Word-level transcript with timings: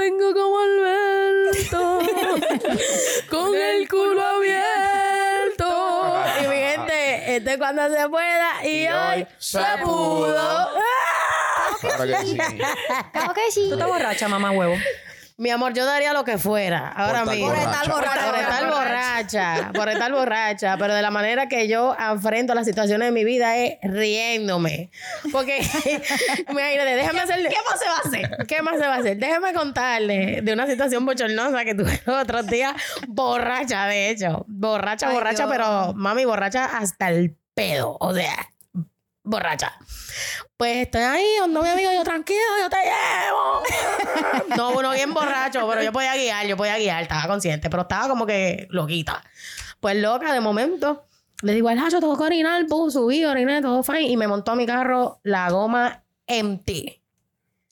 tengo 0.00 0.32
como 0.32 0.58
Alberto, 0.60 2.00
con 3.30 3.54
el 3.54 3.88
culo 3.88 4.24
abierto. 4.24 4.66
Y 6.40 6.46
mi 6.46 6.56
gente, 6.56 7.36
este 7.36 7.52
es 7.52 7.58
cuando 7.58 7.82
se 7.88 8.08
pueda 8.08 8.64
y, 8.64 8.86
hoy 8.88 9.26
se 9.38 9.58
pudo. 9.82 10.68
Claro 11.80 12.04
que 12.06 12.16
sí. 12.24 12.38
Claro 13.12 13.34
que 13.34 13.50
sí. 13.50 13.66
Tú 13.68 13.74
estás 13.74 13.88
borracha, 13.88 14.28
mamá 14.28 14.52
huevo. 14.52 14.74
Mi 15.40 15.48
amor, 15.48 15.72
yo 15.72 15.86
daría 15.86 16.12
lo 16.12 16.22
que 16.22 16.36
fuera 16.36 16.86
ahora 16.90 17.24
Por 17.24 17.32
estar 17.32 17.34
mismo. 17.34 17.48
Por 17.48 17.58
estar 17.58 17.88
borracha. 17.88 18.26
Por 18.26 18.38
estar 18.38 18.70
borracha, 18.70 19.72
por 19.72 19.88
estar 19.88 20.12
borracha, 20.12 20.76
pero 20.76 20.94
de 20.94 21.00
la 21.00 21.10
manera 21.10 21.48
que 21.48 21.66
yo 21.66 21.96
enfrento 21.98 22.52
las 22.52 22.66
situaciones 22.66 23.08
de 23.08 23.12
mi 23.12 23.24
vida 23.24 23.56
es 23.56 23.78
riéndome. 23.82 24.90
Porque, 25.32 25.56
imagínate, 26.50 26.94
déjame 26.94 27.20
hacerle. 27.20 27.48
¿Qué 27.48 27.56
más 27.70 27.80
se 27.80 27.86
va 27.86 27.96
a 27.96 28.00
hacer? 28.00 28.46
¿Qué 28.46 28.60
más 28.60 28.78
se 28.78 28.86
va 28.86 28.96
a 28.96 28.98
hacer? 28.98 29.16
Déjame 29.16 29.54
contarle 29.54 30.42
de 30.42 30.52
una 30.52 30.66
situación 30.66 31.06
bochornosa 31.06 31.64
que 31.64 31.74
tuve 31.74 32.02
los 32.04 32.22
otros 32.22 32.46
días, 32.46 32.74
borracha, 33.08 33.86
de 33.86 34.10
hecho. 34.10 34.44
Borracha, 34.46 35.08
Ay, 35.08 35.14
borracha, 35.14 35.46
Dios. 35.46 35.56
pero 35.56 35.94
mami, 35.94 36.26
borracha 36.26 36.66
hasta 36.66 37.08
el 37.08 37.34
pedo. 37.54 37.96
O 37.98 38.12
sea, 38.12 38.36
borracha. 39.22 39.72
Pues 40.60 40.76
estoy 40.76 41.00
ahí, 41.00 41.24
donde 41.38 41.58
mi 41.62 41.68
amigo, 41.68 41.90
yo 41.90 42.04
tranquilo, 42.04 42.38
yo 42.60 42.68
te 42.68 42.76
llevo. 42.76 43.62
no, 44.58 44.78
uno 44.78 44.90
bien 44.90 45.14
borracho, 45.14 45.66
pero 45.66 45.82
yo 45.82 45.90
podía 45.90 46.14
guiar, 46.14 46.46
yo 46.46 46.54
podía 46.54 46.76
guiar, 46.76 47.00
estaba 47.00 47.26
consciente, 47.28 47.70
pero 47.70 47.84
estaba 47.84 48.08
como 48.08 48.26
que 48.26 48.66
loquita. 48.68 49.24
Pues 49.80 49.96
loca, 49.96 50.34
de 50.34 50.40
momento, 50.40 51.06
le 51.40 51.54
digo 51.54 51.70
al 51.70 51.78
hacho, 51.78 51.98
tengo 51.98 52.14
que 52.14 52.24
orinar, 52.24 52.66
pum, 52.66 52.90
subí, 52.90 53.24
oriné, 53.24 53.62
todo 53.62 53.82
fine, 53.82 54.02
y 54.02 54.18
me 54.18 54.28
montó 54.28 54.52
a 54.52 54.54
mi 54.54 54.66
carro 54.66 55.20
la 55.22 55.48
goma 55.48 56.02
empty. 56.26 56.99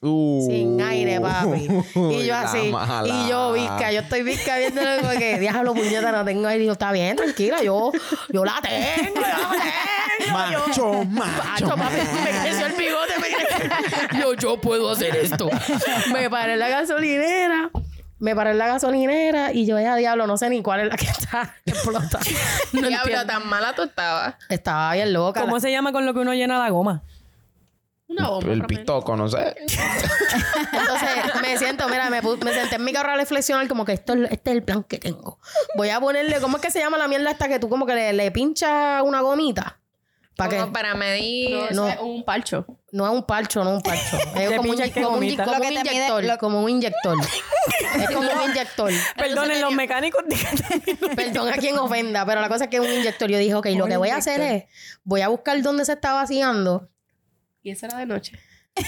Uh, 0.01 0.47
Sin 0.49 0.81
aire, 0.81 1.21
papi. 1.21 1.69
Y 2.13 2.27
yo 2.27 2.37
así. 2.37 2.71
mala. 2.71 3.09
Y 3.09 3.29
yo, 3.29 3.53
visca, 3.53 3.91
yo 3.91 4.01
estoy 4.01 4.23
visca 4.23 4.57
viéndolo 4.57 4.99
como 5.01 5.11
que, 5.19 5.41
diablo, 5.41 5.75
puñeta, 5.75 6.13
no 6.13 6.25
tengo 6.25 6.47
aire. 6.47 6.65
Y 6.65 6.67
yo, 6.67 6.73
está 6.75 6.93
bien, 6.93 7.17
tranquila, 7.17 7.63
yo, 7.63 7.91
yo 8.33 8.45
la 8.45 8.61
tengo, 8.63 9.15
yo 9.15 9.21
la 9.21 9.39
tengo. 10.19 10.33
Macho, 10.33 10.65
yo, 10.77 11.05
macho. 11.05 11.43
Macho, 11.45 11.77
papi, 11.77 11.97
me 12.25 12.31
creció 12.41 12.67
el 12.67 12.73
bigote, 12.75 13.13
me 13.21 13.29
creció. 13.29 14.21
Yo, 14.21 14.35
yo 14.35 14.61
puedo 14.61 14.91
hacer 14.93 15.17
esto. 15.17 15.49
Me 16.13 16.31
paré 16.31 16.53
en 16.53 16.59
la 16.61 16.69
gasolinera. 16.69 17.71
Me 18.21 18.35
paré 18.35 18.51
en 18.51 18.59
la 18.59 18.67
gasolinera 18.67 19.53
y 19.53 19.65
yo, 19.67 19.79
ya 19.81 19.95
diablo, 19.97 20.27
no 20.27 20.37
sé 20.37 20.51
ni 20.51 20.61
cuál 20.63 20.81
es 20.81 20.89
la 20.89 20.97
que 20.97 21.07
está 21.07 21.55
explotada. 21.67 22.21
No 22.73 22.89
Diablo, 22.89 23.27
tan 23.27 23.49
mala 23.49 23.75
tú 23.75 23.83
estabas. 23.83 24.35
Estaba 24.49 24.93
bien 24.95 25.13
loca. 25.13 25.41
¿Cómo 25.41 25.59
se 25.61 25.71
llama 25.71 25.93
con 25.93 26.05
lo 26.07 26.15
que 26.15 26.21
uno 26.21 26.35
llena 26.35 26.59
la 26.59 26.69
goma? 26.71 27.03
Una 28.09 28.29
bomba. 28.29 28.53
El 28.53 28.65
pistoco, 28.65 29.17
no 29.17 29.29
sé. 29.29 29.55
Entonces 30.73 31.43
me 31.43 31.57
siento, 31.59 31.89
mira, 31.89 32.09
me, 32.11 32.21
me 32.23 32.53
senté 32.55 32.77
en 32.77 32.85
mi 32.85 32.93
carro 32.93 33.13
a 33.13 33.17
reflexionar 33.17 33.69
como 33.69 33.85
que 33.85 33.93
esto, 33.93 34.15
es- 34.15 34.31
este 34.31 34.51
es 34.51 34.57
el 34.57 34.63
plan 34.63 34.83
que 34.85 34.99
tengo. 34.99 35.39
Voy 35.77 35.91
a 35.91 36.01
ponerle, 36.01 36.41
¿cómo 36.41 36.57
es 36.57 36.63
que 36.63 36.71
se 36.71 36.79
llama 36.81 36.99
la 36.99 37.09
mierda 37.09 37.31
esta 37.31 37.49
que 37.49 37.59
tú 37.59 37.69
como 37.69 37.87
que 37.87 37.95
le, 37.95 38.13
le 38.13 38.31
pinchas 38.31 39.03
una 39.03 39.21
gomita? 39.21 39.79
¿Para 40.37 40.51
Como 40.51 40.67
qué? 40.67 40.73
para 40.73 40.95
medir. 40.95 41.51
No. 41.73 41.83
No. 41.83 41.89
es 41.89 41.99
un 42.01 42.25
parcho. 42.25 42.65
No 42.93 43.05
es 43.07 43.13
un 43.13 43.25
parcho, 43.27 43.65
no 43.65 43.71
es 43.71 43.77
un 43.79 43.83
parcho. 43.83 44.17
Es 44.37 44.57
como 44.57 44.71
un, 44.71 44.79
como 44.91 45.09
un, 45.19 45.37
como 45.37 45.65
inyector. 45.65 46.25
lo- 46.25 46.39
Como 46.39 46.63
un 46.63 46.71
inyector. 46.71 47.17
es 47.99 48.11
como 48.11 48.21
un 48.31 48.51
inyector. 48.51 48.93
Perdonen 49.17 49.61
los 49.61 49.73
mecánicos. 49.75 50.23
Perdón 51.17 51.49
a 51.49 51.57
quien 51.57 51.77
ofenda, 51.79 52.25
pero 52.25 52.41
la 52.41 52.49
cosa 52.49 52.65
es 52.65 52.71
que 52.71 52.77
es 52.77 52.83
un 52.83 52.91
inyector. 52.93 53.29
Yo 53.29 53.39
dije, 53.39 53.55
ok, 53.55 53.67
lo 53.77 53.87
que 53.87 53.97
voy 53.97 54.11
a 54.11 54.17
hacer 54.17 54.41
es, 54.41 54.65
voy 55.03 55.21
a 55.23 55.29
buscar 55.29 55.61
dónde 55.61 55.85
se 55.85 55.93
está 55.95 56.15
vaciando. 56.15 56.89
Y 57.63 57.71
eso 57.71 57.87
era 57.87 57.99
de 57.99 58.07
noche. 58.07 58.33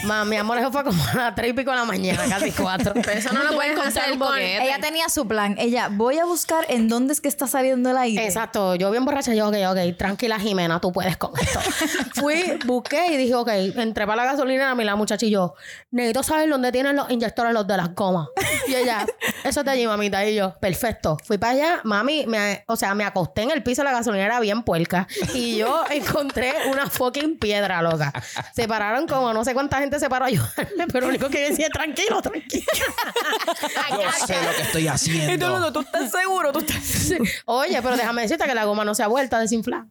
Ma, 0.03 0.25
mi 0.25 0.35
amor, 0.37 0.57
eso 0.57 0.71
fue 0.71 0.83
como 0.83 1.03
a 1.03 1.13
las 1.15 1.35
tres 1.35 1.51
y 1.51 1.53
pico 1.53 1.71
de 1.71 1.77
la 1.77 1.85
mañana, 1.85 2.23
casi 2.27 2.51
cuatro. 2.61 2.93
Pero 2.93 3.11
eso 3.11 3.33
no 3.33 3.43
lo 3.43 3.53
puedes 3.53 3.79
hacer 3.79 4.17
con 4.17 4.37
Ella 4.37 4.79
tenía 4.79 5.09
su 5.09 5.27
plan. 5.27 5.55
Ella, 5.57 5.89
voy 5.91 6.19
a 6.19 6.25
buscar 6.25 6.65
en 6.69 6.87
dónde 6.87 7.13
es 7.13 7.21
que 7.21 7.27
está 7.27 7.47
saliendo 7.47 7.91
el 7.91 7.97
aire. 7.97 8.25
Exacto, 8.25 8.75
yo 8.75 8.91
bien 8.91 9.05
borracha, 9.05 9.33
yo, 9.33 9.47
ok, 9.47 9.55
ok, 9.69 9.97
tranquila 9.97 10.39
Jimena, 10.39 10.79
tú 10.79 10.91
puedes 10.91 11.17
con 11.17 11.31
esto. 11.39 11.59
Fui, 12.15 12.59
busqué 12.65 13.13
y 13.13 13.17
dije, 13.17 13.35
ok, 13.35 13.49
entré 13.49 14.05
para 14.05 14.23
la 14.23 14.31
gasolinera, 14.31 14.75
mi 14.75 14.83
la 14.83 14.95
muchacha 14.95 15.25
y 15.25 15.31
yo, 15.31 15.55
necesito 15.91 16.23
saber 16.23 16.49
dónde 16.49 16.71
tienen 16.71 16.95
los 16.95 17.09
inyectores, 17.09 17.53
los 17.53 17.67
de 17.67 17.77
las 17.77 17.93
gomas. 17.93 18.27
Y 18.67 18.75
ella, 18.75 19.05
eso 19.43 19.59
es 19.61 19.65
de 19.65 19.71
allí, 19.71 19.87
mamita. 19.87 20.25
Y 20.25 20.35
yo, 20.35 20.55
perfecto. 20.59 21.17
Fui 21.23 21.37
para 21.37 21.53
allá, 21.53 21.81
mami, 21.83 22.25
me, 22.27 22.63
o 22.67 22.75
sea, 22.75 22.95
me 22.95 23.03
acosté 23.03 23.41
en 23.43 23.51
el 23.51 23.63
piso 23.63 23.81
de 23.81 23.85
la 23.85 23.91
gasolinera 23.91 24.39
bien 24.39 24.63
puerca. 24.63 25.07
Y 25.33 25.57
yo 25.57 25.83
encontré 25.89 26.53
una 26.71 26.87
fucking 26.89 27.37
piedra, 27.37 27.81
loca. 27.81 28.13
Se 28.53 28.67
pararon 28.67 29.07
como 29.07 29.33
no 29.33 29.43
sé 29.43 29.53
cuánta 29.53 29.80
gente 29.81 29.99
se 29.99 30.09
paró 30.09 30.25
a 30.25 30.27
ayudarme, 30.29 30.87
pero 30.91 31.01
lo 31.01 31.09
único 31.09 31.29
que 31.29 31.41
yo 31.41 31.49
decía, 31.49 31.69
tranquilo, 31.69 32.21
tranquilo. 32.21 32.65
Yo 33.91 34.25
sé 34.25 34.35
lo 34.41 34.55
que 34.55 34.61
estoy 34.61 34.81
Y 34.83 34.85
todo 34.85 34.93
el 34.93 34.93
haciendo. 34.93 35.49
mundo, 35.51 35.73
¿tú 35.73 35.81
estás 35.81 36.11
seguro? 36.11 36.51
¿Tú 36.51 36.59
estás 36.59 37.11
Oye, 37.45 37.81
pero 37.81 37.97
déjame 37.97 38.21
decirte 38.23 38.45
que 38.45 38.55
la 38.55 38.65
goma 38.65 38.85
no 38.85 38.95
se 38.95 39.03
ha 39.03 39.07
vuelto 39.07 39.35
a 39.35 39.39
desinflar. 39.39 39.85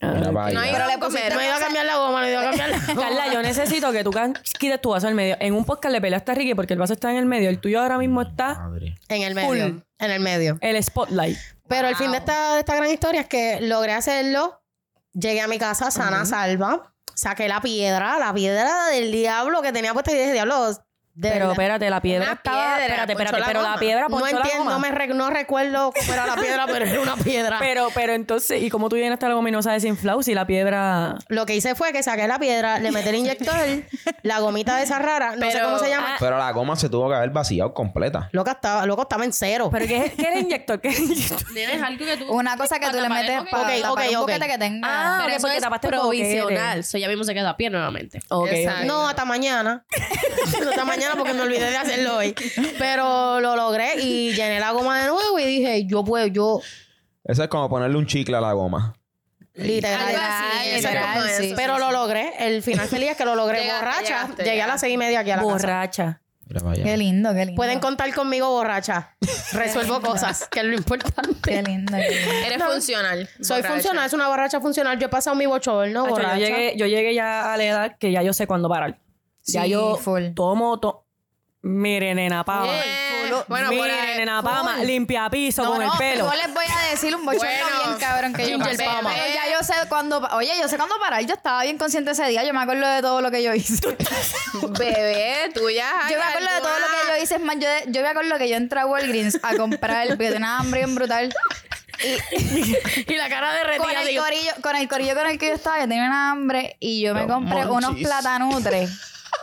Mira, 0.00 0.30
vaya. 0.32 0.54
No 0.54 0.60
hay 0.60 0.72
Pero 0.72 0.86
le 0.86 0.98
pusiste-. 0.98 1.34
No 1.34 1.40
he 1.40 1.46
ido 1.46 1.54
a 1.54 1.58
cambiar 1.58 1.86
la 1.86 1.96
goma, 1.96 2.20
no 2.20 2.26
he 2.26 2.30
ido 2.30 2.40
a 2.40 2.44
cambiar 2.44 2.68
la 2.70 2.78
goma. 2.86 3.00
Carla, 3.00 3.32
yo 3.32 3.42
necesito 3.42 3.92
que 3.92 4.04
tú 4.04 4.10
quites 4.58 4.80
tu 4.80 4.90
vaso 4.90 5.06
al 5.06 5.14
medio. 5.14 5.36
En 5.40 5.54
un 5.54 5.64
podcast 5.64 5.92
le 5.92 6.00
peleaste 6.00 6.32
a 6.32 6.34
Ricky 6.34 6.54
porque 6.54 6.74
el 6.74 6.78
vaso 6.78 6.92
está 6.92 7.10
en 7.10 7.16
el 7.16 7.26
medio. 7.26 7.48
El 7.48 7.60
tuyo 7.60 7.80
ahora 7.80 7.96
mismo 7.98 8.20
está 8.22 8.54
Madre. 8.54 8.96
En 9.08 9.22
el 9.22 9.34
medio. 9.34 9.48
Full. 9.48 9.58
En 9.98 10.10
el 10.10 10.20
medio. 10.20 10.58
el 10.60 10.82
spotlight. 10.82 11.38
Pero 11.68 11.88
el 11.88 11.96
fin 11.96 12.10
de 12.12 12.18
esta, 12.18 12.54
de 12.54 12.60
esta 12.60 12.76
gran 12.76 12.90
historia 12.90 13.22
es 13.22 13.26
que 13.28 13.60
logré 13.62 13.92
hacerlo. 13.92 14.60
Llegué 15.14 15.40
a 15.40 15.48
mi 15.48 15.58
casa 15.58 15.90
sana, 15.90 16.26
salva. 16.26 16.93
Saqué 17.14 17.48
la 17.48 17.60
piedra, 17.60 18.18
la 18.18 18.32
piedra 18.34 18.88
del 18.88 19.12
diablo 19.12 19.62
que 19.62 19.72
tenía 19.72 19.92
puesta 19.92 20.12
y 20.12 20.16
dije, 20.16 20.32
diablo. 20.32 20.70
De 21.14 21.28
Pero 21.28 21.34
verdad". 21.46 21.52
espérate, 21.52 21.90
la 21.90 22.02
piedra 22.02 22.24
Una 22.24 22.32
estaba... 22.34 22.56
piedra, 22.76 22.84
espérate, 22.84 23.12
espérate. 23.12 23.38
la 23.40 23.46
Pero 23.46 23.62
la 23.62 23.68
goma. 23.68 23.80
piedra 23.80 24.00
no 24.02 24.08
ponchó 24.08 24.24
la 24.24 24.30
entiendo, 24.32 24.58
goma. 24.64 24.72
no, 24.72 24.78
me 24.80 24.90
re- 24.90 25.06
no 25.14 25.30
recuerdo 25.30 25.92
cómo 25.92 26.12
era 26.12 26.26
la 26.26 26.34
piedra, 26.36 26.66
pero 26.66 26.84
era 26.86 27.00
una 27.00 27.16
piedra. 27.16 27.56
Pero, 27.60 27.88
pero 27.94 28.12
entonces, 28.14 28.60
¿y 28.62 28.68
cómo 28.70 28.88
tú 28.88 28.96
llenaste 28.96 29.28
la 29.28 29.34
goma 29.34 29.48
y 29.48 29.52
no 29.52 29.62
sabes 29.62 29.82
desinflar 29.82 30.16
si 30.24 30.34
la 30.34 30.46
piedra... 30.46 31.16
Lo 31.28 31.46
que 31.46 31.54
hice 31.54 31.74
fue 31.76 31.92
que 31.92 32.02
saqué 32.02 32.26
la 32.26 32.38
piedra, 32.38 32.78
le 32.80 32.90
metí 32.90 33.08
el 33.10 33.14
inyector, 33.16 33.54
la 34.22 34.40
gomita 34.40 34.76
de 34.76 34.82
esa 34.84 34.98
rara, 34.98 35.36
no 35.36 35.50
sé 35.50 35.60
cómo 35.62 35.78
se 35.78 35.88
llama. 35.88 36.14
Ah. 36.14 36.16
Pero 36.18 36.36
la 36.38 36.50
goma 36.52 36.74
se 36.76 36.88
tuvo 36.88 37.08
que 37.08 37.14
haber 37.14 37.30
vaciado 37.30 37.72
completa. 37.74 38.28
Loca 38.32 38.50
estaba, 38.52 38.84
loco 38.86 39.02
estaba 39.02 39.24
en 39.24 39.32
cero. 39.32 39.68
¿Pero 39.72 39.86
qué, 39.86 40.06
es- 40.06 40.12
qué 40.14 40.26
era 40.26 40.38
inyector? 40.40 40.80
¿Qué 40.80 40.88
era 40.88 40.98
inyector? 41.00 41.38
Tienes 41.54 41.82
algo 41.82 42.04
que 42.04 42.16
tú. 42.16 42.32
Una 42.32 42.56
cosa 42.56 42.78
que 42.80 42.90
tú 42.90 43.00
le 43.00 43.08
metes 43.08 43.40
para 43.50 43.62
Ok, 43.74 43.80
tapar 43.82 43.90
ok, 44.06 44.10
un 44.14 44.20
boquete 44.20 44.46
que 44.48 44.58
tenga. 44.58 44.88
Ah, 44.90 45.20
Pero 45.24 45.36
eso 45.36 45.42
porque 45.42 45.56
es 45.58 45.62
tapaste 45.62 45.86
el 45.86 45.92
provisional. 45.92 46.78
Eso 46.80 46.98
ya 46.98 47.06
mismo 47.08 47.22
se 47.24 47.34
queda 47.34 47.50
a 47.50 47.56
pie 47.56 47.70
nuevamente. 47.70 48.18
Exacto. 48.18 48.84
No, 48.86 49.08
hasta 49.08 49.24
mañana. 49.24 49.84
hasta 50.68 50.84
mañana 50.84 51.03
porque 51.16 51.34
me 51.34 51.42
olvidé 51.42 51.70
de 51.70 51.76
hacerlo 51.76 52.16
hoy. 52.16 52.34
Pero 52.78 53.40
lo 53.40 53.56
logré 53.56 54.00
y 54.00 54.32
llené 54.34 54.60
la 54.60 54.72
goma 54.72 55.00
de 55.00 55.08
nuevo 55.08 55.38
y 55.38 55.44
dije, 55.44 55.86
yo 55.86 56.04
puedo, 56.04 56.26
yo 56.26 56.60
Eso 57.24 57.42
es 57.42 57.48
como 57.48 57.68
ponerle 57.68 57.96
un 57.96 58.06
chicle 58.06 58.36
a 58.36 58.40
la 58.40 58.52
goma. 58.52 58.94
literal. 59.54 60.14
Así, 60.16 60.76
literal, 60.76 61.14
como 61.14 61.26
sí. 61.26 61.46
eso. 61.46 61.56
Pero 61.56 61.78
lo 61.78 61.92
logré. 61.92 62.32
El 62.38 62.62
final 62.62 62.88
feliz 62.88 63.10
es 63.10 63.16
que 63.16 63.24
lo 63.24 63.34
logré 63.34 63.60
Llegaste, 63.60 63.84
borracha. 63.84 64.02
llegaste, 64.02 64.44
Llegué 64.44 64.62
a 64.62 64.66
las 64.66 64.80
seis 64.80 64.94
y 64.94 64.96
media 64.98 65.20
aquí 65.20 65.30
a 65.30 65.36
la. 65.36 65.42
Borracha. 65.42 66.20
Qué 66.74 66.96
lindo, 66.98 67.32
qué 67.32 67.46
lindo. 67.46 67.56
Pueden 67.56 67.80
contar 67.80 68.12
conmigo 68.14 68.50
borracha. 68.50 69.16
Resuelvo 69.52 70.00
cosas, 70.02 70.46
que 70.50 70.60
es 70.60 70.66
lo 70.66 70.74
importante. 70.74 71.40
Qué 71.42 71.62
lindo, 71.62 71.96
qué 71.96 72.10
lindo. 72.10 72.46
Eres 72.46 72.62
funcional. 72.62 73.28
Soy 73.40 73.56
borracha. 73.56 73.72
funcional, 73.74 74.06
es 74.06 74.12
una 74.12 74.28
borracha 74.28 74.60
funcional. 74.60 74.98
Yo 74.98 75.06
he 75.06 75.08
pasado 75.08 75.34
mi 75.36 75.46
bochorno, 75.46 76.06
borracha. 76.06 76.38
yo, 76.38 76.46
llegué, 76.46 76.74
yo 76.76 76.86
llegué 76.86 77.14
ya 77.14 77.52
a 77.52 77.56
la 77.56 77.64
edad 77.64 77.96
que 77.98 78.12
ya 78.12 78.22
yo 78.22 78.32
sé 78.34 78.46
cuándo 78.46 78.68
parar. 78.68 78.98
Ya 79.44 79.62
Sí, 79.64 79.70
yo 79.70 79.96
full. 79.96 80.34
tomo... 80.34 80.78
To 80.80 81.04
Miren, 81.66 82.16
nena 82.16 82.44
Pama. 82.44 82.66
Eh, 82.68 83.32
bueno, 83.48 83.68
por 83.68 83.74
Miren, 83.74 83.98
ahí. 83.98 84.18
nena 84.18 84.42
Pama. 84.42 84.76
Limpia 84.84 85.30
piso 85.30 85.64
con 85.64 85.80
el 85.80 85.88
pelo. 85.96 86.30
Yo 86.30 86.36
les 86.36 86.52
voy 86.52 86.64
a 86.68 86.90
decir 86.90 87.16
un 87.16 87.24
bochorno 87.24 87.46
Bueno, 87.48 87.84
bien 87.86 87.98
cabrón 87.98 88.34
que 88.34 88.50
yo 88.50 88.58
pasé. 88.58 88.76
Pero 88.76 89.34
ya 89.34 89.50
yo 89.50 89.64
sé 89.64 89.72
cuándo... 89.88 90.18
Oye, 90.32 90.52
yo 90.60 90.68
sé 90.68 90.76
cuándo 90.76 90.98
parar. 91.00 91.24
Yo 91.24 91.32
estaba 91.32 91.62
bien 91.62 91.78
consciente 91.78 92.10
ese 92.10 92.26
día. 92.26 92.44
Yo 92.44 92.52
me 92.52 92.60
acuerdo 92.60 92.86
de 92.86 93.00
todo 93.00 93.22
lo 93.22 93.30
que 93.30 93.42
yo 93.42 93.54
hice. 93.54 93.80
Bebé, 94.78 95.52
tú 95.54 95.70
ya. 95.70 95.90
Yo 96.10 96.18
me 96.18 96.24
acuerdo 96.24 96.52
de 96.54 96.60
todo 96.60 96.78
lo 96.78 96.86
que 96.86 97.08
yo 97.08 97.24
hice. 97.24 97.36
Es 97.36 97.40
más, 97.42 97.56
yo, 97.58 97.68
yo 97.86 98.02
me 98.02 98.08
acuerdo 98.08 98.36
que 98.36 98.48
yo 98.50 98.56
entré 98.56 98.80
a 98.80 98.86
Walgreens 98.86 99.40
a 99.42 99.56
comprar 99.56 100.08
porque 100.18 100.32
tenía 100.32 100.58
hambre 100.58 100.80
bien 100.80 100.94
brutal. 100.94 101.34
Y 103.08 103.14
la 103.16 103.28
cara 103.30 103.54
de 103.54 103.78
Con 103.78 103.88
el, 103.90 104.18
corillo, 104.18 104.52
con 104.60 104.76
el 104.76 104.86
corillo 104.86 105.14
con 105.14 105.26
el 105.28 105.38
que 105.38 105.46
yo 105.48 105.54
estaba, 105.54 105.80
yo 105.80 105.88
tenía 105.88 106.04
una 106.04 106.32
hambre 106.32 106.76
y 106.78 107.00
yo 107.00 107.14
me 107.14 107.26
compré 107.26 107.64
unos 107.64 107.96
platanutres. 107.96 108.90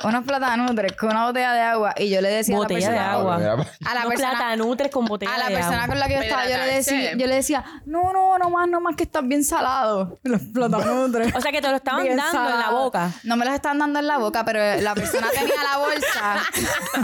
Unos 0.03 0.25
platanutres 0.25 0.93
con 0.93 1.09
una 1.09 1.25
botella 1.25 1.53
de 1.53 1.61
agua 1.61 1.93
y 1.97 2.09
yo 2.09 2.21
le 2.21 2.29
decía 2.29 2.55
Botella 2.55 2.87
a 2.87 2.91
de 2.91 2.97
la 2.97 3.03
persona... 3.03 3.19
agua. 3.19 3.37
Mira, 3.37 3.53
A 3.85 3.93
la 3.95 4.03
persona... 4.05 4.29
platanutres 4.31 4.91
con 4.91 5.05
botella 5.05 5.33
A 5.33 5.37
la 5.37 5.49
de 5.49 5.55
persona 5.55 5.77
agua. 5.77 5.87
con 5.87 5.99
la 5.99 6.07
que 6.07 6.13
yo 6.13 6.21
estaba, 6.21 6.47
yo 6.47 6.57
le, 6.57 6.73
decía, 6.73 7.11
yo 7.17 7.27
le 7.27 7.35
decía, 7.35 7.65
no, 7.85 8.13
no, 8.13 8.37
no 8.37 8.49
más, 8.49 8.67
no 8.67 8.81
más, 8.81 8.95
que 8.95 9.03
estás 9.03 9.27
bien 9.27 9.43
salado. 9.43 10.19
Los 10.23 10.41
platanutres. 10.53 11.33
O 11.41 11.41
sea 11.41 11.51
que 11.51 11.61
te 11.61 11.69
lo 11.69 11.75
estaban 11.75 12.03
Bien 12.03 12.17
dando 12.17 12.49
en 12.49 12.59
la 12.59 12.69
boca. 12.71 13.11
No 13.23 13.35
me 13.35 13.45
los 13.45 13.53
estaban 13.53 13.79
dando 13.79 13.99
en 13.99 14.07
la 14.07 14.17
boca, 14.17 14.45
pero 14.45 14.81
la 14.81 14.93
persona 14.93 15.27
tenía 15.31 15.55
la 15.71 15.77
bolsa. 15.77 16.43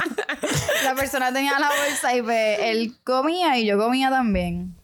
la 0.83 0.95
persona 0.95 1.33
tenía 1.33 1.57
la 1.59 1.69
bolsa 1.69 2.15
y 2.15 2.21
pues, 2.21 2.59
él 2.61 2.95
comía 3.03 3.57
y 3.57 3.65
yo 3.65 3.77
comía 3.77 4.09
también. 4.09 4.76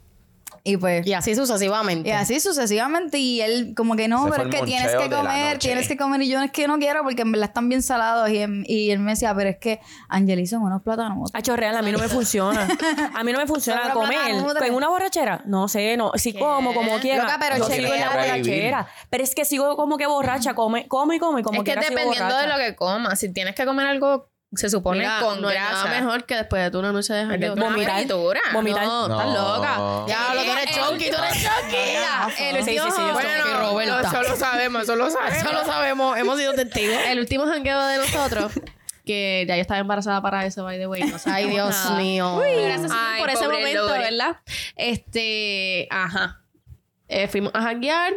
Y 0.65 0.77
pues. 0.77 1.05
Y 1.05 1.13
así 1.13 1.35
sucesivamente. 1.35 2.07
Y 2.07 2.11
así 2.13 2.39
sucesivamente. 2.39 3.17
Y 3.17 3.41
él, 3.41 3.73
como 3.75 3.97
que 3.97 4.07
no, 4.07 4.29
pero 4.29 4.49
es 4.49 4.55
que 4.55 4.65
tienes 4.65 4.95
que 4.95 5.09
comer, 5.09 5.59
tienes 5.59 5.87
que 5.87 5.97
comer. 5.97 6.21
Y 6.21 6.29
yo 6.29 6.41
es 6.41 6.51
que 6.51 6.67
no 6.67 6.79
quiero 6.79 7.03
porque 7.03 7.23
en 7.23 7.33
verdad 7.33 7.49
están 7.49 7.67
bien 7.67 7.83
salados. 7.83 8.29
Y, 8.29 8.39
y 8.67 8.91
él 8.91 8.99
me 8.99 9.11
decía, 9.11 9.35
pero 9.35 9.49
es 9.49 9.57
que 9.57 9.81
Angeli 10.07 10.47
son 10.47 10.61
unos 10.63 10.81
plátanos. 10.81 11.31
Hacho 11.33 11.57
real, 11.57 11.75
a 11.75 11.81
mí 11.81 11.91
no 11.91 11.99
me 11.99 12.07
funciona. 12.07 12.67
A 13.13 13.23
mí 13.23 13.33
no 13.33 13.39
me 13.39 13.47
funciona 13.47 13.91
comer. 13.91 14.31
¿En 14.63 14.73
una 14.73 14.87
borrachera? 14.87 15.41
No 15.45 15.67
sé, 15.67 15.97
no. 15.97 16.11
Si 16.15 16.33
como, 16.33 16.73
como 16.73 16.97
quiera. 16.99 17.23
Loca, 17.23 17.37
pero 17.39 17.57
Yo 17.57 17.67
chequea. 17.67 17.81
sigo 17.81 17.93
en 17.93 17.99
la 17.99 18.09
borrachera. 18.09 18.87
Pero 19.09 19.23
es 19.23 19.35
que 19.35 19.45
sigo 19.45 19.75
como 19.75 19.97
que 19.97 20.07
borracha. 20.07 20.53
Come, 20.53 20.87
como 20.87 21.11
y 21.13 21.19
como 21.19 21.39
y 21.39 21.43
como 21.43 21.61
es 21.61 21.65
que 21.65 21.75
dependiendo 21.75 22.37
de 22.37 22.47
lo 22.47 22.55
que 22.57 22.75
comas, 22.75 23.19
si 23.19 23.33
tienes 23.33 23.53
que 23.55 23.65
comer 23.65 23.87
algo, 23.87 24.29
se 24.55 24.69
supone 24.69 24.99
Mira, 24.99 25.19
con 25.21 25.41
no 25.41 25.47
grasa. 25.49 25.85
nada 25.85 26.01
mejor 26.01 26.25
que 26.25 26.35
después 26.35 26.61
de 26.63 26.71
tu 26.71 26.79
una 26.79 26.91
noche 26.91 27.13
de 27.13 27.25
jangueo. 27.25 27.55
Vomitar. 27.55 28.05
Vomitar. 28.53 28.85
No, 28.85 29.03
estás 29.07 29.25
No. 29.33 29.55
loca. 29.57 30.05
Diablo, 30.05 30.41
tú 30.43 30.51
eres 30.51 30.75
chonky, 30.75 31.09
tú 31.09 31.17
eres 31.17 31.43
chonky. 31.43 32.43
El 32.43 32.63
Sí, 32.63 32.71
sí, 32.71 32.79
último, 32.79 32.95
sí, 32.95 33.01
yo 33.07 33.13
bueno, 33.13 33.29
no, 33.45 33.69
Roberta. 33.71 34.01
no, 34.01 34.21
eso 34.21 34.29
lo 34.29 34.35
sabemos, 34.35 34.83
eso 34.83 34.95
lo 34.95 35.09
sabemos. 35.09 35.37
Eso 35.37 35.53
lo 35.53 35.65
sabemos, 35.65 36.17
hemos 36.17 36.37
sido 36.39 36.53
testigos. 36.53 36.97
El 37.07 37.19
último 37.19 37.45
jangueo 37.47 37.83
de 37.85 37.97
nosotros, 37.97 38.51
que 39.05 39.45
ya 39.47 39.55
yo 39.55 39.61
estaba 39.61 39.79
embarazada 39.79 40.21
para 40.21 40.45
eso, 40.45 40.63
by 40.63 40.77
the 40.77 40.87
way. 40.87 41.03
No 41.03 41.17
Ay, 41.25 41.47
Dios 41.49 41.69
nada. 41.69 41.97
mío. 41.97 42.37
Gracias 42.39 42.91
Ay, 42.93 43.21
por 43.21 43.29
ese 43.29 43.47
momento, 43.47 43.87
Lore. 43.87 43.99
¿verdad? 43.99 44.37
Este, 44.75 45.87
ajá. 45.91 46.41
Eh, 47.07 47.27
fuimos 47.27 47.51
a 47.55 47.61
janguear 47.61 48.13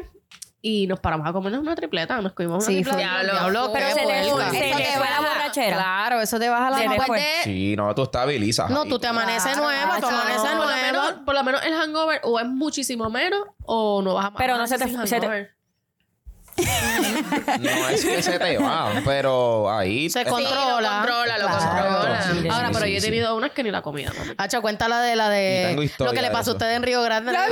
y 0.69 0.87
nos 0.89 0.99
paramos 0.99 1.27
a 1.29 1.33
comernos 1.33 1.61
una 1.61 1.77
tripleta. 1.77 2.21
Nos 2.21 2.33
comimos 2.33 2.57
una 2.65 2.67
Sí, 2.67 2.83
tripleta. 2.83 2.99
Diablo, 2.99 3.33
Diablo, 3.33 3.71
Pero 3.73 3.89
se 3.89 3.95
te, 3.95 4.21
Eso 4.21 4.37
te 4.37 4.53
fue 4.99 5.11
la 5.11 5.21
borrachera. 5.21 5.77
Claro, 5.77 6.21
eso 6.21 6.39
te 6.41 6.49
baja 6.49 6.71
la 6.71 6.83
mano. 6.83 7.03
fue. 7.07 7.23
Sí, 7.45 7.75
no, 7.77 7.95
tú 7.95 8.03
estabilizas. 8.03 8.69
No, 8.71 8.83
ahí. 8.83 8.89
tú 8.89 8.99
te 8.99 9.07
amaneces 9.07 9.43
Claro, 9.53 9.63
nueva, 9.63 10.01
tú 10.01 10.07
amaneces 10.07 10.41
por, 10.43 10.51
lo 10.59 10.65
nueva. 10.65 10.83
menos, 10.83 11.13
por 11.25 11.35
lo 11.35 11.45
menos 11.45 11.65
el 11.65 11.75
hangover 11.75 12.21
o 12.25 12.41
es 12.41 12.47
muchísimo 12.47 13.09
menos 13.11 13.41
o 13.65 14.03
no 14.03 14.15
vas 14.15 14.27
a 14.27 14.35
Pero 14.35 14.57
no 14.59 14.67
se 14.67 14.77
te- 14.79 15.07
se 15.07 15.21
te-. 15.21 15.56
No 17.61 17.89
es 17.89 18.05
que 18.05 18.23
se 18.23 18.39
te 18.39 18.59
va, 18.59 18.91
pero 19.05 19.71
ahí. 19.71 20.09
Se 20.11 20.25
controla. 20.25 20.81
Lo 20.81 20.89
controla, 20.89 21.39
lo 21.39 21.47
Claro. 21.47 21.99
controla. 21.99 22.23
Sí, 22.23 22.49
Ahora, 22.49 22.67
sí, 22.69 22.73
pero 22.75 22.85
sí, 22.87 22.93
yo 22.93 22.99
he 22.99 23.01
sí. 23.01 23.07
tenido 23.07 23.37
unas 23.37 23.51
que 23.51 23.63
ni 23.63 23.71
la 23.71 23.83
comida, 23.83 24.13
mami. 24.19 24.33
Hacho, 24.39 24.63
cuenta 24.63 24.89
la 24.89 25.01
de 25.01 25.17
la 25.17 25.29
de 25.29 25.65
tengo 25.69 25.83
historia 25.83 26.13
lo 26.13 26.17
que 26.17 26.23
le 26.23 26.29
de 26.29 26.33
pasó 26.33 26.51
a 26.51 26.53
eso. 26.53 26.53
usted 26.53 26.75
en 26.75 26.83
Río 26.83 27.03
Grande. 27.03 27.33
Deja 27.33 27.47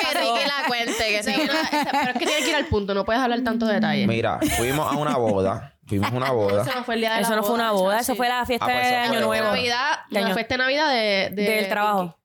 que 0.00 0.18
Ricky 0.18 0.46
la 0.46 0.66
cuente, 0.68 0.92
que 1.08 1.22
sí. 1.22 1.34
Sí, 1.34 1.42
no, 1.46 1.52
esa- 1.52 1.90
pero 1.90 2.10
es 2.12 2.18
que 2.18 2.26
tiene 2.26 2.42
que 2.42 2.48
ir 2.50 2.56
al 2.56 2.66
punto, 2.66 2.94
no 2.94 3.04
puedes 3.04 3.20
hablar 3.20 3.40
tanto 3.42 3.66
detalle. 3.66 4.06
Mira, 4.06 4.38
fuimos 4.56 4.90
a 4.92 4.96
una 4.96 5.16
boda. 5.16 5.72
Fuimos 5.86 6.10
a 6.12 6.14
una 6.14 6.30
boda. 6.30 6.62
Eso 6.62 6.74
no 6.74 6.84
fue 6.84 6.94
el 6.94 7.00
día 7.00 7.14
de 7.14 7.20
Eso 7.20 7.30
la 7.30 7.36
no 7.36 7.42
fue 7.44 7.54
una 7.54 7.70
boda, 7.72 8.00
eso 8.00 8.12
sí. 8.12 8.16
fue 8.16 8.28
la 8.28 8.44
fiesta 8.46 8.64
Ah, 8.66 8.70
pues 8.72 8.88
de 8.90 9.02
eso 9.04 9.12
Año. 9.12 9.26
Nuevo. 9.26 9.44
Navidad, 9.48 9.98
De 10.10 10.20
la 10.20 10.26
año- 10.26 10.34
fiesta 10.34 10.54
de 10.54 10.58
Navidad 10.58 10.88
de, 10.90 11.30
de 11.32 11.42
Del 11.42 11.68
trabajo. 11.68 12.16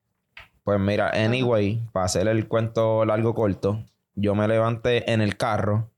Pues 0.64 0.78
mira, 0.80 1.10
anyway, 1.14 1.80
para 1.92 2.06
hacer 2.06 2.26
el 2.28 2.46
cuento 2.48 3.04
largo 3.04 3.34
corto, 3.34 3.84
yo 4.14 4.34
me 4.34 4.46
levanté 4.48 5.10
en 5.12 5.20
el 5.20 5.36
carro. 5.36 5.90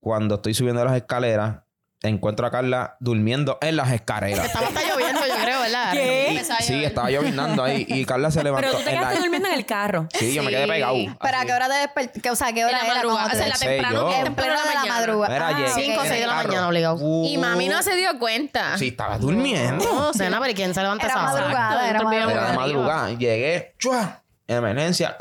Cuando 0.00 0.36
estoy 0.36 0.52
subiendo 0.54 0.84
las 0.84 0.96
escaleras, 0.96 1.58
encuentro 2.02 2.44
a 2.44 2.50
Carla 2.50 2.96
durmiendo 2.98 3.58
en 3.60 3.76
las 3.76 3.92
escaleras. 3.92 4.46
Estaba 4.46 4.66
hasta 4.66 4.80
lloviendo, 4.82 5.20
yo 5.24 5.34
creo, 5.40 5.60
¿verdad? 5.60 5.92
¿Qué? 5.92 6.42
Sí, 6.62 6.82
estaba 6.84 7.08
llovinando 7.12 7.62
ahí. 7.62 7.86
Y 7.88 8.04
Carla 8.04 8.32
se 8.32 8.42
levantó 8.42 8.66
Pero 8.66 8.78
tú 8.78 8.84
te 8.84 8.90
en 8.90 8.96
quedaste 8.98 9.14
la... 9.14 9.20
durmiendo 9.20 9.48
en 9.48 9.54
el 9.54 9.64
carro. 9.64 10.08
Sí, 10.18 10.34
yo 10.34 10.42
me 10.42 10.50
quedé 10.50 10.66
pegado. 10.66 10.96
¿Para 11.20 11.38
así. 11.38 11.46
qué 11.46 11.52
hora 11.52 11.68
te 11.68 11.74
despertaste? 11.74 12.30
O 12.32 12.34
sea, 12.34 12.52
¿qué 12.52 12.64
hora 12.64 12.72
En 12.72 12.78
la 12.78 12.84
era? 12.84 12.94
madrugada, 12.96 13.28
cuando 13.28 13.36
o 13.36 13.38
sea, 13.38 13.48
la 13.48 13.54
temprano. 13.54 14.12
En 14.12 14.34
pleno 14.34 14.54
de 14.60 14.74
la 14.74 14.84
madrugada. 14.86 15.48
Ah, 15.48 15.52
llegué 15.52 15.68
ok. 15.70 15.78
Cinco 15.78 16.00
o 16.00 16.02
en 16.02 16.08
seis 16.08 16.18
de 16.18 16.22
el 16.24 16.28
la 16.30 16.34
mañana, 16.42 16.68
obligado. 16.68 16.96
Uh, 17.00 17.26
Y 17.28 17.38
mami 17.38 17.68
no 17.68 17.82
se 17.84 17.94
dio 17.94 18.18
cuenta. 18.18 18.76
Sí, 18.78 18.88
estaba 18.88 19.18
durmiendo. 19.18 19.84
No, 19.84 20.10
Nena, 20.12 20.40
pero 20.40 20.50
¿y 20.50 20.54
quién 20.54 20.74
se 20.74 20.82
levanta 20.82 21.04
Era 21.06 21.14
esa 21.14 21.22
hora? 21.32 21.40
madrugada, 21.42 21.88
era 21.88 22.02
madrugada. 22.02 22.48
Era 22.48 22.58
madrugada. 22.58 23.08
Llegué, 23.12 23.74
¡chua! 23.78 24.22
Emergencia. 24.48 25.16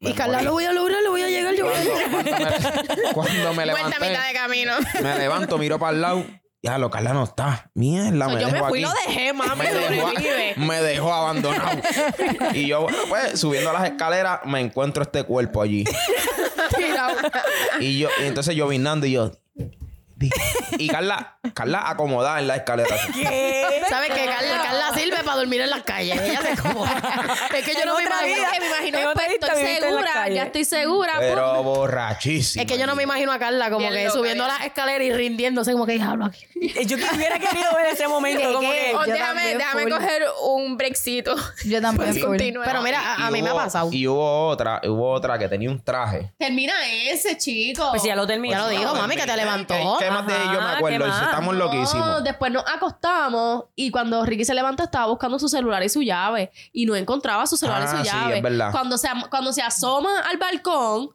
Y 0.00 0.12
Carla, 0.12 0.42
lo 0.42 0.52
voy 0.52 0.64
a 0.64 0.72
lograr, 0.72 1.02
lo 1.02 1.10
voy 1.10 1.22
a 1.22 1.28
llegar, 1.28 1.54
yo 1.54 1.64
voy 1.66 1.74
a 1.74 1.82
llegar. 1.82 2.86
Cuando 3.14 3.54
me 3.54 3.54
Vuelta 3.54 3.62
a 3.62 3.66
levanté, 3.66 4.08
mitad 4.08 4.26
de 4.28 4.32
camino. 4.34 4.72
me 5.02 5.18
levanto, 5.18 5.58
miro 5.58 5.78
para 5.78 5.92
el 5.94 6.00
lado. 6.00 6.24
Ya, 6.62 6.76
lo 6.78 6.90
Carla 6.90 7.12
no 7.12 7.24
está. 7.24 7.70
Mierda, 7.74 8.28
me 8.28 8.40
yo 8.40 8.48
me 8.48 8.52
dejó 8.54 8.68
fui 8.68 8.80
y 8.80 8.84
aquí. 8.84 8.94
lo 8.94 9.12
dejé, 9.12 9.32
mami. 9.32 9.58
me 9.58 9.72
dejó, 9.72 10.08
Sobrevive. 10.08 10.54
me 10.56 10.82
dejó 10.82 11.12
abandonado. 11.14 11.80
y 12.52 12.66
yo, 12.66 12.86
pues, 13.08 13.38
subiendo 13.40 13.72
las 13.72 13.84
escaleras, 13.84 14.40
me 14.44 14.60
encuentro 14.60 15.02
este 15.02 15.22
cuerpo 15.24 15.62
allí. 15.62 15.84
y 17.80 17.98
yo, 18.00 18.08
y 18.20 18.24
entonces 18.26 18.54
yo 18.54 18.66
vinando 18.68 19.06
y 19.06 19.12
yo. 19.12 19.32
Di- 20.18 20.30
Y 20.78 20.88
Carla, 20.88 21.38
Carla 21.54 21.88
acomodada 21.88 22.38
en 22.40 22.48
la 22.48 22.56
escalera. 22.56 22.94
así. 22.94 23.22
¿Sabes 23.88 24.10
qué? 24.14 24.24
Carla, 24.26 24.62
Carla 24.62 24.92
sirve 24.94 25.16
para 25.24 25.36
dormir 25.36 25.60
en 25.60 25.70
las 25.70 25.82
calles. 25.82 26.20
Ella 26.20 26.40
se 26.42 26.48
acomoda. 26.52 26.90
Es 27.54 27.64
que 27.64 27.74
yo 27.74 27.84
no 27.86 27.96
me 27.96 28.02
imagino. 28.04 28.36
vida. 28.36 28.50
que 28.52 28.60
me 28.60 28.66
imagino 28.66 28.98
En 28.98 29.32
estoy 29.32 29.64
segura, 29.80 30.28
ya 30.28 30.42
estoy 30.44 30.64
segura. 30.64 31.14
Pero 31.18 31.62
borrachísima. 31.62 32.62
Es 32.62 32.70
que 32.70 32.78
yo 32.78 32.86
no 32.86 32.94
me 32.94 33.02
imagino 33.02 33.32
a 33.32 33.38
Carla 33.38 33.70
como 33.70 33.88
que 33.88 34.10
subiendo 34.10 34.44
bien. 34.44 34.56
las 34.56 34.66
escaleras 34.66 35.06
y 35.06 35.12
rindiéndose 35.12 35.72
como 35.72 35.86
que 35.86 35.92
diablo 35.94 36.26
aquí. 36.26 36.46
Yo 36.86 36.96
que 36.96 37.04
hubiera 37.14 37.38
querido 37.38 37.74
ver 37.74 37.86
ese 37.92 38.06
momento. 38.08 38.40
¿Qué, 38.48 38.52
como 38.54 38.70
qué? 38.70 38.76
que- 38.76 38.92
Yo 39.08 39.12
déjame, 39.12 39.54
déjame 39.56 39.82
full. 39.82 39.92
coger 39.92 40.22
un 40.44 40.76
breakcito. 40.76 41.34
Yo 41.64 41.80
también. 41.80 42.20
Continúa. 42.20 42.64
Pero 42.64 42.82
mira, 42.82 43.14
a, 43.14 43.30
mí 43.30 43.42
me 43.42 43.50
ha 43.50 43.54
pasado. 43.54 43.88
Y 43.92 44.06
hubo 44.06 44.46
otra, 44.48 44.80
hubo 44.84 45.10
otra 45.10 45.38
que 45.38 45.48
tenía 45.48 45.70
un 45.70 45.82
traje. 45.82 46.32
Termina 46.38 46.74
ese, 46.90 47.36
chico. 47.38 47.88
Pues 47.90 48.02
ya 48.02 48.14
lo 48.14 48.26
terminé. 48.26 48.54
Ya 48.54 48.60
lo 48.60 48.68
dijo, 48.68 48.94
mami, 48.94 49.16
que 49.16 49.26
te 49.26 49.36
levantó. 49.36 49.74
¿Qué, 49.98 50.07
de 50.26 50.34
ello 50.44 50.60
me 50.60 50.70
acuerdo? 50.70 51.06
Estamos 51.06 51.54
No, 51.54 51.64
loquísimos. 51.64 52.24
después 52.24 52.52
nos 52.52 52.64
acostamos 52.66 53.64
y 53.74 53.90
cuando 53.90 54.24
Ricky 54.24 54.44
se 54.44 54.54
levantó 54.54 54.82
estaba 54.82 55.06
buscando 55.06 55.38
su 55.38 55.48
celular 55.48 55.82
y 55.82 55.88
su 55.88 56.02
llave 56.02 56.50
y 56.72 56.86
no 56.86 56.94
encontraba 56.96 57.46
su 57.46 57.56
celular 57.56 57.82
y 57.82 57.84
Ah, 57.86 57.90
su 57.90 57.96
sí, 57.98 58.10
llave. 58.10 58.36
es 58.38 58.42
verdad. 58.42 58.70
Cuando 58.72 58.98
se, 58.98 59.08
cuando 59.30 59.52
se 59.52 59.62
asoma 59.62 60.20
al 60.28 60.36
balcón, 60.36 61.10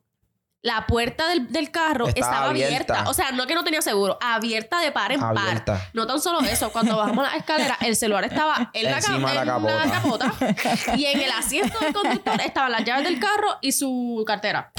la 0.62 0.86
puerta 0.88 1.28
del, 1.28 1.52
del 1.52 1.72
carro 1.72 2.08
Estaba 2.08 2.32
estaba 2.36 2.50
abierta. 2.52 2.94
abierta. 2.94 3.10
O 3.10 3.14
sea, 3.14 3.32
no 3.34 3.46
que 3.48 3.54
no 3.54 3.66
tenía 3.66 3.82
seguro, 3.82 4.18
abierta 4.22 4.80
de 4.80 4.94
par 4.94 5.12
en 5.12 5.22
Abierta. 5.22 5.74
par. 5.74 5.90
No 5.92 6.08
tan 6.08 6.22
solo 6.22 6.40
eso, 6.40 6.72
cuando 6.72 6.96
bajamos 6.96 7.22
las 7.26 7.36
escaleras, 7.36 7.78
el 7.82 7.98
celular 7.98 8.24
estaba 8.24 8.70
en 8.72 8.86
la, 8.86 8.92
Encima 8.98 9.34
ca- 9.34 9.40
de 9.60 9.74
la 9.76 9.92
capota 9.92 10.34
y 10.96 11.04
en 11.06 11.20
el 11.20 11.32
asiento 11.32 11.78
del 11.80 11.92
conductor 11.94 12.40
estaban 12.40 12.72
las 12.72 12.86
llaves 12.86 13.04
del 13.04 13.20
carro 13.20 13.58
y 13.60 13.74
su 13.74 14.24
cartera. 14.26 14.72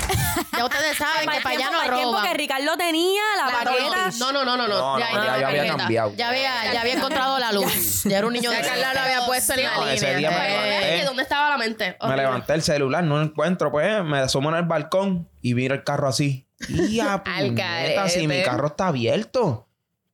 Ya 0.56 0.64
ustedes 0.64 0.96
saben 0.96 1.28
que 1.28 1.40
para 1.40 1.56
allá 1.56 1.70
no 1.70 1.82
el 1.82 1.90
tiempo 1.90 2.12
roban. 2.12 2.26
que 2.26 2.34
Ricardo 2.34 2.76
tenía, 2.76 3.22
la 3.36 3.52
paqueta. 3.52 4.10
No, 4.18 4.32
no, 4.32 4.44
no, 4.44 4.56
no, 4.56 4.68
no. 4.68 4.78
No, 4.78 4.98
ya, 4.98 5.10
no, 5.12 5.24
ya, 5.24 5.24
ya, 5.24 5.38
ya 5.40 5.46
había 5.46 5.58
tarjeta. 5.58 5.76
cambiado. 5.76 6.12
Ya 6.16 6.28
había, 6.28 6.72
ya 6.72 6.80
había 6.80 6.94
encontrado 6.94 7.38
la 7.38 7.52
luz. 7.52 8.02
Ya 8.04 8.18
era 8.18 8.26
un 8.26 8.32
niño 8.34 8.50
Ya 8.52 8.58
de 8.58 8.68
Carla 8.68 8.92
lo 8.94 9.00
había 9.00 9.26
puesto 9.26 9.54
en 9.54 9.62
la 9.64 9.74
No, 9.76 9.88
ese 9.88 10.14
línea. 10.14 10.18
día 10.18 10.30
me 10.30 10.36
Pero, 10.46 10.62
levanté. 10.62 10.86
¿de 10.98 11.04
¿Dónde 11.04 11.22
estaba 11.22 11.48
la 11.50 11.56
mente? 11.58 11.84
Me 11.90 11.96
Horrible. 12.00 12.22
levanté 12.22 12.52
el 12.54 12.62
celular, 12.62 13.04
no 13.04 13.16
lo 13.16 13.22
encuentro, 13.22 13.70
pues 13.70 14.04
me 14.04 14.18
asomo 14.18 14.50
en 14.50 14.56
el 14.56 14.62
balcón 14.64 15.28
y 15.40 15.54
miro 15.54 15.74
el 15.74 15.84
carro 15.84 16.08
así. 16.08 16.46
Y 16.68 17.00
a 17.00 17.14
Al 17.14 17.22
puñeta, 17.22 18.08
si 18.08 18.26
mi 18.28 18.42
carro 18.42 18.68
está 18.68 18.88
abierto. 18.88 19.68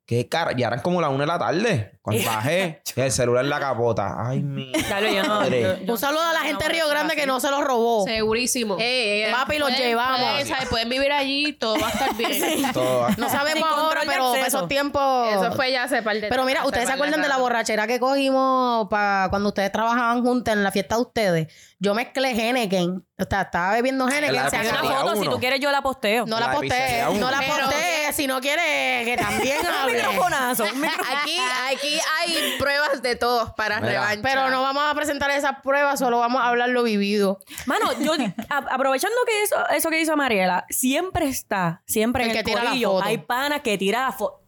¿Qué 0.07 0.29
cara? 0.29 0.53
Ya 0.57 0.67
eran 0.67 0.81
como 0.81 1.01
las 1.01 1.11
una 1.11 1.21
de 1.21 1.27
la 1.27 1.39
tarde. 1.39 2.00
Cuando 2.03 2.25
bajé, 2.25 2.81
el 2.97 3.13
celular 3.13 3.45
en 3.45 3.51
la 3.51 3.61
capota. 3.61 4.15
Ay, 4.19 4.41
mi. 4.43 4.73
Claro, 4.73 5.07
yo 5.09 5.23
no. 5.23 5.29
madre. 5.41 5.61
yo- 5.63 5.77
yo- 5.85 5.93
Un 5.93 5.99
saludo 5.99 6.23
a 6.23 6.33
la 6.33 6.41
gente 6.41 6.65
de 6.65 6.71
Río 6.71 6.89
Grande 6.89 7.15
que 7.15 7.27
no 7.27 7.41
se 7.41 7.51
los 7.51 7.63
robó. 7.63 8.05
Segurísimo. 8.07 8.77
Ey, 8.81 9.23
ey, 9.25 9.33
Papi, 9.33 9.59
los 9.59 9.69
Pueden- 9.71 9.85
llevamos. 9.87 10.21
Pueden, 10.31 10.47
¿sabes? 10.47 10.69
pueden 10.71 10.89
vivir 10.89 11.13
allí, 11.13 11.53
todo 11.53 11.79
va 11.79 11.89
a 11.89 11.91
estar 11.91 12.15
bien. 12.17 12.73
Todo- 12.73 13.07
No 13.19 13.29
sabemos 13.29 13.69
Sin 13.69 13.79
ahora, 13.79 13.81
control 14.01 14.07
de 14.07 14.13
pero 14.13 14.29
acceso. 14.33 14.47
esos 14.47 14.69
tiempos. 14.69 15.29
Eso 15.33 15.53
fue 15.53 15.73
ya 15.73 15.83
hace 15.85 16.03
par 16.03 16.17
de 16.19 16.29
Pero 16.29 16.45
mira, 16.47 16.65
¿ustedes 16.65 16.87
se 16.89 16.95
acuerdan 16.95 17.21
de 17.21 17.29
la 17.29 17.37
borrachera 17.37 17.87
que 17.87 18.01
cogimos 18.01 18.89
para 18.89 19.29
cuando 19.29 19.49
ustedes 19.51 19.71
trabajaban 19.71 20.23
juntas 20.23 20.55
en 20.55 20.63
la 20.65 20.73
fiesta 20.73 20.95
de 20.97 21.03
ustedes? 21.03 21.55
Yo 21.79 21.95
mezclé 21.95 22.31
Henneken. 22.31 23.07
O 23.19 23.25
sea, 23.29 23.43
estaba 23.43 23.73
bebiendo 23.75 24.09
Henneken. 24.09 24.49
se 24.51 24.57
Hay 24.57 24.69
una 24.69 24.83
foto, 24.83 25.17
si 25.17 25.29
tú 25.29 25.39
quieres 25.39 25.61
yo 25.61 25.71
la 25.71 25.83
posteo. 25.83 26.25
No 26.27 26.41
la, 26.41 26.47
La 26.49 26.53
posté, 26.55 27.03
no 27.19 27.31
la 27.31 27.39
Pero- 27.41 27.55
posté. 27.67 27.77
Si 28.15 28.27
no 28.27 28.41
quiere 28.41 29.03
que 29.05 29.17
también 29.17 29.59
Un 29.61 29.67
hable. 29.67 29.95
microfonazo, 29.95 30.65
un 30.65 30.81
microfonazo. 30.81 31.19
Aquí, 31.23 31.37
aquí 31.73 31.90
hay 32.19 32.57
pruebas 32.59 33.03
de 33.03 33.17
todos 33.17 33.51
para 33.55 33.81
Mira. 33.81 33.93
revancha. 33.93 34.21
Pero 34.23 34.51
no 34.51 34.63
vamos 34.63 34.83
a 34.89 34.95
presentar 34.95 35.31
esas 35.31 35.61
pruebas, 35.63 35.99
solo 35.99 36.19
vamos 36.19 36.43
a 36.43 36.49
hablar 36.49 36.69
lo 36.71 36.83
vivido. 36.83 37.39
Mano, 37.67 37.93
yo 38.01 38.13
a- 38.49 38.57
aprovechando 38.75 39.17
que 39.27 39.43
eso, 39.43 39.57
eso 39.71 39.91
que 39.91 40.01
hizo 40.01 40.17
Mariela, 40.17 40.67
siempre 40.71 41.27
está, 41.29 41.83
siempre 41.87 42.25
El 42.25 42.29
en 42.31 42.33
que 42.35 42.39
el 42.41 42.45
tira 42.47 42.63
la 42.65 42.71
corillo, 42.71 42.91
foto. 42.93 43.05
hay 43.07 43.19
panas 43.19 43.61
que 43.63 43.79
tira 43.79 44.03
la 44.03 44.13
foto. 44.13 44.39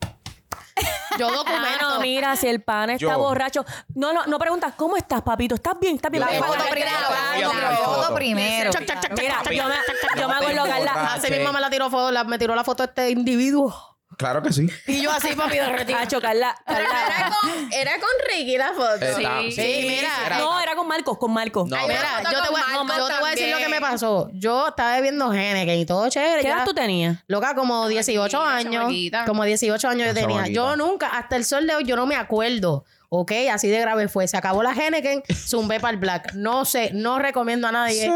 Yo 1.19 1.29
Mano, 1.29 1.37
documento. 1.45 2.01
mira, 2.01 2.35
si 2.37 2.49
el 2.49 2.63
pana 2.63 2.95
está 2.95 3.07
Yo. 3.07 3.19
borracho. 3.19 3.65
No, 3.95 4.13
no, 4.15 4.25
no 4.27 4.39
preguntas, 4.39 4.73
¿cómo 4.77 4.97
estás, 4.97 5.21
papito? 5.23 5.55
¿Estás 5.55 5.75
bien? 5.79 5.97
¿Estás 5.97 6.11
bien? 6.11 6.25
Yo 6.25 6.29
Porque 6.31 6.41
te 6.41 6.47
foto 6.49 6.59
voy 6.59 6.69
a- 6.69 6.71
primero, 6.71 6.99
yo 7.41 7.51
te 7.51 7.57
voy 7.57 7.65
a 7.65 7.71
la 7.71 7.77
foto 7.77 8.03
foto. 8.03 8.15
primero. 8.15 8.71
Chac, 8.73 8.87
chac, 8.87 9.01
chac, 9.03 9.13
Mira, 9.21 9.43
chac, 9.43 9.53
yo 9.53 9.65
me, 9.65 9.75
chac, 9.75 9.85
chac, 9.87 9.97
chac, 10.01 10.19
yo 10.21 10.29
me 10.29 10.35
No 10.35 10.41
te 10.41 10.47
acuerdo, 10.47 10.65
Carla. 10.71 11.13
Así 11.15 11.31
mismo 11.31 11.53
me 11.53 11.61
la 11.61 11.69
tiró 11.71 11.91
foto, 11.91 12.11
la- 12.11 12.25
me 12.25 12.39
tiró 12.39 12.55
la 12.55 12.65
foto 12.65 12.85
este 12.85 13.11
individuo. 13.11 13.92
Claro 14.17 14.43
que 14.43 14.53
sí. 14.53 14.67
Y 14.87 15.03
yo 15.03 15.11
así, 15.11 15.35
papi, 15.35 15.57
derretida. 15.57 16.01
Hacho, 16.01 16.21
Carla. 16.21 16.57
Pero 16.67 16.85
Carla- 16.89 17.17
era 17.17 17.31
con, 17.41 17.73
era 17.73 17.93
con 17.95 18.09
Ricky 18.31 18.57
la 18.59 18.73
foto. 18.73 18.95
Está- 18.95 19.41
Sí, 19.51 19.85
mira. 19.87 20.39
No, 20.39 20.61
era 20.61 20.75
con 20.75 20.87
Marcos, 20.89 21.19
con 21.19 21.33
Marcos. 21.33 21.69
No, 21.69 21.77
Ay, 21.77 21.89
mira, 21.89 22.23
yo 22.25 22.29
te 22.31 22.35
con 22.37 22.51
voy, 22.53 22.61
a- 22.61 22.83
Marco 22.85 22.97
yo 22.99 23.07
te 23.09 23.15
voy 23.21 23.29
a 23.29 23.31
decir 23.33 23.49
lo 23.51 23.57
que 23.57 23.63
también. 23.65 23.71
me 23.83 23.89
pasó. 23.89 24.31
Yo 24.33 24.69
estaba 24.69 24.95
bebiendo 24.97 25.33
Henneken 25.33 25.79
y 25.79 25.87
todo 25.87 26.09
chévere. 26.09 26.43
¿Qué 26.43 26.49
ya. 26.49 26.57
edad 26.57 26.65
tú 26.65 26.75
tenías? 26.75 27.19
Loca, 27.27 27.55
como 27.55 27.89
18 27.89 28.41
años. 28.43 28.73
chamaquita. 28.75 29.25
Como 29.25 29.45
18 29.45 29.89
años 29.89 30.07
yo 30.07 30.11
Una 30.13 30.21
tenía. 30.21 30.37
chamaquita. 30.37 30.55
Yo 30.55 30.77
nunca, 30.77 31.09
hasta 31.09 31.37
el 31.37 31.45
sol 31.45 31.67
de 31.67 31.75
hoy, 31.75 31.85
yo 31.85 31.97
no 31.97 32.07
me 32.07 32.17
acuerdo 32.17 32.85
Ok, 33.15 33.31
así 33.53 33.69
de 33.69 33.79
grave 33.79 34.09
fue. 34.09 34.27
Se 34.27 34.39
acabó 34.39 34.63
la 34.63 34.73
Henneken, 34.73 35.23
zumbé 35.35 35.81
para 35.81 35.93
el 35.93 35.99
Black. 35.99 36.33
No 36.33 36.65
sé, 36.65 36.93
no 36.95 37.19
recomiendo 37.19 37.69
a 37.69 37.73
nadie 37.73 38.11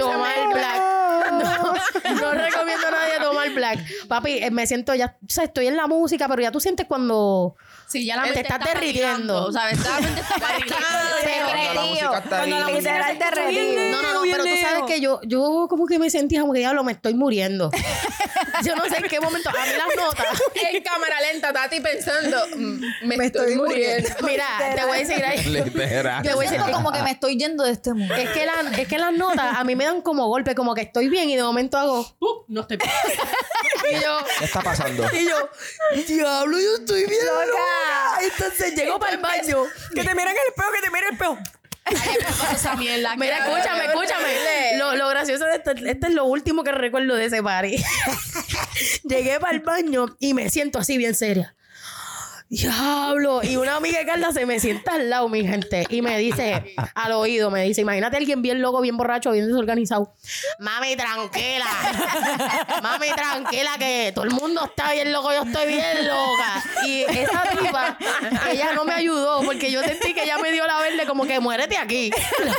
tomar 0.00 0.36
el 0.36 0.48
Black. 0.48 1.30
No, 1.30 1.74
no 2.20 2.32
recomiendo 2.32 2.88
a 2.88 2.90
nadie 2.90 3.20
tomar 3.22 3.50
Black. 3.50 3.78
Papi, 4.08 4.38
eh, 4.38 4.50
me 4.50 4.66
siento 4.66 4.96
ya, 4.96 5.16
o 5.22 5.30
sea, 5.30 5.44
estoy 5.44 5.68
en 5.68 5.76
la 5.76 5.86
música, 5.86 6.26
pero 6.26 6.42
ya 6.42 6.50
tú 6.50 6.58
sientes 6.58 6.86
cuando 6.88 7.54
Sí, 7.92 8.06
ya 8.06 8.16
la 8.16 8.22
Te 8.22 8.28
mente 8.30 8.40
estás 8.40 8.58
está 8.58 8.72
derritiendo. 8.72 9.44
O 9.44 9.52
sea, 9.52 9.64
la 9.66 10.00
mente 10.00 10.20
está 10.22 10.46
bien 13.48 13.90
No, 13.90 14.00
no, 14.00 14.14
no, 14.14 14.22
pero 14.22 14.44
tú 14.44 14.56
sabes 14.62 14.84
que 14.86 14.98
yo, 15.02 15.20
yo 15.24 15.66
como 15.68 15.86
que 15.86 15.98
me 15.98 16.08
sentía 16.08 16.40
como 16.40 16.54
que 16.54 16.60
diablo, 16.60 16.84
me 16.84 16.92
estoy 16.92 17.12
muriendo. 17.12 17.70
yo 18.64 18.76
no 18.76 18.84
sé 18.86 18.96
en 18.96 19.08
qué 19.10 19.20
momento. 19.20 19.50
A 19.50 19.52
mí 19.52 19.72
las 19.76 20.04
notas. 20.04 20.42
En 20.72 20.82
cámara 20.82 21.20
lenta, 21.20 21.52
Tati 21.52 21.80
pensando, 21.80 22.38
mm, 22.56 22.80
me, 23.02 23.16
Me 23.18 23.26
estoy, 23.26 23.52
estoy 23.52 23.56
muriendo. 23.56 24.08
Mira, 24.32 24.74
te 24.74 24.84
voy 24.84 24.96
a 24.96 25.00
decir 25.00 25.24
ahí. 25.24 25.44
Literal. 25.44 26.22
Te 26.22 26.34
voy 26.34 26.46
a 26.46 26.50
decir 26.50 26.60
Siento 26.62 26.76
como 26.76 26.92
que 26.92 27.02
me 27.02 27.10
estoy 27.12 27.36
yendo 27.38 27.64
de 27.64 27.72
este 27.72 27.92
mundo. 27.94 28.14
Es 28.14 28.30
que, 28.30 28.46
la- 28.46 28.76
es 28.78 28.88
que 28.88 28.98
las 28.98 29.12
notas 29.12 29.56
a 29.56 29.64
mí 29.64 29.76
me 29.76 29.84
dan 29.84 30.02
como 30.02 30.26
golpe, 30.28 30.54
como 30.54 30.74
que 30.74 30.82
estoy 30.82 31.08
bien 31.08 31.28
y 31.30 31.36
de 31.36 31.42
momento 31.42 31.78
hago. 31.78 32.00
Uh, 32.20 32.44
no 32.48 32.62
estoy 32.62 32.78
Y 33.90 33.94
yo, 34.00 34.18
¿Qué 34.38 34.44
está 34.44 34.60
pasando? 34.62 35.06
y 35.12 35.26
yo, 35.28 35.50
diablo, 36.06 36.58
yo 36.58 36.74
estoy 36.76 37.04
bien 37.06 37.20
loca. 37.26 38.22
Entonces 38.22 38.74
llego 38.74 38.98
para 38.98 39.12
el 39.12 39.18
baño. 39.18 39.64
Que 39.94 40.02
te 40.04 40.14
miren 40.14 40.28
el 40.28 40.48
espejo, 40.48 40.70
que 40.72 40.80
te 40.80 40.90
miren 40.90 41.08
el 41.08 41.12
espejo. 41.14 41.38
esa 42.54 42.76
mierda. 42.76 43.16
Mira, 43.16 43.38
escúchame, 43.48 43.84
escúchame. 43.86 44.78
Lo, 44.78 44.94
lo 44.94 45.08
gracioso 45.08 45.44
de 45.46 45.56
esto, 45.56 45.72
este 45.72 46.06
es 46.06 46.14
lo 46.14 46.24
último 46.26 46.62
que 46.62 46.72
recuerdo 46.72 47.16
de 47.16 47.24
ese 47.26 47.42
party. 47.42 47.82
Llegué 49.04 49.40
para 49.40 49.52
el 49.52 49.60
baño 49.60 50.06
y 50.18 50.32
me 50.34 50.48
siento 50.50 50.78
así 50.78 50.96
bien 50.96 51.14
seria. 51.14 51.54
Diablo. 52.52 53.40
Y 53.42 53.56
una 53.56 53.76
amiga 53.76 53.98
de 53.98 54.04
Carla 54.04 54.30
se 54.30 54.44
me 54.44 54.60
sienta 54.60 54.96
al 54.96 55.08
lado, 55.08 55.26
mi 55.30 55.42
gente. 55.42 55.86
Y 55.88 56.02
me 56.02 56.18
dice, 56.18 56.74
al 56.94 57.12
oído, 57.12 57.50
me 57.50 57.64
dice, 57.64 57.80
imagínate 57.80 58.16
a 58.16 58.18
alguien 58.18 58.42
bien 58.42 58.60
loco, 58.60 58.82
bien 58.82 58.98
borracho, 58.98 59.32
bien 59.32 59.46
desorganizado. 59.46 60.12
Mami, 60.58 60.94
tranquila. 60.94 61.64
Mami, 62.82 63.06
tranquila, 63.16 63.70
que 63.78 64.12
todo 64.14 64.26
el 64.26 64.32
mundo 64.32 64.66
está 64.66 64.92
bien 64.92 65.10
loco, 65.14 65.32
yo 65.32 65.44
estoy 65.44 65.66
bien 65.66 66.06
loca. 66.06 66.62
Y 66.84 67.00
esa 67.04 67.42
tipa, 67.58 67.96
ella 68.50 68.74
no 68.74 68.84
me 68.84 68.92
ayudó 68.92 69.40
porque 69.44 69.72
yo 69.72 69.82
sentí 69.82 70.12
que 70.12 70.24
ella 70.24 70.36
me 70.36 70.52
dio 70.52 70.66
la 70.66 70.78
verde 70.78 71.06
como 71.06 71.24
que 71.24 71.40
muérete 71.40 71.78
aquí. 71.78 72.10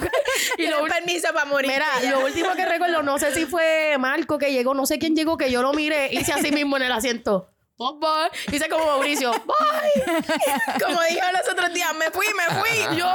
y 0.58 0.68
lo, 0.70 0.84
permiso 0.86 1.28
para 1.34 1.46
morir. 1.46 1.70
Mira, 1.70 1.86
lo 2.10 2.26
último 2.26 2.56
que 2.56 2.66
recuerdo, 2.66 3.04
no 3.04 3.20
sé 3.20 3.32
si 3.36 3.46
fue 3.46 3.96
Marco 4.00 4.40
que 4.40 4.52
llegó, 4.52 4.74
no 4.74 4.88
sé 4.88 4.98
quién 4.98 5.16
llegó, 5.16 5.38
que 5.38 5.52
yo 5.52 5.62
lo 5.62 5.72
miré, 5.72 6.12
hice 6.12 6.34
así 6.34 6.52
mismo 6.52 6.78
en 6.78 6.84
el 6.84 6.92
asiento. 6.92 7.52
Bye, 7.77 7.88
bye. 8.00 8.56
Hice 8.56 8.70
como 8.70 8.86
Mauricio. 8.86 9.32
Bye. 9.32 10.03
Como 10.84 11.00
dijo 11.10 11.25
los 11.34 11.51
otros 11.51 11.74
días, 11.74 11.94
me 11.96 12.12
fui, 12.12 12.25
me 12.38 12.56
fui. 12.60 12.98
Yo, 12.98 13.12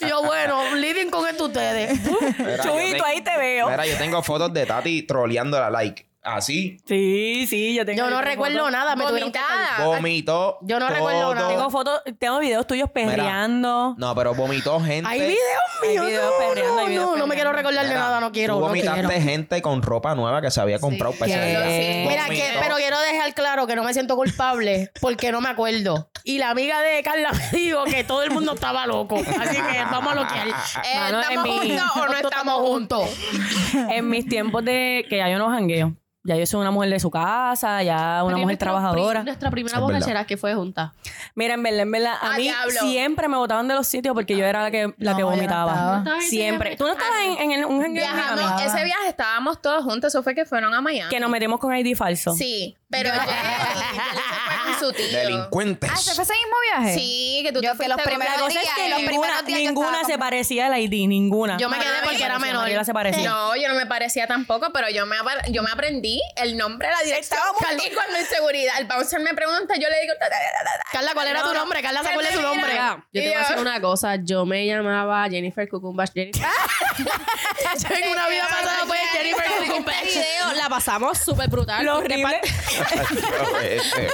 yo, 0.08 0.22
bueno, 0.22 0.74
living 0.76 1.10
con 1.10 1.26
esto 1.28 1.46
ustedes. 1.46 1.98
Mira, 2.38 2.62
te- 2.62 3.02
ahí 3.04 3.20
te 3.22 3.36
veo. 3.38 3.68
Mira, 3.68 3.84
yo 3.86 3.96
tengo 3.98 4.22
fotos 4.22 4.52
de 4.52 4.64
Tati 4.66 5.02
troleando 5.02 5.58
la 5.58 5.70
like. 5.70 6.06
Así. 6.22 6.76
Sí, 6.86 7.46
sí, 7.48 7.74
yo 7.74 7.84
tengo. 7.84 7.98
Yo 7.98 8.10
no 8.10 8.20
recuerdo 8.22 8.70
nada, 8.70 8.94
me 8.94 9.04
Vomitada. 9.04 9.84
Vomitó. 9.84 10.58
Yo 10.62 10.78
no 10.78 10.88
recuerdo 10.88 11.34
nada. 11.34 11.48
Tengo 11.48 11.68
fotos, 11.70 12.00
tengo 12.20 12.38
videos 12.38 12.64
tuyos 12.66 12.88
perreando. 12.90 13.94
No, 13.98 14.14
pero 14.14 14.32
vomitó 14.34 14.80
gente. 14.80 15.08
Hay 15.10 15.20
videos 15.20 15.38
míos. 15.82 16.06
videos 16.06 16.32
no, 16.32 16.48
perreando, 16.48 16.78
hay 16.78 16.84
no, 16.84 16.90
videos 16.90 17.10
no, 17.10 17.16
no 17.16 17.26
me 17.26 17.34
quiero 17.34 17.52
recordar 17.52 17.88
de 17.88 17.94
nada, 17.94 18.20
no 18.20 18.30
quiero. 18.30 18.54
Tú 18.54 18.60
no 18.60 18.66
vomitaste 18.68 19.00
quiero. 19.08 19.20
gente 19.22 19.62
con 19.62 19.82
ropa 19.82 20.14
nueva 20.14 20.40
que 20.40 20.50
se 20.52 20.60
había 20.60 20.78
comprado 20.78 21.12
para 21.18 21.30
ese 21.32 21.40
¿Qué? 21.40 21.48
día. 21.48 22.08
Mira, 22.08 22.28
que, 22.28 22.58
pero 22.60 22.76
quiero 22.76 23.00
dejar 23.00 23.34
claro 23.34 23.66
que 23.66 23.74
no 23.74 23.82
me 23.82 23.92
siento 23.92 24.14
culpable 24.14 24.92
porque 25.00 25.32
no 25.32 25.40
me 25.40 25.48
acuerdo. 25.48 26.10
Y 26.22 26.38
la 26.38 26.50
amiga 26.50 26.80
de 26.82 27.02
Carla 27.02 27.32
me 27.32 27.58
dijo 27.58 27.82
que 27.84 28.04
todo 28.04 28.22
el 28.22 28.30
mundo 28.30 28.54
estaba 28.54 28.86
loco. 28.86 29.16
Así 29.16 29.56
que 29.56 29.84
vamos 29.90 30.12
a 30.12 30.14
loquear. 30.14 30.46
Eh, 30.84 31.00
¿Estamos 31.20 31.44
mi- 31.44 31.58
juntos 31.76 31.96
o 31.96 32.06
no 32.06 32.12
estamos 32.16 32.54
juntos? 32.60 33.08
En 33.90 34.08
mis 34.08 34.26
tiempos 34.28 34.64
de 34.64 35.04
que 35.08 35.16
ya 35.18 35.28
yo 35.28 35.38
no 35.38 35.48
jangueo. 35.50 35.96
Ya 36.24 36.36
yo 36.36 36.46
soy 36.46 36.60
una 36.60 36.70
mujer 36.70 36.88
de 36.90 37.00
su 37.00 37.10
casa, 37.10 37.82
ya 37.82 38.22
una 38.22 38.34
mujer 38.36 38.44
nuestra 38.46 38.66
trabajadora. 38.66 39.20
pri- 39.22 39.26
Nuestra 39.26 39.50
primera 39.50 39.74
Es 39.76 39.80
verdad. 39.82 39.98
borrachera 39.98 40.24
que 40.24 40.36
fue 40.36 40.54
junta. 40.54 40.92
Mira, 41.34 41.54
en 41.54 41.62
verdad, 41.64 41.80
en 41.80 41.90
verdad, 41.90 42.12
a 42.20 42.34
Ah, 42.34 42.36
mí 42.36 42.42
diablo. 42.44 42.80
siempre 42.80 43.26
me 43.26 43.36
botaban 43.36 43.66
de 43.66 43.74
los 43.74 43.88
sitios 43.88 44.14
porque 44.14 44.36
yo 44.36 44.44
era 44.44 44.62
la 44.62 44.70
que, 44.70 44.94
la 44.98 45.10
No, 45.12 45.16
que 45.16 45.22
vomitaba. 45.24 45.72
estaba. 45.72 45.92
¿No 45.94 45.98
estabas 45.98 46.18
en 46.20 46.26
ese 46.26 46.30
siempre. 46.36 46.76
¿Tú 46.76 46.84
no 46.84 46.92
estabas 46.92 47.18
en, 47.24 47.38
en 47.50 47.58
el- 47.58 47.64
un? 47.64 47.92
Viajamos, 47.92 48.62
ese 48.62 48.84
viaje 48.84 49.08
estábamos 49.08 49.60
todos 49.60 49.82
juntos. 49.82 50.14
Eso 50.14 50.22
fue 50.22 50.36
que 50.36 50.44
fueron 50.44 50.72
a 50.74 50.80
Miami. 50.80 51.10
Que 51.10 51.18
nos 51.18 51.28
metimos 51.28 51.58
con 51.58 51.74
ID 51.74 51.96
falso. 51.96 52.34
Sí, 52.34 52.76
pero 52.88 53.10
Con 54.82 54.94
su 54.94 55.02
tío. 55.08 55.18
Delincuentes. 55.18 55.90
Ah, 55.92 55.96
¿se 55.96 56.14
fue 56.14 56.24
ese 56.24 56.32
mismo 56.34 56.54
viaje? 56.72 56.94
Sí, 56.94 57.40
que 57.44 57.52
tú 57.52 57.60
Yo 57.62 57.72
te 57.72 57.78
que 57.82 57.88
los 57.88 57.96
con 57.98 58.04
primeros 58.06 58.34
La 58.36 58.40
cosa 58.42 58.60
es 58.60 58.68
que 58.74 58.88
los 58.88 58.98
ninguna, 59.00 59.08
primeros 59.10 59.46
días 59.46 59.58
yo 59.60 59.68
ninguna 59.68 59.98
se 60.00 60.04
como- 60.12 60.18
parecía 60.18 60.66
al 60.66 60.78
ID, 60.80 61.08
ninguna. 61.08 61.56
Yo 61.58 61.68
me 61.68 61.78
quedé 61.78 62.02
porque 62.04 62.22
era 62.24 62.38
menor. 62.38 62.62
Mariela 62.62 62.84
se 62.84 62.92
parecía. 62.92 63.28
No, 63.28 63.56
yo 63.56 63.68
no 63.68 63.74
me 63.74 63.86
parecía 63.86 64.26
tampoco, 64.26 64.72
pero 64.72 64.88
yo 64.90 65.06
me, 65.06 65.16
yo 65.50 65.62
me 65.62 65.70
aprendí 65.70 66.20
el 66.36 66.56
nombre 66.56 66.88
de 66.88 66.94
la 66.94 67.00
dirección. 67.02 67.40
Y 67.84 67.94
cuando 67.94 68.16
en 68.16 68.26
seguridad 68.26 68.74
el 68.78 68.86
bouncer 68.86 69.20
me 69.20 69.34
pregunta, 69.34 69.74
yo 69.76 69.88
le 69.88 70.00
digo... 70.02 70.14
Carla, 70.92 71.12
¿cuál 71.14 71.28
era 71.28 71.42
tu 71.42 71.54
nombre? 71.54 71.82
Carla, 71.82 72.02
¿se 72.02 72.08
acuerda 72.10 72.30
de 72.30 72.36
su 72.36 72.42
nombre? 72.42 72.72
Yo 72.74 73.22
te 73.22 73.28
voy 73.28 73.32
a 73.34 73.38
decir 73.40 73.58
una 73.58 73.80
cosa. 73.80 74.16
Yo 74.16 74.44
me 74.46 74.66
llamaba 74.66 75.28
Jennifer 75.28 75.68
Cucumbas 75.68 76.12
Jennifer. 76.12 76.42
Yo 76.98 77.96
en 77.96 78.10
una 78.10 78.28
vida 78.28 78.46
pasada 78.48 78.78
fue 78.86 78.98
Jennifer 79.12 79.44
Este 79.46 79.66
Cucumber. 79.66 79.94
video 80.04 80.52
la 80.54 80.68
pasamos 80.68 81.18
súper 81.18 81.48
brutal. 81.48 81.84
Lo 81.84 81.98
horrible. 81.98 82.40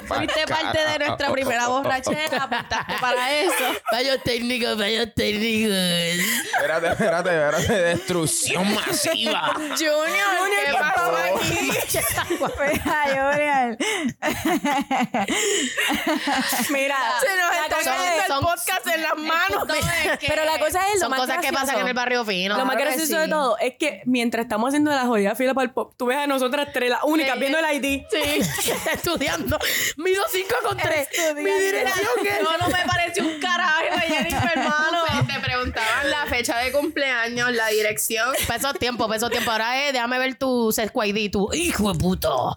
Fuiste 0.07 0.47
parte 0.63 0.79
de 0.87 0.99
nuestra 1.07 1.31
primera 1.33 1.69
borrachera. 1.69 2.43
apuntaste 2.45 2.95
para 3.01 3.33
eso. 3.41 3.53
Fallos 3.91 4.23
técnicos, 4.25 4.77
fallos 4.79 5.09
técnicos. 5.15 5.73
Espérate, 5.73 6.89
espérate, 6.89 7.31
espérate. 7.31 7.73
Destrucción 7.83 8.75
masiva. 8.75 9.53
Junior, 9.55 10.49
¿qué 10.67 10.73
pasó 10.73 11.17
aquí? 11.17 11.71
Mira, 12.69 13.05
Junior. 13.07 13.77
Mira, 16.71 16.97
Se 17.21 17.37
nos 17.37 17.53
está 17.63 17.77
cosa 17.77 17.95
cayendo 17.97 18.35
el 18.39 18.41
podcast 18.45 18.87
en 18.87 19.03
las 19.03 19.17
manos. 19.17 19.65
pero 20.27 20.45
la 20.45 20.59
cosa 20.59 20.81
es 20.89 20.95
lo 20.95 21.01
Son 21.01 21.11
más 21.11 21.21
cosas 21.21 21.37
que 21.37 21.43
gracioso. 21.49 21.67
pasan 21.67 21.81
en 21.83 21.89
el 21.89 21.95
barrio 21.95 22.25
fino. 22.25 22.57
Lo 22.57 22.65
más 22.65 22.77
Claro 22.77 22.91
gracioso 22.93 23.19
de 23.19 23.25
sí. 23.25 23.31
todo 23.31 23.59
es 23.59 23.75
que 23.79 24.03
mientras 24.07 24.45
estamos 24.45 24.69
haciendo 24.69 24.91
la 24.91 25.07
jodida 25.07 25.35
fila 25.35 25.55
para 25.55 25.65
el 25.65 25.71
pop, 25.73 25.95
tú 25.97 26.07
ves 26.07 26.19
a 26.19 26.27
nosotras 26.27 26.69
tres, 26.73 26.91
las 26.91 27.01
únicas, 27.05 27.39
viendo 27.39 27.59
el 27.59 27.85
ID. 27.85 28.03
Sí, 28.11 28.73
estudiando. 28.93 29.59
Mido 29.97 30.23
5 30.43 30.55
con 30.63 30.77
3. 30.77 31.09
Mi 31.37 31.43
dirección 31.51 32.09
que 32.23 32.43
No, 32.43 32.57
no 32.59 32.69
me 32.69 32.85
pareció 32.87 33.25
un 33.25 33.41
carajo 33.41 33.79
Jennifer, 34.09 34.51
hermano. 34.55 35.03
Te 35.27 35.41
preguntaban 35.41 36.11
la 36.11 36.27
fecha 36.27 36.59
de 36.59 36.73
cumpleaños, 36.73 37.53
la 37.53 37.69
dirección. 37.69 38.33
Peso 38.47 38.73
tiempo, 38.75 39.09
peso 39.09 39.29
tiempo. 39.31 39.51
Ahora 39.51 39.87
es, 39.87 39.93
déjame 39.93 40.19
ver 40.19 40.35
tu 40.37 40.71
sesco 40.73 41.03
ID, 41.05 41.31
tu 41.31 41.53
hijo 41.53 41.93
de 41.93 41.99
puto. 41.99 42.57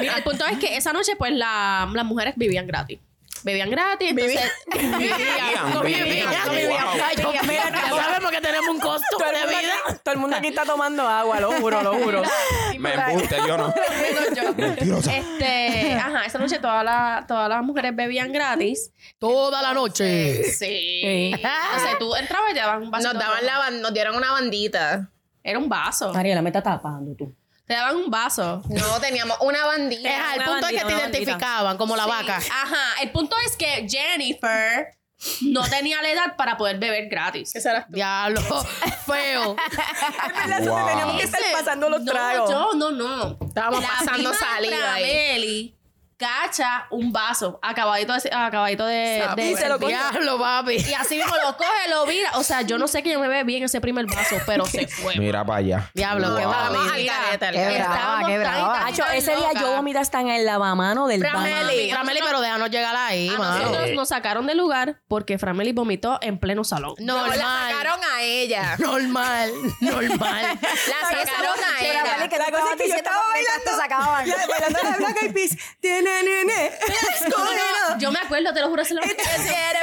Mira, 0.00 0.16
el 0.16 0.22
punto 0.22 0.46
es 0.46 0.58
que 0.58 0.76
esa 0.76 0.92
noche, 0.92 1.16
pues, 1.16 1.32
la- 1.32 1.88
las 1.92 2.04
mujeres 2.04 2.34
vivían 2.36 2.66
gratis. 2.66 2.98
Bebían 3.42 3.70
gratis, 3.70 4.10
entonces... 4.10 4.40
Vivían, 4.76 5.80
vivían, 5.80 6.30
ya 6.30 8.02
sabemos 8.04 8.30
que 8.30 8.40
tenemos 8.42 8.68
un 8.68 8.78
costo 8.80 9.16
de 9.18 9.48
vida. 9.48 9.99
El 10.20 10.22
mundo 10.22 10.36
aquí 10.36 10.48
está 10.48 10.64
tomando 10.64 11.06
agua, 11.06 11.40
lo 11.40 11.52
juro, 11.52 11.82
lo 11.82 11.94
juro. 11.94 12.22
Me 12.78 12.94
embuste, 12.94 13.36
yo 13.46 13.56
no. 13.56 13.74
Mentirosa. 14.56 15.16
Este, 15.16 15.94
ajá, 15.94 16.24
esa 16.24 16.38
noche 16.38 16.58
todas 16.58 16.84
las 16.84 17.26
todas 17.26 17.48
las 17.48 17.62
mujeres 17.62 17.94
bebían 17.94 18.32
gratis. 18.32 18.92
Toda 19.18 19.60
la 19.62 19.72
noche. 19.74 20.44
Sí. 20.44 20.52
Sí. 20.54 21.32
Entonces 21.34 21.98
tú 21.98 22.14
entrabas 22.16 22.50
y 22.50 22.54
te 22.54 22.60
daban 22.60 22.82
un 22.82 22.90
vaso. 22.90 23.12
Nos 23.12 23.22
daban 23.22 23.44
la 23.44 23.58
ban- 23.58 23.80
nos 23.80 23.92
dieron 23.92 24.16
una 24.16 24.32
bandita. 24.32 25.10
Era 25.42 25.58
un 25.58 25.68
vaso. 25.68 26.12
Mariela, 26.12 26.42
me 26.42 26.50
está 26.50 26.62
tapando 26.62 27.14
tú. 27.16 27.34
Te 27.66 27.74
daban 27.74 27.96
un 27.96 28.10
vaso. 28.10 28.62
No, 28.68 29.00
teníamos 29.00 29.38
una 29.42 29.64
bandita. 29.64 30.08
Ajá, 30.10 30.34
el 30.34 30.40
Una 30.42 30.50
punto 30.50 30.66
es 30.66 30.72
que 30.72 30.78
te 30.78 30.84
una 30.86 30.98
bandita. 30.98 31.18
identificaban 31.18 31.76
como 31.78 31.96
la 31.96 32.06
vaca. 32.06 32.36
Ajá, 32.36 33.02
el 33.02 33.10
punto 33.12 33.36
es 33.46 33.56
que 33.56 33.86
Jennifer 33.88 34.88
no 35.42 35.62
tenía 35.68 36.00
la 36.02 36.10
edad 36.10 36.36
para 36.36 36.56
poder 36.56 36.78
beber 36.78 37.08
gratis. 37.08 37.54
Esa 37.54 37.70
eras 37.70 37.86
tú. 37.86 37.94
Diablo, 37.94 38.40
feo. 39.06 39.56
Wow. 39.56 40.86
Teníamos 40.86 41.16
que 41.16 41.24
estar 41.24 41.40
pasando 41.52 41.88
los 41.88 42.02
no, 42.02 42.12
tragos. 42.12 42.50
yo, 42.50 42.72
no, 42.74 42.90
no. 42.90 43.38
Estábamos 43.46 43.82
La 43.82 43.88
pasando 43.88 44.30
prima 44.30 44.30
de 44.30 44.36
saliva 44.36 44.94
ahí. 44.94 45.04
Frameli 45.04 45.79
cacha 46.20 46.86
un 46.90 47.12
vaso 47.12 47.58
acabadito 47.62 48.12
de, 48.12 48.30
acabadito 48.30 48.84
de, 48.84 49.22
Sapo. 49.24 49.36
de 49.36 49.50
Y 49.50 49.56
se 49.56 49.68
lo 49.70 49.78
coge. 49.80 49.92
Diablo, 49.94 50.38
papi. 50.38 50.76
y 50.76 50.92
así 50.92 51.16
mismo 51.16 51.34
lo 51.42 51.56
coge, 51.56 51.88
lo 51.88 52.04
vira. 52.04 52.32
O 52.34 52.42
sea, 52.42 52.60
yo 52.60 52.76
no 52.76 52.86
sé 52.88 53.02
que 53.02 53.10
yo 53.10 53.18
me 53.18 53.26
ve 53.26 53.42
bien 53.42 53.62
ese 53.62 53.80
primer 53.80 54.04
vaso, 54.04 54.36
pero 54.44 54.66
se 54.66 54.86
fue. 55.02 55.16
Mira 55.16 55.44
para 55.46 55.58
allá. 55.60 55.90
Diablo, 55.94 56.36
qué 56.36 56.42
al 56.42 57.52
Qué 57.52 57.78
brava, 57.78 58.26
qué 58.26 58.38
brava. 58.38 58.74
tan 58.74 58.88
Hacho, 58.88 59.06
ese 59.14 59.34
día 59.34 59.52
yo 59.58 59.72
vomité 59.76 59.98
hasta 59.98 60.20
en 60.20 60.28
el 60.28 60.44
lavamano 60.44 61.06
del 61.06 61.22
baño. 61.22 61.32
Frameli. 61.32 61.90
Frameli, 61.90 62.20
pero 62.22 62.40
déjanos 62.42 62.70
llegar 62.70 62.94
ahí, 62.96 63.28
A 63.30 63.38
mano. 63.38 63.58
nosotros 63.64 63.90
nos 63.94 64.08
sacaron 64.08 64.46
del 64.46 64.58
lugar 64.58 65.00
porque 65.08 65.38
Frameli 65.38 65.72
vomitó 65.72 66.18
en 66.20 66.38
pleno 66.38 66.64
salón. 66.64 66.94
No, 66.98 67.16
la 67.26 67.34
Normal. 67.34 67.70
sacaron 67.72 68.00
a 68.04 68.22
ella. 68.22 68.76
Normal, 68.78 69.52
normal. 69.80 70.58
La 70.60 71.08
sacaron 71.08 71.56
a 71.64 71.82
ella. 71.82 72.02
La 72.18 72.50
cosa 72.50 72.72
es 72.72 72.82
que 72.82 72.88
yo 72.88 72.94
estaba 72.96 73.20
te 73.64 73.70
sacaban. 73.70 74.28
bailando 74.50 74.78
la 74.82 74.96
Black 74.98 75.22
Eyed 75.22 75.32
Peas. 75.32 75.56
Tiene 75.80 76.09
Ne, 76.10 76.22
ne, 76.22 76.44
ne. 76.44 76.70
Yo 77.98 78.10
me 78.10 78.18
acuerdo, 78.18 78.52
te 78.52 78.60
lo 78.60 78.68
juro, 78.68 78.84
se 78.84 78.94
lo 78.94 79.00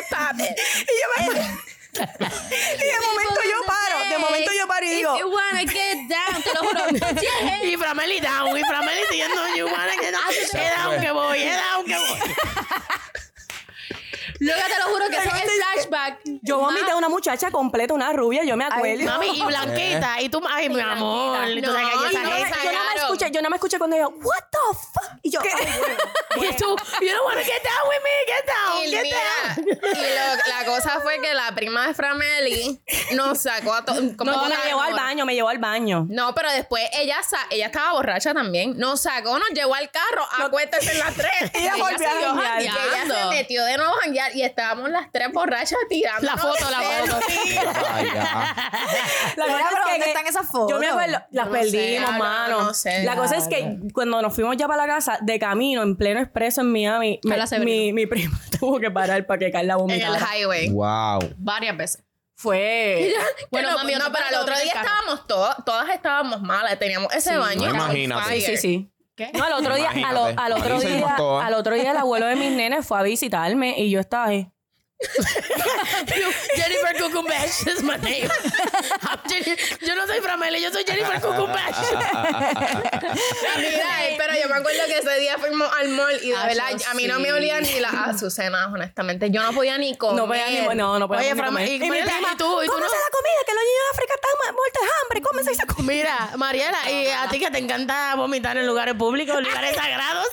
papi. 0.09 0.43
Y 0.43 0.93
yo 1.01 1.07
me- 1.33 1.67
y 1.97 2.85
de 2.85 2.99
momento 3.01 3.41
yo 3.43 3.65
paro, 3.65 4.09
de 4.09 4.17
momento 4.19 4.51
yo 4.53 4.67
paro 4.67 4.85
y 4.85 4.89
digo, 4.89 5.15
If 5.15 5.19
you 5.21 5.29
wanna 5.31 5.61
get 5.61 5.97
down, 6.07 6.43
te 6.43 6.53
lo 6.53 6.61
juro. 6.61 6.81
Y 7.63 7.75
Frameli 7.77 8.19
down, 8.19 8.55
y 8.55 8.61
Frameli 8.63 9.01
diciendo, 9.09 9.41
you 9.55 9.65
wanna 9.65 9.93
get 9.99 10.11
down, 10.13 11.01
que 11.01 11.11
voy, 11.11 11.39
get 11.39 11.55
down 11.57 11.85
que 11.85 11.95
voy. 11.97 12.19
Luego 14.39 14.61
te 14.67 14.79
lo 14.79 14.85
juro 14.93 15.09
que 15.09 15.17
ese 15.17 15.27
es 15.27 15.33
el 15.43 15.49
flashback. 15.49 16.19
yo 16.41 16.59
vomité 16.59 16.91
a 16.91 16.95
una 16.95 17.09
muchacha 17.09 17.51
completa, 17.51 17.93
una 17.93 18.11
rubia, 18.13 18.43
yo 18.43 18.55
me 18.57 18.65
acuerdo. 18.65 19.03
Mami, 19.05 19.27
y 19.37 19.41
blanquita, 19.41 20.21
y 20.21 20.29
tú, 20.29 20.41
ay, 20.49 20.69
mi 20.69 20.79
amor, 20.79 21.49
y 21.49 21.61
tú 21.61 21.71
sabes 21.71 21.87
que 21.89 21.95
No, 21.95 22.07
ella 22.07 22.55
yo 22.63 22.71
no 22.71 22.83
me 22.93 22.95
escuché, 23.01 23.31
yo 23.31 23.41
no 23.41 23.49
me 23.49 23.55
escuché 23.57 23.77
cuando 23.77 23.95
ella, 23.95 24.07
what 24.07 24.43
the 24.51 24.57
fuck? 24.93 25.19
Y 25.23 25.29
yo, 25.31 25.39
ay, 25.41 25.73
bueno. 25.79 25.95
Y 26.37 26.53
tú, 26.55 26.65
you 27.01 27.07
don't 27.09 27.25
wanna 27.25 27.41
get 27.43 27.63
down 27.63 27.89
with 27.89 28.03
me, 28.03 28.11
get 28.27 28.45
down, 28.45 28.83
Y 28.85 28.91
get 28.91 29.01
mira, 29.03 29.19
down. 29.55 29.65
y 29.67 30.01
lo- 30.13 30.55
la 30.59 30.65
cosa 30.65 30.99
fue 31.01 31.19
que 31.19 31.33
la 31.33 31.51
prima 31.55 31.87
de 31.87 31.93
Frameli 31.95 32.79
nos 33.13 33.39
sacó 33.39 33.73
a 33.73 33.83
todos. 33.83 34.03
No, 34.03 34.47
me 34.47 34.55
llevó 34.67 34.81
al 34.81 34.93
baño, 34.93 35.25
me 35.25 35.33
llevó 35.33 35.49
al 35.49 35.57
baño. 35.57 36.05
No, 36.09 36.35
pero 36.35 36.51
después 36.51 36.83
ella 36.93 37.17
sa- 37.27 37.47
ella 37.49 37.65
estaba 37.67 37.93
borracha 37.93 38.35
también. 38.35 38.77
Nos 38.77 39.01
sacó, 39.01 39.39
nos 39.39 39.49
llevó 39.49 39.73
al 39.73 39.89
carro, 39.89 40.27
acuéstense 40.45 40.91
en 40.91 40.99
las 40.99 41.15
tres. 41.15 41.31
Ella 41.53 41.73
Y 41.75 41.81
volvió 41.81 42.07
janguear. 42.65 42.75
Y 43.07 43.09
ella 43.09 43.15
se 43.23 43.29
metió 43.35 43.65
de 43.65 43.77
nuevo 43.77 43.93
a 43.93 43.97
janguear 44.03 44.35
y 44.35 44.41
estábamos 44.43 44.89
las 44.89 45.11
tres 45.11 45.31
borrachas 45.31 45.77
tirando. 45.89 46.21
La 46.25 46.37
foto, 46.37 46.69
la 46.69 46.81
foto. 46.81 47.19
La 49.37 49.45
cosa 49.45 49.59
es 49.69 49.75
¿dónde 49.85 49.99
que 50.03 50.09
están 50.09 50.27
esas 50.27 50.47
fotos? 50.47 50.69
Yo 50.69 50.79
me 50.79 50.87
acuerdo, 50.87 51.19
las 51.31 51.47
No 51.47 51.53
sé, 51.53 51.59
perdimos, 51.59 52.11
no, 52.11 52.17
mano. 52.19 52.61
no 52.63 52.73
sé. 52.73 53.03
la 53.03 53.15
cosa 53.15 53.37
es 53.37 53.47
que 53.47 53.77
cuando 53.93 54.21
nos 54.21 54.33
fuimos 54.33 54.57
ya 54.57 54.67
para 54.67 54.85
la 54.85 54.93
casa, 54.93 55.17
de 55.21 55.39
camino, 55.39 55.83
en 55.83 55.95
pleno 55.95 56.19
expreso 56.19 56.61
en 56.61 56.71
Miami, 56.71 57.19
me- 57.23 57.59
mi, 57.59 57.93
mi 57.93 58.05
prima 58.05 58.39
tuvo 58.59 58.79
que 58.79 58.91
parar 58.91 59.25
para 59.25 59.39
que 59.39 59.51
Carla 59.51 59.73
En 59.73 59.79
vomitara. 59.79 60.17
el 60.17 60.23
highway. 60.41 60.69
Wow. 60.69 61.19
Varias 61.37 61.77
veces. 61.77 62.03
Fue... 62.35 63.13
Bueno, 63.51 63.71
no, 63.71 63.77
mami, 63.77 63.93
no, 63.93 63.99
pero 63.99 64.11
para 64.11 64.29
el 64.29 64.35
otro 64.35 64.53
día 64.55 64.71
en 64.71 64.77
estábamos 64.77 65.25
todas, 65.27 65.55
todas 65.65 65.89
estábamos 65.89 66.41
malas. 66.41 66.77
Teníamos 66.77 67.13
ese 67.13 67.37
baño. 67.37 67.69
No, 67.69 67.75
imagínate. 67.75 68.35
Sí, 68.35 68.41
sí, 68.41 68.57
sí. 68.57 68.91
¿Qué? 69.17 69.31
No, 69.33 69.43
al 69.43 69.53
otro 69.53 69.75
día, 69.75 69.89
al, 69.89 70.35
al 70.37 70.51
otro 70.53 70.79
día, 70.79 71.15
al 71.17 71.53
otro 71.55 71.73
día 71.73 71.89
el 71.89 71.97
abuelo 71.97 72.27
de 72.27 72.35
mis 72.35 72.51
nenes 72.51 72.85
fue 72.85 72.99
a 72.99 73.01
visitarme 73.01 73.73
y 73.79 73.89
yo 73.89 73.99
estaba 73.99 74.25
ahí. 74.27 74.51
Jennifer 76.55 76.93
Cucumbash 76.97 77.67
is 77.67 77.83
my 77.83 77.97
name. 77.97 78.27
Yo 79.85 79.95
no 79.95 80.07
soy 80.07 80.19
Frameli, 80.21 80.59
yo 80.61 80.71
soy 80.71 80.83
Jennifer 80.85 81.19
Cucumbash. 81.21 81.75
Mira, 83.57 83.89
pero 84.17 84.33
yo 84.41 84.49
me 84.49 84.55
acuerdo 84.55 84.85
que 84.87 84.97
ese 84.97 85.19
día 85.19 85.37
fuimos 85.37 85.69
al 85.79 85.89
mall 85.89 86.19
y 86.23 86.29
de 86.29 86.35
Ah, 86.35 86.47
verdad 86.47 86.65
a 86.89 86.93
mí 86.95 87.05
no 87.07 87.19
me 87.19 87.31
olían 87.31 87.63
ni 87.63 87.79
las 87.79 87.93
azucenas, 87.93 88.67
honestamente. 88.73 89.29
Yo 89.29 89.43
no 89.43 89.53
podía 89.53 89.77
ni 89.77 89.95
comer. 89.97 90.17
No 90.17 90.27
podía 90.27 90.47
ni, 90.49 90.75
no, 90.75 90.97
no 90.99 91.07
podía 91.07 91.21
Oye, 91.33 91.35
ni 91.35 91.41
comer. 91.47 91.67
y- 91.67 91.75
Y, 91.75 91.79
mi 91.79 91.89
mira, 91.91 92.05
prima, 92.05 92.29
y 92.33 92.37
tú- 92.37 92.61
y 92.63 92.65
tú 92.65 92.71
¿cómo 92.71 92.83
no- 92.83 92.89
se 92.89 92.95
la 92.95 93.09
comida? 93.11 93.39
Que 93.45 93.53
los 93.53 93.63
niños 93.63 93.83
de 93.85 93.91
África 93.93 94.13
están 94.15 94.31
mu- 94.39 94.57
muertos 94.57 94.81
de 94.81 94.89
hambre. 95.03 95.21
¿Cómo 95.21 95.39
esa 95.41 95.65
comida? 95.67 95.93
Mira, 95.93 96.29
Mariela, 96.37 96.89
y 96.91 97.07
a 97.07 97.27
ti 97.29 97.39
que 97.39 97.51
te 97.51 97.59
encanta 97.59 98.15
vomitar 98.15 98.57
en 98.57 98.65
lugares 98.65 98.95
públicos, 98.95 99.41
lugares 99.43 99.75
sagrados. 99.75 100.27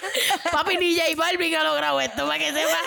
Papi 0.52 0.76
DJ 0.78 1.14
Balvin 1.16 1.54
ha 1.56 1.64
logrado 1.64 2.00
esto 2.00 2.26
para 2.26 2.38
que 2.38 2.52
sepa. 2.52 2.78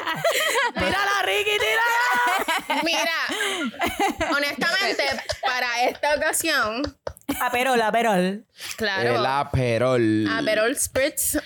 Tírala, 0.75 1.18
Ricky, 1.23 1.51
tírala. 1.59 2.81
Mira, 2.83 4.29
honestamente, 4.35 5.03
para 5.41 5.83
esta 5.83 6.15
ocasión, 6.15 6.97
Aperol, 7.41 7.81
aperol. 7.81 8.45
claro, 8.75 9.15
El 9.15 9.25
aperol. 9.25 10.27
Aperol 10.37 10.75
Spritz. 10.77 11.37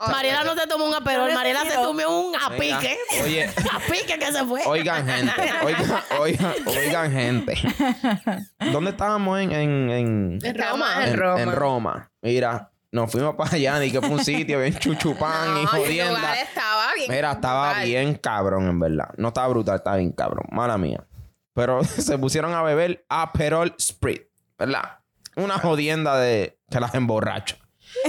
Oh, 0.00 0.08
Mariela 0.10 0.44
no 0.44 0.54
se 0.54 0.64
tomó 0.68 0.84
un 0.84 0.94
aperol, 0.94 1.32
Mariela 1.32 1.62
se 1.64 1.72
tomó 1.74 2.28
un 2.28 2.36
apique. 2.36 2.96
Oye, 3.24 3.50
Apique 3.72 4.16
que 4.18 4.32
se 4.32 4.44
fue. 4.44 4.62
oigan, 4.64 5.04
gente. 5.08 5.32
Oigan, 5.64 6.02
oigan, 6.20 6.54
oigan, 6.68 7.12
gente. 7.12 7.54
¿Dónde 8.72 8.90
estábamos 8.92 9.40
en, 9.40 9.50
en, 9.50 9.90
en, 9.90 10.38
En 10.44 10.54
Roma. 10.56 11.02
en- 11.04 11.08
En 11.12 11.16
Roma. 11.18 11.42
en 11.42 11.52
Roma? 11.52 12.10
Mira, 12.22 12.70
nos 12.92 13.10
fuimos 13.10 13.34
para 13.36 13.54
allá, 13.56 13.78
ni 13.78 13.90
que 13.90 14.00
fue 14.00 14.10
un 14.10 14.24
sitio 14.24 14.60
bien 14.60 14.74
chuchupán 14.78 15.48
y 15.50 15.52
No, 15.54 15.60
el 15.60 15.66
jodienda. 15.66 16.12
lugar 16.18 16.36
estaba 16.38 16.94
bien. 16.94 17.10
Mira, 17.10 17.32
estaba 17.32 17.66
brutal. 17.68 17.84
bien 17.86 18.14
cabrón, 18.14 18.68
en 18.68 18.80
verdad. 18.80 19.08
No 19.16 19.28
estaba 19.28 19.48
brutal, 19.48 19.76
estaba 19.76 19.96
bien 19.96 20.12
cabrón. 20.12 20.46
Mala 20.50 20.78
mía. 20.78 21.04
Pero 21.54 21.84
se 21.84 22.16
pusieron 22.18 22.54
a 22.54 22.62
beber 22.62 23.04
Aperol 23.08 23.74
Sprit, 23.80 24.22
¿verdad? 24.58 24.98
Una 25.36 25.58
jodienda 25.58 26.18
de 26.18 26.58
que 26.70 26.80
las 26.80 26.94
emborracha. 26.94 27.56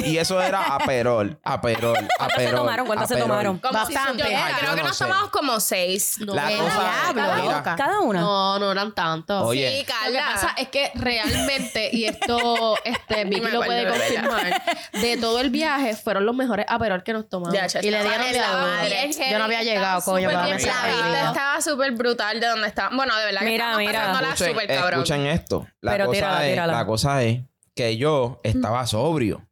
Y 0.05 0.17
eso 0.17 0.41
era 0.41 0.75
Aperol, 0.75 1.37
Aperol, 1.43 1.97
Aperol. 2.19 2.49
se 2.51 2.55
tomaron? 2.55 2.85
¿Cuántas 2.85 3.07
se 3.07 3.13
Aperol. 3.15 3.29
tomaron? 3.29 3.57
Como 3.59 3.85
si- 3.85 3.93
Bastante. 3.93 4.23
yo 4.23 4.37
Ay, 4.37 4.53
creo 4.59 4.75
que 4.75 4.81
no 4.81 4.87
nos 4.87 4.97
sé. 4.97 5.03
tomamos 5.05 5.29
como 5.31 5.59
seis. 5.59 6.17
La 6.19 6.51
El 6.51 6.57
cosa 6.59 6.79
diablo, 7.13 7.35
mira, 7.41 7.57
loca. 7.57 7.75
Cada 7.75 7.99
una. 8.01 8.21
No, 8.21 8.59
no 8.59 8.71
eran 8.71 8.93
tantos. 8.93 9.43
Oye. 9.45 9.69
Sí, 9.69 9.79
Lo 9.79 9.85
que 9.85 9.91
Carla. 10.19 10.31
pasa 10.33 10.55
es 10.57 10.67
que 10.69 10.91
realmente, 10.95 11.89
y 11.91 12.05
esto 12.05 12.75
este, 12.83 13.25
Vicky 13.25 13.41
me 13.41 13.51
lo 13.51 13.61
acuerdo, 13.63 13.65
puede 13.65 13.85
de 13.85 14.15
confirmar, 14.21 14.61
de 14.93 15.17
todo 15.17 15.39
el 15.39 15.49
viaje 15.49 15.95
fueron 15.95 16.25
los 16.25 16.35
mejores 16.35 16.65
aperol 16.69 17.03
que 17.03 17.13
nos 17.13 17.27
tomamos. 17.27 17.53
Ya, 17.53 17.67
Y 17.81 17.89
le 17.89 18.01
dieron 18.03 18.05
estaba 18.11 18.23
de 18.25 18.31
estaba 18.37 18.61
madre. 18.61 18.89
bien 18.89 19.13
heavy, 19.13 19.31
Yo 19.31 19.37
no 19.39 19.43
había 19.45 19.63
llegado, 19.63 19.99
estaba 19.99 20.05
coño, 20.15 20.29
súper 20.29 20.45
bien. 20.45 20.49
La 20.49 20.55
vista 20.55 21.09
idea. 21.09 21.27
estaba 21.29 21.61
súper 21.61 21.91
brutal 21.93 22.39
de 22.39 22.47
donde 22.47 22.67
estaba. 22.67 22.95
Bueno, 22.95 23.17
de 23.17 23.25
verdad 23.25 23.39
que 23.39 23.45
Mira, 23.45 23.55
estábamos 23.65 23.79
mira. 23.87 23.99
pasándola 23.99 24.27
Escuchen, 24.33 24.53
súper 24.53 24.67
cabrón. 24.67 24.93
escuchen 24.99 25.25
esto. 25.25 25.67
La 25.81 25.91
Pero 25.91 26.05
cosa 26.05 26.13
tírala, 26.15 26.45
es, 26.45 26.51
tírala. 26.51 26.73
la 26.73 26.85
cosa 26.85 27.23
es 27.23 27.39
que 27.75 27.97
yo 27.97 28.39
estaba 28.43 28.85
sobrio. 28.87 29.45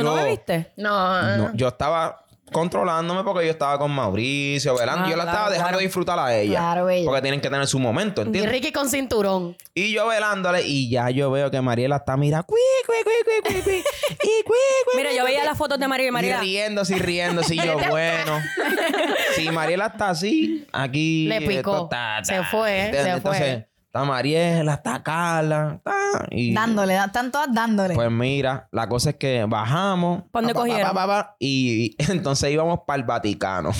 ¿Tú 0.00 0.02
no 0.06 0.16
Yo- 0.16 0.24
bebiste? 0.24 0.72
No, 0.76 1.36
No, 1.36 1.50
yo 1.54 1.68
estaba 1.68 2.22
controlándome 2.52 3.24
porque 3.24 3.44
yo 3.44 3.50
estaba 3.50 3.76
con 3.76 3.90
Mauricio, 3.90 4.78
velando. 4.78 5.06
Ah, 5.06 5.10
yo 5.10 5.16
la 5.16 5.24
claro, 5.24 5.36
estaba 5.36 5.50
dejando 5.50 5.68
claro. 5.70 5.82
disfrutar 5.82 6.18
a 6.20 6.36
ella. 6.36 6.58
Claro, 6.60 6.88
ella. 6.88 7.04
Porque 7.06 7.22
tienen 7.22 7.40
que 7.40 7.50
tener 7.50 7.66
su 7.66 7.80
momento, 7.80 8.22
Y 8.22 8.26
¿entiendes? 8.26 8.52
Ricky 8.52 8.70
con 8.72 8.88
cinturón. 8.88 9.56
Y 9.74 9.92
yo 9.92 10.06
velándole 10.06 10.62
y 10.64 10.88
ya 10.88 11.10
yo 11.10 11.28
veo 11.32 11.50
que 11.50 11.60
Mariela 11.60 11.96
está, 11.96 12.16
mira, 12.16 12.44
cui, 12.44 12.60
cui, 12.86 12.94
cui, 13.02 13.12
cui, 13.24 13.52
cui, 13.52 13.62
cui, 13.62 13.76
y 13.78 14.42
cui, 14.44 14.44
cui, 14.44 14.56
Mira, 14.96 15.08
cui, 15.10 15.18
yo 15.18 15.24
veía 15.24 15.40
cui. 15.40 15.48
las 15.48 15.58
fotos 15.58 15.78
de 15.80 15.88
María 15.88 16.06
y 16.06 16.08
Y 16.08 16.12
María. 16.12 16.40
riéndose 16.40 16.94
y 16.96 16.98
riéndose 17.00 17.54
y 17.56 17.58
yo, 17.58 17.76
bueno. 17.90 18.38
Si 19.34 19.50
Mariela 19.50 19.86
está 19.86 20.10
así, 20.10 20.66
aquí... 20.72 21.26
Le 21.26 21.40
picó. 21.42 21.90
esto 21.90 22.32
Se 22.34 22.42
fue, 22.44 22.84
¿entiendes? 22.86 23.02
se 23.02 23.10
Entonces, 23.16 23.42
fue. 23.42 23.68
Está 23.96 24.04
Mariela, 24.04 24.74
está 24.74 25.02
Carla, 25.02 25.74
está... 25.76 26.26
Y, 26.30 26.52
Dándole, 26.52 26.96
están 26.96 27.30
todas 27.30 27.48
dándole. 27.52 27.94
Pues 27.94 28.10
mira, 28.10 28.68
la 28.70 28.88
cosa 28.88 29.10
es 29.10 29.16
que 29.16 29.44
bajamos. 29.48 30.24
¿Pa' 30.30 30.40
dónde 30.40 30.52
pa, 30.52 30.60
pa, 30.60 30.66
cogieron? 30.66 30.94
pa, 30.94 31.06
pa, 31.06 31.36
y, 31.38 31.96
y 31.96 31.96
entonces 32.10 32.50
íbamos 32.50 32.80
para 32.86 32.98
el 33.00 33.04
Vaticano. 33.04 33.70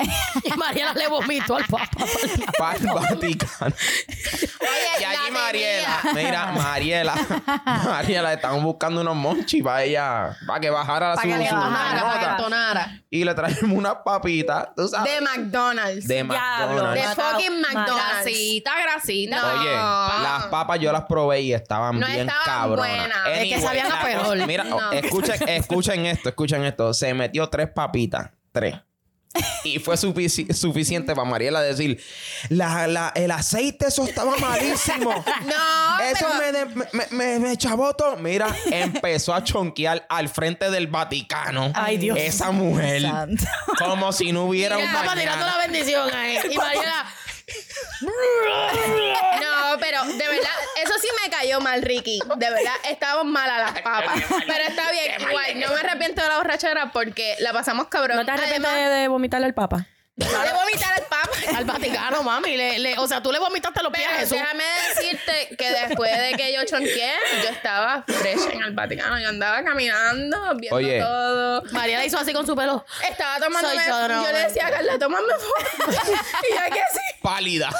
Y 0.44 0.50
Mariela 0.56 0.92
le 0.94 1.08
vomitó 1.08 1.56
al 1.56 1.64
papá. 1.66 1.88
Para 2.58 2.78
el 2.78 2.86
Vaticano. 2.86 3.74
Oye, 4.60 4.98
Y 4.98 5.02
la 5.02 5.10
allí. 5.10 5.30
Mariela, 5.32 6.00
mira, 6.14 6.46
Mariela, 6.52 7.14
Mariela, 7.64 8.32
estaban 8.32 8.62
buscando 8.62 9.00
unos 9.00 9.16
monchis 9.16 9.62
para 9.62 9.82
ella, 9.84 10.36
para 10.46 10.60
que 10.60 10.70
bajara 10.70 11.14
Pa' 11.14 11.22
su, 11.22 11.28
que 11.28 11.36
le 11.38 11.48
su 11.48 11.54
bajara, 11.54 11.94
nota. 11.94 12.04
Para 12.06 12.20
que 12.20 12.26
entonara. 12.30 13.02
Y 13.10 13.24
le 13.24 13.34
traemos 13.34 13.62
unas 13.62 13.94
papitas, 14.04 14.68
tú 14.76 14.88
sabes. 14.88 15.12
De 15.12 15.20
McDonald's. 15.20 16.06
de 16.06 16.14
De. 16.16 16.24
McDonald's. 16.24 17.14
fucking 17.14 17.60
McDonald's. 17.60 18.24
Grasita, 18.24 18.72
grasita. 18.82 19.36
No. 19.40 19.60
Oye, 19.60 19.72
las 20.22 20.44
papas 20.46 20.78
yo 20.80 20.92
las 20.92 21.04
probé 21.04 21.40
y 21.42 21.52
estaban 21.54 21.98
No 21.98 22.06
bien 22.06 22.20
estaban 22.28 22.44
cabronas. 22.44 22.96
buenas. 22.98 23.18
Es 23.38 23.54
que 23.54 23.60
sabían 23.60 23.86
a 23.92 23.96
la 23.96 24.02
perol. 24.02 24.46
Mira, 24.46 24.64
No. 24.64 24.92
escuchen, 24.92 25.48
escuchen 25.48 26.06
esto, 26.06 26.28
escuchen 26.30 26.64
esto. 26.64 26.94
Se 26.94 27.12
metió 27.14 27.48
tres 27.48 27.68
papitas, 27.74 28.30
tres. 28.52 28.76
Y 29.62 29.78
fue 29.78 29.94
sufici- 29.96 30.52
suficiente 30.52 31.14
para 31.14 31.28
Mariela 31.28 31.60
decir, 31.60 32.02
la, 32.48 32.86
la- 32.88 33.12
el 33.14 33.30
aceite 33.30 33.86
eso 33.86 34.04
estaba 34.04 34.36
malísimo. 34.38 35.10
No, 35.44 36.00
Eso 36.04 36.26
pero- 36.38 36.66
me, 36.92 37.06
me, 37.10 37.38
me, 37.38 37.56
todo. 37.56 38.16
Mira, 38.16 38.54
empezó 38.70 39.32
a 39.34 39.44
chonquear 39.44 40.04
al 40.08 40.28
frente 40.28 40.70
del 40.70 40.88
Vaticano. 40.88 41.70
Ay, 41.74 41.98
Dios. 41.98 42.18
Esa 42.18 42.50
mujer. 42.50 43.02
Santo. 43.02 43.44
Como 43.78 44.12
si 44.12 44.32
no 44.32 44.44
hubiera 44.46 44.76
un 44.78 44.82
Estaba 44.84 45.14
tirando 45.14 45.46
la 45.46 45.52
mañana. 45.52 45.72
bendición 45.72 46.10
ahí. 46.14 46.38
Y 46.50 46.56
Mariela. 46.56 47.06
No, 48.00 49.78
pero 49.78 50.04
de 50.04 50.28
verdad, 50.28 50.50
eso 50.82 50.92
sí 51.00 51.08
me 51.22 51.30
cayó 51.30 51.60
mal, 51.60 51.82
Ricky. 51.82 52.20
De 52.36 52.50
verdad, 52.50 52.74
estaban 52.88 53.28
malas 53.30 53.72
las 53.72 53.82
papas. 53.82 54.22
Pero 54.46 54.64
está 54.68 54.90
bien, 54.90 55.20
igual. 55.20 55.60
No 55.60 55.68
me 55.68 55.80
arrepiento 55.80 56.22
de 56.22 56.28
la 56.28 56.36
borrachera 56.36 56.90
porque 56.92 57.36
la 57.40 57.52
pasamos 57.52 57.88
cabrón. 57.88 58.16
¿No 58.16 58.24
te 58.24 58.30
arrepientes 58.32 58.72
de, 58.72 58.80
de 58.88 59.08
vomitarle 59.08 59.46
al 59.46 59.54
papa? 59.54 59.86
de 60.16 60.26
vomitar 60.26 60.98
el 60.98 61.04
papa. 61.04 61.30
Al 61.56 61.64
Vaticano, 61.64 62.22
mami. 62.22 62.54
Le- 62.54 62.78
le- 62.78 62.98
o 62.98 63.08
sea, 63.08 63.22
tú 63.22 63.32
le 63.32 63.38
vomitaste 63.38 63.82
los 63.82 63.90
pies 63.90 64.06
a 64.06 64.10
Jesús. 64.16 64.32
déjame 64.32 64.64
decirte 64.94 65.56
que 65.56 65.70
después 65.70 66.14
de 66.18 66.32
que 66.36 66.52
yo 66.52 66.62
chonqué, 66.66 67.12
yo 67.42 67.48
estaba 67.48 68.04
fresh 68.06 68.50
en 68.52 68.62
el 68.62 68.72
Vaticano. 68.74 69.18
Yo 69.18 69.30
andaba 69.30 69.62
caminando, 69.64 70.36
viendo 70.56 70.76
Oye. 70.76 71.00
todo. 71.00 71.62
Mariela 71.72 72.04
hizo 72.04 72.18
así 72.18 72.34
con 72.34 72.44
su 72.46 72.54
pelo. 72.54 72.84
Estaba 73.08 73.38
tomando 73.38 73.68
no, 73.72 74.24
Yo 74.26 74.32
le 74.32 74.38
decía 74.40 74.66
a 74.66 74.70
Carla, 74.70 74.98
tómame 74.98 75.32
foto. 75.32 75.90
y 76.50 76.54
ya 76.54 76.64
que 76.66 76.82
sí. 76.92 77.00
Pálida. 77.22 77.70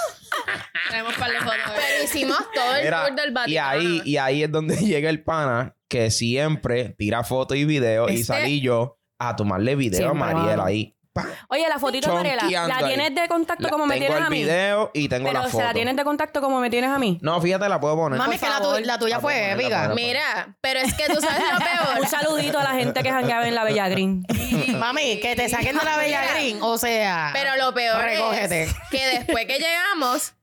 Tenemos 0.90 1.14
par 1.14 1.31
de 1.31 1.38
fotos. 1.40 1.59
Pero 1.74 2.05
hicimos 2.05 2.38
todo 2.55 2.74
el 2.76 2.85
Mira, 2.85 3.07
tour 3.07 3.16
del 3.16 3.31
y 3.31 3.33
Vaticano. 3.35 3.68
ahí, 3.70 4.03
y 4.05 4.16
ahí 4.16 4.42
es 4.42 4.50
donde 4.53 4.76
llega 4.87 5.09
el 5.11 5.22
pana 5.22 5.76
que 5.88 6.11
siempre 6.11 6.94
tira 6.98 7.24
fotos 7.24 7.57
y 7.57 7.64
videos 7.64 8.11
y 8.11 8.14
Este- 8.14 8.24
salí 8.26 8.61
yo 8.61 8.98
a 9.18 9.37
tomarle 9.37 9.74
video 9.76 9.98
Siempre, 9.98 10.18
a 10.18 10.33
Mariela 10.35 10.48
mano. 10.57 10.64
ahí. 10.64 10.96
Pa, 11.12 11.27
Oye, 11.49 11.68
la 11.68 11.81
fotito 11.81 12.14
Mariela, 12.14 12.42
chonqueando 12.42 12.68
¿la 12.68 12.77
ahí. 12.77 12.85
tienes 12.94 13.14
de 13.16 13.27
contacto 13.29 13.64
La- 13.64 13.70
como 13.70 13.85
me 13.85 13.94
tengo 13.96 14.07
tienes 14.07 14.20
el 14.20 14.27
a 14.27 14.31
mí? 14.31 14.42
video 14.44 14.90
y 14.94 15.09
tengo 15.09 15.27
Pero 15.29 15.40
la 15.40 15.46
se 15.46 15.51
foto. 15.53 15.64
la 15.64 15.73
tienes 15.73 15.96
de 15.96 16.05
contacto 16.05 16.40
como 16.40 16.61
me 16.61 16.70
tienes 16.70 16.88
a 16.90 16.99
mí. 17.01 17.18
No, 17.20 17.40
fíjate, 17.40 17.68
la 17.68 17.81
puedo 17.81 17.96
poner. 17.96 18.16
Mami, 18.16 18.38
que 18.38 18.49
la, 18.49 18.59
tu- 18.59 18.62
favor. 18.64 18.81
la 18.87 18.99
tuya 18.99 19.16
La 19.16 19.20
fue 19.20 19.35
la 19.35 19.53
épica. 19.55 19.83
puedo 19.87 19.94
Mira, 19.96 20.57
pero 20.61 20.79
es 20.79 20.94
que 20.94 21.07
tú 21.12 21.20
sabes 21.20 21.42
lo 21.53 21.59
peor. 21.59 22.01
Un 22.01 22.07
saludito 22.09 22.59
a 22.61 22.62
la 22.62 22.70
gente 22.75 23.03
que 23.03 23.11
jangueaba 23.11 23.49
en 23.49 23.57
la 23.57 23.64
Bella 23.64 23.88
Green. 23.88 24.25
Mami, 24.79 25.18
que 25.18 25.35
te 25.35 25.49
saquen 25.49 25.77
de 25.77 25.85
la 25.85 25.96
Bella 25.96 26.23
Green. 26.33 26.59
O 26.62 26.79
sea. 26.79 27.31
Pero 27.33 27.57
lo 27.57 27.75
peor 27.75 28.01
Recógete. 28.05 28.62
es 28.64 28.75
que 28.92 29.05
después 29.18 29.46
que 29.46 29.59
llegamos, 29.59 30.35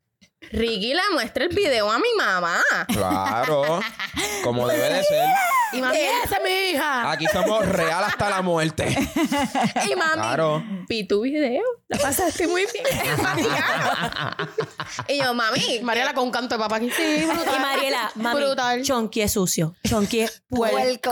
Ricky 0.51 0.93
le 0.93 1.01
muestra 1.13 1.43
el 1.45 1.49
video 1.55 1.89
a 1.91 1.97
mi 1.97 2.09
mamá. 2.17 2.59
Claro. 2.87 3.79
como 4.43 4.67
debe 4.67 4.89
de 4.93 5.03
ser. 5.03 5.25
Y 5.73 5.81
mami, 5.81 5.97
esa 5.97 6.37
es 6.37 6.43
mi 6.43 6.49
hija. 6.71 7.11
Aquí 7.11 7.25
somos 7.27 7.65
real 7.67 8.01
hasta 8.03 8.29
la 8.29 8.41
muerte. 8.41 8.87
Y 9.89 9.95
mami, 9.95 10.13
Claro. 10.21 10.63
vi 10.87 11.05
tu 11.05 11.21
video. 11.21 11.61
La 11.89 11.97
pasaste 11.99 12.47
muy 12.47 12.65
bien. 12.71 12.85
y 15.09 15.17
yo, 15.21 15.33
mami, 15.33 15.79
Mariela 15.81 16.13
con 16.13 16.25
un 16.25 16.31
canto 16.31 16.55
de 16.55 16.59
papá 16.59 16.77
aquí. 16.77 16.89
Sí, 16.91 17.25
brutal. 17.25 17.53
Y 17.55 17.59
Mariela, 17.59 18.11
mami, 18.15 18.39
Brutal. 18.39 18.81
chonqui 18.83 19.21
es 19.21 19.33
sucio. 19.33 19.75
Chonqui 19.87 20.21
es 20.21 20.41
puerco. 20.49 21.11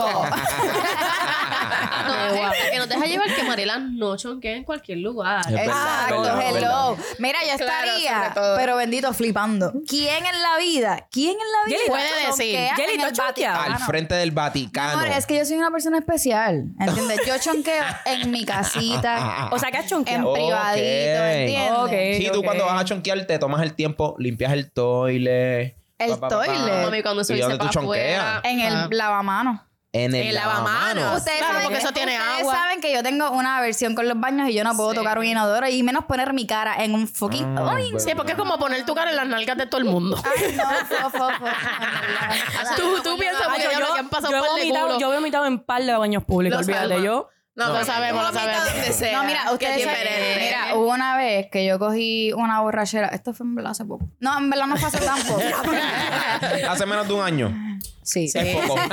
No, 2.06 2.26
es 2.54 2.72
que 2.72 2.78
no 2.78 2.88
te 2.88 2.94
deja 2.96 3.06
llevar 3.06 3.36
que 3.36 3.44
Mariela 3.44 3.78
no 3.80 4.16
chonquee 4.18 4.56
en 4.56 4.64
cualquier 4.64 5.00
lugar. 5.00 5.46
Exacto, 5.54 6.40
hello. 6.40 6.98
Mira, 7.20 7.40
yo 7.42 7.58
Claro, 7.58 7.92
estaría, 7.92 8.34
pero 8.58 8.76
bendito, 8.78 9.12
flipando. 9.26 9.74
¿Quién 9.88 10.26
en 10.26 10.42
la 10.42 10.58
vida? 10.60 11.08
¿Quién 11.12 11.32
en 11.32 11.38
la 11.38 11.66
vida? 11.68 11.78
Jelly, 11.78 11.90
puede 11.90 12.28
decir. 12.28 12.56
en 12.56 12.76
Jelly, 12.76 12.92
el 12.94 13.00
¿tú 13.00 13.06
has 13.06 13.14
chonqueado? 13.14 13.62
Al 13.62 13.80
frente 13.80 14.16
del 14.16 14.32
Vaticano. 14.32 15.00
Amor, 15.00 15.08
es 15.08 15.26
que 15.26 15.38
yo 15.38 15.46
soy 15.46 15.58
una 15.58 15.72
persona 15.72 15.98
especial, 15.98 16.66
¿entiendes? 16.80 17.20
Yo 17.26 17.38
chonqueo 17.40 17.84
en 18.06 18.32
mi 18.32 18.46
casita, 18.46 19.50
O 19.52 19.60
sea, 19.60 19.72
que 19.72 19.78
has 19.78 19.84
en 19.86 19.90
chonqueado. 19.90 20.30
Ok. 20.30 20.36
privadito, 20.36 21.24
¿entiendes? 21.26 22.18
Sí, 22.18 22.30
tú 22.32 22.44
cuando 22.44 22.66
vas 22.66 22.82
a 22.82 22.86
chonquear 22.86 23.26
te 23.26 23.40
tomas 23.40 23.62
el 23.62 23.74
tiempo, 23.74 24.16
limpias 24.20 24.54
el 24.54 24.72
toile. 24.72 25.78
El 25.98 26.10
Pa, 26.12 26.20
pa, 26.20 26.28
pa, 26.28 26.28
pa. 26.28 26.46
toile. 26.46 26.84
Mami, 26.84 27.02
cuando 27.02 27.24
se 27.24 27.36
¿Y 27.38 27.40
dónde 27.40 27.58
tú 27.58 27.68
chonqueas? 27.70 28.42
En 28.44 28.60
el 28.60 28.74
Ah. 28.76 28.88
lavamanos. 28.92 29.62
En 29.98 30.14
el, 30.14 30.28
El 30.28 30.36
lavamanos. 30.36 30.72
lavamanos. 30.74 31.18
Ustedes, 31.20 31.38
Claro, 31.38 31.54
saben, 31.54 31.64
porque 31.68 31.80
eso 31.80 31.88
que- 31.88 31.94
tiene 31.94 32.18
ustedes 32.18 32.40
agua. 32.42 32.54
saben 32.54 32.82
que 32.82 32.94
yo 32.94 33.02
tengo 33.02 33.32
una 33.32 33.62
versión 33.62 33.96
con 33.96 34.08
los 34.10 34.20
baños 34.20 34.50
y 34.50 34.54
yo 34.54 34.64
no 34.66 34.76
puedo 34.76 34.94
tocar 34.94 35.18
un 35.20 35.26
inodoro 35.26 35.68
y 35.70 35.82
menos 35.84 36.04
poner 36.06 36.34
mi 36.34 36.46
cara 36.46 36.84
en 36.84 36.94
un 36.94 37.08
fucking... 37.08 37.58
Ah, 37.58 37.76
Ay. 37.78 37.92
Sí, 38.00 38.12
porque 38.16 38.34
es 38.34 38.38
como 38.38 38.58
poner 38.58 38.86
tu 38.86 38.94
cara 38.94 39.12
en 39.12 39.16
las 39.16 39.28
nalgas 39.28 39.58
de 39.58 39.66
todo 39.68 39.78
el 39.80 39.86
mundo. 39.86 40.22
Ay, 40.24 40.54
no, 40.56 40.64
fo, 40.64 41.10
fo, 41.12 41.30
fo, 41.40 41.46
no, 41.46 42.76
Tú, 42.76 43.02
tú 43.04 43.18
piensas 43.18 43.48
porque 43.48 43.64
yo, 43.64 43.72
yo, 43.72 43.80
lo 43.80 43.94
han 43.94 44.10
pasado 44.10 44.32
yo 44.34 44.38
he 44.46 44.50
vomitado, 44.50 45.00
yo 45.00 45.12
he 45.12 45.16
vomitado 45.16 45.46
en 45.46 45.60
par 45.60 45.82
de 45.84 45.96
baños 45.96 46.24
públicos, 46.26 46.60
olvídate. 46.60 47.02
Yo, 47.02 47.30
No, 47.56 47.72
lo 47.72 47.86
sabemos, 47.86 48.22
lo 48.22 48.34
sabemos. 48.38 48.66
donde 48.74 48.92
sea. 48.92 49.18
No, 49.18 49.24
mira, 49.24 49.50
ustedes 49.54 49.78
es 49.78 49.86
saben- 49.86 50.44
mira, 50.44 50.76
hubo 50.76 50.92
una 50.92 51.16
vez 51.16 51.48
que 51.50 51.66
yo 51.66 51.80
cogí 51.80 52.34
una 52.34 52.60
borrachera. 52.60 53.08
Esto 53.08 53.34
fue 53.34 53.46
en 53.46 53.56
verdad 53.56 53.72
hace 53.72 53.86
poco. 53.86 54.10
No, 54.20 54.38
en 54.38 54.50
verdad 54.50 54.68
no 54.68 54.76
fue 54.76 54.90
hace 54.90 54.98
tampoco. 55.00 55.42
Hace 56.70 56.86
menos 56.86 57.08
de 57.08 57.14
un 57.14 57.22
año. 57.24 57.80
sí, 58.04 58.30
Es 58.34 58.56
poco. 58.56 58.76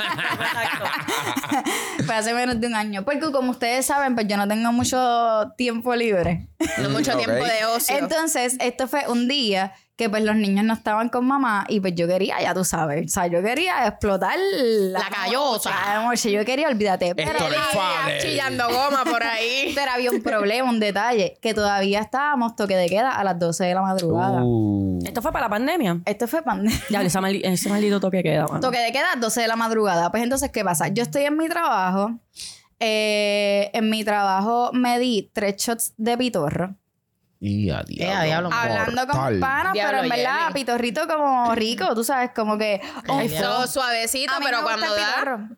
fue 2.06 2.14
hace 2.14 2.34
menos 2.34 2.60
de 2.60 2.66
un 2.66 2.74
año. 2.74 3.04
Porque 3.04 3.30
como 3.32 3.50
ustedes 3.50 3.86
saben, 3.86 4.14
pues 4.14 4.26
yo 4.28 4.36
no 4.36 4.46
tengo 4.48 4.72
mucho 4.72 5.52
tiempo 5.56 5.94
libre. 5.96 6.48
No 6.78 6.90
mucho 6.90 7.16
tiempo 7.16 7.44
de 7.44 7.64
ocio. 7.66 7.96
Entonces, 7.96 8.56
esto 8.60 8.88
fue 8.88 9.04
un 9.08 9.28
día 9.28 9.72
que 9.96 10.08
pues 10.08 10.24
los 10.24 10.34
niños 10.34 10.64
no 10.64 10.72
estaban 10.72 11.10
con 11.10 11.26
mamá 11.26 11.64
y 11.68 11.78
pues 11.80 11.94
yo 11.94 12.08
quería, 12.08 12.40
ya 12.40 12.54
tú 12.54 12.64
sabes, 12.64 13.04
o 13.04 13.08
sea, 13.08 13.26
yo 13.26 13.42
quería 13.42 13.86
explotar 13.86 14.36
la, 14.38 15.00
La 15.00 15.08
callosa. 15.10 15.70
La 15.70 16.02
noche, 16.02 16.32
yo 16.32 16.44
quería, 16.44 16.68
olvídate. 16.68 17.14
Pero, 17.14 17.38
fale. 17.38 18.18
chillando 18.20 18.64
goma 18.68 19.04
por 19.04 19.22
ahí. 19.22 19.72
pero 19.74 19.92
había 19.92 20.10
un 20.10 20.22
problema, 20.22 20.68
un 20.70 20.80
detalle, 20.80 21.38
que 21.42 21.52
todavía 21.52 22.00
estábamos 22.00 22.56
toque 22.56 22.74
de 22.74 22.88
queda 22.88 23.10
a 23.10 23.22
las 23.22 23.38
12 23.38 23.64
de 23.64 23.74
la 23.74 23.82
madrugada. 23.82 24.40
Uh. 24.42 24.98
esto 25.04 25.20
fue 25.20 25.30
para 25.30 25.46
la 25.46 25.50
pandemia. 25.50 26.00
Esto 26.06 26.26
fue 26.26 26.42
pandemia. 26.42 26.80
Ya, 26.88 27.02
ese, 27.02 27.18
ese 27.44 27.68
maldito 27.68 28.00
toque 28.00 28.22
queda, 28.22 28.46
mano. 28.46 28.60
Toque 28.60 28.78
de 28.78 28.92
queda 28.92 29.08
12 29.18 29.42
de 29.42 29.48
la 29.48 29.56
madrugada. 29.56 30.10
Pues 30.10 30.22
entonces, 30.22 30.50
¿qué 30.50 30.64
pasa? 30.64 30.88
Yo 30.88 31.02
estoy 31.02 31.24
en 31.24 31.36
mi 31.36 31.48
trabajo. 31.48 32.18
eh, 32.80 33.70
en 33.74 33.90
mi 33.90 34.04
trabajo 34.04 34.70
me 34.72 34.98
di 34.98 35.30
tres 35.32 35.56
shots 35.56 35.92
de 35.96 36.16
pitorro. 36.18 36.76
Y 37.44 37.70
a 37.70 37.82
Eh, 37.88 38.12
a 38.12 38.22
diablo. 38.22 38.50
Hablando 38.52 39.04
con 39.08 39.40
panas, 39.40 39.72
pero 39.74 39.98
en 40.04 40.08
verdad, 40.08 40.38
Jelly. 40.42 40.54
pitorrito 40.54 41.08
como 41.08 41.52
rico, 41.56 41.92
tú 41.92 42.04
sabes, 42.04 42.30
como 42.34 42.56
que. 42.56 42.80
un 43.08 43.28
Todo 43.28 43.66
suavecito, 43.66 44.32
A 44.32 44.38
mí 44.38 44.44
pero 44.46 44.58
me 44.58 44.62
gusta 44.62 44.78
cuando 44.78 44.96
el 44.96 45.02
da. 45.02 45.08
pitorro. 45.16 45.48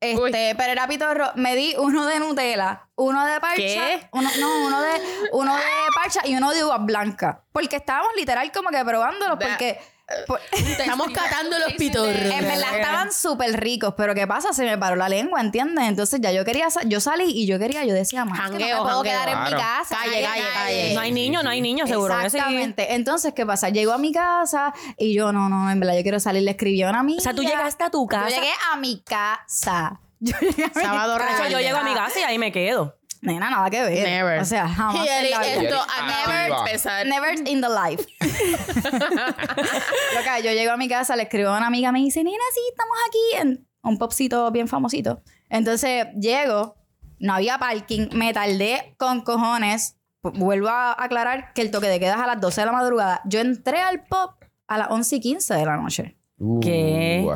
Este, 0.00 0.54
pero 0.56 0.72
era 0.72 0.86
pitorro. 0.88 1.32
Me 1.34 1.56
di 1.56 1.74
uno 1.76 2.06
de 2.06 2.20
Nutella, 2.20 2.88
uno 2.94 3.26
de 3.26 3.38
parcha. 3.40 3.56
¿Qué? 3.56 4.08
Uno, 4.12 4.30
no, 4.40 4.66
uno 4.66 4.80
de, 4.80 4.90
uno 5.32 5.54
de 5.56 5.62
parcha 5.94 6.20
y 6.24 6.36
uno 6.36 6.52
de 6.52 6.64
uvas 6.64 6.84
blancas. 6.86 7.36
Porque 7.52 7.76
estábamos 7.76 8.12
literal 8.16 8.50
como 8.52 8.70
que 8.70 8.82
probándolos 8.84 9.38
Da- 9.38 9.46
porque... 9.46 9.78
Estamos 10.52 11.08
catando 11.12 11.58
los 11.58 11.72
pitorros. 11.74 12.14
en 12.16 12.40
verdad 12.44 12.76
estaban 12.76 13.12
súper 13.12 13.60
ricos, 13.60 13.94
pero 13.96 14.14
¿qué 14.14 14.26
pasa? 14.26 14.52
Se 14.52 14.64
me 14.64 14.78
paró 14.78 14.96
la 14.96 15.08
lengua, 15.08 15.40
¿entiendes? 15.40 15.84
Entonces 15.86 16.20
ya 16.22 16.32
yo 16.32 16.44
quería, 16.44 16.70
sa- 16.70 16.82
yo 16.84 17.00
salí 17.00 17.24
y 17.30 17.46
yo 17.46 17.58
quería, 17.58 17.84
yo 17.84 17.92
decía, 17.94 18.24
más 18.24 18.38
que 18.40 18.44
no 18.46 18.52
me 18.54 18.58
Jangueo, 18.60 18.82
puedo 18.82 18.94
jangueo. 18.96 19.12
quedar 19.12 19.28
en 19.28 19.42
mi 19.44 19.48
Claro. 19.50 19.62
casa. 19.62 19.96
Calle, 20.02 20.22
calle, 20.22 20.44
calle. 20.54 20.94
No 20.94 21.00
hay 21.00 21.12
niños, 21.12 21.44
no 21.44 21.50
hay 21.50 21.60
niños, 21.60 21.88
seguro 21.88 22.14
que 22.22 22.30
sí. 22.30 22.36
Exactamente. 22.38 22.94
Entonces, 22.94 23.34
¿qué 23.34 23.44
pasa? 23.44 23.68
Llego 23.68 23.92
a 23.92 23.98
mi 23.98 24.12
casa 24.12 24.72
y 24.96 25.14
yo, 25.14 25.32
no, 25.32 25.48
no, 25.48 25.70
en 25.70 25.78
verdad, 25.80 25.94
yo 25.96 26.02
quiero 26.02 26.20
salir. 26.20 26.42
Le 26.42 26.52
escribí 26.52 26.82
a 26.82 26.88
una 26.90 27.00
amiga. 27.00 27.18
O 27.20 27.22
sea, 27.22 27.34
tú 27.34 27.42
llegaste 27.42 27.84
a 27.84 27.90
tu 27.90 28.06
casa. 28.06 28.30
Yo 28.30 28.36
llegué 28.36 28.52
a 28.72 28.76
mi 28.76 29.00
casa. 29.02 30.00
Yo 30.20 30.34
llegué 30.40 30.64
a 30.64 30.72
mi 30.74 30.82
Sábado 30.82 31.16
casa. 31.18 31.48
Yo 31.48 31.60
llego 31.60 31.78
a 31.78 31.84
mi 31.84 31.94
casa 31.94 32.18
y 32.18 32.22
ahí 32.24 32.38
me 32.38 32.50
quedo. 32.50 32.97
Nena, 33.20 33.50
nada 33.50 33.68
que 33.70 33.82
ver. 33.82 34.08
Never. 34.08 34.40
O 34.40 34.44
sea, 34.44 34.68
jamás. 34.68 35.06
Y 35.06 35.08
en 35.08 35.30
la 35.30 35.40
vida. 35.40 35.52
esto 35.54 35.76
activa. 35.76 36.58
empezar. 36.60 37.06
Never 37.06 37.34
in 37.48 37.60
the 37.60 37.68
life. 37.68 38.04
Loca, 40.14 40.40
yo 40.40 40.52
llego 40.52 40.72
a 40.72 40.76
mi 40.76 40.88
casa, 40.88 41.16
le 41.16 41.24
escribo 41.24 41.50
a 41.50 41.58
una 41.58 41.66
amiga, 41.66 41.90
me 41.92 42.00
dice, 42.00 42.22
nena, 42.22 42.36
sí, 42.54 42.60
estamos 42.70 42.96
aquí 43.08 43.42
en 43.42 43.68
un 43.82 43.98
popcito 43.98 44.50
bien 44.50 44.68
famosito. 44.68 45.22
Entonces 45.48 46.06
llego, 46.20 46.76
no 47.18 47.34
había 47.34 47.58
parking, 47.58 48.08
me 48.12 48.32
tardé 48.32 48.94
con 48.98 49.22
cojones. 49.22 49.96
Vuelvo 50.22 50.68
a 50.68 51.02
aclarar 51.02 51.52
que 51.54 51.62
el 51.62 51.70
toque 51.70 51.88
de 51.88 52.00
queda 52.00 52.14
es 52.14 52.20
a 52.20 52.26
las 52.26 52.40
12 52.40 52.60
de 52.60 52.66
la 52.66 52.72
madrugada. 52.72 53.20
Yo 53.24 53.40
entré 53.40 53.80
al 53.80 54.04
pop 54.04 54.32
a 54.66 54.78
las 54.78 54.90
11 54.90 55.16
y 55.16 55.20
15 55.20 55.54
de 55.54 55.64
la 55.64 55.76
noche. 55.76 56.18
Uh. 56.38 56.60
¿Qué? 56.60 57.26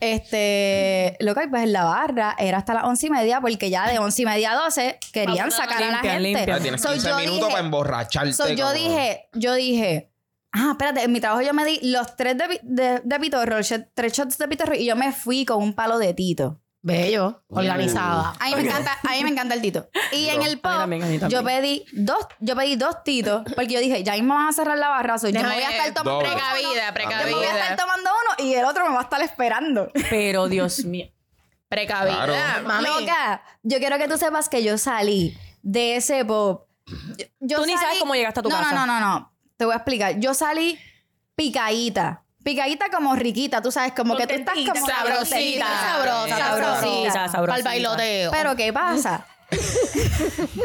Este, 0.00 1.16
loca, 1.20 1.46
pues 1.50 1.62
en 1.62 1.72
la 1.72 1.84
barra 1.84 2.34
era 2.38 2.58
hasta 2.58 2.74
las 2.74 2.84
11 2.84 3.06
y 3.06 3.10
media 3.10 3.40
porque 3.40 3.70
ya 3.70 3.88
de 3.88 3.98
11 3.98 4.22
y 4.22 4.24
media 4.26 4.52
a 4.52 4.56
12 4.56 4.98
querían 5.12 5.50
sacar 5.50 5.76
a 5.76 5.80
la 5.80 5.90
Limpia, 5.92 6.10
gente. 6.12 6.22
limpia. 6.28 6.54
Ah, 6.56 6.60
tienes 6.60 6.80
So, 6.82 6.88
15 6.92 7.08
yo 7.08 7.16
minutos 7.16 7.38
dije- 7.40 7.50
para 7.52 7.64
emborracharte. 7.64 8.32
So, 8.32 8.48
yo 8.48 8.66
como- 8.66 8.72
dije, 8.78 9.28
yo 9.34 9.54
dije, 9.54 10.12
ah, 10.52 10.68
espérate, 10.72 11.02
en 11.02 11.12
mi 11.12 11.20
trabajo 11.20 11.42
yo 11.42 11.52
me 11.54 11.64
di 11.64 11.78
los 11.82 12.16
tres 12.16 12.36
de, 12.38 12.48
pi- 12.48 12.60
de, 12.62 13.00
de 13.04 13.20
pitorro, 13.20 13.58
los 13.58 13.74
tres 13.94 14.12
shots 14.12 14.38
de 14.38 14.48
pitorro 14.48 14.74
y 14.74 14.84
yo 14.84 14.96
me 14.96 15.12
fui 15.12 15.44
con 15.44 15.62
un 15.62 15.74
palo 15.74 15.98
de 15.98 16.14
tito. 16.14 16.59
Bello. 16.82 17.42
Organizada. 17.48 18.34
A 18.40 18.46
mí 18.46 18.54
me 18.56 18.62
encanta, 18.62 18.98
a 19.06 19.12
mí 19.12 19.22
me 19.24 19.30
encanta 19.30 19.54
el 19.54 19.60
tito. 19.60 19.88
Y 20.12 20.28
en 20.28 20.42
el 20.42 20.58
pop, 20.60 20.72
también, 20.72 21.02
a 21.02 21.06
mí 21.06 21.18
también. 21.18 21.40
yo 21.40 21.46
pedí 21.46 21.84
dos, 21.92 22.26
yo 22.40 22.56
pedí 22.56 22.76
dos 22.76 23.04
titos, 23.04 23.42
porque 23.54 23.74
yo 23.74 23.80
dije, 23.80 24.02
ya 24.02 24.14
mismo 24.14 24.34
van 24.34 24.48
a 24.48 24.52
cerrar 24.52 24.76
la 24.78 24.88
barra, 24.88 25.18
so, 25.18 25.28
yo 25.28 25.40
me 25.40 25.46
voy 25.54 25.62
a 25.62 25.70
estar 25.70 25.92
tomando 25.94 26.20
Dos. 26.26 26.34
uno, 26.34 26.34
Precavida, 26.34 27.20
yo 27.20 27.26
me 27.26 27.32
voy 27.34 27.44
a 27.44 27.46
estar 27.46 27.64
precavida. 27.66 27.76
tomando 27.76 28.10
uno 28.10 28.48
y 28.48 28.54
el 28.54 28.64
otro 28.64 28.88
me 28.88 28.94
va 28.94 29.00
a 29.00 29.02
estar 29.04 29.20
esperando. 29.22 29.90
Pero, 30.10 30.48
Dios 30.48 30.84
mío. 30.84 31.06
Precavida. 31.68 32.24
Claro. 32.24 32.66
Mami. 32.66 32.84
Loca, 32.88 33.42
yo 33.62 33.78
quiero 33.78 33.96
que 33.98 34.08
tú 34.08 34.16
sepas 34.18 34.48
que 34.48 34.64
yo 34.64 34.76
salí 34.78 35.36
de 35.62 35.96
ese 35.96 36.24
pop. 36.24 36.66
Yo- 37.16 37.26
yo 37.38 37.56
Tú 37.58 37.66
ni 37.66 37.76
sabes 37.76 37.98
cómo 38.00 38.14
llegaste 38.16 38.40
a 38.40 38.42
tu 38.42 38.48
no, 38.48 38.56
casa. 38.56 38.72
No, 38.72 38.86
no, 38.86 38.98
no, 38.98 39.10
no. 39.20 39.32
Te 39.56 39.64
voy 39.66 39.74
a 39.74 39.76
explicar. 39.76 40.18
Yo 40.18 40.34
salí 40.34 40.78
picadita. 41.36 42.24
Picadita 42.42 42.86
como 42.90 43.14
riquita, 43.16 43.60
tú 43.60 43.70
sabes, 43.70 43.92
como 43.92 44.16
que 44.16 44.26
tú 44.26 44.34
estás 44.34 44.54
como 44.54 44.86
Sabrosita. 44.86 45.66
sabrosa, 45.66 46.36
Sabrosita. 46.38 46.38
sabrosita. 46.38 47.28
Sabrosita. 47.28 47.40
Para 47.46 47.56
el 47.56 47.62
bailoteo. 47.64 48.30
Pero 48.30 48.56
¿qué 48.56 48.72
pasa? 48.72 49.26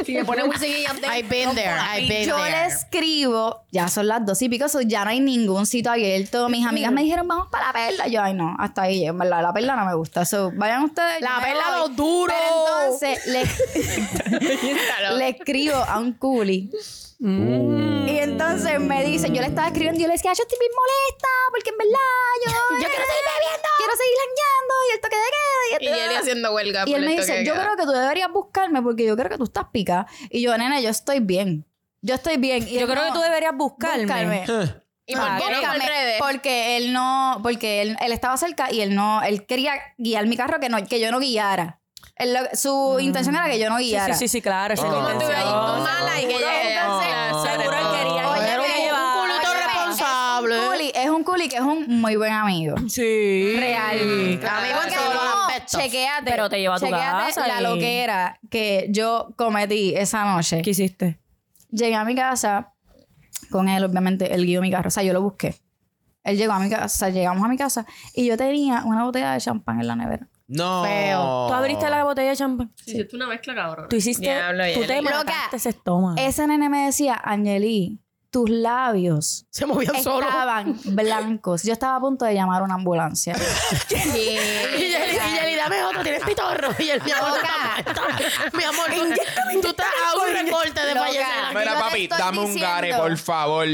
Si 0.05 0.13
me 0.13 0.23
pone 0.25 0.43
musiquilla 0.43 0.91
I've 1.11 1.27
been 1.27 1.55
there. 1.55 1.73
I've 1.79 2.07
been 2.07 2.27
Yo 2.27 2.37
there. 2.37 2.51
le 2.51 2.65
escribo, 2.67 3.63
ya 3.71 3.87
son 3.87 4.07
las 4.07 4.23
dos 4.25 4.39
y 4.43 4.49
pico, 4.49 4.69
so 4.69 4.81
ya 4.81 5.03
no 5.03 5.09
hay 5.09 5.19
ningún 5.19 5.65
sitio 5.65 5.91
abierto. 5.91 6.49
Mis 6.49 6.65
amigas 6.67 6.91
me 6.91 7.01
dijeron, 7.01 7.27
vamos 7.27 7.47
para 7.49 7.67
la 7.67 7.73
perla. 7.73 8.07
Yo, 8.07 8.21
ay, 8.21 8.33
no, 8.35 8.55
hasta 8.59 8.83
ahí, 8.83 9.05
en 9.05 9.17
verdad, 9.17 9.41
la 9.41 9.53
perla 9.53 9.75
no 9.75 9.85
me 9.85 9.95
gusta. 9.95 10.23
So, 10.25 10.51
vayan 10.53 10.83
ustedes. 10.83 11.21
La 11.21 11.39
perla 11.41 11.79
los 11.79 11.95
duros. 11.95 12.35
Pero 12.37 12.85
entonces, 12.85 13.25
le, 13.27 13.43
le 15.17 15.29
escribo 15.29 15.75
a 15.77 15.97
un 15.99 16.13
culi. 16.13 16.69
Mm. 17.19 18.07
Y 18.07 18.19
entonces 18.19 18.79
me 18.79 19.03
dice, 19.05 19.29
yo 19.31 19.41
le 19.41 19.47
estaba 19.47 19.67
escribiendo 19.67 19.99
y 19.99 20.03
yo 20.03 20.07
le 20.07 20.13
decía, 20.13 20.33
yo 20.33 20.43
estoy 20.43 20.59
bien 20.59 20.71
molesta 20.75 21.27
porque 21.51 21.69
en 21.69 21.77
verdad 21.77 22.31
yo, 22.45 22.51
yo 22.81 22.87
quiero 22.89 23.05
seguir 23.05 23.25
bebiendo, 23.33 23.67
quiero 23.77 23.93
seguir 23.95 24.17
jangueando 24.21 24.73
y 24.87 24.93
el 24.93 25.01
toque 25.01 25.15
de 25.15 25.23
queda. 25.23 25.79
Y, 25.79 25.85
Y 25.85 25.99
él 25.99 26.15
haciendo 26.17 26.53
huelga. 26.53 26.83
y 26.85 26.91
por 26.91 26.99
él 26.99 27.05
me 27.05 27.11
dice, 27.15 27.45
yo 27.45 27.53
creo 27.53 27.75
que 27.77 27.83
tú 27.83 27.91
deberías 27.91 28.31
buscarme 28.31 28.81
porque 28.81 29.05
yo 29.05 29.15
creo 29.15 29.29
que 29.29 29.37
tú 29.37 29.45
estás 29.45 29.65
pica. 29.71 30.07
Y 30.29 30.41
yo, 30.41 30.57
nena, 30.57 30.79
yo 30.81 30.89
estoy 30.89 31.19
bien. 31.19 31.65
Yo 32.01 32.15
estoy 32.15 32.37
bien. 32.37 32.67
Y 32.67 32.79
Yo 32.79 32.87
creo 32.87 33.03
que 33.03 33.09
"No, 33.09 33.15
tú 33.15 33.21
deberías 33.21 33.55
buscarme. 33.55 34.05
búscame". 34.05 34.83
¿Y 35.07 35.15
por 35.15 35.23
qué 35.37 35.51
no 35.51 35.61
por? 35.61 36.31
Porque 36.31 36.77
él 36.77 36.93
no, 36.93 37.39
porque 37.43 37.81
él, 37.81 37.97
él 38.01 38.11
estaba 38.11 38.35
cerca 38.37 38.71
y 38.71 38.81
él 38.81 38.95
no, 38.95 39.21
él 39.23 39.45
quería 39.45 39.73
guiar 39.97 40.25
mi 40.27 40.35
carro 40.35 40.59
que 40.59 40.69
no, 40.69 40.83
que 40.85 40.99
yo 40.99 41.11
no 41.11 41.19
guiara. 41.19 41.79
Él 42.17 42.33
lo- 42.33 42.39
su 42.57 42.97
intención 42.99 43.35
era 43.35 43.47
que 43.49 43.59
yo 43.59 43.69
no 43.69 43.77
guiara. 43.77 44.13
sí, 44.13 44.19
sí, 44.19 44.27
sí, 44.29 44.41
claro. 44.41 44.73
esa 44.73 44.85
es 44.85 44.91
la 44.91 44.97
Oh. 44.99 45.01
Como 45.05 45.19
tú 45.19 45.25
ahí, 45.25 45.43
tú 45.43 45.83
mala 45.83 46.21
y 46.21 46.25
que. 46.27 46.35
Entonces, 46.35 47.07
Claro, 47.09 47.43
seguro 47.43 47.77
él 47.77 47.97
quería. 47.99 48.29
Oye, 48.29 48.49
Era 48.51 48.61
un- 48.61 49.19
culito 49.21 49.53
responsable. 49.53 50.55
Es 50.55 50.61
un 50.61 50.67
culi, 50.69 50.91
es 50.95 51.09
un 51.09 51.23
culi 51.23 51.49
que 51.49 51.55
es 51.57 51.61
un 51.61 51.99
muy 52.01 52.15
buen 52.15 52.31
amigo. 52.33 52.75
Sí. 52.87 53.55
Real. 53.59 53.97
Amigo 53.99 54.39
en 54.39 54.39
Porque 54.39 54.95
todos 54.95 55.13
los 55.13 55.23
no, 55.23 55.41
aspectos. 55.45 55.81
chequéate. 55.81 56.31
Pero 56.31 56.49
te 56.49 56.59
lleva 56.59 56.75
a 56.75 56.79
tu 56.79 56.85
chequéate 56.85 57.25
casa 57.33 57.47
la 57.47 57.59
y- 57.59 57.63
loquera 57.63 58.39
que 58.49 58.87
yo 58.91 59.29
cometí 59.35 59.93
esa 59.95 60.23
noche. 60.25 60.61
¿Qué 60.61 60.69
hiciste? 60.69 61.19
Llegué 61.69 61.95
a 61.95 62.05
mi 62.05 62.15
casa 62.15 62.73
con 63.51 63.67
él, 63.67 63.83
obviamente, 63.83 64.33
él 64.33 64.45
guió 64.45 64.61
mi 64.61 64.71
carro. 64.71 64.87
O 64.87 64.91
sea, 64.91 65.03
yo 65.03 65.11
lo 65.11 65.21
busqué. 65.21 65.55
Él 66.23 66.37
llegó 66.37 66.53
a 66.53 66.59
mi 66.59 66.69
casa, 66.69 66.85
o 66.85 66.89
sea, 66.89 67.09
llegamos 67.09 67.43
a 67.43 67.47
mi 67.49 67.57
casa 67.57 67.85
y 68.13 68.25
yo 68.25 68.37
tenía 68.37 68.83
una 68.85 69.03
botella 69.03 69.33
de 69.33 69.41
champán 69.41 69.79
en 69.81 69.87
la 69.87 69.95
nevera. 69.95 70.27
No. 70.47 70.83
Feo. 70.83 71.47
¿Tú 71.47 71.53
abriste 71.53 71.89
la 71.89 72.03
botella 72.03 72.29
de 72.29 72.35
champán? 72.35 72.71
Sí, 72.83 72.91
hiciste 72.91 73.15
una 73.15 73.27
mezcla 73.27 73.55
cabrón. 73.55 73.87
Tú 73.89 73.95
hiciste... 73.95 74.23
Diablo, 74.25 74.63
tú 74.75 74.85
te 74.85 75.01
mataste 75.01 75.55
ese 75.57 75.69
estómago. 75.69 76.15
Ese 76.19 76.45
nene 76.47 76.69
me 76.69 76.85
decía, 76.85 77.19
Angeli, 77.23 77.99
tus 78.29 78.49
labios 78.49 79.47
Se 79.49 79.65
movían 79.65 80.03
solo. 80.03 80.27
estaban 80.27 80.77
blancos. 80.85 81.63
Yo 81.63 81.73
estaba 81.73 81.95
a 81.95 81.99
punto 81.99 82.25
de 82.25 82.33
llamar 82.35 82.61
a 82.61 82.65
una 82.65 82.75
ambulancia. 82.75 83.35
Y 83.89 83.93
Yeli, 84.87 85.17
y 85.17 85.35
Yeli, 85.39 85.55
dame 85.55 85.83
otro, 85.83 86.03
tienes 86.03 86.23
pitorro. 86.23 86.69
Y 86.79 86.89
él, 86.89 87.01
mi 87.05 87.11
amor. 87.11 87.39
Mi 88.53 88.63
amor, 88.63 88.85
tú, 88.93 89.61
tú 89.61 89.67
estás 89.69 89.87
a 89.87 90.17
un 90.27 90.33
recorte 90.33 90.85
de 90.85 90.93
fallecer. 90.95 91.25
Mira, 91.55 91.79
papi, 91.79 92.07
dame 92.07 92.39
un 92.39 92.45
diciendo- 92.47 92.67
gare, 92.67 92.93
por 92.95 93.17
favor. 93.17 93.65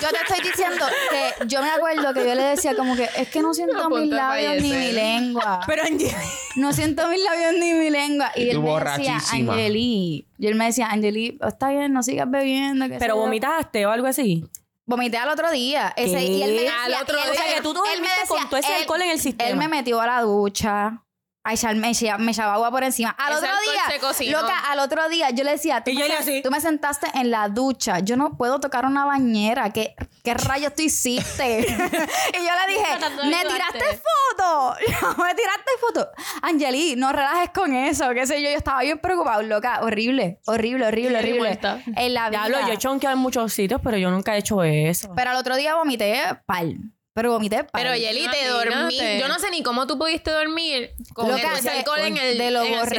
Yo 0.00 0.08
te 0.08 0.16
estoy 0.16 0.48
diciendo 0.50 0.86
que 1.10 1.46
yo 1.46 1.60
me 1.62 1.70
acuerdo 1.70 2.12
que 2.14 2.20
yo 2.26 2.34
le 2.34 2.42
decía 2.42 2.74
como 2.76 2.96
que 2.96 3.08
es 3.16 3.28
que 3.28 3.42
no 3.42 3.52
siento 3.54 3.88
mis 3.90 4.08
labios 4.10 4.62
ni 4.62 4.72
mi 4.72 4.92
lengua. 4.92 5.60
Pero 5.66 5.82
Angie... 5.84 6.14
No 6.56 6.72
siento 6.72 7.06
mis 7.08 7.22
labios 7.22 7.52
ni 7.58 7.72
mi 7.74 7.90
lengua. 7.90 8.32
Y, 8.34 8.42
Y 8.44 8.50
él 8.50 8.56
tú 8.56 8.62
me 8.62 8.72
decía. 8.84 9.18
Angeli. 9.32 10.26
Y 10.38 10.46
él 10.46 10.54
me 10.54 10.66
decía, 10.66 10.88
Angeli, 10.90 11.38
está 11.46 11.70
bien, 11.70 11.92
no 11.92 12.02
sigas 12.02 12.30
bebiendo. 12.30 12.86
Pero 12.98 13.14
yo". 13.14 13.20
vomitaste 13.20 13.86
o 13.86 13.90
algo 13.90 14.06
así. 14.06 14.44
Vomité 14.86 15.18
al 15.18 15.28
otro 15.28 15.50
día. 15.52 15.92
Ese, 15.96 16.16
¿Qué? 16.16 16.24
y 16.24 16.42
él 16.42 16.50
me 16.50 16.62
decía, 16.62 16.82
Al 16.84 16.94
otro 17.02 17.16
y 17.18 17.20
él- 17.20 17.30
día. 17.30 17.40
O 17.40 17.44
sea, 17.46 17.54
que 17.54 17.62
tú 17.62 17.74
te 17.74 17.78
él 17.94 18.00
me 18.00 18.08
dormiste 18.08 18.28
con 18.28 18.48
todo 18.48 18.56
ese 18.58 18.68
él- 18.74 18.80
alcohol 18.80 19.02
en 19.02 19.10
el 19.10 19.20
sistema. 19.20 19.50
Él 19.50 19.56
me 19.56 19.68
metió 19.68 20.00
a 20.00 20.06
la 20.06 20.22
ducha. 20.22 21.04
A 21.42 21.54
echarme, 21.54 21.80
me 22.18 22.30
echaba- 22.32 22.52
agua 22.54 22.70
por 22.70 22.84
encima. 22.84 23.10
Al 23.18 23.32
Ese 23.32 23.46
otro 23.46 23.56
día, 23.62 24.32
loca, 24.32 24.58
al 24.70 24.78
otro 24.78 25.08
día 25.08 25.30
yo 25.30 25.42
le 25.42 25.52
decía, 25.52 25.82
tú, 25.82 25.90
me, 25.90 26.06
sen- 26.06 26.18
así. 26.18 26.42
tú 26.42 26.50
me 26.50 26.60
sentaste 26.60 27.06
en 27.14 27.30
la 27.30 27.48
ducha, 27.48 28.00
yo 28.00 28.16
no 28.18 28.36
puedo 28.36 28.60
tocar 28.60 28.84
una 28.84 29.06
bañera, 29.06 29.70
¿qué, 29.70 29.94
qué 30.22 30.34
rayos 30.34 30.74
tú 30.74 30.82
hiciste? 30.82 31.60
y 31.60 31.66
yo 31.66 31.70
le 31.72 32.72
dije, 32.74 33.24
¿me 33.24 33.42
tiraste 33.44 34.02
foto? 34.36 34.74
¿Me 35.24 35.34
tiraste 35.34 35.70
foto? 35.80 36.08
Angeli, 36.42 36.94
no 36.96 37.10
relajes 37.10 37.50
con 37.54 37.74
eso, 37.74 38.10
qué 38.10 38.26
sé 38.26 38.42
yo, 38.42 38.50
yo 38.50 38.56
estaba 38.58 38.82
bien 38.82 38.98
preocupado, 38.98 39.40
loca, 39.42 39.80
horrible, 39.82 40.40
horrible, 40.44 40.88
horrible, 40.88 41.18
horrible. 41.20 41.58
En 41.96 42.12
la 42.12 42.28
vida. 42.28 42.48
Diablo, 42.48 42.66
yo 42.68 42.74
he 42.74 42.78
chonqueado 42.78 43.16
en 43.16 43.22
muchos 43.22 43.50
sitios, 43.50 43.80
pero 43.82 43.96
yo 43.96 44.10
nunca 44.10 44.34
he 44.34 44.38
hecho 44.40 44.62
eso. 44.62 45.10
Pero 45.16 45.30
al 45.30 45.36
otro 45.36 45.56
día 45.56 45.74
vomité 45.74 46.20
pal. 46.44 46.76
Pero 47.12 47.32
vomité. 47.32 47.66
Pero 47.72 47.94
Yeli, 47.96 48.28
te 48.28 48.46
dormí. 48.48 48.96
Yo 49.18 49.26
no 49.26 49.38
sé 49.40 49.50
ni 49.50 49.62
cómo 49.64 49.86
tú 49.86 49.98
pudiste 49.98 50.30
dormir 50.30 50.92
con 51.12 51.28
ese 51.36 51.62
de- 51.62 51.70
alcohol 51.78 51.98
en 52.00 52.16
el 52.16 52.38
de 52.38 52.50
lo 52.52 52.62
el 52.62 52.70
borracha 52.70 52.92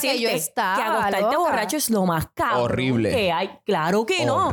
que 0.00 0.06
Déjame 0.08 0.20
yo 0.20 0.28
estaba, 0.30 0.76
Que 0.76 0.82
acostarte 0.82 1.20
loca. 1.20 1.38
borracho 1.38 1.76
es 1.76 1.90
lo 1.90 2.06
más 2.06 2.28
cabrón 2.34 2.62
Horrible. 2.62 3.10
que 3.10 3.30
hay. 3.30 3.50
Claro 3.66 4.06
que 4.06 4.24
no. 4.24 4.50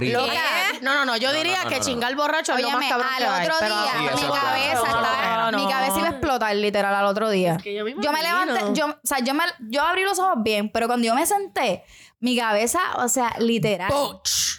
No, 0.81 0.93
no, 0.95 1.05
no. 1.05 1.15
Yo 1.17 1.31
diría 1.33 1.63
no, 1.63 1.69
que 1.69 1.75
no, 1.75 1.81
no. 1.81 1.85
chingar 1.85 2.15
borracho 2.15 2.53
es 2.57 2.61
lo 2.61 2.71
más 2.71 2.85
cabrón 2.89 3.07
al 3.15 3.23
otro 3.43 3.55
pero- 3.59 3.75
día, 3.81 3.91
Sí, 4.17 4.25
mi 4.25 4.31
cabeza 4.31 4.73
estaba, 4.85 5.51
mi 5.51 5.67
cabeza 5.67 5.97
iba 5.99 6.07
a 6.07 6.11
explotar 6.11 6.55
literal 6.55 6.93
al 6.95 7.05
otro 7.05 7.29
día. 7.29 7.57
que 7.63 7.73
yo 7.73 7.85
me 7.85 7.91
Yo 7.91 8.11
me 8.11 8.19
imagino. 8.19 8.45
levanté, 8.53 8.79
yo, 8.79 8.87
o 8.87 8.95
sea, 9.03 9.19
yo 9.19 9.33
me, 9.33 9.43
yo 9.69 9.81
abrí 9.83 10.03
los 10.03 10.19
ojos 10.19 10.35
bien, 10.43 10.69
pero 10.69 10.87
cuando 10.87 11.07
yo 11.07 11.15
me 11.15 11.25
senté, 11.25 11.83
mi 12.19 12.37
cabeza, 12.37 12.79
o 12.97 13.07
sea, 13.07 13.33
literal. 13.39 13.91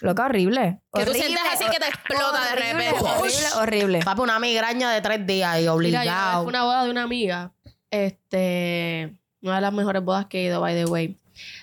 Loca, 0.03 0.27
horrible. 0.27 0.81
Que 0.93 1.05
tú 1.07 1.13
sientes 1.13 1.43
así 1.53 1.65
que 1.71 1.79
te 1.79 1.89
explota 1.89 2.45
de 2.45 2.53
horrible, 2.53 2.91
repente. 2.91 3.11
Horrible, 3.11 3.47
horrible. 3.57 4.01
Papi, 4.05 4.21
una 4.21 4.39
migraña 4.39 4.91
de 4.93 5.01
tres 5.01 5.27
días 5.27 5.55
y 5.57 5.61
Mira, 5.61 5.65
yo 5.65 5.75
obligado. 5.75 6.45
fui 6.45 6.47
a 6.47 6.49
una 6.49 6.65
boda 6.65 6.85
de 6.85 6.91
una 6.91 7.03
amiga. 7.05 7.53
Este. 7.91 9.17
Una 9.43 9.57
de 9.57 9.61
las 9.61 9.73
mejores 9.73 10.03
bodas 10.03 10.27
que 10.27 10.41
he 10.41 10.45
ido, 10.45 10.61
by 10.61 10.75
the 10.75 10.85
way. 10.87 11.19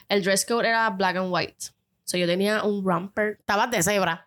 El 0.10 0.24
dress 0.24 0.46
code 0.46 0.68
era 0.68 0.90
black 0.90 1.18
and 1.18 1.32
white. 1.32 1.68
So 2.06 2.18
yo 2.18 2.26
tenía 2.28 2.64
un 2.64 2.84
romper. 2.86 3.38
Estabas 3.40 3.72
de 3.72 3.82
cebra. 3.84 4.26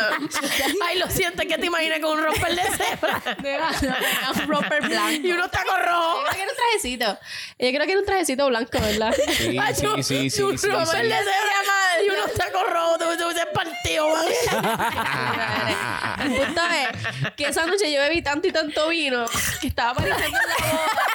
Ay, 0.86 0.98
lo 0.98 1.08
siento, 1.10 1.42
que 1.42 1.58
te 1.58 1.66
imaginé 1.66 2.00
con 2.00 2.18
un 2.18 2.24
romper 2.24 2.54
de 2.54 2.62
cebra. 2.62 3.20
un 4.34 4.48
romper 4.48 4.82
blanco. 4.88 5.26
y 5.26 5.32
unos 5.32 5.50
tacos 5.50 5.78
rojos. 5.84 6.24
Yo 6.24 6.30
creo 6.30 6.34
que 6.34 6.42
era 6.42 6.50
un 6.50 6.56
trajecito. 6.56 7.18
Yo 7.58 7.68
creo 7.70 7.84
que 7.86 7.90
era 7.92 8.00
un 8.00 8.06
trajecito 8.06 8.46
blanco, 8.48 8.78
¿verdad? 8.80 9.14
Sí, 9.38 9.58
Ay, 9.58 9.74
sí, 9.74 9.86
un- 9.86 10.04
sí, 10.04 10.30
sí, 10.30 10.42
un 10.42 10.58
sí, 10.58 10.66
romper 10.68 11.02
sí. 11.02 11.08
de 11.08 11.16
cebra 11.18 11.62
mal. 11.66 12.04
Y 12.04 12.08
unos 12.10 12.32
tacos 12.34 12.70
rojos. 12.70 12.98
Tú 12.98 13.04
te 13.16 13.24
hubieses 13.24 13.46
partido. 13.52 14.06
El 16.24 16.32
punto 16.34 16.62
es 16.70 16.88
que 17.36 17.44
esa 17.46 17.66
noche 17.66 17.92
yo 17.92 18.00
bebí 18.00 18.22
tanto 18.22 18.48
y 18.48 18.52
tanto 18.52 18.88
vino 18.88 19.24
que 19.60 19.66
estaba 19.68 19.90
apareciendo 19.90 20.38
en 20.38 20.48
la 20.48 20.56
boda. 20.72 21.06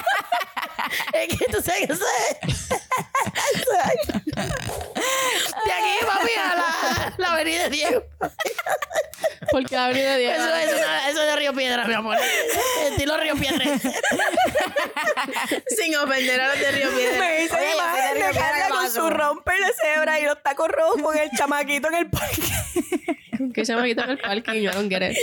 Es 1.12 1.28
que 1.38 1.44
tú 1.46 1.62
sabes 1.62 1.86
que 1.86 1.94
sé. 1.96 2.02
De 5.66 5.72
aquí, 5.72 5.94
papi, 6.06 6.30
a 6.38 6.54
la, 6.56 7.14
la 7.16 7.32
avenida 7.32 7.62
de 7.64 7.70
Diego. 7.70 8.02
Porque 9.50 9.76
abrí 9.76 10.00
de 10.00 10.18
Dios. 10.18 10.34
Eso 10.36 10.54
es, 10.56 10.72
una- 10.74 11.08
eso 11.10 11.20
es 11.22 11.26
de 11.28 11.36
Río 11.36 11.52
Piedra, 11.54 11.84
mi 11.86 11.94
amor. 11.94 12.16
Estilo 12.90 13.16
Río 13.16 13.34
Piedra. 13.36 13.64
Sin 15.68 15.96
ofender 15.96 16.40
a 16.40 16.48
los 16.48 16.58
de 16.60 16.72
Río 16.72 16.90
Piedra. 16.90 17.18
Me 17.18 17.44
hice 17.44 17.54
Oye, 17.56 17.72
imagen 17.74 18.14
de 18.14 18.38
Carla 18.38 18.66
¿qué 18.66 18.72
con 18.72 18.90
su 18.90 19.10
romper 19.10 19.58
de 19.58 19.72
cebra 19.80 20.20
y 20.20 20.24
los 20.24 20.42
tacos 20.42 20.68
rojos 20.68 21.00
con 21.02 21.16
el 21.16 21.30
chamaquito 21.36 21.88
en 21.88 21.94
el 21.94 22.10
parque. 22.10 22.42
Que 23.54 23.64
se 23.64 23.74
me 23.76 23.86
quitó 23.88 24.02
en 24.04 24.10
el 24.10 24.18
parking. 24.18 24.60
Yo 24.62 24.72
don't 24.72 24.90
get 24.90 25.02
it. 25.10 25.16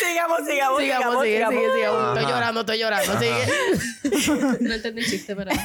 sigamos, 0.00 0.40
sigamos, 0.46 0.46
sigamos, 0.46 0.80
Sigamos, 0.80 1.22
sigue, 1.24 1.36
sigamos. 1.36 1.54
sigue, 1.54 1.72
sigamos. 1.74 2.16
Estoy 2.18 2.32
llorando, 2.32 2.60
estoy 2.60 2.78
llorando. 2.78 3.18
Sigue. 3.18 3.46
No 4.60 4.74
entendí 4.74 5.02
el 5.02 5.06
chiste, 5.10 5.34
pero. 5.36 5.50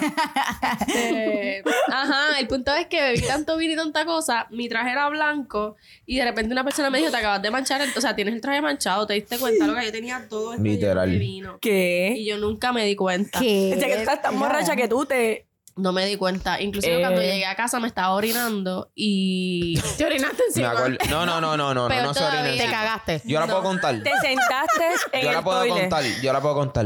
Eh, 0.95 1.63
ajá, 1.87 2.39
el 2.39 2.47
punto 2.47 2.73
es 2.73 2.87
que 2.87 3.01
bebí 3.01 3.21
tanto 3.21 3.57
vino 3.57 3.73
y 3.73 3.75
tanta 3.75 4.05
cosa. 4.05 4.47
Mi 4.49 4.67
traje 4.69 4.91
era 4.91 5.09
blanco 5.09 5.75
y 6.05 6.17
de 6.17 6.23
repente 6.25 6.51
una 6.53 6.63
persona 6.63 6.89
me 6.89 6.97
dijo: 6.99 7.11
Te 7.11 7.17
acabas 7.17 7.41
de 7.41 7.51
manchar. 7.51 7.81
el- 7.81 7.91
O 7.95 8.01
sea, 8.01 8.15
tienes 8.15 8.33
el 8.35 8.41
traje 8.41 8.61
manchado. 8.61 9.05
¿Te 9.07 9.13
diste 9.13 9.37
cuenta? 9.37 9.67
Lo 9.67 9.75
que 9.75 9.85
yo 9.85 9.91
tenía 9.91 10.25
todo 10.29 10.53
lleno 10.53 10.63
Literal. 10.63 11.09
de 11.11 11.17
vino. 11.17 11.59
¿Qué? 11.61 12.13
Y 12.17 12.25
yo 12.25 12.37
nunca 12.37 12.71
me 12.73 12.85
di 12.85 12.95
cuenta. 12.95 13.39
¿Qué? 13.39 13.73
O 13.75 13.79
sea, 13.79 13.87
que 13.87 13.95
tú 13.95 13.99
estás 14.01 14.21
tan 14.21 14.37
borracha 14.39 14.75
que 14.75 14.87
tú 14.87 15.05
te... 15.05 15.47
No 15.77 15.93
me 15.93 16.05
di 16.05 16.17
cuenta. 16.17 16.59
Inclusive 16.61 16.97
Eh. 16.97 16.99
cuando 16.99 17.21
llegué 17.21 17.45
a 17.45 17.55
casa 17.55 17.79
me 17.79 17.87
estaba 17.87 18.13
orinando 18.13 18.91
y. 18.93 19.79
Te 19.97 20.05
orinaste 20.05 20.43
encima. 20.49 20.73
No, 21.09 21.25
no, 21.25 21.39
no, 21.39 21.55
no, 21.55 21.57
no, 21.57 21.73
no, 21.73 21.87
Peor 21.87 22.03
no 22.03 22.13
se. 22.13 22.19
Te 22.57 22.65
cagaste. 22.69 23.21
Yo 23.23 23.39
la 23.39 23.47
puedo 23.47 23.63
contar. 23.63 23.95
Te 24.03 24.11
sentaste 24.21 24.85
en 25.13 25.21
Yo 25.23 25.29
el 25.29 25.35
la 25.35 25.41
puedo 25.43 25.59
toilet 25.59 25.79
contar. 25.89 26.03
Yo 26.21 26.33
la 26.33 26.41
puedo 26.41 26.55
contar. 26.55 26.85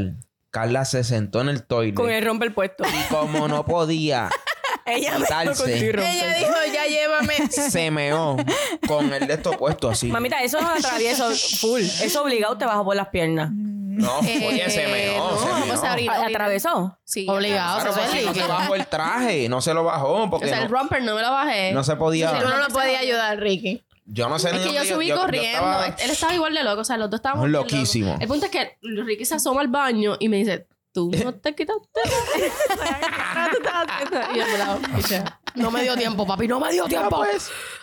Carla 0.55 0.85
se 0.85 1.03
sentó 1.03 1.41
en 1.41 1.49
el 1.49 1.63
toilet. 1.63 1.95
con 1.95 2.09
el 2.09 2.23
romper 2.23 2.53
puesto. 2.53 2.85
Y 2.87 3.13
como 3.13 3.47
no 3.49 3.65
podía, 3.65 4.29
Ella 4.85 5.17
me 5.17 5.25
Quitarse. 5.25 5.89
Ella 5.89 6.33
dijo, 6.37 6.53
ya 6.73 6.85
llévame. 6.85 7.33
se 7.51 7.91
meó 7.91 8.37
con 8.87 9.11
el 9.13 9.27
de 9.27 9.33
esto 9.33 9.51
puesto 9.57 9.89
así. 9.89 10.07
Mamita, 10.07 10.41
eso 10.43 10.61
no 10.61 10.69
atravieso 10.69 11.29
full. 11.59 11.81
Eso 11.81 12.23
obligado 12.23 12.57
te 12.57 12.65
baja 12.65 12.83
por 12.85 12.95
las 12.95 13.09
piernas. 13.09 13.49
No, 13.51 14.19
oye, 14.19 14.69
se 14.69 14.87
meó, 14.87 15.39
se 15.39 15.45
no, 15.47 15.55
meó. 15.57 15.65
pues 15.67 15.79
se 15.81 15.89
orina. 15.89 16.13
¿A- 16.13 16.25
¿Atravesó? 16.27 16.97
Sí. 17.03 17.25
Obligado, 17.29 17.81
Claro, 17.81 17.91
eso 17.91 17.99
es 18.01 18.07
porque 18.07 18.25
no 18.25 18.33
se 18.33 18.47
bajó 18.47 18.75
el 18.75 18.87
traje, 18.87 19.49
no 19.49 19.61
se 19.61 19.73
lo 19.73 19.83
bajó 19.85 20.23
O 20.23 20.29
porque 20.29 20.47
sea, 20.49 20.57
el 20.63 20.69
no, 20.71 20.77
romper 20.77 21.01
no 21.03 21.15
me 21.15 21.21
lo 21.21 21.31
bajé. 21.31 21.71
no 21.73 21.83
se 21.83 21.95
podía. 21.95 22.39
Tú 22.39 22.47
no 22.47 22.57
lo 22.57 22.67
podías 22.67 23.01
ayudar, 23.01 23.39
Ricky. 23.39 23.83
Yo 24.05 24.29
no 24.29 24.39
sé 24.39 24.49
Es 24.49 24.55
ni 24.55 24.63
que 24.71 24.75
yo 24.75 24.85
subí 24.85 25.07
yo- 25.07 25.15
yo 25.15 25.21
corriendo. 25.21 25.49
estaba- 25.57 25.85
Él 25.87 26.11
estaba 26.11 26.33
igual 26.33 26.53
de 26.53 26.63
loco. 26.63 26.81
O 26.81 26.85
sea, 26.85 26.97
los 26.97 27.09
dos 27.09 27.19
estábamos. 27.19 27.43
bien 27.45 27.53
Loquísimo. 27.53 28.17
El 28.19 28.27
punto 28.27 28.45
es 28.45 28.51
que 28.51 28.77
Ricky 28.81 29.25
se 29.25 29.35
asoma 29.35 29.61
al 29.61 29.67
baño 29.67 30.15
y 30.19 30.29
me 30.29 30.37
dice: 30.37 30.67
Tú 30.93 31.11
no 31.23 31.33
te 31.35 31.55
quitaste. 31.55 32.01
y 34.33 34.37
yo 34.37 34.45
me 34.47 34.57
la 34.57 34.73
escuché. 34.97 35.23
No 35.55 35.71
me 35.71 35.81
dio 35.83 35.95
tiempo, 35.95 36.27
papi. 36.27 36.47
No 36.47 36.59
me 36.59 36.71
dio 36.71 36.85
tiempo. 36.85 37.23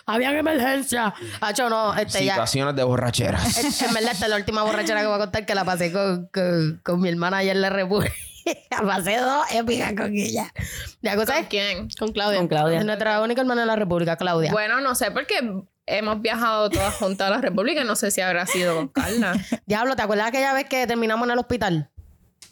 Habían 0.05 0.35
emergencia. 0.35 1.13
Hacho, 1.41 1.69
no, 1.69 1.93
este 1.95 2.23
ya. 2.23 2.33
Situaciones 2.33 2.75
de 2.75 2.83
borracheras. 2.83 3.81
En 3.81 3.93
verdad, 3.93 4.11
esta 4.13 4.25
es 4.25 4.29
la 4.29 4.37
última 4.37 4.63
borrachera 4.63 5.01
que 5.01 5.07
voy 5.07 5.15
a 5.15 5.19
contar 5.19 5.45
que 5.45 5.55
la 5.55 5.65
pasé 5.65 5.91
con, 5.91 6.27
con, 6.33 6.81
con 6.83 7.01
mi 7.01 7.09
hermana 7.09 7.37
ayer 7.37 7.55
en 7.55 7.61
la 7.61 7.69
República. 7.69 8.13
pasé 8.85 9.17
dos 9.17 9.43
épicas 9.51 9.93
con 9.97 10.13
ella. 10.15 10.51
La 11.01 11.15
cosa 11.15 11.33
¿Con 11.33 11.43
es 11.43 11.49
quién? 11.49 11.87
Con 11.97 12.11
Claudia. 12.11 12.37
Con 12.39 12.47
Claudia. 12.47 12.79
es 12.79 12.85
nuestra 12.85 13.21
única 13.21 13.41
hermana 13.41 13.61
en 13.61 13.67
la 13.67 13.75
República, 13.75 14.17
Claudia. 14.17 14.51
Bueno, 14.51 14.79
no 14.81 14.95
sé, 14.95 15.11
porque 15.11 15.35
hemos 15.85 16.21
viajado 16.21 16.69
todas 16.69 16.93
juntas 16.95 17.27
a 17.27 17.31
la 17.31 17.41
República. 17.41 17.83
No 17.83 17.95
sé 17.95 18.11
si 18.11 18.21
habrá 18.21 18.45
sido 18.45 18.75
con 18.75 18.87
Carla. 18.89 19.33
Diablo, 19.65 19.95
¿te 19.95 20.01
acuerdas 20.01 20.27
aquella 20.27 20.53
vez 20.53 20.65
que 20.65 20.87
terminamos 20.87 21.27
en 21.27 21.31
el 21.33 21.39
hospital? 21.39 21.89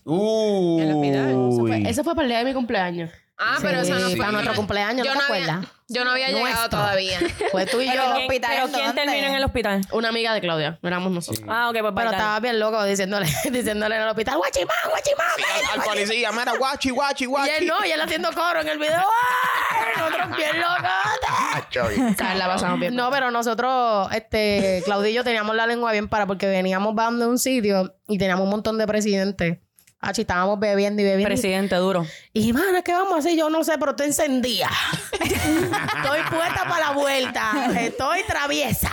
En 0.05 0.79
el 0.79 0.95
hospital. 0.95 1.29
Eso 1.29 1.59
fue, 1.59 1.89
eso 1.89 2.03
fue 2.03 2.15
para 2.15 2.23
el 2.23 2.29
día 2.29 2.39
de 2.39 2.45
mi 2.45 2.53
cumpleaños. 2.53 3.11
Ah, 3.43 3.57
pero 3.61 3.81
eso 3.81 3.93
no 3.95 4.07
Sí, 4.07 4.15
fue. 4.15 4.17
para 4.19 4.31
nuestro 4.33 4.53
cumpleaños, 4.55 5.05
yo 5.05 5.13
¿no 5.15 5.19
te 5.19 5.25
había- 5.33 5.45
acuerdas? 5.45 5.71
Yo 5.87 6.05
no 6.05 6.11
había 6.11 6.29
llegado 6.29 6.69
todavía. 6.69 7.19
Pues 7.51 7.69
tú 7.69 7.81
y 7.81 7.89
Pero 7.89 8.03
yo. 8.03 8.09
el 8.09 8.13
¿Quién- 8.15 8.27
hospital 8.27 8.51
¿Pero 8.53 8.67
quién 8.71 8.95
terminó 8.95 9.27
en 9.27 9.33
el 9.33 9.43
hospital? 9.43 9.81
Una 9.91 10.09
amiga 10.09 10.33
de 10.33 10.39
Claudia. 10.39 10.79
Éramos 10.83 11.11
nosotros. 11.11 11.43
Ah, 11.49 11.67
ok, 11.69 11.73
pues 11.73 11.83
Pero 11.83 11.93
bailar. 11.93 12.13
estaba 12.13 12.39
bien 12.39 12.59
loco 12.59 12.83
diciéndole, 12.85 13.25
diciéndole 13.51 13.95
en 13.97 14.01
el 14.03 14.07
hospital, 14.07 14.37
guachimán, 14.37 14.75
guachimán. 14.89 15.27
Al, 15.73 15.79
al 15.81 15.85
policía, 15.85 16.31
mira, 16.31 16.53
guachi, 16.57 16.89
guachi, 16.91 17.23
Y 17.23 17.27
guachi. 17.27 17.49
él 17.57 17.67
no, 17.67 17.85
y 17.85 17.91
él 17.91 17.99
haciendo 17.99 18.31
coro 18.31 18.61
en 18.61 18.69
el 18.69 18.77
video. 18.77 18.99
¡Ay! 18.99 19.85
Nosotros 19.97 20.37
bien 20.37 20.59
locos. 20.61 22.15
¿Sabes? 22.17 22.37
La 22.37 22.47
pasamos 22.47 22.79
bien. 22.79 22.95
No, 22.95 23.09
pero 23.11 23.31
nosotros, 23.31 24.07
este, 24.13 24.81
Claudio 24.85 25.09
y 25.09 25.13
yo 25.13 25.23
teníamos 25.23 25.55
la 25.55 25.67
lengua 25.67 25.91
bien 25.91 26.07
para 26.07 26.25
porque 26.25 26.47
veníamos 26.47 26.95
bajando 26.95 27.25
de 27.25 27.31
un 27.31 27.39
sitio 27.39 27.95
y 28.07 28.17
teníamos 28.17 28.43
un 28.45 28.49
montón 28.51 28.77
de 28.77 28.87
presidentes. 28.87 29.57
Ah, 30.03 30.11
estábamos 30.15 30.59
bebiendo 30.59 30.99
y 31.03 31.05
bebiendo. 31.05 31.27
Presidente, 31.27 31.75
duro. 31.75 32.07
Y, 32.33 32.51
mano, 32.53 32.83
¿qué 32.83 32.91
vamos 32.91 33.13
a 33.13 33.17
hacer? 33.19 33.37
Yo 33.37 33.51
no 33.51 33.63
sé, 33.63 33.77
pero 33.77 33.91
estoy 33.91 34.07
encendida. 34.07 34.67
estoy 35.11 36.19
puesta 36.31 36.65
para 36.67 36.87
la 36.87 36.91
vuelta. 36.93 37.51
Estoy 37.79 38.23
traviesa. 38.27 38.89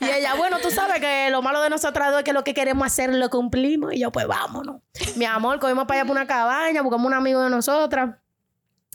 y 0.00 0.04
ella, 0.04 0.34
bueno, 0.34 0.58
tú 0.58 0.72
sabes 0.72 0.98
que 0.98 1.30
lo 1.30 1.42
malo 1.42 1.62
de 1.62 1.70
nosotras 1.70 2.10
dos 2.10 2.18
es 2.18 2.24
que 2.24 2.32
lo 2.32 2.42
que 2.42 2.54
queremos 2.54 2.84
hacer 2.84 3.14
lo 3.14 3.30
cumplimos. 3.30 3.94
Y 3.94 4.00
yo, 4.00 4.10
pues 4.10 4.26
vámonos. 4.26 4.80
Mi 5.14 5.26
amor, 5.26 5.60
cogimos 5.60 5.86
para 5.86 6.00
allá 6.00 6.08
por 6.08 6.16
una 6.16 6.26
cabaña, 6.26 6.82
buscamos 6.82 7.06
un 7.06 7.14
amigo 7.14 7.40
de 7.40 7.50
nosotras. 7.50 8.16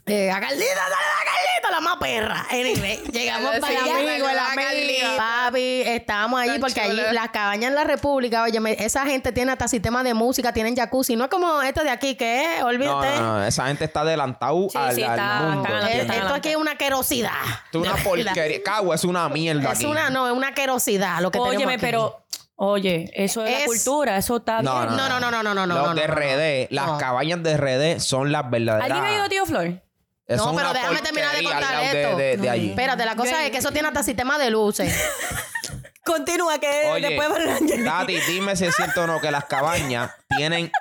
Eh, 0.09 0.31
a 0.31 0.39
Carlita, 0.39 0.63
dale 0.75 0.95
a 0.95 1.25
Carlita, 1.25 1.71
la 1.71 1.79
más 1.81 1.97
perra. 1.97 2.45
Anyway, 2.51 3.03
llegamos 3.11 3.59
para 3.59 3.73
el 3.73 3.77
amigo, 3.79 4.27
el 4.29 4.39
amigo. 4.39 5.17
Papi, 5.17 5.81
estábamos 5.85 6.41
allí 6.41 6.51
Tan 6.51 6.61
porque 6.61 6.81
allí 6.81 7.01
las 7.11 7.29
cabañas 7.29 7.69
en 7.69 7.75
la 7.75 7.83
República, 7.83 8.43
oye, 8.43 8.59
me- 8.59 8.73
esa 8.83 9.05
gente 9.05 9.31
tiene 9.31 9.51
hasta 9.51 9.67
sistema 9.67 10.03
de 10.03 10.13
música, 10.13 10.51
tienen 10.53 10.75
jacuzzi. 10.75 11.15
No 11.15 11.25
es 11.25 11.29
como 11.29 11.61
esto 11.61 11.83
de 11.83 11.89
aquí, 11.89 12.15
que 12.15 12.57
es, 12.57 12.63
olvídate. 12.63 13.15
no, 13.19 13.37
no, 13.39 13.43
esa 13.45 13.67
gente 13.67 13.85
está 13.85 14.01
adelantado 14.01 14.67
Sí, 14.69 14.77
al, 14.77 14.95
sí, 14.95 15.03
al 15.03 15.11
está- 15.11 15.39
mundo. 15.41 15.69
esto 15.87 16.33
aquí 16.33 16.49
es 16.49 16.55
una 16.55 16.75
querosidad. 16.75 17.31
Esto 17.65 17.83
es 17.83 17.89
una 17.91 18.03
porquería. 18.03 18.63
Cagua 18.63 18.95
es 18.95 19.03
una 19.03 19.29
mierda 19.29 19.71
Es 19.71 19.77
aquí. 19.79 19.85
una, 19.85 20.09
no, 20.09 20.27
es 20.27 20.33
una 20.33 20.53
querosidad 20.53 21.19
lo 21.21 21.31
que 21.31 21.37
tenemos 21.39 21.55
Óyeme, 21.57 21.73
aquí. 21.73 21.81
pero... 21.81 22.23
Oye, 22.61 23.09
eso 23.13 23.45
es, 23.45 23.57
la 23.61 23.65
cultura. 23.65 24.17
Eso 24.17 24.35
está 24.35 24.61
No, 24.61 24.81
bien. 24.81 24.97
No, 24.97 25.07
no, 25.07 25.17
no, 25.21 25.31
no, 25.31 25.41
no, 25.43 25.53
no, 25.53 25.65
no. 25.65 25.75
Los 25.75 25.87
no, 25.87 25.95
de 25.95 26.07
no, 26.09 26.13
no. 26.13 26.19
RD, 26.19 26.67
las 26.71 26.87
No. 26.87 26.97
cabañas 26.97 27.41
de 27.41 27.55
RD 27.55 28.01
son 28.01 28.33
las 28.33 28.49
verdaderas. 28.49 28.91
¿Alguien 28.91 29.05
ha 29.05 29.13
ido 29.15 29.23
a 29.23 29.29
Tío 29.29 29.45
Flor? 29.45 29.81
Eso 30.29 30.45
No, 30.45 30.55
pero 30.55 30.71
déjame 30.73 31.01
terminar 31.01 31.35
de 31.35 31.43
contar 31.43 31.77
de- 31.77 32.03
esto. 32.03 32.17
De, 32.17 32.37
de 32.37 32.49
allí. 32.49 32.69
Espérate, 32.69 33.03
la 33.03 33.15
cosa 33.15 33.43
es 33.43 33.51
que 33.51 33.57
eso 33.57 33.71
tiene 33.71 33.87
hasta 33.87 34.03
sistema 34.03 34.37
de 34.37 34.51
luces. 34.51 34.95
Continúa, 36.05 36.57
que 36.59 36.89
Oye, 36.91 37.09
después... 37.09 37.29
Tati, 37.85 38.19
dime 38.21 38.55
si 38.55 38.65
es 38.65 38.75
cierto 38.75 39.03
o 39.03 39.07
no 39.07 39.19
que 39.21 39.29
las 39.31 39.45
cabañas 39.45 40.11
tienen 40.27 40.71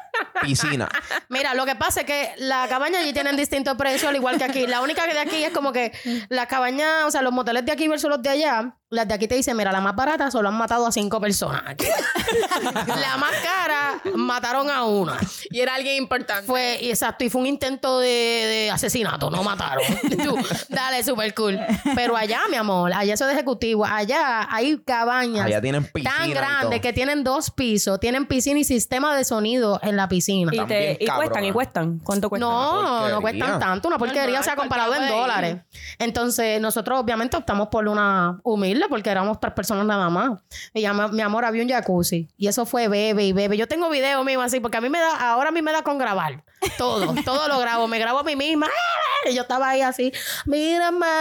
piscina. 0.40 0.88
Mira, 1.28 1.52
lo 1.54 1.66
que 1.66 1.76
pasa 1.76 2.00
es 2.00 2.06
que 2.06 2.32
las 2.38 2.68
cabañas 2.68 3.02
allí 3.02 3.12
tienen 3.12 3.36
distintos 3.36 3.76
precios, 3.76 4.04
al 4.08 4.16
igual 4.16 4.38
que 4.38 4.44
aquí. 4.44 4.66
La 4.66 4.80
única 4.80 5.06
que 5.06 5.12
de 5.14 5.20
aquí 5.20 5.44
es 5.44 5.52
como 5.52 5.72
que 5.72 5.92
las 6.30 6.46
cabañas, 6.46 7.04
o 7.04 7.10
sea, 7.10 7.20
los 7.22 7.32
moteles 7.32 7.64
de 7.66 7.72
aquí 7.72 7.88
versus 7.88 8.08
los 8.08 8.22
de 8.22 8.30
allá, 8.30 8.74
las 8.90 9.06
de 9.06 9.14
aquí 9.14 9.28
te 9.28 9.34
dicen, 9.34 9.54
mira, 9.56 9.70
la 9.70 9.82
más 9.82 9.94
barata 9.94 10.30
solo 10.30 10.48
han 10.48 10.56
matado 10.56 10.86
a 10.86 10.92
cinco 10.92 11.20
personas. 11.20 11.62
aquí. 11.66 11.84
la 12.64 13.16
más 13.18 13.32
cara 13.42 14.00
mataron 14.14 14.70
a 14.70 14.84
una. 14.84 15.18
Y 15.50 15.60
era 15.60 15.74
alguien 15.74 15.96
importante. 15.96 16.46
Fue, 16.46 16.78
y 16.80 16.88
exacto, 16.88 17.22
y 17.24 17.28
fue 17.28 17.42
un 17.42 17.46
intento 17.46 18.00
de, 18.00 18.08
de 18.08 18.70
asesinato, 18.70 19.30
no 19.30 19.42
mataron. 19.42 19.84
Tú, 20.24 20.38
dale, 20.70 21.04
super 21.04 21.34
cool. 21.34 21.58
Pero 21.94 22.16
allá, 22.16 22.40
mi 22.50 22.56
amor, 22.56 22.92
allá 22.94 23.12
eso 23.12 23.24
es 23.24 23.28
de 23.28 23.34
ejecutivo. 23.34 23.84
Allá 23.84 24.48
hay 24.50 24.78
cabañas 24.78 25.44
Allá 25.44 25.60
tienen 25.60 25.84
piscina 25.84 26.14
tan 26.16 26.30
grandes 26.30 26.80
que 26.80 26.92
tienen 26.94 27.24
dos 27.24 27.50
pisos, 27.50 28.00
tienen 28.00 28.26
piscina 28.26 28.58
y 28.58 28.64
sistema 28.64 29.14
de 29.14 29.24
sonido 29.24 29.80
en 29.82 29.96
la 29.96 30.08
piscina. 30.08 30.50
Y, 30.54 30.56
También 30.56 30.96
te, 30.96 31.04
y 31.04 31.06
cuestan, 31.08 31.44
y 31.44 31.52
cuestan. 31.52 31.98
¿Cuánto 31.98 32.30
cuestan? 32.30 32.48
No, 32.48 33.08
no 33.10 33.20
cuestan 33.20 33.60
tanto, 33.60 33.88
una 33.88 33.98
porquería, 33.98 34.22
Normal, 34.22 34.40
o 34.40 34.44
sea, 34.44 34.56
comparado 34.56 34.94
en 34.94 35.08
dólares. 35.08 35.58
Entonces, 35.98 36.58
nosotros 36.60 36.98
obviamente 36.98 37.36
optamos 37.36 37.68
por 37.68 37.86
una 37.86 38.40
humilde 38.42 38.77
porque 38.88 39.10
éramos 39.10 39.40
tres 39.40 39.52
personas 39.54 39.86
nada 39.86 40.08
más. 40.10 40.40
Y 40.74 40.82
ya, 40.82 40.92
mi 40.92 41.22
amor, 41.22 41.44
había 41.44 41.62
un 41.62 41.68
jacuzzi. 41.68 42.28
Y 42.36 42.46
eso 42.48 42.66
fue 42.66 42.88
bebe 42.88 43.24
y 43.24 43.32
bebe. 43.32 43.56
Yo 43.56 43.66
tengo 43.66 43.90
videos 43.90 44.24
mío 44.24 44.40
así, 44.40 44.60
porque 44.60 44.78
a 44.78 44.80
mí 44.80 44.88
me 44.88 44.98
da, 44.98 45.32
ahora 45.32 45.48
a 45.48 45.52
mí 45.52 45.62
me 45.62 45.72
da 45.72 45.82
con 45.82 45.98
grabar. 45.98 46.44
Todo, 46.76 47.14
todo 47.24 47.48
lo 47.48 47.58
grabo. 47.58 47.88
Me 47.88 47.98
grabo 47.98 48.20
a 48.20 48.22
mí 48.22 48.36
misma. 48.36 48.68
Y 49.28 49.34
yo 49.34 49.42
estaba 49.42 49.70
ahí 49.70 49.82
así, 49.82 50.12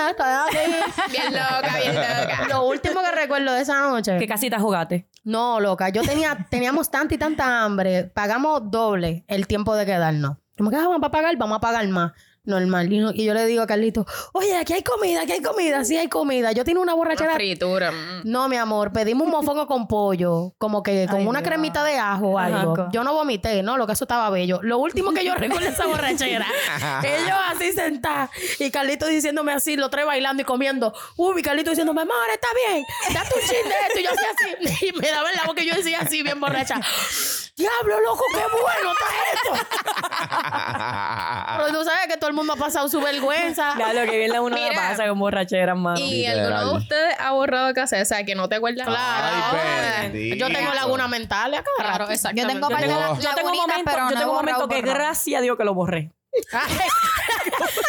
estoy 0.09 0.27
aquí. 0.27 1.11
Bien 1.11 1.33
loca, 1.33 1.77
bien 1.81 1.95
loca. 1.95 2.47
Lo 2.49 2.65
último 2.65 3.01
que 3.01 3.11
recuerdo 3.11 3.53
de 3.53 3.61
esa 3.61 3.79
noche. 3.81 4.17
¿Qué 4.19 4.27
casita 4.27 4.59
jugaste? 4.59 5.07
No, 5.23 5.59
loca. 5.59 5.89
Yo 5.89 6.03
tenía, 6.03 6.45
teníamos 6.49 6.91
tanta 6.91 7.15
y 7.15 7.17
tanta 7.17 7.63
hambre. 7.63 8.05
Pagamos 8.05 8.69
doble 8.69 9.25
el 9.27 9.47
tiempo 9.47 9.75
de 9.75 9.85
quedarnos. 9.85 10.37
Como 10.57 10.69
que 10.69 10.75
ah, 10.75 10.87
vamos 10.87 11.03
a 11.03 11.11
pagar, 11.11 11.35
vamos 11.37 11.57
a 11.57 11.59
pagar 11.59 11.87
más. 11.87 12.13
Normal. 12.47 12.91
Y, 12.91 12.97
no- 12.99 13.11
y 13.13 13.25
yo 13.25 13.33
le 13.33 13.45
digo 13.45 13.61
a 13.61 13.67
Carlito, 13.67 14.05
oye, 14.33 14.57
aquí 14.57 14.73
hay 14.73 14.81
comida, 14.83 15.21
aquí 15.21 15.33
hay 15.33 15.41
comida. 15.41 15.83
Sí 15.85 15.97
hay 15.97 16.07
comida. 16.07 16.51
Yo 16.53 16.63
tengo 16.63 16.81
una 16.81 16.93
Una 16.93 16.95
borrachera. 17.03 17.33
fritura. 17.35 17.91
mm. 17.91 18.21
No, 18.23 18.47
mi 18.49 18.55
amor, 18.57 18.91
pedimos 18.93 19.25
un 19.25 19.31
mofongo 19.31 19.67
con 19.67 19.87
pollo, 19.87 20.53
como 20.57 20.81
que 20.81 21.05
con 21.07 21.19
Ay, 21.19 21.27
una 21.27 21.39
Dios. 21.39 21.49
cremita 21.49 21.83
de 21.83 21.97
ajo 21.97 22.27
o 22.29 22.39
algo. 22.39 22.87
Yo 22.91 23.03
no 23.03 23.13
vomité, 23.13 23.61
no, 23.61 23.77
lo 23.77 23.85
que 23.85 23.93
eso 23.93 24.05
estaba 24.05 24.29
bello. 24.29 24.59
Lo 24.63 24.77
último 24.79 25.11
que 25.11 25.23
yo 25.25 25.35
recuerdo 25.35 25.67
esa 25.67 25.85
borrachera, 25.85 26.47
ellos 27.03 27.37
así 27.49 27.71
sentados 27.73 28.29
y 28.59 28.71
Carlito 28.71 29.05
diciéndome 29.07 29.51
así, 29.51 29.75
lo 29.75 29.89
trae 29.89 30.05
bailando 30.05 30.41
y 30.41 30.45
comiendo. 30.45 30.93
Uy, 31.17 31.35
mi 31.35 31.41
Carlito 31.41 31.69
diciéndome, 31.71 32.01
amor, 32.03 32.15
está 32.31 32.47
bien, 32.67 32.83
date 33.13 33.29
un 33.35 33.41
chin 33.41 33.69
de 33.69 33.75
esto. 33.87 33.99
Y 33.99 34.03
yo 34.03 34.09
hacía 34.11 34.29
así, 34.71 34.85
y 34.87 34.91
me 34.99 35.09
daba 35.11 35.29
en 35.29 35.35
la 35.35 35.43
boca 35.45 35.61
y 35.61 35.67
yo 35.67 35.75
decía 35.75 35.99
así, 36.01 36.23
bien 36.23 36.39
borracha. 36.39 36.79
Diablo, 37.57 37.99
loco, 38.01 38.23
qué 38.31 38.43
bueno 38.51 38.91
está 38.91 39.07
esto. 39.33 39.51
Pero 41.57 41.77
tú 41.79 41.83
sabes 41.83 42.07
que 42.07 42.17
todo 42.17 42.29
el 42.29 42.35
mundo 42.37 42.53
ha 42.53 42.55
pasado 42.55 42.87
su 42.87 43.01
vergüenza. 43.01 43.73
Ya 43.77 43.93
lo 43.93 44.09
que 44.09 44.17
bien 44.17 44.31
uno 44.39 44.55
la 44.55 44.69
Mira. 44.69 44.75
pasa 44.89 45.07
con 45.07 45.19
borracheras, 45.19 45.75
mano. 45.77 45.99
¿Y 45.99 46.25
Literal. 46.27 46.53
alguno 46.53 46.71
de 46.73 46.77
ustedes 46.79 47.15
ha 47.19 47.31
borrado 47.31 47.73
casa? 47.73 48.01
O 48.01 48.05
sea, 48.05 48.23
que 48.23 48.33
no 48.35 48.47
te 48.49 48.55
acuerdas. 48.55 48.87
Claro. 48.87 49.57
Ay, 50.13 50.37
yo 50.37 50.47
tengo 50.47 50.73
laguna 50.73 51.07
mental 51.07 51.53
acá. 51.53 51.69
Claro, 51.77 52.09
exacto. 52.09 52.41
Yo 52.41 52.47
tengo 52.47 52.69
Yo 52.69 52.77
tengo- 52.77 52.99
la- 52.99 53.19
Yo 53.19 53.35
tengo 53.35 53.49
un 53.49 53.55
lagunitas, 53.57 53.67
momento, 53.67 53.91
pero 53.91 53.97
yo 53.97 54.13
no 54.15 54.19
tengo 54.19 54.33
borrado, 54.33 54.67
que 54.67 54.75
borrado. 54.81 54.93
gracias 54.95 55.39
a 55.39 55.41
Dios 55.41 55.57
que 55.57 55.63
lo 55.63 55.73
borré. 55.73 56.13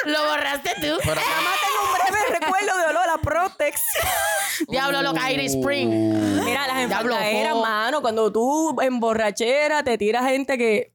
Lo 0.07 0.25
borraste 0.27 0.71
tú. 0.81 0.99
Pero- 1.03 1.15
Nada 1.15 1.41
más 1.43 1.57
tengo 1.61 1.85
un 1.85 1.93
breve 1.95 2.39
recuerdo 2.41 2.79
de 2.79 2.85
olor 2.85 3.09
a 3.11 3.19
Protex. 3.19 3.81
Diablo, 4.69 5.03
lo 5.03 5.15
que 5.15 5.33
Iris 5.33 5.55
Spring. 5.55 5.89
Mira, 6.45 6.67
las 6.67 6.79
enfermeras, 6.79 7.57
mano, 7.57 8.01
cuando 8.01 8.33
tú 8.33 8.77
en 8.81 9.01
borrachera 9.01 9.83
te 9.83 9.99
tiras 9.99 10.25
gente 10.27 10.57
que... 10.59 10.93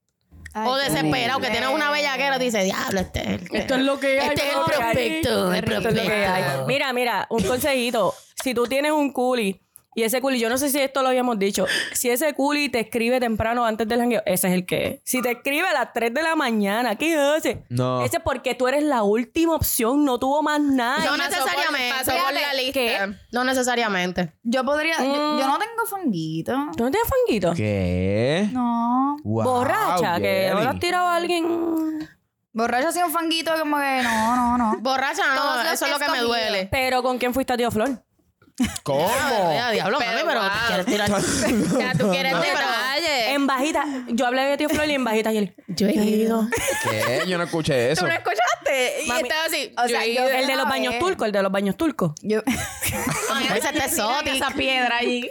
Ay, 0.53 0.67
O 0.69 0.75
desesperado, 0.75 1.39
que 1.39 1.49
tienes 1.49 1.69
una 1.69 1.89
bellaquera, 1.89 2.37
dice, 2.37 2.63
diablo, 2.63 2.99
este 2.99 3.19
es 3.21 3.27
el 3.41 3.49
que- 3.49 3.57
Esto 3.57 3.75
es 3.75 3.81
lo 3.81 3.99
que 3.99 4.19
hay. 4.19 4.27
Este 4.29 4.41
es 4.49 4.55
el 4.55 4.61
prospecto, 4.63 5.53
el 5.53 5.63
Esto 5.63 5.89
es 5.89 5.95
lo 5.95 6.01
que 6.03 6.11
hay. 6.25 6.43
prospecto. 6.43 6.67
Mira, 6.67 6.93
mira, 6.93 7.27
un 7.29 7.43
consejito. 7.43 8.13
Si 8.43 8.53
tú 8.53 8.67
tienes 8.67 8.91
un 8.91 9.11
culi 9.11 9.59
y 9.95 10.03
ese 10.03 10.21
culi, 10.21 10.39
yo 10.39 10.49
no 10.49 10.57
sé 10.57 10.69
si 10.69 10.79
esto 10.79 11.01
lo 11.03 11.09
habíamos 11.09 11.37
dicho, 11.39 11.65
si 11.93 12.09
ese 12.09 12.33
culi 12.33 12.69
te 12.69 12.79
escribe 12.79 13.19
temprano 13.19 13.65
antes 13.65 13.87
del 13.87 13.99
jangueo, 13.99 14.21
ese 14.25 14.47
es 14.47 14.53
el 14.53 14.65
que 14.65 14.87
es. 14.87 14.99
Si 15.03 15.21
te 15.21 15.31
escribe 15.31 15.67
a 15.67 15.73
las 15.73 15.93
3 15.93 16.13
de 16.13 16.23
la 16.23 16.35
mañana, 16.35 16.95
¿qué 16.95 17.15
hace? 17.17 17.63
No. 17.69 18.03
Ese 18.03 18.17
es 18.17 18.23
porque 18.23 18.55
tú 18.55 18.67
eres 18.67 18.83
la 18.83 19.03
última 19.03 19.55
opción, 19.55 20.03
no 20.05 20.17
tuvo 20.19 20.41
más 20.43 20.59
nada. 20.59 21.03
No 21.05 21.17
necesariamente. 21.17 21.93
Pasó 21.97 22.11
por 22.23 22.33
la 22.33 22.39
Fíjate, 22.39 22.57
lista. 22.57 22.73
¿qué? 22.79 23.13
No 23.31 23.43
necesariamente. 23.43 24.33
Yo 24.43 24.63
podría. 24.63 24.97
yo- 24.97 25.03
Mm. 25.05 25.39
Yo, 25.39 25.47
no 25.47 25.57
tengo 25.59 25.85
fanguito. 25.89 26.53
¿Tú 26.75 26.83
no 26.83 26.91
tienes 26.91 27.09
fanguito? 27.09 27.53
¿Qué? 27.53 28.49
No. 28.51 29.17
Wow, 29.23 29.43
Borracha, 29.43 30.19
que 30.19 30.49
no 30.53 30.59
le 30.61 30.67
has 30.67 30.79
tirado 30.79 31.07
a 31.07 31.15
alguien. 31.15 32.09
Borracho 32.51 32.89
así 32.89 32.99
un 33.01 33.11
fanguito 33.11 33.51
como 33.59 33.77
que 33.77 34.01
no, 34.03 34.35
no, 34.35 34.57
no. 34.57 34.77
Borracha, 34.79 35.23
no, 35.33 35.41
Todos 35.41 35.65
eso 35.73 35.85
es 35.85 35.91
lo 35.91 35.97
que 35.99 36.05
que 36.05 36.11
me 36.11 36.19
duele. 36.19 36.67
Pero 36.71 37.01
¿con 37.01 37.17
quién 37.17 37.33
fuiste 37.33 37.53
a 37.53 37.57
Tío 37.57 37.71
Flor? 37.71 38.03
¿Cómo? 38.83 39.09
Ya, 39.53 39.71
diablo, 39.71 39.99
mami, 39.99 40.11
Pero, 40.13 40.27
pero 40.27 40.39
wow. 40.41 40.49
quieres 40.67 40.85
tirar. 40.85 41.09
Ya, 41.79 41.93
tú 41.97 42.09
quieres 42.11 42.31
No, 42.33 42.41
pero-. 42.41 42.57
En 43.33 43.47
bajita. 43.47 43.83
Yo 44.09 44.27
hablé 44.27 44.43
de 44.43 44.57
Tío 44.57 44.69
Flor 44.69 44.87
y 44.87 44.93
en 44.93 45.03
bajita 45.03 45.31
y 45.33 45.37
él. 45.37 45.55
Yo 45.67 45.87
he 45.87 45.93
ido. 45.93 46.47
¿Qué? 46.83 47.23
Yo 47.27 47.37
no 47.37 47.45
escuché 47.45 47.91
eso. 47.91 48.01
¿Tú 48.01 48.07
no 48.07 48.13
escuchaste? 48.13 49.03
Y 49.03 49.07
Mami, 49.07 49.21
estaba 49.23 49.45
así. 49.45 49.73
o 49.77 49.87
sea, 49.87 50.05
yo- 50.05 50.27
El 50.29 50.47
de 50.47 50.55
los 50.55 50.67
baños 50.69 50.93
ver. 50.93 51.01
turcos, 51.01 51.25
el 51.27 51.31
de 51.31 51.41
los 51.43 51.51
baños 51.51 51.75
turcos. 51.77 52.11
Yo. 52.21 52.41
Ese 53.55 53.69
está 53.69 53.85
exótico. 53.85 54.35
Esa 54.35 54.51
piedra 54.51 54.97
allí. 54.97 55.29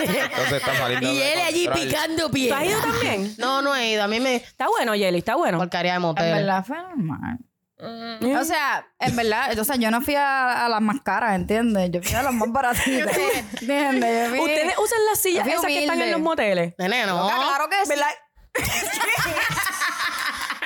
Entonces 0.00 0.52
está 0.52 0.76
saliendo. 0.76 1.12
Y 1.12 1.20
él 1.22 1.38
allí 1.46 1.68
picando 1.72 2.26
¿Tú 2.26 2.32
pies. 2.32 2.52
has 2.52 2.64
ido 2.64 2.80
también? 2.80 3.34
No, 3.38 3.62
no 3.62 3.74
he 3.74 3.90
ido. 3.92 4.02
A 4.04 4.08
mí 4.08 4.20
me... 4.20 4.36
Está 4.36 4.68
bueno, 4.68 4.94
Yeli, 4.94 5.18
está 5.18 5.36
bueno. 5.36 5.58
Porcaría 5.58 5.92
de 5.92 5.96
En 5.96 6.02
motel. 6.02 6.32
verdad 6.34 6.64
fue 6.66 6.76
normal. 6.76 7.38
O 7.78 8.44
sea, 8.44 8.86
en 9.00 9.16
verdad, 9.16 9.58
o 9.58 9.64
sea, 9.64 9.76
yo 9.76 9.90
no 9.90 10.00
fui 10.00 10.14
a, 10.14 10.64
a 10.64 10.68
las 10.68 10.80
más 10.80 11.00
caras, 11.02 11.34
¿entiendes? 11.34 11.90
Yo 11.90 12.00
fui 12.02 12.14
a 12.14 12.22
las 12.22 12.32
más 12.32 12.50
baratitas. 12.50 13.16
¿Entiendes? 13.60 14.24
Yo 14.24 14.30
fui- 14.30 14.40
¿Ustedes 14.40 14.78
usan 14.78 14.98
las 15.10 15.18
sillas 15.20 15.46
esas 15.46 15.64
que 15.66 15.80
están 15.82 16.00
en 16.00 16.12
los 16.12 16.20
moteles? 16.20 16.74
Nene, 16.78 17.06
no. 17.06 17.26
Claro 17.26 17.68
que 17.68 17.76
sí. 17.82 17.88
¿Verdad? 17.88 18.08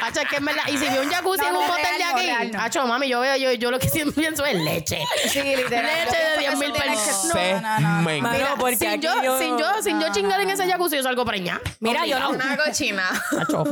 Hacho, 0.02 0.20
es 0.20 0.28
que 0.28 0.36
en 0.36 0.44
verdad. 0.44 0.62
Y 0.68 0.78
si 0.78 0.88
veo 0.88 1.02
un 1.02 1.08
jacuzzi 1.10 1.42
No, 1.42 1.48
en 1.48 1.56
un 1.56 1.62
no, 1.62 1.68
motel 1.68 1.98
de 1.98 2.04
aquí, 2.04 2.26
real 2.26 2.50
no. 2.52 2.60
hacho, 2.60 2.86
mami, 2.86 3.08
yo 3.08 3.20
veo, 3.20 3.36
yo, 3.36 3.52
yo 3.52 3.70
lo 3.70 3.78
que 3.78 3.88
siempre 3.88 4.22
pienso 4.22 4.44
es 4.44 4.54
leche. 4.56 4.98
Sí, 5.28 5.42
literal. 5.42 5.84
Leche 6.04 6.16
de 6.16 6.38
10 6.38 6.58
mil. 6.58 6.72
Semen. 7.32 8.22
Mano, 8.22 8.46
porque 8.58 8.76
sin, 8.76 8.88
aquí 8.88 9.00
yo, 9.06 9.22
yo- 9.22 9.38
sin 9.38 9.58
yo, 9.58 9.66
sin 9.82 10.00
yo 10.00 10.12
chingar 10.12 10.40
en 10.40 10.50
ese 10.50 10.66
jacuzzi, 10.68 10.96
yo 10.96 11.02
salgo 11.02 11.24
preñada. 11.24 11.60
Mira, 11.80 12.06
yo 12.06 12.18
no, 12.18 12.30
Una 12.30 12.56
cochina. 12.56 13.04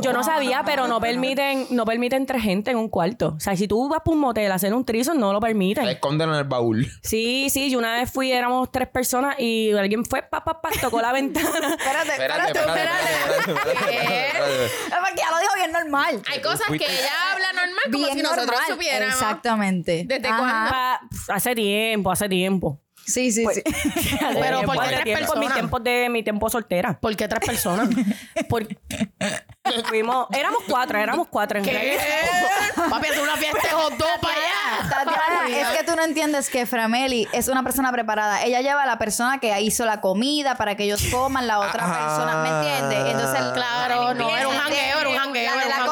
yo 0.01 0.13
no 0.13 0.23
sabía, 0.23 0.63
pero 0.65 0.87
no 0.87 0.99
permiten, 0.99 1.67
no 1.71 1.85
permiten 1.85 2.25
tres 2.25 2.43
gente 2.43 2.71
en 2.71 2.77
un 2.77 2.89
cuarto. 2.89 3.33
O 3.37 3.39
sea, 3.39 3.55
si 3.55 3.67
tú 3.67 3.87
vas 3.89 4.01
por 4.03 4.13
un 4.15 4.19
motel 4.21 4.51
a 4.51 4.55
hacer 4.55 4.73
un 4.73 4.85
trizo, 4.85 5.13
no 5.13 5.33
lo 5.33 5.39
permiten. 5.39 5.87
Escóndelo 5.87 6.33
en 6.33 6.39
el 6.39 6.45
baúl. 6.45 6.87
Sí, 7.03 7.49
sí, 7.49 7.69
yo 7.69 7.79
una 7.79 7.93
vez 7.93 8.11
fui, 8.11 8.31
éramos 8.31 8.71
tres 8.71 8.87
personas 8.87 9.35
y 9.39 9.71
alguien 9.73 10.05
fue, 10.05 10.21
pa, 10.23 10.43
pa, 10.43 10.61
pa, 10.61 10.69
tocó 10.81 11.01
la 11.01 11.11
ventana. 11.11 11.47
Espérate, 11.77 12.11
Espérate, 12.11 12.47
espérate, 12.47 12.59
espérate, 12.59 12.59
espérate. 12.59 13.11
espérate, 13.13 13.51
espérate, 13.51 13.71
espérate, 13.71 14.01
espérate. 14.01 14.65
Es 14.65 14.95
porque 14.99 15.21
ya 15.21 15.31
lo 15.31 15.39
dijo 15.39 15.55
bien 15.55 15.71
normal. 15.71 16.16
Hay 16.31 16.41
cosas 16.41 16.67
que 16.67 16.75
ella 16.75 17.31
habla 17.33 17.53
normal 17.53 17.79
como 17.91 17.97
Bien 17.97 18.13
si 18.17 18.21
nosotros 18.23 18.45
normal. 18.47 18.63
supiéramos. 18.69 19.13
Exactamente. 19.13 20.03
¿Desde 20.05 20.27
Ajá. 20.27 20.37
cuándo? 20.37 20.69
Pa- 20.71 20.99
pf, 21.09 21.31
hace 21.33 21.55
tiempo, 21.55 22.11
hace 22.11 22.29
tiempo. 22.29 22.81
Sí, 23.05 23.31
sí, 23.31 23.45
sí. 23.53 23.63
Pero 24.33 24.63
¿por 24.63 24.75
qué 24.75 24.81
Hace 24.81 24.89
tres 24.95 25.03
tiempo, 25.05 25.19
personas? 25.27 25.47
Mi 25.49 25.53
tiempo 25.53 25.79
de 25.79 26.09
mi 26.09 26.23
tiempo 26.23 26.49
soltera. 26.49 26.99
¿Por 26.99 27.15
qué 27.15 27.27
tres 27.29 27.39
personas? 27.45 27.87
Porque 28.49 28.77
fuimos, 29.87 30.27
éramos 30.33 30.59
cuatro, 30.67 30.99
éramos 30.99 31.27
cuatro 31.29 31.59
en 31.59 31.63
¿Qué? 31.65 31.71
realidad. 31.71 32.01
Papi, 32.89 33.07
hacer 33.07 33.21
una 33.23 33.37
fiesta 33.37 33.61
de 33.61 33.69
hot 33.69 33.93
dog 33.97 34.19
para 34.21 34.33
allá. 34.33 34.89
Tatiana, 34.89 35.47
es 35.71 35.77
que 35.77 35.83
tú 35.85 35.95
no 35.95 36.03
entiendes 36.03 36.49
que 36.49 36.65
Frameli 36.65 37.27
es 37.31 37.47
una 37.47 37.63
persona 37.63 37.91
preparada. 37.93 38.43
Ella 38.43 38.59
lleva 38.61 38.83
a 38.83 38.85
la 38.85 38.97
persona 38.97 39.39
que 39.39 39.59
hizo 39.61 39.85
la 39.85 40.01
comida 40.01 40.55
para 40.55 40.75
que 40.75 40.83
ellos 40.83 41.01
coman, 41.09 41.47
la 41.47 41.59
otra 41.59 41.83
Ah. 41.85 42.07
persona, 42.07 42.43
¿me 42.43 42.49
entiendes? 42.49 43.13
Entonces, 43.13 43.41
Claro, 43.53 44.13
no, 44.15 44.35
era 44.37 44.47
un 44.49 44.55
jangueo, 44.57 44.99
era 44.99 45.09
un 45.09 45.15
jangueo, 45.17 45.55
La 45.55 45.61
de 45.61 45.65
era 45.67 45.75
un 45.77 45.85
la 45.87 45.91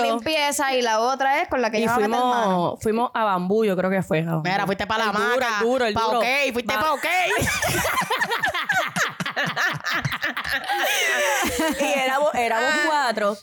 la 0.00 0.06
limpieza 0.14 0.74
y 0.74 0.82
la 0.82 1.00
otra 1.00 1.40
es 1.42 1.48
con 1.48 1.60
la 1.62 1.70
que 1.70 1.78
Y 1.78 1.80
lleva 1.80 1.94
a 1.94 1.96
meter 1.96 2.10
mano. 2.10 2.42
fuimos, 2.42 2.82
fuimos 2.82 3.10
a 3.14 3.24
Bambú, 3.24 3.64
yo 3.64 3.76
creo 3.76 3.90
que 3.90 4.02
fue. 4.02 4.20
a. 4.20 4.40
Mira, 4.42 4.66
fuiste 4.66 4.86
para 4.86 5.06
la 5.06 5.10
El 5.10 5.16
duro, 5.16 5.34
el 5.34 5.62
duro, 5.62 5.86
el 5.86 5.94
pa' 5.94 6.02
duro. 6.04 6.18
ok, 6.18 6.24
fuiste 6.52 6.74
Va- 6.74 6.80
pa' 6.80 6.92
ok. 6.92 7.04
y 11.80 11.84
éramos, 11.98 12.34
éramos 12.34 12.70
cuatro. 12.86 13.36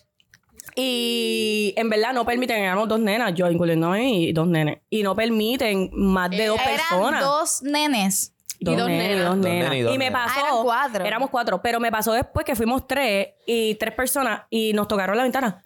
Y 0.76 1.74
en 1.76 1.90
verdad 1.90 2.14
no 2.14 2.24
permiten, 2.24 2.58
éramos 2.58 2.88
dos 2.88 3.00
nenas, 3.00 3.34
yo 3.34 3.50
incluyéndome 3.50 4.10
y 4.12 4.32
dos 4.34 4.46
nenes. 4.48 4.80
Y 4.92 5.02
no 5.02 5.16
permiten 5.16 5.90
más 5.94 6.30
de 6.30 6.46
dos 6.46 6.60
Eran 6.60 6.76
personas. 6.78 7.24
dos 7.24 7.64
nenes. 7.64 8.34
Dos, 8.60 8.78
dos 8.78 8.88
nenas, 8.88 9.06
y 9.06 9.10
nenas. 9.16 9.26
dos 9.28 9.38
nenas. 9.38 9.76
y 9.76 9.82
dos 9.82 9.96
Y 9.96 9.98
me 9.98 10.06
nenas. 10.06 10.26
pasó. 10.28 10.40
Ah, 10.40 10.50
eran 10.50 10.64
cuatro. 10.64 11.06
Éramos 11.06 11.30
cuatro. 11.30 11.62
Pero 11.62 11.80
me 11.80 11.92
pasó 11.92 12.14
después 12.14 12.46
que 12.46 12.56
fuimos 12.56 12.88
tres 12.88 13.30
y 13.46 13.76
tres 13.76 13.94
personas 13.94 14.42
y 14.50 14.74
nos 14.74 14.88
tocaron 14.88 15.16
la 15.18 15.24
ventana. 15.24 15.64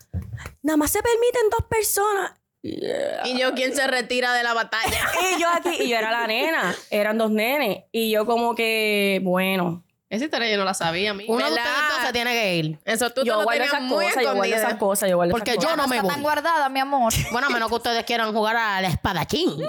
Nada 0.62 0.78
más 0.78 0.92
se 0.92 1.02
permiten 1.02 1.50
dos 1.52 1.66
personas. 1.70 2.34
Y 2.64 3.40
yo, 3.40 3.54
¿quién 3.56 3.76
se 3.76 3.88
retira 3.88 4.34
de 4.34 4.44
la 4.44 4.54
batalla? 4.54 5.00
Y 5.36 5.42
yo 5.42 5.48
aquí, 5.50 5.84
y 5.84 5.90
yo 5.90 5.98
era 5.98 6.12
la 6.12 6.28
nena. 6.28 6.76
Eran 6.92 7.18
dos 7.18 7.32
nenes. 7.32 7.86
Y 7.92 8.12
yo 8.12 8.26
como 8.26 8.54
que, 8.56 9.20
bueno. 9.24 9.84
Esa 10.12 10.26
historia 10.26 10.52
yo 10.52 10.58
no 10.58 10.66
la 10.66 10.74
sabía, 10.74 11.12
amiga. 11.12 11.32
Uno 11.34 11.46
de 11.46 11.52
ustedes 11.54 11.70
dos 11.90 12.06
se 12.06 12.12
tiene 12.12 12.34
que 12.34 12.56
ir. 12.58 12.80
Eso 12.84 13.10
tú 13.12 13.22
te 13.22 13.28
yo 13.28 13.38
lo 13.38 13.44
guardo 13.44 13.64
esas 13.64 13.82
muy 13.82 14.06
cosas, 14.06 14.24
yo 14.24 14.36
guardo 14.36 14.56
esas 14.56 14.74
cosas, 14.74 15.10
yo 15.10 15.16
guardo 15.16 15.32
Porque 15.32 15.52
esas 15.52 15.64
yo 15.64 15.76
no 15.78 15.88
me 15.88 15.96
Está 15.96 16.04
voy. 16.06 16.14
tan 16.16 16.22
guardada, 16.22 16.68
mi 16.68 16.82
amor. 16.82 17.14
Bueno, 17.32 17.48
a 17.48 17.50
menos 17.50 17.70
que 17.70 17.76
ustedes 17.76 18.04
quieran 18.04 18.34
jugar 18.34 18.58
al 18.58 18.84
espadachín. 18.84 19.52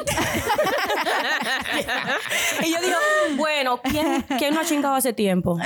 Y 2.62 2.72
yo 2.72 2.80
digo, 2.80 2.96
bueno, 3.36 3.80
¿quién, 3.82 4.22
¿quién 4.36 4.52
no 4.54 4.60
ha 4.60 4.64
chingado 4.64 4.96
hace 4.96 5.12
tiempo? 5.12 5.58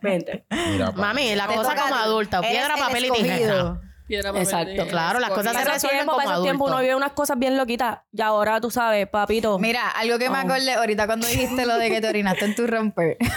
Vente. 0.00 0.46
Mira. 0.48 0.92
Mami, 0.92 1.34
la 1.34 1.48
Te 1.48 1.54
cosa 1.56 1.74
como 1.74 1.94
adulta. 1.96 2.40
Piedra, 2.40 2.74
el 2.74 2.80
papel 2.80 3.04
y 3.06 3.10
tijera. 3.10 3.80
Piedra, 4.06 4.30
papel, 4.30 4.42
Exacto, 4.42 4.70
tijera. 4.70 4.86
Claro, 4.88 5.18
las 5.18 5.30
cosas 5.30 5.56
se 5.56 5.64
resuelven 5.64 6.06
como 6.06 6.18
para 6.18 6.30
esos 6.30 6.44
tiempos 6.44 6.70
uno 6.70 6.80
vio 6.80 6.96
unas 6.96 7.12
cosas 7.12 7.36
bien 7.38 7.56
loquitas. 7.56 7.98
Y 8.12 8.22
ahora 8.22 8.60
tú 8.60 8.70
sabes, 8.70 9.08
papito. 9.08 9.58
Mira, 9.58 9.88
algo 9.90 10.18
que 10.18 10.30
me 10.30 10.38
acordé 10.38 10.72
ahorita 10.74 11.06
cuando 11.06 11.26
dijiste 11.26 11.66
lo 11.66 11.76
de 11.78 11.90
que 11.90 12.00
te 12.00 12.08
orinaste 12.08 12.44
en 12.44 12.54
tu 12.54 12.66
romper. 12.68 13.16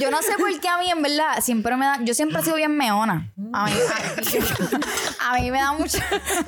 yo 0.00 0.10
no 0.10 0.22
sé 0.22 0.32
por 0.38 0.58
qué 0.60 0.68
a 0.68 0.78
mí, 0.78 0.90
en 0.90 1.02
verdad, 1.02 1.40
siempre 1.40 1.76
me 1.76 1.86
da. 1.86 1.98
Yo 2.02 2.14
siempre 2.14 2.40
he 2.40 2.42
sido 2.42 2.56
bien 2.56 2.76
meona. 2.76 3.32
A 3.52 3.66
mí, 3.66 3.72
a, 5.20 5.30
a 5.30 5.38
mí 5.38 5.50
me 5.50 5.58
da 5.60 5.72
mucho. 5.72 5.98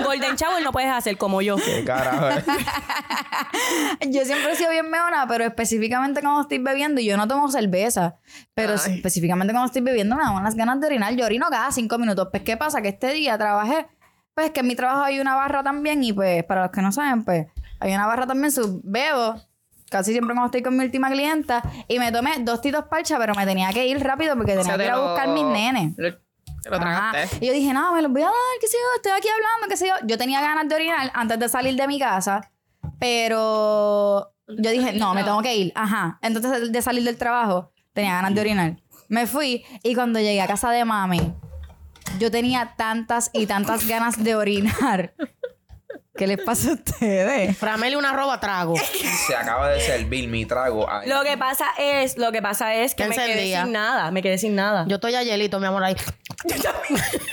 Golden 0.05 0.35
Shower 0.35 0.63
no 0.63 0.73
puedes 0.73 0.91
hacer 0.91 1.17
como 1.17 1.43
yo. 1.43 1.57
¿Qué 1.57 1.85
carajo? 1.85 2.29
eh? 2.29 2.45
Yo 4.11 4.25
siempre 4.25 4.53
he 4.53 4.57
sido 4.57 4.71
bien 4.71 4.91
meona, 4.91 5.27
pero 5.29 5.45
específicamente 5.45 6.21
cuando 6.21 6.41
estoy 6.41 6.59
bebiendo, 6.59 7.01
y 7.01 7.05
yo 7.05 7.17
no 7.17 7.29
tomo 7.29 7.49
cerveza, 7.51 8.17
pero 8.55 8.75
Ay. 8.85 8.95
específicamente 8.97 9.53
cuando 9.53 9.67
estoy 9.67 9.83
bebiendo 9.83 10.17
me 10.17 10.23
dan 10.23 10.35
unas 10.35 10.57
ganas 10.57 10.81
de 10.81 10.87
orinar. 10.89 11.15
Yo 11.15 11.25
orino 11.27 11.47
cada 11.51 11.71
cinco 11.71 11.99
minutos. 11.99 12.29
Pues, 12.31 12.43
¿qué 12.43 12.57
pasa? 12.57 12.83
Que 12.83 12.89
este 12.89 13.13
día 13.13 13.39
trabajé, 13.39 13.87
pues 14.35 14.51
que 14.51 14.61
en 14.61 14.67
mi 14.67 14.75
trabajo 14.75 15.03
hay 15.03 15.21
una 15.21 15.37
barra 15.37 15.63
también, 15.63 16.03
y 16.03 16.13
pues, 16.13 16.43
para 16.45 16.63
los 16.63 16.71
que 16.73 16.83
no 16.83 16.91
saben, 16.91 17.25
pues, 17.25 17.47
hay 17.79 17.95
una 17.95 18.07
barra 18.07 18.27
también, 18.27 18.51
su 18.51 18.81
bebo. 18.83 19.41
Casi 19.93 20.11
siempre 20.13 20.35
cuando 20.35 20.47
estoy 20.47 20.63
con 20.63 20.77
mi 20.77 20.85
última 20.85 21.11
clienta 21.11 21.63
y 21.87 21.99
me 21.99 22.11
tomé 22.11 22.33
dos 22.41 22.61
titos 22.61 22.87
parcha, 22.87 23.19
pero 23.19 23.35
me 23.35 23.45
tenía 23.47 23.71
que 23.73 23.87
ir 23.87 24.03
rápido 24.03 24.35
porque 24.37 24.53
tenía 24.57 24.63
O 24.63 24.65
sea, 24.65 24.77
que 24.79 24.85
ir 24.85 24.91
a 24.91 24.97
lo- 24.97 25.09
buscar 25.11 25.29
mis 25.29 25.45
nenes. 25.45 25.95
Lo, 25.99 26.11
te 26.63 26.71
lo. 26.71 26.79
Y 27.41 27.47
yo 27.47 27.53
dije, 27.53 27.73
no, 27.73 27.93
me 27.93 28.03
los 28.03 28.11
voy 28.11 28.23
a 28.23 28.27
dar, 28.27 28.35
qué 28.61 28.67
sé 28.67 28.77
yo, 28.77 28.97
estoy 28.97 29.13
aquí 29.13 29.29
hablando, 29.29 29.69
qué 29.69 29.77
sé 29.77 29.87
yo. 29.89 29.95
Yo 30.07 30.17
tenía 30.19 30.41
ganas 30.41 30.69
de 30.69 30.75
orinar 30.75 31.11
antes 31.15 31.39
de 31.39 31.49
salir 31.49 31.77
de 31.77 31.87
mi 31.87 31.99
casa, 31.99 32.51
pero 32.99 34.33
yo 34.49 34.71
dije, 34.71 34.93
no, 34.95 35.13
me 35.15 35.25
tengo 35.25 35.43
que 35.43 35.55
ir. 35.55 35.73
Ajá. 35.75 36.19
Entonces, 36.23 36.73
de 36.73 36.83
salir 36.83 37.05
del 37.05 37.17
trabajo, 37.19 37.73
tenía 37.93 38.13
ganas 38.15 38.35
de 38.35 38.41
orinar. 38.41 38.77
Me 39.09 39.27
fui 39.27 39.65
y 39.83 39.95
cuando 39.95 40.19
llegué 40.21 40.41
a 40.41 40.47
casa 40.47 40.71
de 40.71 40.85
mami, 40.85 41.21
yo 42.19 42.31
tenía 42.31 42.75
tantas 42.77 43.31
y 43.33 43.47
tantas 43.47 43.87
ganas 43.87 44.23
de 44.23 44.35
orinar. 44.37 45.15
¿Qué 46.15 46.27
les 46.27 46.39
pasa 46.43 46.71
a 46.71 46.75
ustedes? 46.75 47.57
Frameli 47.57 47.97
una 47.97 48.13
roba 48.13 48.39
trago. 48.39 48.75
Se 49.27 49.35
acaba 49.35 49.69
de 49.71 49.81
servir 49.81 50.29
mi 50.29 50.45
trago. 50.45 50.87
Ay. 50.91 51.09
Lo 51.09 51.23
que 51.23 51.39
pasa 51.39 51.67
es, 51.79 52.19
lo 52.19 52.31
que 52.33 52.43
pasa 52.43 52.75
es 52.75 52.95
que 52.95 53.05
¿Qué 53.05 53.09
me 53.09 53.15
quedé 53.17 53.33
encendía? 53.33 53.63
sin 53.65 53.73
nada. 53.73 54.11
Me 54.11 54.23
quedé 54.23 54.37
sin 54.39 54.55
nada. 54.55 54.85
Yo 54.89 54.97
estoy 54.97 55.15
a 55.15 55.23
hielito, 55.23 55.59
mi 55.59 55.67
amor, 55.67 55.83
ahí. 55.85 55.97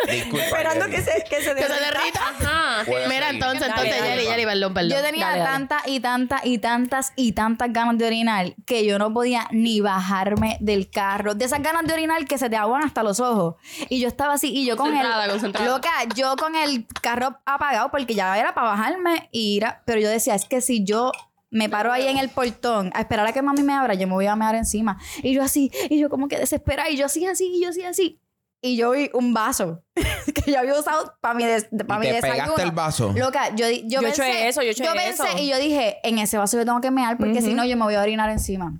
Disculpa. 0.09 0.45
esperando 0.45 0.85
Yeli. 0.85 0.95
que 0.95 1.01
se, 1.03 1.23
que 1.29 1.41
se 1.41 1.55
Que 1.55 1.63
se 1.63 1.73
derrita. 1.73 1.89
derrita. 1.91 2.19
Ajá. 2.29 2.83
Mira, 3.09 3.29
entonces, 3.29 3.59
Dale, 3.67 3.71
entonces, 3.89 3.99
dale. 3.99 4.15
Yeli, 4.15 4.25
Yeli, 4.29 4.45
perdón, 4.45 4.73
perdón. 4.73 4.91
Yo 4.91 5.01
tenía 5.03 5.25
Dale, 5.27 5.39
dale. 5.39 5.51
tantas 5.51 5.87
y 5.87 5.99
tantas 5.99 6.45
y 6.45 6.57
tantas 6.59 7.13
y 7.15 7.31
tantas 7.33 7.73
ganas 7.73 7.97
de 7.97 8.05
orinar 8.07 8.53
que 8.65 8.85
yo 8.85 8.97
no 8.97 9.13
podía 9.13 9.47
ni 9.51 9.81
bajarme 9.81 10.57
del 10.61 10.89
carro. 10.89 11.35
De 11.35 11.45
esas 11.45 11.61
ganas 11.61 11.83
de 11.85 11.93
orinar 11.93 12.25
que 12.25 12.37
se 12.37 12.49
te 12.49 12.55
aguan 12.55 12.83
hasta 12.83 13.03
los 13.03 13.19
ojos. 13.19 13.55
Y 13.89 13.99
yo 13.99 14.07
estaba 14.07 14.35
así, 14.35 14.51
y 14.55 14.65
yo 14.65 14.77
con 14.77 14.87
el. 14.87 14.93
Concentrada, 14.93 15.27
concentrada. 15.29 15.67
Loca, 15.69 15.89
yo 16.15 16.35
con 16.37 16.55
el 16.55 16.85
carro 17.01 17.37
apagado 17.45 17.91
porque 17.91 18.15
ya 18.15 18.37
era 18.37 18.53
para 18.53 18.68
bajarme 18.69 19.29
y 19.31 19.55
ir 19.57 19.65
a- 19.65 19.83
Pero 19.85 19.99
yo 19.99 20.09
decía, 20.09 20.35
es 20.35 20.45
que 20.45 20.61
si 20.61 20.83
yo. 20.83 21.11
Me 21.51 21.67
paro 21.67 21.91
ahí 21.91 22.07
en 22.07 22.19
el 22.19 22.29
portón 22.29 22.91
a 22.93 22.99
esperar 23.01 23.25
a 23.25 23.33
que 23.33 23.41
mami 23.41 23.63
me 23.63 23.73
abra, 23.73 23.95
yo 23.95 24.05
me 24.07 24.13
voy 24.13 24.27
a 24.27 24.35
mear 24.35 24.53
encima. 24.53 24.99
Y 25.23 25.33
yo 25.33 25.41
así, 25.41 25.71
y 25.89 25.97
yo 25.97 26.07
como 26.07 26.27
que 26.27 26.37
desesperada, 26.37 26.91
y 26.91 26.95
yo 26.95 27.07
así, 27.07 27.25
así, 27.25 27.47
y 27.55 27.63
yo 27.63 27.69
así, 27.69 27.83
así. 27.83 28.19
Y 28.61 28.77
yo 28.77 28.91
vi 28.91 29.09
un 29.15 29.33
vaso 29.33 29.81
que 30.45 30.51
yo 30.51 30.59
había 30.59 30.79
usado 30.79 31.15
para 31.21 31.33
mi, 31.33 31.43
des- 31.45 31.67
pa' 31.87 31.95
Y 31.95 31.99
mi 32.01 32.05
te 32.05 32.13
desayuno. 32.13 32.43
pegaste 32.43 32.61
el 32.61 32.71
vaso. 32.71 33.13
Loca, 33.17 33.49
yo, 33.55 33.67
yo, 33.67 33.81
Yo 33.87 33.99
he 34.01 34.03
pensé, 34.03 34.21
hecho 34.47 34.47
eso, 34.49 34.61
yo 34.61 34.67
he 34.67 34.71
hecho 34.73 34.83
pensé 34.93 35.23
eso. 35.23 35.37
y 35.39 35.49
yo 35.49 35.57
dije, 35.57 35.97
en 36.03 36.19
ese 36.19 36.37
vaso 36.37 36.55
yo 36.55 36.65
tengo 36.65 36.81
que 36.81 36.91
mear 36.91 37.17
porque 37.17 37.41
si 37.41 37.55
no 37.55 37.65
yo 37.65 37.75
me 37.77 37.83
voy 37.83 37.95
a 37.95 38.03
orinar 38.03 38.29
encima. 38.29 38.79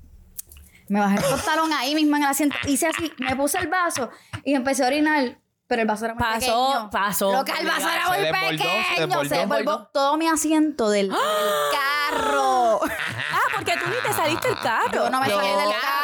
Me 0.90 1.00
bajé 1.00 1.16
el 1.18 1.24
pantalón 1.32 1.74
ahí 1.74 1.96
mismo 1.96 2.18
en 2.18 2.22
el 2.24 2.30
asiento, 2.30 2.56
hice 2.68 2.86
así, 2.86 3.12
me 3.18 3.36
puse 3.36 3.58
el 3.58 3.68
vaso 3.68 4.12
y 4.46 4.54
empecé 4.54 4.84
a 4.84 4.88
orinar, 4.88 5.40
pero 5.70 5.84
el 5.84 5.88
vaso 5.88 6.06
era 6.06 6.16
muy 6.16 6.24
Pasó, 6.24 6.68
pequeño. 6.68 6.90
pasó. 6.90 7.32
Loca, 7.32 7.54
el 7.60 7.68
vaso 7.68 7.90
era 7.90 8.08
muy 8.08 8.18
desbordó, 8.18 8.50
pequeño. 8.50 9.24
Se 9.30 9.36
desbordó 9.38 9.90
todo 9.94 10.18
mi 10.18 10.28
asiento 10.28 10.90
del, 10.90 11.10
del 11.10 11.18
carro. 12.10 12.80
Ah, 12.84 13.40
porque 13.56 13.74
tú 13.78 13.86
ni 13.88 13.96
te 14.02 14.12
saliste 14.12 14.48
del 14.48 14.58
carro. 14.60 14.90
Yo 14.92 15.10
no 15.12 15.22
me 15.22 15.30
salí 15.30 15.48
del 15.48 15.58
carro, 15.58 15.99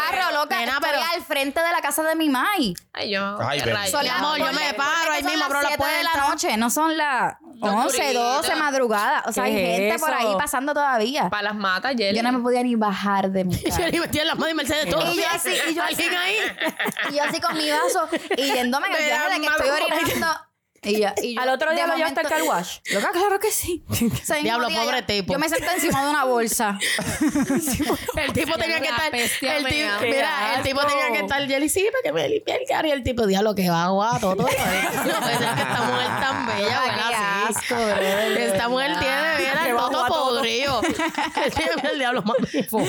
frente 1.35 1.61
de 1.61 1.71
la 1.71 1.81
casa 1.81 2.01
de 2.03 2.15
mi 2.15 2.29
mai. 2.29 2.73
Ay, 2.93 3.09
yo. 3.11 3.37
Ay. 3.41 3.59
Son 3.91 4.03
Mi 4.03 4.07
amor, 4.09 4.37
yo 4.37 4.53
me 4.53 4.73
paro 4.73 5.11
ahí 5.11 5.21
mismo, 5.23 5.37
las 5.39 5.45
abro 5.47 5.61
la 5.61 5.67
siete 5.67 5.83
de 5.85 6.03
la 6.03 6.11
puerta. 6.11 6.29
noche, 6.29 6.57
no 6.57 6.69
son 6.69 6.95
las 6.97 7.35
11, 7.59 8.13
12 8.13 8.17
oscurita. 8.17 8.55
madrugada. 8.55 9.23
O 9.27 9.33
sea, 9.33 9.43
hay 9.43 9.53
¿Qué 9.53 9.73
es 9.73 9.79
gente 9.93 9.99
por 9.99 10.13
ahí 10.13 10.33
pasando 10.37 10.73
todavía. 10.73 11.29
Para 11.29 11.43
las 11.43 11.55
matas. 11.55 11.93
Yo 11.97 12.23
no 12.23 12.31
me 12.31 12.39
podía 12.39 12.63
ni 12.63 12.75
bajar 12.75 13.29
de 13.31 13.43
mi 13.43 13.53
Y 13.55 13.63
carro. 13.63 13.83
Yeli 13.83 13.99
metía 13.99 14.21
en 14.21 14.27
las 14.27 14.37
manos 14.37 14.47
de 14.47 14.53
Mercedes 14.55 14.89
todo. 14.89 15.13
Y 15.13 15.17
yo 15.17 15.23
así, 15.33 15.49
y 15.69 15.73
yo 15.73 15.83
así. 15.89 15.93
¿Alguien 16.03 16.15
ahí? 16.17 16.37
Y 17.11 17.15
yo 17.15 17.23
así 17.23 17.41
con 17.41 17.57
mi 17.57 17.69
vaso 17.69 18.07
y 18.37 18.43
yéndome 18.53 18.87
en 18.87 18.95
el 18.95 19.05
viaje 19.05 19.33
de 19.33 19.41
que 19.41 19.47
estoy 19.47 19.69
orinando. 19.69 20.27
Y, 20.85 20.99
ya- 20.99 21.13
y 21.21 21.35
yo, 21.35 21.41
Al 21.41 21.49
otro 21.49 21.71
día 21.73 21.87
lo 21.87 21.95
llevaste 21.95 22.19
al 22.21 22.27
car 22.29 22.41
wash. 22.43 22.77
Loca, 22.93 23.09
claro 23.11 23.39
que 23.39 23.51
sí. 23.51 23.83
Ese 23.91 24.05
mismo 24.05 24.35
Diablo, 24.43 24.67
día 24.67 24.81
pobre 24.81 24.99
yo, 25.01 25.05
tipo. 25.05 25.33
Yo 25.33 25.39
me 25.39 25.49
senté 25.49 25.73
encima 25.73 26.03
de 26.03 26.09
una 26.11 26.23
bolsa. 26.25 26.77
El 28.17 28.33
tipo 28.33 28.55
tenía 28.57 28.79
que 28.79 28.87
estar. 28.87 29.11
bestia 29.11 29.57
El 29.57 29.65
tipo, 29.65 29.75
mira, 30.01 30.55
el 30.55 30.61
Qué 30.63 30.69
tipo 30.69 30.79
asco. 30.79 30.91
tenía 30.91 31.11
que 31.11 31.19
estar. 31.25 31.47
Jelly, 31.47 31.69
sí, 31.69 31.85
para 31.91 32.01
que 32.03 32.11
me 32.13 32.29
limpie 32.29 32.55
el 32.55 32.67
carro. 32.67 32.87
Y 32.87 32.91
el 32.91 33.03
tipo, 33.03 33.25
diablo, 33.27 33.53
que 33.55 33.69
va. 33.69 33.85
Todo. 34.19 34.35
No 35.05 35.19
puede 35.21 35.37
ser 35.37 35.53
que 35.55 35.61
esta 35.61 35.81
mujer 35.83 36.07
tan 36.19 36.45
bella, 36.47 36.81
Qué 36.83 36.89
¿verdad? 36.89 37.09
Sí. 37.09 37.55
asco, 37.57 37.75
brother, 37.75 38.33
de 38.33 38.45
Esta 38.47 38.67
mujer 38.69 38.87
verdad. 38.89 39.01
tiene, 39.37 39.49
mira, 39.51 39.63
Que 39.63 39.69
el 39.69 39.75
va 39.77 39.87
guato. 39.89 40.07
podrido. 40.13 40.81
Tiene 40.81 41.91
el 41.91 41.99
diablo 41.99 42.23
mami. 42.23 42.63
fo. 42.63 42.79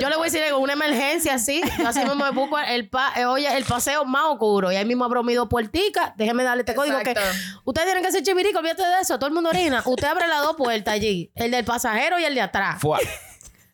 Yo 0.00 0.08
le 0.08 0.16
voy 0.16 0.28
a 0.28 0.30
decir 0.30 0.42
con 0.52 0.62
una 0.62 0.72
emergencia 0.74 1.34
así. 1.34 1.62
Yo 1.78 1.88
así 1.88 2.00
mismo 2.00 2.14
me 2.16 2.30
busco 2.30 2.58
el, 2.58 2.88
pa- 2.88 3.12
eh, 3.16 3.24
oye, 3.24 3.48
el 3.56 3.64
paseo 3.64 4.04
más 4.04 4.24
oscuro. 4.26 4.70
Y 4.72 4.76
ahí 4.76 4.84
mismo 4.84 5.04
abro 5.04 5.22
mi 5.22 5.34
dos 5.34 5.48
puerticas. 5.48 6.12
Déjeme 6.16 6.42
darle 6.44 6.64
este 6.70 6.76
código 6.76 6.98
que 7.00 7.10
Exacto. 7.10 7.60
ustedes 7.64 7.86
tienen 7.86 8.02
que 8.02 8.08
hacer 8.08 8.22
chivirico, 8.22 8.58
olvídate 8.58 8.82
de 8.86 9.00
eso. 9.02 9.18
Todo 9.18 9.28
el 9.28 9.34
mundo 9.34 9.50
orina. 9.50 9.82
Usted 9.84 10.06
abre 10.08 10.26
las 10.28 10.42
dos 10.42 10.56
puertas 10.56 10.94
allí. 10.94 11.30
El 11.34 11.50
del 11.50 11.64
pasajero 11.64 12.18
y 12.18 12.24
el 12.24 12.34
de 12.34 12.40
atrás. 12.42 12.80
Fua. 12.80 12.98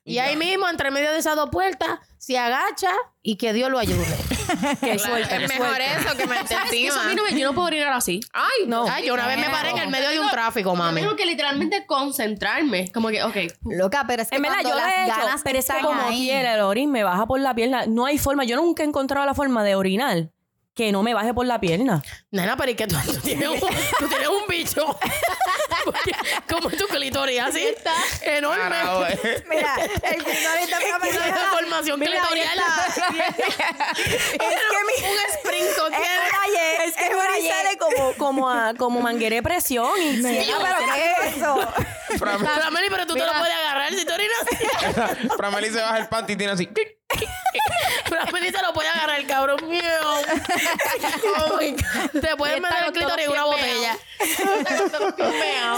Y 0.08 0.18
ahí 0.18 0.36
mismo, 0.36 0.68
entre 0.68 0.92
medio 0.92 1.10
de 1.10 1.18
esas 1.18 1.34
dos 1.34 1.50
puertas, 1.50 1.98
se 2.16 2.38
agacha 2.38 2.92
y 3.22 3.36
que 3.38 3.52
Dios 3.52 3.68
lo 3.72 3.78
ayude. 3.80 4.06
Qué 4.80 5.00
suerte, 5.00 5.34
Es 5.34 5.48
mejor 5.48 5.66
suerte. 5.66 5.84
eso 5.98 6.16
que 6.16 6.26
me 6.28 6.36
encima. 6.40 7.12
no 7.14 7.24
me- 7.24 7.36
yo 7.36 7.44
no 7.48 7.54
puedo 7.54 7.66
orinar 7.66 7.92
así. 7.92 8.20
Ay, 8.32 8.68
No. 8.68 8.86
Ay, 8.88 9.06
yo 9.06 9.14
una 9.14 9.26
vez 9.26 9.36
me 9.36 9.50
paré 9.50 9.70
en 9.70 9.78
el 9.78 9.88
medio 9.88 10.08
de 10.10 10.20
un 10.20 10.30
tráfico, 10.30 10.70
Yo 10.70 10.76
mami. 10.76 11.00
tengo 11.00 11.16
que 11.16 11.26
literalmente 11.26 11.84
concentrarme. 11.86 12.92
Como 12.92 13.08
que, 13.08 13.24
ok. 13.24 13.36
Loca, 13.64 14.04
pero 14.06 14.22
es 14.22 14.30
que 14.30 14.36
En 14.36 14.42
verdad, 14.42 14.58
yo 14.62 14.76
las 14.76 14.92
he 14.92 15.04
hecho, 15.06 15.16
ganas 15.18 15.40
pero 15.42 15.58
es 15.58 15.66
que 15.66 15.80
como 15.82 16.00
ahí- 16.02 16.18
quiera, 16.28 16.54
el 16.54 16.60
orín 16.60 16.92
me 16.92 17.02
baja 17.02 17.26
por 17.26 17.40
la 17.40 17.52
pierna. 17.56 17.86
No 17.86 18.06
hay 18.06 18.16
forma, 18.18 18.44
yo 18.44 18.54
nunca 18.54 18.84
he 18.84 18.86
encontrado 18.86 19.26
la 19.26 19.34
forma 19.34 19.64
de 19.64 19.74
orinar 19.74 20.30
que 20.76 20.92
no 20.92 21.02
me 21.02 21.14
baje 21.14 21.32
por 21.34 21.46
la 21.46 21.58
pierna. 21.58 22.02
Nena, 22.30 22.54
pero 22.56 22.70
¿y 22.70 22.74
que 22.74 22.86
tú, 22.86 22.94
tú 23.06 23.18
tienes 23.20 23.48
un, 23.48 23.58
tú 23.60 24.08
tienes 24.08 24.28
un 24.28 24.46
bicho? 24.46 24.98
Porque 25.84 26.12
como 26.48 26.68
tu 26.70 26.86
clitoris, 26.88 27.40
así 27.40 27.60
está 27.60 27.94
enorme. 28.22 28.76
Eh. 29.22 29.44
Mira, 29.48 29.74
el 29.80 30.22
clitoris 30.22 30.66
de 30.66 30.76
una 30.76 30.78
Esa 30.86 30.98
persona- 30.98 31.26
deformación 31.26 32.00
Mira, 32.00 32.12
clitorial. 32.20 32.58
está. 32.58 33.04
un 34.36 35.18
sprint 35.30 35.66
Es 35.66 36.52
ye- 36.52 36.84
Es 36.88 36.94
que 36.94 37.06
es 37.06 37.42
ye- 37.44 37.48
sale 37.50 37.78
como, 37.78 38.12
como, 38.14 38.50
a, 38.50 38.74
como 38.74 39.00
manguera 39.00 39.36
de 39.36 39.42
presión. 39.42 39.88
Y 40.00 40.16
Mira, 40.18 40.44
sí, 40.44 40.50
pero 40.60 40.76
¿qué 40.94 41.12
es 41.28 41.36
eso? 41.36 41.72
Fram- 42.18 42.38
Frameli, 42.44 42.88
pero 42.90 43.06
tú 43.06 43.14
te 43.14 43.20
lo 43.24 43.32
puedes 43.32 43.54
agarrar 43.54 43.92
si 43.94 44.04
tú 44.04 44.12
orinas. 44.12 45.30
Frameli 45.36 45.70
se 45.70 45.80
baja 45.80 45.98
el 45.98 46.08
panty 46.08 46.34
y 46.34 46.36
tiene 46.36 46.52
así. 46.52 46.68
Frameli 48.08 48.50
se 48.50 48.62
lo 48.62 48.72
puede 48.72 48.88
agarrar, 48.88 49.24
cabrón 49.26 49.58
mío. 49.68 49.80
Oh 51.38 51.58
my 51.60 51.70
God. 51.72 52.20
Te 52.20 52.36
está 52.36 52.60
meter 52.60 52.78
el 52.78 52.84
con 52.84 52.92
clitoris 52.94 53.24
en 53.26 53.30
una 53.32 53.44
botella. 53.44 53.96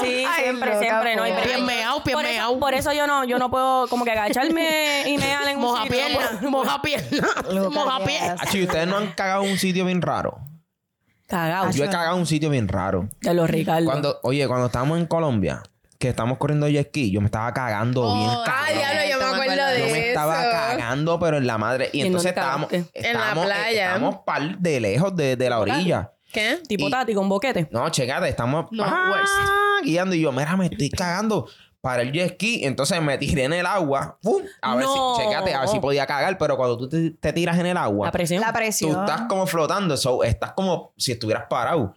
Sí, 0.01 0.25
Ay, 0.29 0.43
siempre, 0.45 0.69
loca, 0.75 0.81
siempre. 0.81 1.17
No, 1.17 1.27
y 1.27 1.33
pero- 1.33 1.45
Bien 1.47 1.65
meao, 1.67 2.01
bien 2.03 2.15
por 2.17 2.25
eso, 2.25 2.33
meao. 2.35 2.59
por 2.61 2.75
eso 2.75 2.93
yo 2.93 3.07
no, 3.07 3.25
yo 3.25 3.39
no 3.39 3.51
puedo 3.51 3.89
como 3.89 4.05
que 4.05 4.13
agacharme 4.13 5.05
y 5.07 5.19
me 5.19 5.33
en 5.33 5.57
un 5.57 5.63
Moja 5.63 5.83
sitio, 5.85 5.99
pierna, 5.99 6.41
moja 6.49 6.83
pierna, 6.83 7.29
Loca, 7.51 7.71
moja 7.71 8.05
pie. 8.05 8.19
asco. 8.21 8.47
Achi, 8.49 8.63
¿ustedes 8.65 8.87
no 8.87 8.97
han 8.99 9.13
cagado 9.13 9.45
en 9.45 9.51
un 9.53 9.59
sitio 9.59 9.85
bien 9.85 10.01
raro? 10.03 10.39
Cagado. 11.27 11.71
Yo 11.73 11.85
he 11.85 11.89
cagado 11.91 12.15
en 12.15 12.21
un 12.21 12.27
sitio 12.27 12.49
bien 12.51 12.69
raro. 12.69 13.09
De 13.21 13.35
los 13.35 13.51
Ricardo. 13.51 13.85
Cuando, 13.87 14.21
oye, 14.23 14.47
cuando 14.47 14.67
estábamos 14.67 14.99
en 14.99 15.07
Colombia, 15.07 15.63
que 15.99 16.09
estamos 16.09 16.39
corriendo 16.39 16.69
jet 16.69 16.89
ski, 16.89 17.11
yo 17.11 17.21
me 17.21 17.27
estaba 17.27 17.53
cagando 17.53 18.15
bien 18.15 18.31
Ay, 18.31 18.45
cabrón. 18.47 18.79
diablo, 18.79 19.01
yo 19.11 19.19
me 19.19 19.25
acuerdo 19.43 19.67
de 19.67 19.79
Yo 19.79 19.85
eso. 19.87 19.95
me 19.95 20.09
estaba 20.09 20.48
pero 21.21 21.37
en 21.37 21.47
la 21.47 21.59
madre. 21.59 21.91
Y 21.93 22.01
¿En 22.01 22.07
entonces 22.09 22.31
estábamos, 22.31 22.69
cagaste? 22.69 22.91
En 22.95 23.05
la 23.05 23.11
estábamos, 23.21 23.45
playa. 23.47 23.85
estábamos 23.87 24.17
par 24.25 24.59
de 24.59 24.81
lejos 24.81 25.15
de, 25.17 25.37
de 25.37 25.51
la 25.51 25.59
orilla. 25.61 26.13
¿Qué? 26.33 26.59
tipo 26.69 26.89
y- 26.89 26.91
Tati 26.91 27.15
con 27.15 27.29
boquete. 27.29 27.69
No, 27.71 27.89
checate, 27.91 28.29
estamos 28.29 28.67
No, 28.71 28.85
ah, 28.85 29.81
guiando 29.83 30.15
y 30.15 30.21
yo, 30.21 30.31
mira, 30.33 30.57
me 30.57 30.67
estoy 30.67 30.91
cagando 30.91 31.49
para 31.81 32.03
el 32.03 32.13
jet 32.13 32.35
ski. 32.35 32.65
Entonces 32.65 33.01
me 33.01 33.17
tiré 33.17 33.45
en 33.45 33.53
el 33.55 33.65
agua. 33.67 34.19
¡Pum! 34.23 34.43
A 34.61 34.77
ver 34.77 34.85
No. 34.85 35.15
si, 35.17 35.23
checate, 35.23 35.55
a 35.55 35.61
ver 35.61 35.69
si 35.71 35.81
podía 35.81 36.07
cagar. 36.07 36.37
Pero 36.37 36.57
cuando 36.57 36.77
tú 36.77 36.89
te, 36.89 37.11
te 37.13 37.33
tiras 37.33 37.59
en 37.59 37.67
el 37.67 37.77
agua, 37.77 38.07
La 38.09 38.13
presión. 38.13 38.41
La 38.41 38.49
tú 38.49 38.53
presión. 38.55 38.91
estás 39.01 39.23
como 39.23 39.47
flotando. 39.47 39.97
So, 39.97 40.23
estás 40.23 40.53
como 40.53 40.93
si 40.99 41.13
estuvieras 41.13 41.45
parado. 41.49 41.95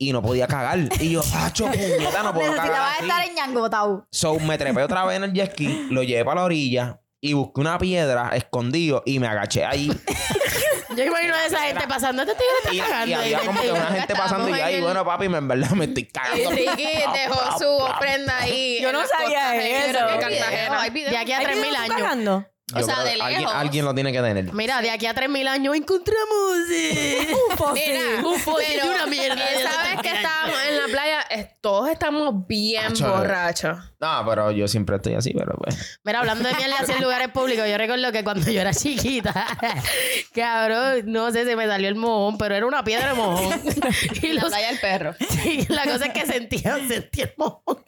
Y 0.00 0.12
no 0.12 0.22
podía 0.22 0.46
cagar. 0.46 0.78
Y 1.00 1.10
yo, 1.10 1.22
Pacho, 1.30 1.66
puñeta, 1.66 2.22
no 2.22 2.32
puedo 2.32 2.52
cagar. 2.54 2.68
Necesitaba 2.70 2.92
así". 2.92 3.02
estar 3.02 3.26
en 3.26 3.34
Ñangotau. 3.34 4.06
So, 4.12 4.38
me 4.38 4.56
trepé 4.56 4.82
otra 4.84 5.04
vez 5.04 5.16
en 5.16 5.24
el 5.24 5.32
jet 5.32 5.50
ski, 5.52 5.88
lo 5.90 6.04
llevé 6.04 6.24
para 6.24 6.36
la 6.40 6.44
orilla 6.46 7.00
y 7.20 7.32
busqué 7.32 7.60
una 7.60 7.78
piedra 7.78 8.30
escondido 8.34 9.02
y 9.06 9.18
me 9.18 9.26
agaché 9.28 9.64
ahí. 9.64 9.88
Yo 10.96 11.04
imagino 11.04 11.34
a 11.34 11.46
esa 11.46 11.60
gente 11.60 11.86
pasando. 11.86 12.22
Este 12.22 12.34
tigre 12.34 12.54
está 12.62 12.74
Y, 12.74 12.78
cagando. 12.78 13.06
y 13.10 13.14
había 13.14 13.38
ahí, 13.38 13.46
como 13.46 13.60
que 13.60 13.70
una 13.72 13.86
gente 13.86 14.14
pasando 14.14 14.48
y 14.48 14.60
ahí, 14.60 14.80
bueno, 14.80 15.04
papi, 15.04 15.28
me, 15.28 15.38
en 15.38 15.46
verdad 15.48 15.70
me 15.70 15.84
estoy 15.84 16.02
Y 16.04 16.06
cagando. 16.06 16.50
Ricky 16.50 16.86
dejó 17.12 17.58
su 17.58 17.68
ofrenda 17.68 18.38
ahí. 18.38 18.78
Yo 18.80 18.92
no 18.92 19.00
sabía 19.06 19.54
eso. 19.56 19.90
creo 19.90 20.06
que 20.06 20.12
Hay 20.12 20.18
Cartagena. 20.20 20.50
videos, 20.50 20.82
hay 20.82 20.90
videos. 20.90 21.10
De 21.12 21.18
aquí 21.18 21.32
a 21.32 21.38
¿Hay 21.38 21.46
3.000 21.46 21.54
videos 21.54 21.86
tú 21.86 21.92
años. 21.92 22.44
Yo 22.74 22.80
O 22.80 22.84
sea, 22.84 23.02
de 23.02 23.12
alguien, 23.12 23.40
lejos. 23.40 23.54
alguien 23.54 23.84
lo 23.86 23.94
tiene 23.94 24.12
que 24.12 24.20
tener. 24.20 24.52
Mira, 24.52 24.82
de 24.82 24.90
aquí 24.90 25.06
a 25.06 25.14
3.000 25.14 25.48
años 25.48 25.74
encontramos 25.74 26.56
eh, 26.70 27.28
Mira, 27.74 28.00
un 28.28 28.38
fósil 28.38 28.68
de 28.68 28.78
pero 28.82 28.92
una 28.94 29.06
mierda. 29.06 29.42
Esa 29.50 29.82
vez 29.84 30.02
que 30.02 30.10
estábamos 30.10 30.56
en 30.68 30.76
la 30.76 30.84
playa, 30.88 31.20
eh, 31.30 31.56
todos 31.62 31.88
estamos 31.88 32.46
bien 32.46 32.92
Acho. 32.92 33.08
borrachos. 33.08 33.78
No, 34.00 34.22
pero 34.28 34.50
yo 34.52 34.68
siempre 34.68 34.96
estoy 34.96 35.14
así, 35.14 35.32
pero 35.36 35.56
pues. 35.56 35.98
Mira, 36.04 36.20
hablando 36.20 36.46
de 36.48 36.54
mierda 36.56 36.76
así 36.80 36.92
en 36.92 37.02
lugares 37.02 37.28
públicos, 37.28 37.66
yo 37.68 37.78
recuerdo 37.78 38.12
que 38.12 38.22
cuando 38.22 38.50
yo 38.50 38.60
era 38.60 38.72
chiquita, 38.74 39.46
cabrón, 40.34 41.02
no 41.06 41.30
sé 41.32 41.46
si 41.48 41.56
me 41.56 41.66
salió 41.66 41.88
el 41.88 41.94
mojón, 41.94 42.38
pero 42.38 42.54
era 42.54 42.66
una 42.66 42.84
piedra 42.84 43.08
de 43.08 43.14
mojón. 43.14 43.60
y 44.22 44.28
La 44.34 44.42
los- 44.42 44.50
playa 44.50 44.68
del 44.68 44.78
perro. 44.78 45.14
sí, 45.42 45.66
la 45.68 45.84
cosa 45.84 46.06
es 46.06 46.12
que 46.12 46.26
sentía, 46.26 46.76
sentía 46.86 47.24
el 47.24 47.34
mojón. 47.38 47.78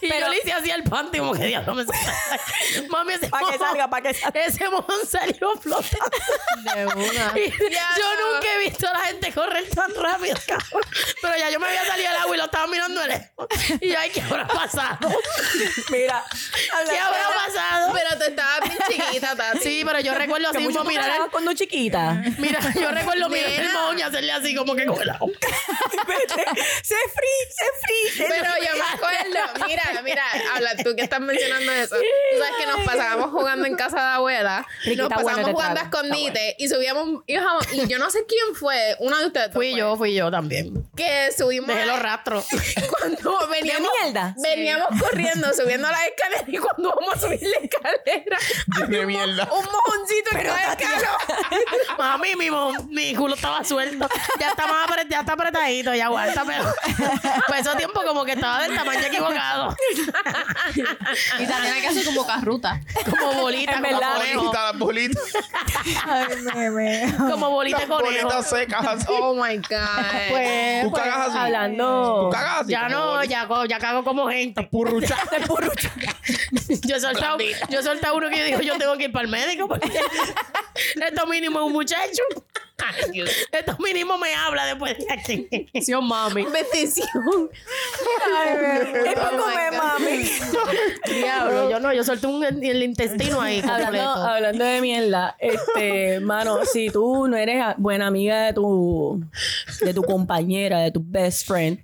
Y 0.00 0.08
yo 0.08 0.28
le 0.28 0.38
hice 0.38 0.52
así 0.52 0.70
al 0.70 0.84
panty 0.84 1.18
como 1.18 1.32
que 1.32 1.46
diablo 1.46 1.74
me. 1.74 1.84
Mami, 2.88 3.12
ese 3.14 3.28
Para 3.28 3.50
que 3.50 3.58
salga, 3.58 3.90
para 3.90 4.02
que 4.02 4.14
salga. 4.14 4.19
Ese 4.34 4.68
mojón 4.68 5.06
salió 5.08 5.56
flotando. 5.56 6.10
De 6.74 6.86
una. 6.86 7.32
Y 7.40 7.50
yo 7.50 8.32
nunca 8.32 8.54
he 8.54 8.58
visto 8.68 8.88
a 8.88 8.92
la 8.92 9.00
gente 9.00 9.32
correr 9.32 9.68
tan 9.70 9.94
rápido, 9.94 10.36
cabrón. 10.46 10.82
Pero 11.22 11.36
ya 11.36 11.50
yo 11.50 11.60
me 11.60 11.66
había 11.66 11.84
salido 11.86 12.08
al 12.10 12.16
agua 12.16 12.34
y 12.34 12.38
lo 12.38 12.44
estaba 12.44 12.66
mirando 12.66 13.06
lejos. 13.06 13.48
Y 13.80 13.88
yo, 13.88 13.98
ay, 13.98 14.10
¿qué 14.10 14.20
habrá 14.20 14.46
pasado? 14.46 15.08
Mira. 15.90 16.24
¿Qué 16.88 16.98
habrá 16.98 17.28
pasado? 17.28 17.92
Pero 17.92 18.18
tú 18.18 18.24
estabas 18.30 18.60
bien 18.62 18.78
chiquita, 18.88 19.36
Tati. 19.36 19.58
Sí, 19.60 19.82
pero 19.84 20.00
yo 20.00 20.14
recuerdo 20.14 20.48
así 20.48 20.68
tú 20.72 20.84
mirar 20.84 21.22
el, 21.22 21.30
cuando 21.30 21.52
chiquita. 21.54 22.22
Mira, 22.38 22.60
yo 22.74 22.90
recuerdo 22.90 23.28
mirar 23.28 23.50
el 23.50 23.72
mojón 23.72 23.98
y 23.98 24.02
hacerle 24.02 24.32
así 24.32 24.54
como 24.54 24.74
que 24.74 24.86
con 24.86 25.06
la 25.06 25.18
se 25.18 26.94
free, 26.94 27.42
se 27.50 27.64
free. 27.82 28.26
Pero 28.28 28.50
yo 28.58 28.76
me 28.76 28.84
acuerdo, 28.94 29.66
mira, 29.66 30.02
mira, 30.02 30.24
habla 30.54 30.76
tú 30.82 30.94
que 30.94 31.02
estás 31.02 31.20
mencionando 31.20 31.72
eso. 31.72 31.96
Tú 31.96 32.38
sabes 32.38 32.54
que 32.58 32.66
nos 32.66 32.80
pasábamos 32.86 33.30
jugando 33.30 33.66
en 33.66 33.76
casa 33.76 34.09
de 34.10 34.16
abuela. 34.16 34.66
Ricky, 34.84 34.96
nos 34.96 35.08
bueno 35.22 35.38
este 35.38 35.52
jugando 35.52 35.80
a 35.80 35.84
escondite 35.84 36.56
y 36.58 36.68
subíamos, 36.68 37.22
y 37.26 37.34
yo 37.88 37.98
no 37.98 38.10
sé 38.10 38.24
quién 38.26 38.54
fue, 38.54 38.96
uno 39.00 39.18
de 39.18 39.26
ustedes. 39.26 39.52
Fui 39.52 39.70
fue, 39.70 39.78
yo, 39.78 39.96
fui 39.96 40.14
yo 40.14 40.30
también. 40.30 40.88
Que 40.96 41.30
subimos. 41.36 41.68
Dejé 41.68 41.86
los 41.86 41.98
rastros. 41.98 42.46
Cuando 43.00 43.48
veníamos. 43.48 43.90
mierda? 44.02 44.34
Veníamos 44.42 44.88
corriendo, 45.00 45.52
subiendo 45.54 45.88
las 45.90 46.00
escaleras 46.06 46.44
y 46.48 46.56
cuando 46.58 46.94
vamos 46.98 47.14
a 47.14 47.20
subir 47.20 47.40
la 47.42 47.66
escalera. 47.66 48.38
de 48.88 49.06
mierda. 49.06 49.44
Un 49.52 49.64
mojoncito 49.64 50.30
en 50.36 50.42
cada 50.42 50.72
escalón. 50.72 51.16
Mami, 51.98 52.36
mi, 52.36 52.48
mi 52.88 53.14
culo 53.14 53.34
estaba 53.34 53.62
suelto. 53.64 54.08
Ya 54.38 54.48
está, 54.50 54.66
más 54.66 54.88
apret- 54.88 55.08
ya 55.10 55.20
está 55.20 55.32
apretadito, 55.32 55.94
ya 55.94 56.06
aguanta, 56.06 56.44
pero 56.46 56.64
pues 57.46 57.60
ese 57.66 57.76
tiempo 57.76 58.00
como 58.06 58.24
que 58.24 58.32
estaba 58.32 58.62
del 58.62 58.74
tamaño 58.74 59.00
equivocado. 59.06 59.76
Y 61.38 61.46
también 61.46 61.74
hay 61.74 61.80
que 61.80 61.88
hacer 61.88 62.04
como 62.04 62.26
carruta. 62.26 62.80
Como 63.08 63.32
bolita, 63.42 63.80
como 63.80 63.99
Bolitas, 64.00 64.64
las 64.64 64.78
bolitas. 64.78 65.32
Como 67.30 67.50
bolita 67.50 67.78
Las 67.78 67.86
conejo. 67.88 68.28
bolitas 68.28 68.48
secas. 68.50 69.06
Oh 69.08 69.34
my 69.34 69.56
God. 69.56 69.70
Pues, 70.30 70.82
Tú 70.84 70.90
pues, 70.90 71.02
cagas 71.02 71.28
así. 71.28 71.38
Hablando. 71.38 72.20
Tú 72.24 72.30
cagas 72.30 72.60
así. 72.62 72.70
ya 72.70 72.88
no, 72.88 73.24
ya, 73.24 73.48
ya 73.68 73.78
cago 73.78 74.04
como 74.04 74.28
gente. 74.28 74.62
Purrucha. 74.70 75.16
Yo 76.82 76.96
he 76.96 77.00
soltado, 77.00 77.38
yo 77.68 77.80
he 77.80 77.82
soltado 77.82 78.16
uno 78.16 78.28
que 78.28 78.38
yo 78.38 78.44
digo, 78.44 78.60
yo 78.60 78.78
tengo 78.78 78.96
que 78.96 79.04
ir 79.04 79.12
para 79.12 79.24
el 79.24 79.30
médico 79.30 79.68
porque 79.68 79.88
esto 81.06 81.26
mínimo 81.26 81.58
es 81.60 81.66
un 81.66 81.72
muchacho. 81.72 82.22
Esto 83.52 83.76
mínimo 83.78 84.16
me 84.18 84.34
habla 84.34 84.66
después 84.66 84.96
de 84.98 85.06
aquí. 85.12 85.48
Sí, 85.80 85.92
oh, 85.94 86.02
mami. 86.02 86.44
Bendición. 86.44 87.50
¿Qué 89.04 89.14
Oh 89.16 89.30
poco 89.30 89.46
my 89.48 89.54
me 89.56 89.70
God. 89.70 89.76
mami? 89.84 90.30
Diablo, 91.20 91.70
yo 91.70 91.80
no, 91.80 91.92
yo 91.92 92.04
solté 92.04 92.26
un, 92.26 92.44
el 92.44 92.82
intestino 92.82 93.40
ahí 93.40 93.58
Hablando, 93.60 93.84
completo. 93.84 94.10
hablando 94.10 94.64
de 94.64 94.80
mierda, 94.80 95.36
este, 95.38 96.20
mano, 96.20 96.64
si 96.64 96.90
tú 96.90 97.28
no 97.28 97.36
eres 97.36 97.64
buena 97.78 98.06
amiga 98.06 98.46
de 98.46 98.52
tu, 98.54 99.22
de 99.80 99.94
tu 99.94 100.02
compañera, 100.02 100.80
de 100.80 100.90
tu 100.90 101.02
best 101.04 101.46
friend, 101.46 101.78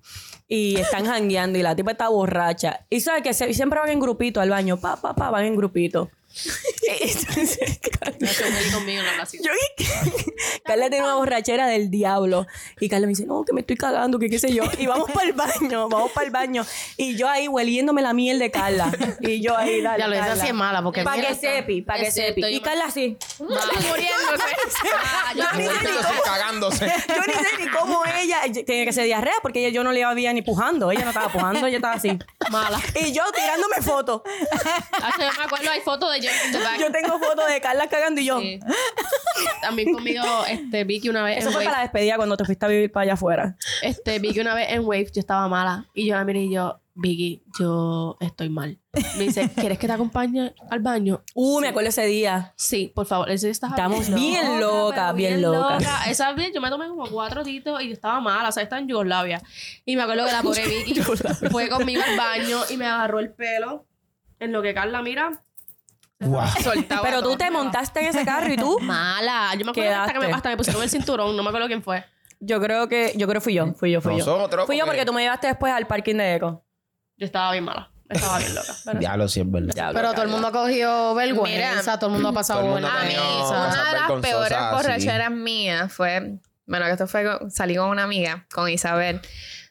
y 0.48 0.76
están 0.78 1.04
jangueando 1.06 1.58
y 1.58 1.62
la 1.62 1.74
tipa 1.74 1.92
está 1.92 2.08
borracha, 2.08 2.86
y 2.88 3.00
sabes 3.00 3.22
que 3.22 3.34
se- 3.34 3.52
siempre 3.54 3.80
van 3.80 3.90
en 3.90 4.00
grupito 4.00 4.40
al 4.40 4.50
baño, 4.50 4.76
pa, 4.78 4.96
pa, 4.96 5.14
pa, 5.14 5.30
van 5.30 5.44
en 5.44 5.56
grupito. 5.56 6.10
Meli 8.50 8.70
conmigo 8.72 9.00
en 9.00 9.06
la 9.06 9.14
placita. 9.16 9.44
Yo, 9.44 9.50
Carla 10.64 10.90
tiene 10.90 11.04
una 11.04 11.14
borrachera 11.16 11.66
del 11.66 11.90
diablo. 11.90 12.46
Y 12.80 12.88
Carla 12.88 13.06
me 13.06 13.10
dice, 13.12 13.26
no, 13.26 13.44
que 13.44 13.52
me 13.52 13.60
estoy 13.60 13.76
cagando, 13.76 14.18
que 14.18 14.28
qué 14.28 14.38
sé 14.38 14.52
yo. 14.52 14.64
Y 14.78 14.86
vamos 14.86 15.10
para 15.10 15.26
el 15.26 15.32
baño, 15.32 15.88
vamos 15.88 16.10
para 16.12 16.26
el 16.26 16.32
baño. 16.32 16.66
Y 16.96 17.16
yo 17.16 17.28
ahí 17.28 17.48
hueliéndome 17.48 18.02
la 18.02 18.12
miel 18.12 18.38
de 18.38 18.50
Carla. 18.50 18.92
Y 19.20 19.40
yo 19.40 19.56
ahí, 19.56 19.80
dale, 19.80 19.98
Ya 20.00 20.08
lo 20.08 20.16
Carla. 20.16 20.32
así 20.34 20.46
es 20.48 20.54
mala 20.54 20.82
porque 20.82 21.02
Para 21.02 21.22
que 21.22 21.34
sepi, 21.34 21.82
para 21.82 22.00
que 22.00 22.10
sepi. 22.10 22.44
Y 22.46 22.60
Carla 22.60 22.86
así. 22.86 23.16
Muriéndose. 23.38 24.44
Ah, 24.98 25.32
yo 25.34 25.42
ni 25.56 25.64
sé 25.64 25.70
ni 25.70 25.76
Muriéndose, 25.78 26.14
cagándose. 26.24 26.86
Yo 26.86 27.22
ni 27.26 27.32
sé 27.32 27.48
ni 27.58 27.68
cómo 27.68 28.02
ella 28.20 28.40
tenía 28.64 28.84
que 28.84 28.92
ser 28.92 29.04
diarrea 29.04 29.34
porque 29.42 29.60
ella, 29.60 29.68
yo 29.74 29.84
no 29.84 29.92
le 29.92 30.04
había 30.04 30.32
ni 30.32 30.42
pujando. 30.42 30.90
Ella 30.90 31.02
no 31.02 31.10
estaba 31.10 31.28
pujando, 31.32 31.66
ella 31.66 31.76
estaba 31.76 31.94
así. 31.94 32.18
Mala. 32.50 32.80
Y 33.00 33.12
yo 33.12 33.22
tirándome 33.32 33.76
fotos. 33.82 34.22
Yo 34.24 35.18
me 35.18 35.44
acuerdo, 35.44 35.70
hay 35.70 35.80
fotos 35.80 36.12
de 36.12 36.20
Back. 36.62 36.80
Yo 36.80 36.92
tengo 36.92 37.18
fotos 37.18 37.48
de 37.48 37.60
Carla 37.60 37.88
cagando 37.88 38.20
y 38.20 38.26
yo. 38.26 38.40
Sí. 38.40 38.60
También 39.60 39.92
conmigo, 39.92 40.24
este, 40.48 40.84
Vicky 40.84 41.08
una 41.08 41.22
vez 41.22 41.38
Eso 41.38 41.48
en 41.48 41.52
fue 41.52 41.58
Wave. 41.60 41.64
para 41.66 41.76
la 41.78 41.82
despedida 41.82 42.16
cuando 42.16 42.36
te 42.36 42.44
fuiste 42.44 42.64
a 42.64 42.68
vivir 42.68 42.90
para 42.92 43.04
allá 43.04 43.12
afuera. 43.14 43.56
Este, 43.82 44.18
Vicky 44.18 44.40
una 44.40 44.54
vez 44.54 44.68
en 44.70 44.84
Wave, 44.84 45.10
yo 45.12 45.20
estaba 45.20 45.46
mala. 45.48 45.86
Y 45.94 46.06
yo 46.06 46.14
la 46.16 46.24
miré 46.24 46.40
y 46.40 46.52
yo, 46.52 46.80
Vicky, 46.94 47.42
yo 47.58 48.16
estoy 48.20 48.48
mal. 48.48 48.78
Me 49.18 49.24
dice, 49.24 49.50
¿quieres 49.54 49.78
que 49.78 49.86
te 49.86 49.92
acompañe 49.92 50.54
al 50.70 50.80
baño? 50.80 51.22
Uh, 51.34 51.60
me 51.60 51.68
acuerdo 51.68 51.90
ese 51.90 52.06
día. 52.06 52.54
Sí, 52.56 52.90
por 52.94 53.04
favor. 53.06 53.30
Ese 53.30 53.46
día 53.46 53.52
estaba 53.52 53.74
Estamos 53.74 54.08
bien 54.14 54.60
locas, 54.60 55.12
pero 55.12 55.14
bien 55.14 55.42
locas. 55.42 56.06
Esa 56.08 56.32
vez 56.32 56.52
yo 56.54 56.62
me 56.62 56.70
tomé 56.70 56.88
como 56.88 57.06
cuatro 57.10 57.42
titos 57.42 57.82
y 57.82 57.88
yo 57.88 57.92
estaba 57.92 58.20
mala. 58.20 58.48
O 58.48 58.52
sea, 58.52 58.62
estaba 58.62 58.80
en 58.80 58.88
Yugoslavia. 58.88 59.42
Y 59.84 59.96
me 59.96 60.02
acuerdo 60.02 60.24
que 60.24 60.32
la 60.32 60.42
pobre 60.42 60.66
Vicky 60.86 61.00
fue 61.50 61.68
conmigo 61.68 62.02
al 62.02 62.16
baño 62.16 62.60
y 62.70 62.78
me 62.78 62.86
agarró 62.86 63.18
el 63.20 63.30
pelo. 63.30 63.84
En 64.38 64.52
lo 64.52 64.62
que 64.62 64.74
Carla 64.74 65.00
mira, 65.02 65.42
Guau. 66.18 66.48
soltaba 66.62 67.02
Pero 67.02 67.22
tú 67.22 67.36
te 67.36 67.50
montaste 67.50 68.00
en 68.00 68.06
ese 68.06 68.24
carro 68.24 68.52
y 68.52 68.56
tú. 68.56 68.78
Mala. 68.82 69.54
Yo 69.58 69.64
me 69.64 69.70
acuerdo 69.70 69.94
hasta 69.94 70.12
que 70.12 70.18
me, 70.20 70.32
hasta 70.32 70.48
me 70.48 70.56
pusieron 70.56 70.82
el 70.82 70.90
cinturón. 70.90 71.36
No 71.36 71.42
me 71.42 71.48
acuerdo 71.48 71.66
quién 71.66 71.82
fue. 71.82 72.04
Yo 72.40 72.60
creo 72.60 72.88
que, 72.88 73.12
yo 73.16 73.26
creo 73.26 73.40
que 73.40 73.44
fui 73.44 73.54
yo, 73.54 73.72
fui 73.74 73.90
yo, 73.92 74.00
fui 74.00 74.12
yo. 74.18 74.18
Nosotros, 74.18 74.66
Fui 74.66 74.78
yo 74.78 74.84
porque- 74.84 75.04
tú 75.04 75.12
me 75.12 75.22
llevaste 75.22 75.46
después 75.46 75.72
al 75.72 75.86
parking 75.86 76.16
de 76.16 76.34
Eco. 76.34 76.64
Yo 77.16 77.26
estaba 77.26 77.52
bien 77.52 77.64
mala. 77.64 77.90
Estaba 78.08 78.38
bien 78.38 78.54
loca. 78.54 78.74
Pero- 78.84 78.98
Diablo, 79.00 79.28
sí 79.28 79.40
es 79.40 79.50
verdad. 79.50 79.90
Pero 79.94 80.12
todo 80.12 80.22
el 80.22 80.28
mundo 80.28 80.48
ha 80.48 80.52
cogido 80.52 81.14
vergüenza, 81.14 81.80
Mira, 81.80 81.98
todo 81.98 82.08
el 82.08 82.12
mundo 82.12 82.28
ha 82.28 82.32
pasado 82.32 82.60
ha 82.60 82.76
A 82.76 83.04
mí, 83.04 83.14
vergüenza. 83.14 83.66
una 83.68 83.84
de 83.84 83.92
las 84.00 84.20
peores 84.20 84.58
borracheras 84.72 85.30
mías 85.30 85.92
fue, 85.92 86.38
bueno, 86.66 86.84
que 86.86 86.92
esto 86.92 87.06
fue, 87.06 87.24
salí 87.48 87.76
con 87.76 87.88
una 87.88 88.04
amiga, 88.04 88.46
con 88.52 88.68
Isabel. 88.68 89.20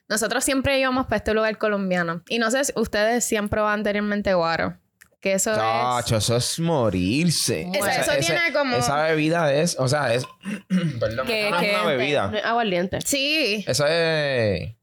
Nosotros 0.08 0.44
siempre 0.44 0.78
íbamos 0.78 1.06
para 1.06 1.16
este 1.16 1.34
lugar 1.34 1.56
colombiano. 1.58 2.22
Y 2.28 2.38
no 2.38 2.50
sé 2.50 2.64
si 2.64 2.72
ustedes 2.76 3.24
sí 3.24 3.36
han 3.36 3.48
probado 3.48 3.74
anteriormente 3.74 4.34
guaro. 4.34 4.76
Que 5.20 5.32
eso 5.32 5.50
es... 5.52 5.56
Chacho, 5.58 6.16
eso 6.18 6.36
es 6.36 6.60
morirse. 6.60 7.68
Eso- 7.74 7.86
eso 7.88 8.12
tiene 8.20 8.52
como- 8.52 8.76
Esa 8.76 9.02
bebida 9.04 9.52
es, 9.52 9.76
o 9.78 9.88
sea, 9.88 10.12
es. 10.14 10.24
perdón, 11.00 11.26
¿Qué- 11.26 11.50
no 11.50 11.56
es 11.58 11.62
qué? 11.62 11.74
una 11.74 11.84
bebida. 11.86 12.32
Es 12.34 12.44
aguardiente. 12.44 13.00
Sí. 13.00 13.64
Eso 13.66 13.86
es. 13.86 14.74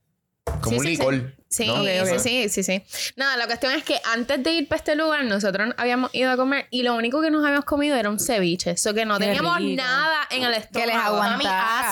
Como 0.62 0.72
Sí, 0.72 0.76
un 0.78 0.84
sí, 0.84 0.90
licor. 0.90 1.36
Sí, 1.48 1.68
¿no? 1.68 1.84
sí, 1.84 2.20
sí, 2.20 2.50
sí, 2.50 2.64
sí. 2.64 2.84
Nada, 3.16 3.38
la 3.38 3.46
cuestión 3.46 3.74
es 3.74 3.84
que 3.84 4.00
antes 4.12 4.42
de 4.44 4.52
ir 4.54 4.68
para 4.68 4.78
este 4.80 4.96
lugar, 4.96 5.24
nosotros 5.24 5.70
habíamos 5.78 6.10
ido 6.16 6.32
a 6.32 6.36
comer 6.36 6.68
y 6.72 6.82
lo 6.82 6.96
único 6.96 7.22
que 7.22 7.30
nos 7.30 7.44
habíamos 7.46 7.66
comido 7.66 7.96
era 7.96 8.10
un 8.10 8.20
ceviche. 8.20 8.72
Eso 8.72 8.94
que 8.94 9.06
no 9.06 9.20
Qué 9.20 9.26
teníamos 9.28 9.58
rico. 9.60 9.82
nada 9.84 10.28
en 10.32 10.44
el 10.44 10.54
estómago. 10.56 10.88
les 10.92 10.96
aguantara. 11.00 11.38
Mami, 11.38 11.46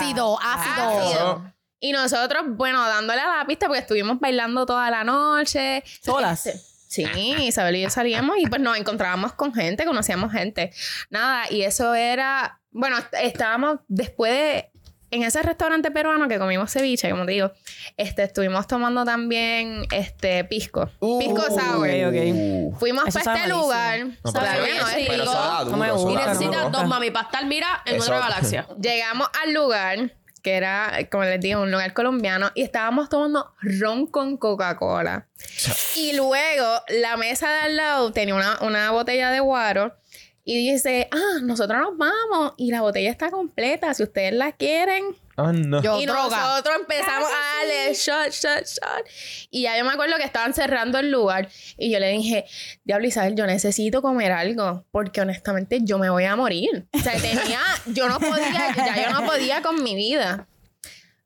ácido, 0.07 0.39
ácido. 0.41 0.99
Ácido. 0.99 1.53
Y 1.79 1.91
nosotros, 1.91 2.43
bueno, 2.47 2.83
dándole 2.87 3.21
a 3.21 3.37
la 3.37 3.45
pista 3.45 3.67
porque 3.67 3.81
estuvimos 3.81 4.19
bailando 4.19 4.65
toda 4.65 4.89
la 4.89 5.03
noche. 5.03 5.83
Solas. 6.03 6.70
Sí, 6.91 7.05
Isabel 7.39 7.77
y 7.77 7.81
yo 7.83 7.89
salíamos 7.89 8.35
y 8.37 8.47
pues 8.47 8.61
nos 8.61 8.77
encontrábamos 8.77 9.31
con 9.33 9.53
gente, 9.53 9.85
conocíamos 9.85 10.31
gente. 10.33 10.71
Nada, 11.09 11.45
y 11.49 11.61
eso 11.61 11.95
era, 11.95 12.59
bueno, 12.71 12.97
est- 12.97 13.13
estábamos 13.23 13.79
después 13.87 14.33
de, 14.33 14.71
en 15.11 15.23
ese 15.23 15.41
restaurante 15.41 15.89
peruano 15.89 16.27
que 16.27 16.37
comimos 16.37 16.69
ceviche, 16.71 17.09
como 17.09 17.25
te 17.25 17.31
digo, 17.31 17.51
este, 17.95 18.23
estuvimos 18.23 18.67
tomando 18.67 19.05
también, 19.05 19.83
este, 19.93 20.43
pisco. 20.43 20.89
pisco 21.19 21.43
sour. 21.47 21.87
ok. 21.87 22.77
Fuimos 22.77 23.07
Eso 23.07 23.19
para 23.23 23.37
este 23.37 23.49
lugar. 23.49 24.05
No, 24.23 24.33
pero, 24.33 24.87
sí, 24.87 25.05
pero 25.07 25.25
duro. 25.25 26.11
Y 26.11 26.15
necesitas 26.15 26.71
dos 26.73 26.87
mami 26.87 27.09
para 27.11 27.25
estar, 27.27 27.45
mira, 27.45 27.67
en 27.85 27.95
Eso- 27.95 28.05
otra 28.05 28.19
galaxia. 28.19 28.67
Llegamos 28.81 29.29
al 29.43 29.53
lugar, 29.53 30.13
que 30.41 30.53
era, 30.53 31.07
como 31.11 31.23
les 31.23 31.39
digo, 31.39 31.61
un 31.61 31.71
lugar 31.71 31.93
colombiano, 31.93 32.51
y 32.55 32.61
estábamos 32.61 33.09
tomando 33.09 33.53
ron 33.61 34.07
con 34.07 34.37
Coca-Cola. 34.37 35.27
Y 35.95 36.13
luego 36.13 36.81
la 36.89 37.17
mesa 37.17 37.51
de 37.51 37.59
al 37.59 37.75
lado 37.75 38.11
tenía 38.11 38.35
una, 38.35 38.59
una 38.61 38.91
botella 38.91 39.31
de 39.31 39.39
guaro. 39.39 39.95
Y 40.43 40.71
dice, 40.71 41.07
ah, 41.11 41.39
nosotros 41.43 41.79
nos 41.79 41.97
vamos. 41.97 42.53
Y 42.57 42.71
la 42.71 42.81
botella 42.81 43.11
está 43.11 43.29
completa. 43.29 43.93
Si 43.93 44.03
ustedes 44.03 44.33
la 44.33 44.51
quieren. 44.51 45.15
Ah, 45.45 45.51
no. 45.53 45.81
Yo, 45.81 45.99
y 45.99 46.05
droga. 46.05 46.37
nosotros 46.37 46.75
empezamos 46.79 47.29
a 47.29 47.57
darle 47.57 47.93
shot, 47.93 48.31
shot, 48.31 48.65
shot. 48.65 49.05
Y 49.49 49.63
ya 49.63 49.77
yo 49.77 49.85
me 49.85 49.91
acuerdo 49.91 50.17
que 50.17 50.23
estaban 50.23 50.53
cerrando 50.53 50.99
el 50.99 51.11
lugar. 51.11 51.49
Y 51.77 51.91
yo 51.91 51.99
le 51.99 52.09
dije, 52.09 52.45
Diablo 52.83 53.07
Isabel, 53.07 53.35
yo 53.35 53.45
necesito 53.45 54.01
comer 54.01 54.31
algo. 54.31 54.85
Porque 54.91 55.21
honestamente 55.21 55.79
yo 55.81 55.97
me 55.97 56.09
voy 56.09 56.25
a 56.25 56.35
morir. 56.35 56.87
O 56.93 56.99
sea, 56.99 57.13
tenía, 57.13 57.59
yo 57.87 58.07
no 58.07 58.19
podía, 58.19 58.73
ya 58.75 59.03
yo 59.09 59.19
no 59.19 59.25
podía 59.25 59.61
con 59.61 59.83
mi 59.83 59.95
vida. 59.95 60.47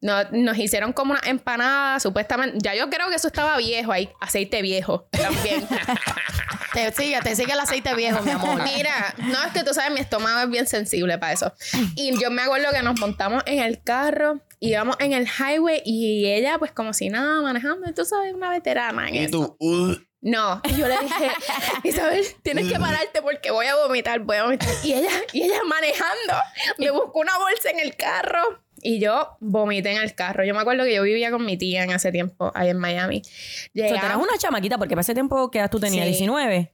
No, 0.05 0.23
nos 0.31 0.55
hicieron 0.59 0.93
como 0.93 1.13
una 1.13 1.21
empanada, 1.25 1.99
supuestamente. 1.99 2.59
Ya 2.61 2.75
yo 2.75 2.91
creo 2.91 3.09
que 3.09 3.15
eso 3.15 3.27
estaba 3.27 3.57
viejo 3.57 3.91
ahí, 3.91 4.07
aceite 4.21 4.61
viejo 4.61 5.07
también. 5.09 5.67
Te 6.73 6.91
sigue, 6.91 7.17
te 7.21 7.37
sigue 7.37 7.53
el 7.53 7.59
aceite 7.59 7.95
viejo, 7.95 8.21
mi 8.21 8.31
amor. 8.31 8.61
Mira, 8.63 9.15
no 9.17 9.41
es 9.45 9.53
que 9.53 9.63
tú 9.63 9.73
sabes, 9.73 9.93
mi 9.93 10.01
estómago 10.01 10.41
es 10.41 10.49
bien 10.49 10.67
sensible 10.67 11.17
para 11.17 11.31
eso. 11.31 11.53
Y 11.95 12.19
yo 12.19 12.29
me 12.31 12.41
acuerdo 12.41 12.67
que 12.71 12.81
nos 12.83 12.99
montamos 12.99 13.43
en 13.45 13.59
el 13.63 13.81
carro, 13.81 14.41
íbamos 14.59 14.97
en 14.99 15.13
el 15.13 15.25
highway 15.25 15.81
y 15.85 16.25
ella, 16.29 16.59
pues 16.59 16.73
como 16.73 16.91
si 16.93 17.07
nada, 17.07 17.41
manejando. 17.41 17.93
Tú 17.93 18.03
sabes, 18.03 18.33
una 18.33 18.49
veterana 18.49 19.07
en 19.07 19.15
Y 19.15 19.19
eso. 19.19 19.31
tú, 19.31 19.55
uh, 19.57 19.95
No, 20.19 20.59
y 20.65 20.73
yo 20.75 20.89
le 20.89 20.97
dije, 20.99 21.31
Isabel, 21.85 22.25
tienes 22.43 22.69
que 22.69 22.77
pararte 22.77 23.21
porque 23.21 23.51
voy 23.51 23.67
a 23.67 23.75
vomitar, 23.77 24.19
voy 24.19 24.35
a 24.35 24.43
vomitar. 24.43 24.69
Y 24.83 24.93
ella, 24.95 25.11
y 25.31 25.43
ella 25.43 25.61
manejando, 25.65 26.33
me 26.77 26.91
buscó 26.91 27.19
una 27.21 27.37
bolsa 27.37 27.69
en 27.69 27.79
el 27.79 27.95
carro 27.95 28.64
y 28.85 28.99
yo 28.99 29.35
vomité 29.39 29.91
en 29.91 29.97
el 30.01 30.13
carro. 30.13 30.45
Yo 30.45 30.53
me 30.53 30.61
acuerdo 30.61 30.83
que 30.83 30.93
yo 30.93 31.01
vivía 31.01 31.31
con 31.31 31.43
mi 31.43 31.57
tía 31.57 31.83
en 31.83 31.89
ese 31.89 32.11
tiempo, 32.11 32.51
ahí 32.53 32.69
en 32.69 32.77
Miami. 32.77 33.23
O 33.25 33.79
sea, 33.79 33.87
tú 33.89 33.95
eras 33.95 34.17
una 34.17 34.37
chamaquita 34.37 34.77
porque 34.77 34.93
para 34.93 35.01
ese 35.01 35.15
tiempo 35.15 35.49
que 35.49 35.67
tú 35.69 35.79
tenías 35.79 36.05
Sí. 36.05 36.11
19. 36.11 36.71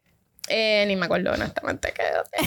Eh, 0.49 0.83
ni 0.87 0.97
me 0.97 1.05
acuerdo 1.05 1.31
honestamente 1.31 1.93
qué. 1.95 2.03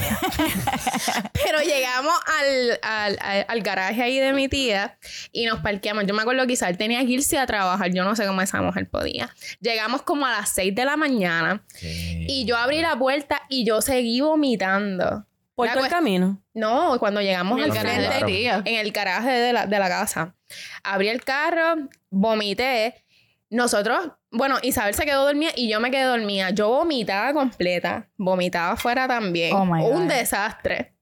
Pero 1.44 1.60
llegamos 1.60 2.12
al, 2.26 2.78
al, 2.82 3.18
al, 3.22 3.44
al 3.48 3.62
garaje 3.62 4.02
ahí 4.02 4.18
de 4.18 4.34
mi 4.34 4.48
tía 4.48 4.98
y 5.32 5.46
nos 5.46 5.60
parqueamos. 5.60 6.04
Yo 6.06 6.12
me 6.12 6.20
acuerdo 6.20 6.46
que 6.46 6.52
Isabel 6.52 6.76
tenía 6.76 6.98
que 7.00 7.12
irse 7.12 7.38
a 7.38 7.46
trabajar. 7.46 7.90
Yo 7.94 8.04
no 8.04 8.14
sé 8.16 8.26
cómo 8.26 8.42
esa 8.42 8.60
mujer 8.60 8.90
podía. 8.90 9.34
Llegamos 9.60 10.02
como 10.02 10.26
a 10.26 10.32
las 10.32 10.50
6 10.50 10.74
de 10.74 10.84
la 10.84 10.98
mañana 10.98 11.64
y 11.80 12.44
yo 12.46 12.58
abrí 12.58 12.82
la 12.82 12.98
puerta 12.98 13.42
y 13.48 13.64
yo 13.64 13.80
seguí 13.80 14.20
vomitando. 14.20 15.24
Por 15.54 15.70
todo 15.70 15.84
el 15.84 15.90
camino. 15.90 16.42
No, 16.52 16.98
cuando 16.98 17.20
llegamos 17.20 17.60
al 17.60 17.68
el 17.68 17.74
garaje 17.74 18.00
de 18.00 18.08
frente, 18.08 18.48
en 18.48 18.78
el 18.80 18.90
garaje 18.92 19.30
de 19.30 19.52
la, 19.52 19.66
de 19.66 19.78
la 19.78 19.88
casa. 19.88 20.34
Abrí 20.82 21.08
el 21.08 21.22
carro, 21.22 21.88
vomité. 22.10 23.04
Nosotros, 23.50 24.10
bueno, 24.32 24.56
Isabel 24.62 24.94
se 24.94 25.04
quedó 25.04 25.24
dormida 25.24 25.52
y 25.54 25.68
yo 25.68 25.78
me 25.78 25.90
quedé 25.92 26.04
dormida. 26.04 26.50
Yo 26.50 26.68
vomitaba 26.68 27.32
completa, 27.32 28.08
vomitaba 28.16 28.72
afuera 28.72 29.06
también. 29.06 29.54
Oh 29.54 29.64
my 29.64 29.84
Un 29.84 30.08
God. 30.08 30.14
desastre. 30.14 30.96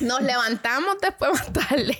Nos 0.00 0.20
levantamos 0.22 0.98
después 1.00 1.32
más 1.32 1.52
tarde 1.52 1.96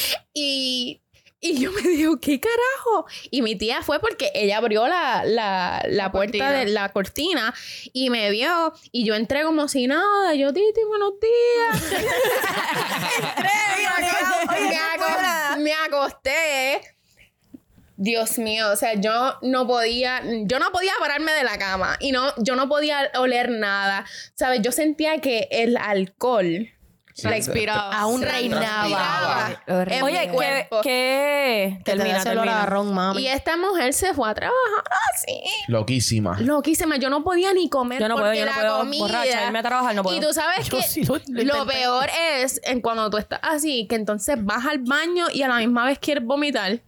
y, 0.34 1.03
y 1.46 1.60
yo 1.60 1.70
me 1.72 1.82
digo, 1.82 2.18
¿qué 2.20 2.40
carajo? 2.40 3.06
Y 3.30 3.42
mi 3.42 3.54
tía 3.54 3.82
fue 3.82 4.00
porque 4.00 4.30
ella 4.34 4.56
abrió 4.56 4.88
la, 4.88 5.24
la, 5.26 5.84
la 5.88 6.10
puerta 6.10 6.38
cortina. 6.38 6.50
de 6.58 6.64
la 6.70 6.88
cortina 6.88 7.54
y 7.92 8.08
me 8.08 8.30
vio 8.30 8.72
y 8.92 9.04
yo 9.04 9.14
entré 9.14 9.42
como 9.44 9.68
si 9.68 9.86
nada. 9.86 10.34
Yo, 10.34 10.52
Titi, 10.54 10.80
buenos 10.88 11.12
días. 11.20 11.82
me, 14.50 14.76
aco- 14.76 15.58
me 15.58 15.72
acosté. 15.74 16.80
Dios 17.96 18.38
mío, 18.38 18.70
o 18.72 18.76
sea, 18.76 18.94
yo 18.94 19.36
no 19.42 19.66
podía, 19.68 20.20
yo 20.46 20.58
no 20.58 20.72
podía 20.72 20.92
pararme 20.98 21.30
de 21.32 21.44
la 21.44 21.58
cama 21.58 21.96
y 22.00 22.10
no, 22.10 22.32
yo 22.38 22.56
no 22.56 22.68
podía 22.68 23.10
oler 23.16 23.50
nada. 23.50 24.04
¿Sabes? 24.34 24.62
Yo 24.62 24.72
sentía 24.72 25.20
que 25.20 25.46
el 25.52 25.76
alcohol 25.76 26.70
Respiraba. 27.22 27.96
Aún 28.00 28.22
reinaba. 28.22 29.60
Oye, 30.02 30.30
¿qué? 30.30 30.68
qué? 30.82 31.78
Que 31.84 31.92
te 31.92 31.96
Termina, 31.96 32.22
termina. 32.24 32.66
mami. 32.92 33.22
Y 33.22 33.28
esta 33.28 33.56
mujer 33.56 33.92
se 33.92 34.12
fue 34.14 34.28
a 34.28 34.34
trabajar 34.34 34.84
así. 35.14 35.42
loquísima. 35.68 36.40
Loquísima, 36.40 36.96
yo 36.96 37.10
no 37.10 37.22
podía 37.22 37.52
ni 37.52 37.68
comer 37.68 38.00
Yo 38.00 38.08
no 38.08 38.14
puedo, 38.16 38.26
porque 38.26 38.40
yo 38.40 38.46
no 38.46 38.50
la 38.52 38.56
puedo 38.58 38.78
comida... 38.78 39.00
borracha, 39.00 39.46
irme 39.46 39.58
a 39.58 39.62
trabajar, 39.62 39.94
no 39.94 40.02
puedo. 40.02 40.16
Y 40.16 40.20
tú 40.20 40.32
sabes 40.32 40.66
Yo 40.68 40.76
que 40.78 40.82
sí 40.82 41.04
lo- 41.04 41.14
lo 41.14 41.22
lo 41.26 41.42
intenté. 41.42 41.72
peor 41.74 42.08
es 42.38 42.60
en 42.64 42.80
cuando 42.80 43.08
tú 43.10 43.18
estás 43.18 43.38
así, 43.42 43.86
que 43.86 43.94
entonces 43.94 44.36
vas 44.44 44.66
al 44.66 44.78
baño 44.80 45.26
y 45.32 45.42
a 45.42 45.48
la 45.48 45.58
misma 45.58 45.84
vez 45.86 45.98
quieres 46.00 46.24
vomitar. 46.24 46.80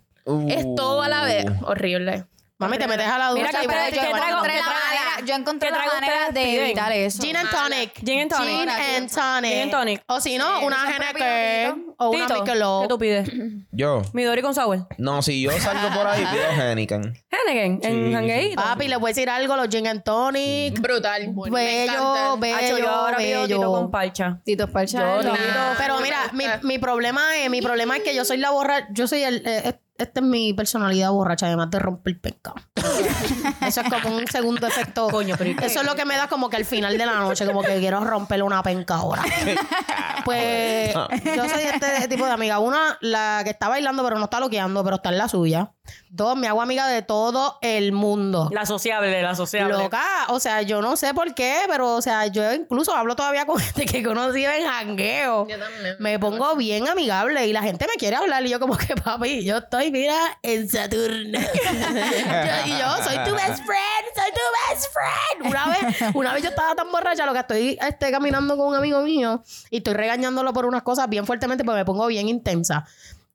Es 0.49 0.67
todo 0.75 1.03
a 1.03 1.09
la 1.09 1.23
vez. 1.25 1.47
Horrible. 1.63 2.25
Mami, 2.59 2.79
te 2.79 2.87
metes 2.89 3.07
a 3.07 3.19
la 3.19 3.29
ducha 3.31 3.47
Mira, 3.49 3.65
y 3.65 3.67
vas 3.67 3.77
¿qué 3.77 3.77
a 3.77 3.91
trago- 3.91 3.91
llevar- 3.91 3.91
qué 3.91 3.97
Entre 4.07 4.11
la 4.13 4.17
trago- 4.27 4.43
manera- 4.43 5.27
yo 5.27 5.35
encontré 5.35 5.69
¿Qué 5.69 5.75
la 5.77 5.85
manera 5.93 6.31
de 6.31 6.65
evitar 6.65 6.93
eso. 6.93 7.23
Gin 7.23 7.37
and 7.37 7.51
tonic. 7.51 7.93
Gin 8.03 8.21
and 8.21 8.31
tonic. 8.31 8.49
Gin 8.51 8.61
and 8.71 9.11
tonic. 9.11 9.51
Gin 9.53 9.63
and 9.63 9.71
tonic. 9.71 10.03
O 10.07 10.21
si 10.21 10.39
no, 10.39 10.61
una 10.61 10.77
Henneken 10.91 11.95
o 11.99 12.11
una 12.11 12.27
Tito, 12.27 12.41
Michelob. 12.43 12.83
¿Qué 12.83 12.89
tú 12.89 12.99
pides? 12.99 13.29
Yo. 13.73 14.01
Midori 14.15 14.41
con 14.41 14.55
sour. 14.55 14.87
No, 14.97 15.21
si 15.21 15.43
yo 15.43 15.51
salgo 15.53 15.95
por 15.95 16.07
ahí, 16.07 16.25
pido 16.25 16.45
Henneken. 16.51 17.23
Henneken, 17.31 17.81
en 17.83 18.13
jangueito. 18.15 18.63
Papi, 18.63 18.89
les 18.89 18.99
voy 18.99 19.09
a 19.11 19.13
decir 19.13 19.29
algo, 19.29 19.55
los 19.57 19.69
gin 19.69 19.87
and 19.87 20.03
tonic. 20.03 20.81
Brutal. 20.81 21.35
Me 21.35 21.51
Bello, 21.51 22.37
bello, 22.39 22.79
yo 22.79 22.89
ahora 22.89 23.19
pido 23.19 23.47
Tito 23.47 23.71
con 23.71 23.91
parcha. 23.91 24.41
Tito 24.47 24.67
Parcha. 24.69 24.99
Yo, 24.99 25.23
no. 25.29 25.33
Tito. 25.35 25.45
Pero 25.77 26.01
mira, 26.01 26.31
mi, 26.33 26.45
mi 26.63 26.79
problema 26.79 27.37
es, 27.37 27.51
mi 27.51 27.61
problema 27.61 27.99
es 27.99 28.03
que 28.03 28.15
yo 28.15 28.25
soy 28.25 28.39
la 28.39 28.51
borracha, 28.51 28.87
yo 28.93 29.07
soy 29.07 29.23
el, 29.25 29.43
eh, 29.45 29.79
esta 29.99 30.21
es 30.21 30.27
mi 30.27 30.53
personalidad 30.53 31.11
borracha, 31.11 31.47
además 31.47 31.71
de 31.71 31.79
romper 31.79 32.21
pecado. 32.21 32.57
Eso 33.67 33.81
es 33.81 33.89
como 33.89 34.17
un 34.17 34.27
segundo 34.27 34.67
efecto. 34.67 35.09
Coño, 35.09 35.37
pero. 35.39 35.51
Eso 35.63 35.81
es 35.81 35.87
lo 35.87 35.95
que 35.95 36.05
me 36.05 36.17
da 36.17 36.29
como 36.29 36.49
que 36.51 36.57
al 36.57 36.65
final 36.65 36.97
de 36.97 37.07
la 37.07 37.15
noche, 37.15 37.47
como 37.47 37.63
que 37.63 37.79
quiero 37.79 38.01
romperle 38.05 38.45
una 38.45 38.63
penca 38.63 38.97
ahora. 38.97 39.23
Pues 40.25 40.93
yo 40.93 41.49
soy 41.49 41.63
de 41.63 41.69
este 41.69 42.09
tipo 42.09 42.27
de 42.27 42.33
amiga. 42.33 42.59
Una, 42.59 42.99
la 43.01 43.43
que 43.45 43.51
está 43.51 43.69
bailando, 43.69 44.03
pero 44.03 44.19
no 44.19 44.25
está 44.25 44.41
loqueando, 44.41 44.83
pero 44.83 44.97
está 44.97 45.11
en 45.11 45.19
la 45.19 45.29
suya. 45.29 45.76
Dos, 46.09 46.37
me 46.37 46.49
hago 46.49 46.63
amiga 46.63 46.87
de 46.89 47.03
todo 47.03 47.59
el 47.63 47.93
mundo. 47.93 48.49
La 48.53 48.65
sociable, 48.65 49.21
la 49.23 49.35
sociable. 49.35 49.75
Loca, 49.75 50.03
o 50.29 50.41
sea, 50.41 50.63
yo 50.63 50.81
no 50.81 50.97
sé 50.97 51.13
por 51.13 51.35
qué, 51.35 51.57
pero, 51.69 51.95
o 51.95 52.01
sea, 52.03 52.27
yo 52.27 52.53
incluso 52.55 52.95
hablo 52.97 53.17
todavía 53.17 53.45
con 53.45 53.59
gente 53.61 53.85
que 53.87 53.99
he 53.99 54.03
conocido 54.03 54.51
en 54.53 54.67
jangueo. 54.67 55.47
Yo 55.49 55.59
también. 55.59 55.97
Me 55.99 56.19
pongo 56.19 56.57
bien 56.57 56.89
amigable 56.89 57.47
y 57.47 57.53
la 57.53 57.63
gente 57.63 57.87
me 57.87 57.95
quiere 57.99 58.17
hablar 58.17 58.45
y 58.47 58.49
yo 58.51 58.59
como 58.61 58.77
que, 58.77 58.95
papi, 58.97 59.45
yo 59.45 59.59
estoy, 59.59 59.91
mira, 59.91 60.17
en 60.43 60.69
Saturno. 60.69 61.39
Yo- 61.41 62.67
y 62.67 62.71
yo 62.79 62.97
soy 63.05 63.17
tu 63.25 63.35
best 63.35 63.65
friend, 63.65 64.07
soy 64.15 64.33
tu 64.33 64.75
best 64.75 64.87
friend. 64.93 65.51
Una 65.53 65.67
vez, 65.67 66.15
una 66.15 66.33
vez 66.33 66.43
yo 66.43 66.49
estaba 66.51 66.75
tan 66.75 66.91
borracha, 66.91 67.27
lo 67.27 67.33
que 67.33 67.41
estoy 67.41 67.79
este, 67.81 68.11
caminando 68.11 68.57
con 68.57 68.69
un 68.69 68.75
amigo 68.75 69.01
mío 69.03 69.43
y 69.71 69.79
estoy 69.79 69.95
regañándolo 69.95 70.53
por 70.53 70.65
unas 70.67 70.83
cosas 70.83 71.09
bien 71.09 71.27
fuertemente 71.27 71.65
porque 71.65 71.79
me 71.79 71.85
pongo 71.85 72.07
bien 72.07 72.29
intensa. 72.29 72.87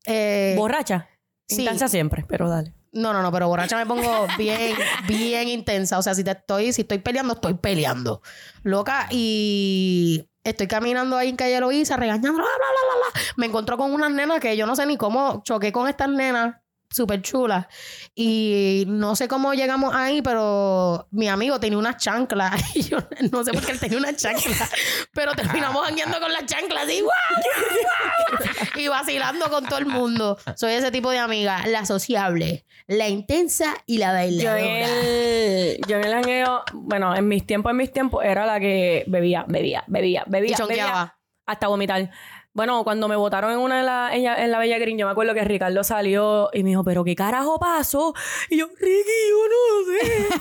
Eh, 0.05 0.55
Borracha. 0.57 1.07
Sí. 1.55 1.61
Intensa 1.61 1.87
siempre, 1.87 2.25
pero 2.27 2.49
dale. 2.49 2.73
no, 2.93 3.13
no, 3.13 3.21
no, 3.21 3.31
pero 3.31 3.47
borracha 3.47 3.77
me 3.77 3.85
pongo 3.85 4.27
bien, 4.37 4.75
bien 5.07 5.47
intensa. 5.47 5.97
O 5.97 6.01
sea, 6.01 6.13
si 6.15 6.23
te 6.23 6.31
estoy, 6.31 6.73
si 6.73 6.81
estoy 6.81 6.99
peleando, 6.99 7.33
estoy 7.33 7.53
peleando. 7.55 8.21
Loca, 8.63 9.07
y 9.11 10.27
estoy 10.43 10.67
caminando 10.67 11.17
ahí 11.17 11.29
en 11.29 11.35
calle 11.35 11.59
Loíza, 11.59 11.97
regañando, 11.97 12.33
bla, 12.33 12.43
bla, 12.43 12.55
bla, 12.57 12.99
bla, 12.99 13.09
bla. 13.11 13.21
Me 13.37 13.45
encontró 13.45 13.77
con 13.77 13.93
unas 13.93 14.11
nenas 14.11 14.39
que 14.39 14.57
yo 14.57 14.65
no 14.65 14.75
sé 14.75 14.85
ni 14.85 14.97
cómo 14.97 15.41
choqué 15.43 15.71
con 15.71 15.87
estas 15.87 16.09
nenas 16.09 16.55
súper 16.91 17.21
chulas. 17.21 17.65
Y 18.13 18.83
no 18.87 19.15
sé 19.15 19.27
cómo 19.27 19.53
llegamos 19.53 19.95
ahí, 19.95 20.21
pero 20.21 21.07
mi 21.11 21.27
amigo 21.27 21.59
tenía 21.59 21.77
unas 21.77 21.97
chanclas. 21.97 22.61
Y 22.75 22.83
yo 22.83 22.97
no 23.31 23.43
sé 23.43 23.51
por 23.51 23.65
qué 23.65 23.71
él 23.71 23.79
tenía 23.79 23.97
unas 23.97 24.15
chanclas. 24.17 24.71
Pero 25.13 25.33
terminamos 25.33 25.85
jangueando 25.85 26.19
con 26.19 26.31
las 26.31 26.45
chanclas 26.45 26.83
así, 26.83 27.01
¡guau! 27.01 27.13
¡guau! 27.35 28.81
y 28.81 28.87
vacilando 28.87 29.49
con 29.49 29.65
todo 29.65 29.79
el 29.79 29.85
mundo. 29.85 30.37
Soy 30.55 30.73
ese 30.73 30.91
tipo 30.91 31.11
de 31.11 31.19
amiga, 31.19 31.65
la 31.67 31.85
sociable, 31.85 32.65
la 32.87 33.07
intensa 33.09 33.75
y 33.85 33.97
la 33.97 34.07
Yo 34.07 34.13
bailadora. 34.13 34.59
en 34.61 34.83
el, 34.83 35.77
yo 35.87 35.97
en 35.97 36.03
el 36.05 36.11
jangueo, 36.13 36.63
bueno, 36.73 37.15
en 37.15 37.27
mis 37.27 37.45
tiempos, 37.45 37.71
en 37.71 37.77
mis 37.77 37.91
tiempos, 37.91 38.23
era 38.23 38.45
la 38.45 38.59
que 38.59 39.03
bebía, 39.07 39.45
bebía, 39.47 39.83
bebía, 39.87 40.23
bebía, 40.27 40.57
Y 40.59 40.67
bebía 40.67 41.17
hasta 41.45 41.67
vomitar. 41.67 42.09
Bueno, 42.53 42.83
cuando 42.83 43.07
me 43.07 43.15
votaron 43.15 43.53
en 43.53 43.59
una 43.59 43.77
de 43.77 43.83
la, 43.83 44.09
en, 44.13 44.25
en 44.25 44.51
la 44.51 44.59
Bella 44.59 44.77
Green, 44.77 44.97
yo 44.97 45.05
me 45.05 45.13
acuerdo 45.13 45.33
que 45.33 45.41
Ricardo 45.45 45.85
salió 45.85 46.49
y 46.51 46.63
me 46.63 46.69
dijo, 46.71 46.83
¿pero 46.83 47.05
qué 47.05 47.15
carajo 47.15 47.57
pasó? 47.59 48.13
Y 48.49 48.57
yo, 48.57 48.67
Ricky, 48.67 49.09
yo 49.29 49.37
no 49.47 49.85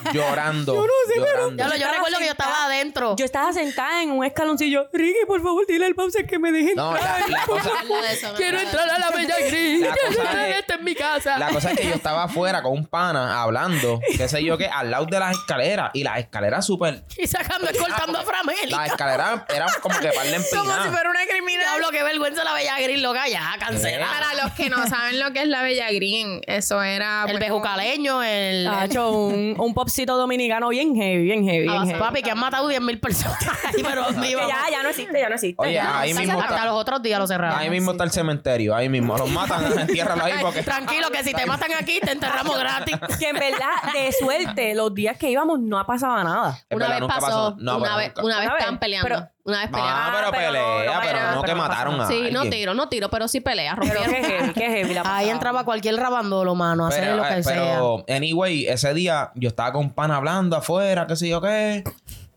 sé. 0.09 0.13
Llorando. 0.19 0.75
yo 0.75 0.83
no 0.83 0.93
sé, 1.07 1.21
llorando. 1.21 1.63
Lo- 1.65 1.71
yo 1.71 1.75
estaba 1.77 1.93
recuerdo 1.93 2.19
que 2.19 2.25
yo 2.25 2.31
sentada- 2.31 2.51
estaba 2.51 2.67
adentro. 2.67 3.17
Yo 3.17 3.25
estaba 3.25 3.53
sentada 3.53 4.03
en 4.03 4.11
un 4.11 4.25
escaloncillo. 4.25 4.89
Ricky, 4.93 5.21
por 5.29 5.41
favor, 5.41 5.65
dile 5.69 5.87
al 5.87 5.95
Bowser 5.95 6.27
que 6.27 6.41
me 6.41 6.51
dejen 6.51 6.75
No, 6.75 6.93
la, 6.95 7.25
la 7.29 7.47
cosa, 7.47 7.71
eso, 8.11 8.35
Quiero 8.37 8.59
entrar 8.59 8.91
a 8.91 8.99
la 8.99 9.11
Bella 9.11 9.37
Gris. 9.49 9.81
La 9.81 9.93
Quiero 9.93 10.09
cosa 10.09 10.23
entrar 10.23 10.49
es- 10.49 10.59
esta 10.59 10.75
en 10.75 10.85
mi 10.85 10.95
casa. 10.97 11.39
la 11.39 11.49
cosa 11.51 11.71
es 11.71 11.79
que 11.79 11.89
yo 11.89 11.95
estaba 11.95 12.25
afuera 12.25 12.61
con 12.63 12.73
un 12.73 12.87
pana 12.87 13.41
hablando, 13.41 14.01
qué 14.17 14.27
sé 14.29 14.43
yo 14.43 14.59
qué, 14.59 14.67
al 14.67 14.91
lado 14.91 15.07
de 15.07 15.19
las 15.21 15.37
escaleras. 15.37 15.93
Y 15.95 16.03
las 16.03 16.19
escaleras 16.19 16.67
súper. 16.67 17.05
Y 17.17 17.29
sacando, 17.29 17.69
escoltando 17.69 18.19
a. 18.19 18.25
Las 18.69 18.89
escaleras 18.89 19.43
eran 19.55 19.69
como 19.81 19.99
que 20.01 20.09
par 20.09 20.27
de 20.27 20.33
Como 20.51 20.73
si 20.83 20.89
fuera 20.89 21.11
una 21.11 21.25
criminal. 21.29 21.61
Diablo, 21.61 21.91
qué 22.01 22.05
vergüenza 22.05 22.45
la 22.45 22.55
Bella 22.55 22.81
Gris, 22.81 23.01
loca. 23.03 23.29
Ya, 23.29 23.43
cancela. 23.59 24.07
Para 24.07 24.43
los 24.43 24.53
que 24.53 24.71
no 24.71 24.87
saben 24.87 25.21
lo 25.21 25.33
que 25.33 25.43
es 25.43 25.49
la 25.49 25.63
Bella 25.63 25.91
Green, 25.93 26.41
eso 26.47 26.83
era... 26.83 27.25
El 27.27 27.33
pues, 27.33 27.41
bejucaleño, 27.41 28.23
el... 28.23 28.67
Ha 28.67 28.87
hecho 28.87 29.11
un, 29.11 29.55
un 29.59 29.75
popcito 29.75 30.17
dominicano 30.17 30.69
bien 30.71 30.95
heavy, 30.95 31.23
bien 31.25 31.45
heavy, 31.45 31.69
bien 31.69 31.87
heavy. 31.87 31.99
Papi, 31.99 32.23
que 32.23 32.31
han 32.31 32.39
matado 32.39 32.69
10 32.69 32.81
mil 32.81 32.99
personas. 32.99 33.39
pero 33.83 34.07
Que 34.21 34.31
ya, 34.33 34.71
ya 34.71 34.83
no 34.83 34.89
existe, 34.89 35.21
ya 35.21 35.29
no 35.29 35.35
existe. 35.35 35.63
Oye, 35.63 35.75
ya. 35.75 36.01
ahí 36.01 36.15
mismo 36.15 36.41
Hasta 36.41 36.55
está, 36.55 36.67
los 36.67 36.75
otros 36.75 37.03
días 37.03 37.19
lo 37.19 37.27
cerraron. 37.27 37.59
ahí 37.59 37.71
mismo 37.71 37.93
está 37.93 38.05
el 38.05 38.11
cementerio. 38.11 38.75
Ahí 38.75 38.89
mismo. 38.89 39.17
Los 39.19 39.31
matan, 39.31 39.79
entiérralo 39.81 40.25
ahí 40.25 40.35
porque. 40.41 40.63
Tranquilo, 40.63 41.11
que 41.11 41.23
si 41.25 41.33
te 41.33 41.47
matan 41.47 41.73
aquí, 41.79 42.01
te 42.01 42.13
enterramos 42.13 42.59
gratis. 42.59 42.97
Que 43.21 43.29
en 43.29 43.37
verdad, 43.37 43.93
de 43.93 44.13
suerte, 44.13 44.75
los 44.75 44.95
días 44.95 45.17
que 45.19 45.29
íbamos 45.31 45.61
no 45.61 45.85
pasaba 45.85 46.25
nada. 46.25 46.59
Es 46.71 46.77
Una 46.77 46.89
verdad, 46.89 47.07
vez 47.09 47.17
pasó, 47.21 47.57
No, 47.59 47.77
una, 47.79 47.97
vez, 47.97 48.13
una 48.17 48.25
vez 48.25 48.25
Una 48.25 48.39
vez, 48.39 48.51
estaban 48.61 48.79
peleando. 48.79 49.09
pero- 49.09 49.29
una 49.45 49.61
vez. 49.61 49.71
Ah, 49.73 50.11
pero 50.15 50.31
pero 50.31 50.47
no, 50.47 50.47
pelea, 50.49 50.63
no, 50.95 51.01
pero 51.01 51.13
pero- 51.19 51.31
no 51.35 51.41
que 51.43 51.47
pero 51.47 51.57
no 51.57 51.63
mataron 51.69 51.97
pasa 51.99 52.09
a 52.09 52.13
Sí, 52.13 52.29
no 52.31 52.45
tiro, 52.51 52.75
no 52.75 52.89
tiro, 52.89 53.09
pero 53.11 53.29
sí 53.29 53.41
pelea. 53.41 53.77
Pero 53.81 53.95
rompieron. 53.95 54.15
qué 54.23 54.29
heavy, 54.39 54.53
qué 54.55 54.67
heavy 54.69 54.95
la 54.95 55.03
Ahí 55.17 55.29
entraba 55.31 55.65
cualquier 55.65 55.97
rabandolo, 55.97 56.55
mano, 56.55 56.85
a 56.85 56.89
hacer 56.89 57.05
Pero, 57.05 57.17
lo 57.17 57.23
que 57.25 57.39
eh, 57.39 57.43
sea. 57.43 57.55
pero, 57.55 58.05
anyway, 58.09 58.67
ese 58.67 58.93
día 58.95 59.33
yo 59.35 59.49
estaba 59.49 59.73
con 59.73 59.91
pan 59.91 60.11
hablando 60.11 60.57
afuera, 60.57 61.07
qué 61.07 61.17
sé 61.17 61.29
yo 61.29 61.41
qué. 61.41 61.85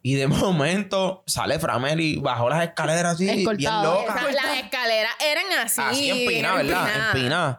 Y 0.02 0.16
de 0.16 0.28
momento 0.28 1.24
sale 1.28 1.60
Frameli, 1.60 2.18
bajó 2.18 2.50
las 2.50 2.64
escaleras 2.64 3.14
así, 3.16 3.26
bien 3.26 3.84
loca. 3.84 4.16
Esa- 4.20 4.32
Las 4.32 4.58
escaleras 4.58 5.12
eran 5.22 5.46
así. 5.66 5.82
Así 5.82 6.10
empinadas, 6.10 6.58
¿verdad? 6.58 6.80
empinadas. 6.88 7.16
Empinadas. 7.16 7.58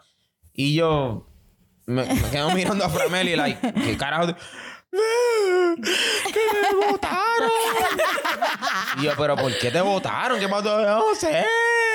Y 0.52 0.74
yo 0.74 1.26
me, 1.86 2.04
me 2.04 2.30
quedo 2.30 2.50
mirando 2.50 2.84
a 2.84 2.88
Frameli, 2.88 3.34
like, 3.36 3.72
¿qué 3.72 3.96
carajo? 3.96 4.34
¡Que 6.32 6.40
me 6.80 6.86
votaron! 6.86 7.50
y 8.98 9.02
yo, 9.04 9.12
¿pero 9.16 9.36
por 9.36 9.56
qué 9.58 9.70
te 9.70 9.80
votaron? 9.80 10.38
¿Qué 10.38 10.48
pasó? 10.48 10.80
No 10.80 11.14
sé. 11.14 11.44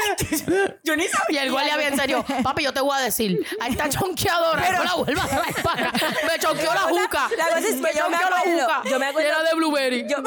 Yo 0.84 0.96
ni 0.96 1.04
Y 1.06 1.08
sabía. 1.08 1.44
el 1.44 1.52
guardia 1.52 1.78
bien 1.78 1.96
serio, 1.96 2.26
papi, 2.42 2.64
yo 2.64 2.74
te 2.74 2.80
voy 2.82 2.98
a 2.98 3.02
decir, 3.02 3.46
a 3.60 3.68
esta 3.68 3.90
chonqueadora, 3.90 4.72
no 4.72 4.84
la 4.84 4.94
vuelvas 4.96 5.32
a 5.32 5.38
acá. 5.38 5.92
Me 6.26 6.40
chonqueó 6.40 6.74
la 6.74 6.80
juca. 6.82 7.30
La 7.38 7.46
cosa 7.48 7.60
es 7.60 7.66
que 7.76 7.82
me 7.82 7.94
yo 7.94 8.10
me 8.10 8.18
chonqueó 8.18 8.30
la 8.30 8.38
acuerdo- 8.40 8.62
juca. 8.62 8.82
yo 8.90 9.00
me 9.00 9.06
acuerdo- 9.08 9.30
Era 9.30 9.44
de 9.44 9.56
blueberry. 9.56 10.08
Yo, 10.10 10.18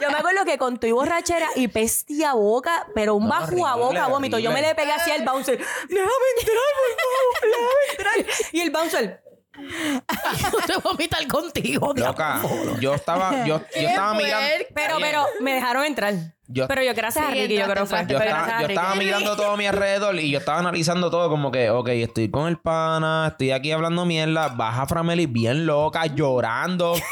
yo 0.00 0.10
me 0.10 0.18
acuerdo 0.18 0.44
que 0.44 0.58
con 0.58 0.78
tu 0.78 0.88
borrachera 0.94 1.48
y 1.56 1.68
pestía 1.68 2.32
boca, 2.32 2.86
pero 2.94 3.14
un 3.14 3.24
No, 3.24 3.30
bajo 3.30 3.66
a 3.66 3.76
boca 3.76 4.06
vómito. 4.08 4.38
Yo 4.38 4.50
me 4.50 4.60
le 4.62 4.74
pegué 4.74 4.92
así 4.92 5.10
al 5.10 5.22
bouncer. 5.24 5.58
Déjame 5.58 6.10
entrar, 6.38 6.56
por 6.80 6.90
favor, 6.98 7.42
déjame 7.42 8.22
entrar. 8.24 8.48
Y 8.52 8.60
el 8.60 8.70
bouncer, 8.70 9.22
yo 10.42 10.50
te 10.66 10.76
voy 10.82 11.08
a 11.10 11.28
contigo. 11.28 11.92
Loca, 11.96 12.40
yo 12.80 12.94
estaba, 12.94 13.44
yo, 13.44 13.60
yo 13.74 13.88
estaba 13.88 14.14
mirando. 14.14 14.46
pero, 14.74 14.96
pero 15.00 15.26
me 15.40 15.54
dejaron 15.54 15.84
entrar. 15.84 16.14
Yo- 16.46 16.68
pero 16.68 16.82
yo 16.82 16.94
gracias 16.94 17.24
a 17.24 17.32
Sí, 17.32 17.40
Ricky, 17.40 17.56
yo 17.56 17.64
creo 17.64 17.84
que 17.84 17.90
fue. 17.90 18.06
Yo 18.06 18.18
estaba, 18.18 18.58
a 18.58 18.60
yo 18.62 18.66
estaba 18.68 18.94
mirando 18.96 19.36
todo 19.36 19.52
a 19.52 19.56
mi 19.56 19.66
alrededor 19.66 20.18
y 20.18 20.30
yo 20.30 20.38
estaba 20.38 20.58
analizando 20.58 21.10
todo 21.10 21.28
como 21.30 21.50
que, 21.50 21.70
ok, 21.70 21.88
estoy 21.88 22.30
con 22.30 22.48
el 22.48 22.58
pana, 22.58 23.28
estoy 23.30 23.52
aquí 23.52 23.72
hablando 23.72 24.04
mierda, 24.04 24.48
baja 24.48 24.86
Frameli 24.86 25.26
bien 25.26 25.66
loca, 25.66 26.06
llorando. 26.06 26.94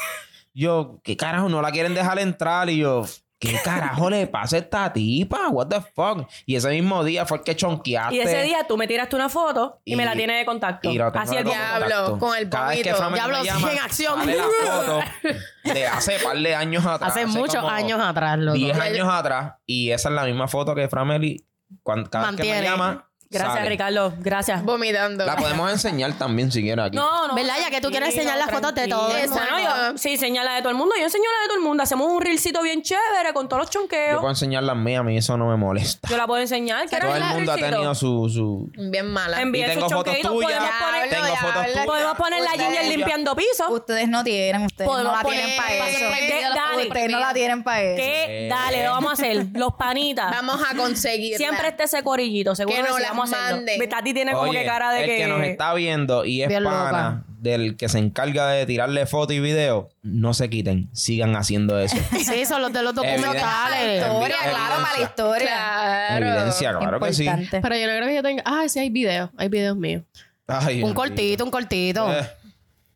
Yo, 0.54 1.00
¿qué 1.02 1.16
carajo? 1.16 1.48
No 1.48 1.62
la 1.62 1.70
quieren 1.70 1.94
dejar 1.94 2.18
entrar 2.18 2.68
y 2.68 2.76
yo, 2.76 3.06
¿qué 3.42 3.58
carajo 3.62 4.08
le 4.08 4.26
pasa 4.28 4.56
a 4.56 4.58
esta 4.60 4.92
tipa? 4.92 5.48
What 5.48 5.66
the 5.66 5.80
fuck? 5.80 6.28
Y 6.46 6.56
ese 6.56 6.70
mismo 6.70 7.02
día 7.02 7.26
fue 7.26 7.38
el 7.38 7.44
que 7.44 7.56
chonqueaste. 7.56 8.14
Y 8.14 8.20
ese 8.20 8.42
día 8.42 8.64
tú 8.68 8.76
me 8.76 8.86
tiraste 8.86 9.16
una 9.16 9.28
foto 9.28 9.80
y, 9.84 9.96
me 9.96 10.04
la 10.04 10.14
tienes 10.14 10.38
de 10.38 10.44
contacto. 10.44 10.90
Y 10.90 10.98
lo 10.98 11.10
tengo 11.10 11.24
Así 11.24 11.36
el 11.36 11.44
Diablo, 11.44 12.18
con 12.18 12.36
el 12.36 12.48
Cada 12.48 12.68
vez 12.68 12.82
que 12.82 12.92
Diablo, 12.92 13.42
llama, 13.42 13.72
en 13.72 13.78
acción. 13.78 14.18
sale 14.20 14.36
la 14.36 14.44
foto 14.44 15.00
de 15.64 15.86
hace 15.86 16.18
par 16.20 16.36
de 16.38 16.54
años 16.54 16.86
atrás. 16.86 17.10
Hace 17.10 17.26
muchos 17.26 17.64
años 17.64 18.00
atrás, 18.00 18.38
loco. 18.38 18.56
10 18.56 18.78
años 18.78 19.08
atrás. 19.10 19.54
Y 19.66 19.90
esa 19.90 20.08
es 20.08 20.14
la 20.14 20.24
misma 20.24 20.46
foto 20.46 20.74
que 20.74 20.88
Frameli, 20.88 21.44
cuando, 21.82 22.08
cada 22.08 22.30
vez 22.30 22.40
que 22.40 22.52
me 22.52 22.62
llama, 22.62 23.10
Gracias, 23.32 23.54
sale. 23.58 23.68
Ricardo. 23.68 24.14
Gracias. 24.18 24.62
Vomitando. 24.64 25.24
La 25.26 25.36
podemos 25.36 25.70
enseñar 25.70 26.12
también 26.14 26.50
si 26.52 26.62
quieres 26.62 26.84
aquí. 26.86 26.96
No, 26.96 27.28
no. 27.28 27.34
¿Verdad? 27.34 27.54
Ya 27.60 27.70
que 27.70 27.80
tú 27.80 27.90
quieres 27.90 28.10
enseñar 28.14 28.38
las 28.38 28.50
fotos 28.50 28.74
de 28.74 28.88
todo 28.88 29.16
el 29.16 29.28
Bueno, 29.28 29.58
yo, 29.92 29.98
sí, 29.98 30.16
señala 30.16 30.54
de 30.54 30.60
todo 30.62 30.70
el 30.70 30.76
mundo. 30.76 30.94
Yo 30.98 31.04
enseño 31.04 31.24
la 31.24 31.42
de 31.42 31.48
todo 31.48 31.56
el 31.58 31.62
mundo. 31.64 31.82
Hacemos 31.82 32.06
un 32.08 32.20
reelcito 32.20 32.62
bien 32.62 32.82
chévere 32.82 33.32
con 33.34 33.48
todos 33.48 33.62
los 33.62 33.70
Yo 33.70 33.80
chonqueos. 33.80 34.16
puedo 34.18 34.30
enseñar 34.30 34.62
las 34.62 34.76
mías, 34.76 35.00
a 35.00 35.02
mí 35.02 35.16
eso 35.16 35.36
no 35.36 35.48
me 35.48 35.56
molesta. 35.56 36.08
Yo 36.08 36.16
la 36.16 36.26
puedo 36.26 36.40
enseñar. 36.42 36.86
¿Quieres 36.88 37.06
Todo 37.08 37.16
el 37.16 37.24
mundo 37.24 37.52
ha 37.52 37.56
tenido 37.56 37.94
su... 37.94 38.28
su... 38.28 38.70
Bien 38.90 39.06
mala. 39.06 39.40
Envíen 39.40 39.70
Y 39.70 39.74
tengo 39.74 39.88
sus 39.88 39.94
fotos 39.98 40.18
tuyas. 40.20 40.50
Podemos 40.52 40.70
poner, 40.80 41.10
Tengo 41.10 41.26
fotos 41.36 41.52
diablo. 41.52 41.72
tuyas. 41.72 41.86
podemos 41.86 42.16
poner 42.16 42.42
la 42.42 42.50
Ginger 42.50 42.68
Ustedes- 42.72 42.96
limpiando 42.96 43.36
piso. 43.36 43.70
Ustedes 43.70 44.08
no 44.08 44.24
tienen, 44.24 44.62
ustedes 44.62 44.90
no 44.90 45.02
la 45.02 45.22
tienen 45.22 45.56
para 45.56 45.74
eso. 45.74 45.98
¿Qué? 45.98 46.42
Dale. 46.54 46.86
Ustedes 46.88 47.10
no 47.10 47.18
la 47.20 47.32
tienen 47.34 47.62
para 47.62 47.82
eso. 47.82 47.96
¿Qué? 48.02 48.46
Dale, 48.50 48.84
lo 48.84 48.90
vamos 48.90 49.10
a 49.10 49.12
hacer. 49.14 49.46
Los 49.54 49.74
panitas. 49.74 50.30
Vamos 50.30 50.60
a 50.70 50.74
conseguir. 50.76 51.36
Siempre 51.36 51.68
esté 51.68 51.84
ese 51.84 52.02
corillito. 52.02 52.54
Seguro 52.54 52.76
Que 52.96 53.00
las 53.02 53.14
vamos 53.22 53.32
a 53.34 53.44
hacerlo. 53.46 53.66
mande. 53.66 53.86
Tati 53.88 54.14
tiene 54.14 54.32
como 54.32 54.50
Oye, 54.50 54.60
que 54.60 54.66
cara 54.66 54.92
de 54.92 55.00
el 55.04 55.10
que... 55.10 55.16
que 55.16 55.26
nos 55.26 55.42
está 55.42 55.74
viendo 55.74 56.24
y 56.24 56.42
es 56.42 56.48
Bien 56.48 56.64
pana, 56.64 56.84
loca. 56.86 57.22
del 57.40 57.76
que 57.76 57.88
se 57.88 57.98
encarga 57.98 58.48
de 58.48 58.66
tirarle 58.66 59.06
foto 59.06 59.32
y 59.32 59.40
video, 59.40 59.88
no 60.02 60.34
se 60.34 60.48
quiten. 60.50 60.88
Sigan 60.92 61.36
haciendo 61.36 61.78
eso. 61.80 61.96
Sí, 62.24 62.44
son 62.46 62.62
los 62.62 62.72
de 62.72 62.82
los 62.82 62.92
Evidencia. 62.96 63.26
documentales. 63.26 64.02
Historia, 64.02 64.36
Evidencia. 64.36 64.50
claro, 64.50 64.82
para 64.82 64.98
la 64.98 65.04
historia. 65.04 65.46
Claro. 65.46 66.26
Evidencia, 66.26 66.78
claro 66.78 67.00
que 67.00 67.12
sí. 67.12 67.22
Importante. 67.24 67.60
Pero 67.60 67.76
yo 67.76 67.86
no 67.86 67.92
creo 67.96 68.06
que 68.08 68.14
yo 68.14 68.22
tenga. 68.22 68.42
Ah, 68.46 68.64
sí, 68.68 68.78
hay 68.78 68.90
videos. 68.90 69.30
Hay 69.36 69.48
videos 69.48 69.76
míos. 69.76 70.02
Ay, 70.46 70.82
Un 70.82 70.92
cortito, 70.94 71.44
un 71.44 71.50
cortito. 71.50 72.12
Eh, 72.12 72.26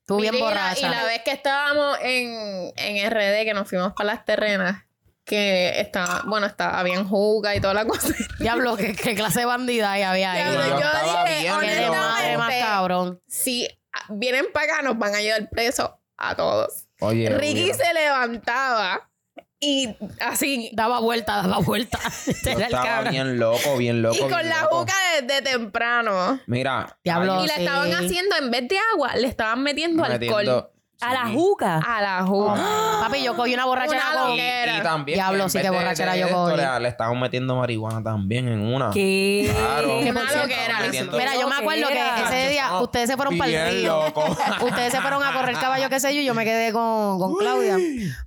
Tú 0.04 0.20
bien 0.20 0.34
Mira, 0.34 0.46
borracha. 0.46 0.86
Y 0.86 0.90
la 0.90 1.02
vez 1.04 1.22
que 1.24 1.32
estábamos 1.32 1.98
en, 2.00 2.72
en 2.76 3.10
RD, 3.10 3.44
que 3.44 3.52
nos 3.54 3.68
fuimos 3.68 3.92
para 3.94 4.12
las 4.14 4.24
terrenas, 4.24 4.84
que 5.26 5.80
estaba, 5.80 6.22
bueno, 6.26 6.46
estaba 6.46 6.82
bien 6.84 7.06
juga 7.06 7.54
y 7.56 7.60
toda 7.60 7.74
la 7.74 7.84
cosa. 7.84 8.08
Diablo, 8.38 8.76
¿qué, 8.76 8.94
qué 8.94 9.14
clase 9.16 9.40
de 9.40 9.46
bandida 9.46 9.90
hay 9.92 10.02
había 10.02 10.32
ahí. 10.32 10.42
Diablo, 10.42 10.80
yo 10.80 10.86
dije, 11.04 11.42
bien 11.42 11.60
de 11.60 11.90
madre 11.90 12.38
más 12.38 12.46
honestamente, 12.46 12.60
cabrón. 12.60 13.20
si 13.26 13.68
vienen 14.08 14.46
para 14.54 14.74
acá, 14.74 14.82
nos 14.82 14.96
van 14.96 15.14
a 15.16 15.20
llevar 15.20 15.50
presos 15.50 15.90
a 16.16 16.34
todos. 16.36 16.86
Oye, 17.00 17.28
Ricky 17.28 17.74
se 17.74 17.92
levantaba 17.92 19.10
y 19.58 19.96
así, 20.20 20.70
Daba 20.74 21.00
vuelta, 21.00 21.36
daba 21.42 21.58
vuelta. 21.58 21.98
Este 22.26 22.52
yo 22.52 22.58
era 22.58 22.66
el 22.68 22.74
estaba 22.74 23.10
bien 23.10 23.38
loco, 23.38 23.76
bien 23.76 24.02
loco. 24.02 24.16
y 24.16 24.20
con 24.20 24.48
la 24.48 24.62
loco. 24.62 24.78
juca 24.80 24.94
desde 25.20 25.42
temprano. 25.42 26.40
Mira. 26.46 26.98
Diablo. 27.02 27.42
Y 27.42 27.48
le 27.48 27.54
sí. 27.54 27.60
estaban 27.64 27.92
haciendo, 27.92 28.36
en 28.36 28.50
vez 28.52 28.68
de 28.68 28.78
agua, 28.92 29.16
le 29.16 29.26
estaban 29.26 29.62
metiendo, 29.62 30.02
metiendo- 30.04 30.36
alcohol 30.38 30.70
A 31.00 31.12
la 31.12 31.26
juca. 31.28 31.78
a 31.86 32.00
la 32.00 32.24
juca. 32.24 32.54
Papi, 33.02 33.22
yo 33.22 33.36
cogí 33.36 33.52
una 33.54 33.66
borrachera 33.66 34.02
Una 34.12 34.22
con... 34.22 34.30
Y, 34.32 34.40
y 34.40 34.82
también. 34.82 35.16
Diablo, 35.16 35.42
en 35.44 35.50
sí, 35.50 35.58
vez 35.58 35.66
qué 35.66 35.70
de- 35.70 35.76
borrachera 35.76 36.12
de 36.14 36.18
yo 36.20 36.26
esto, 36.26 36.44
cogí. 36.44 36.56
Le, 36.56 36.80
le 36.80 36.88
estaban 36.88 37.20
metiendo 37.20 37.56
marihuana 37.56 38.02
también 38.02 38.48
en 38.48 38.60
una. 38.60 38.90
¿Qué? 38.92 39.50
Claro. 39.54 40.00
Que 40.02 40.10
Una 40.10 40.20
cierto, 40.28 40.38
loquera. 40.48 40.78
metiendo- 40.80 41.18
Mira, 41.18 41.34
yo 41.38 41.48
me 41.48 41.54
acuerdo 41.56 41.88
que 41.88 41.94
Loquera. 41.94 42.24
ese 42.24 42.48
día 42.50 42.80
ustedes 42.80 43.10
se 43.10 43.16
fueron 43.16 43.36
para 43.36 43.50
el 43.50 43.56
bien 43.72 43.82
río. 43.82 44.02
loco. 44.06 44.24
Ustedes 44.66 44.92
se 44.92 45.00
fueron 45.00 45.22
a 45.22 45.32
correr 45.32 45.54
caballo, 45.56 45.88
qué 45.90 46.00
sé 46.00 46.14
yo, 46.14 46.20
y 46.22 46.24
yo 46.24 46.34
me 46.34 46.44
quedé 46.44 46.72
con, 46.72 47.18
con 47.18 47.34
Claudia. 47.36 47.76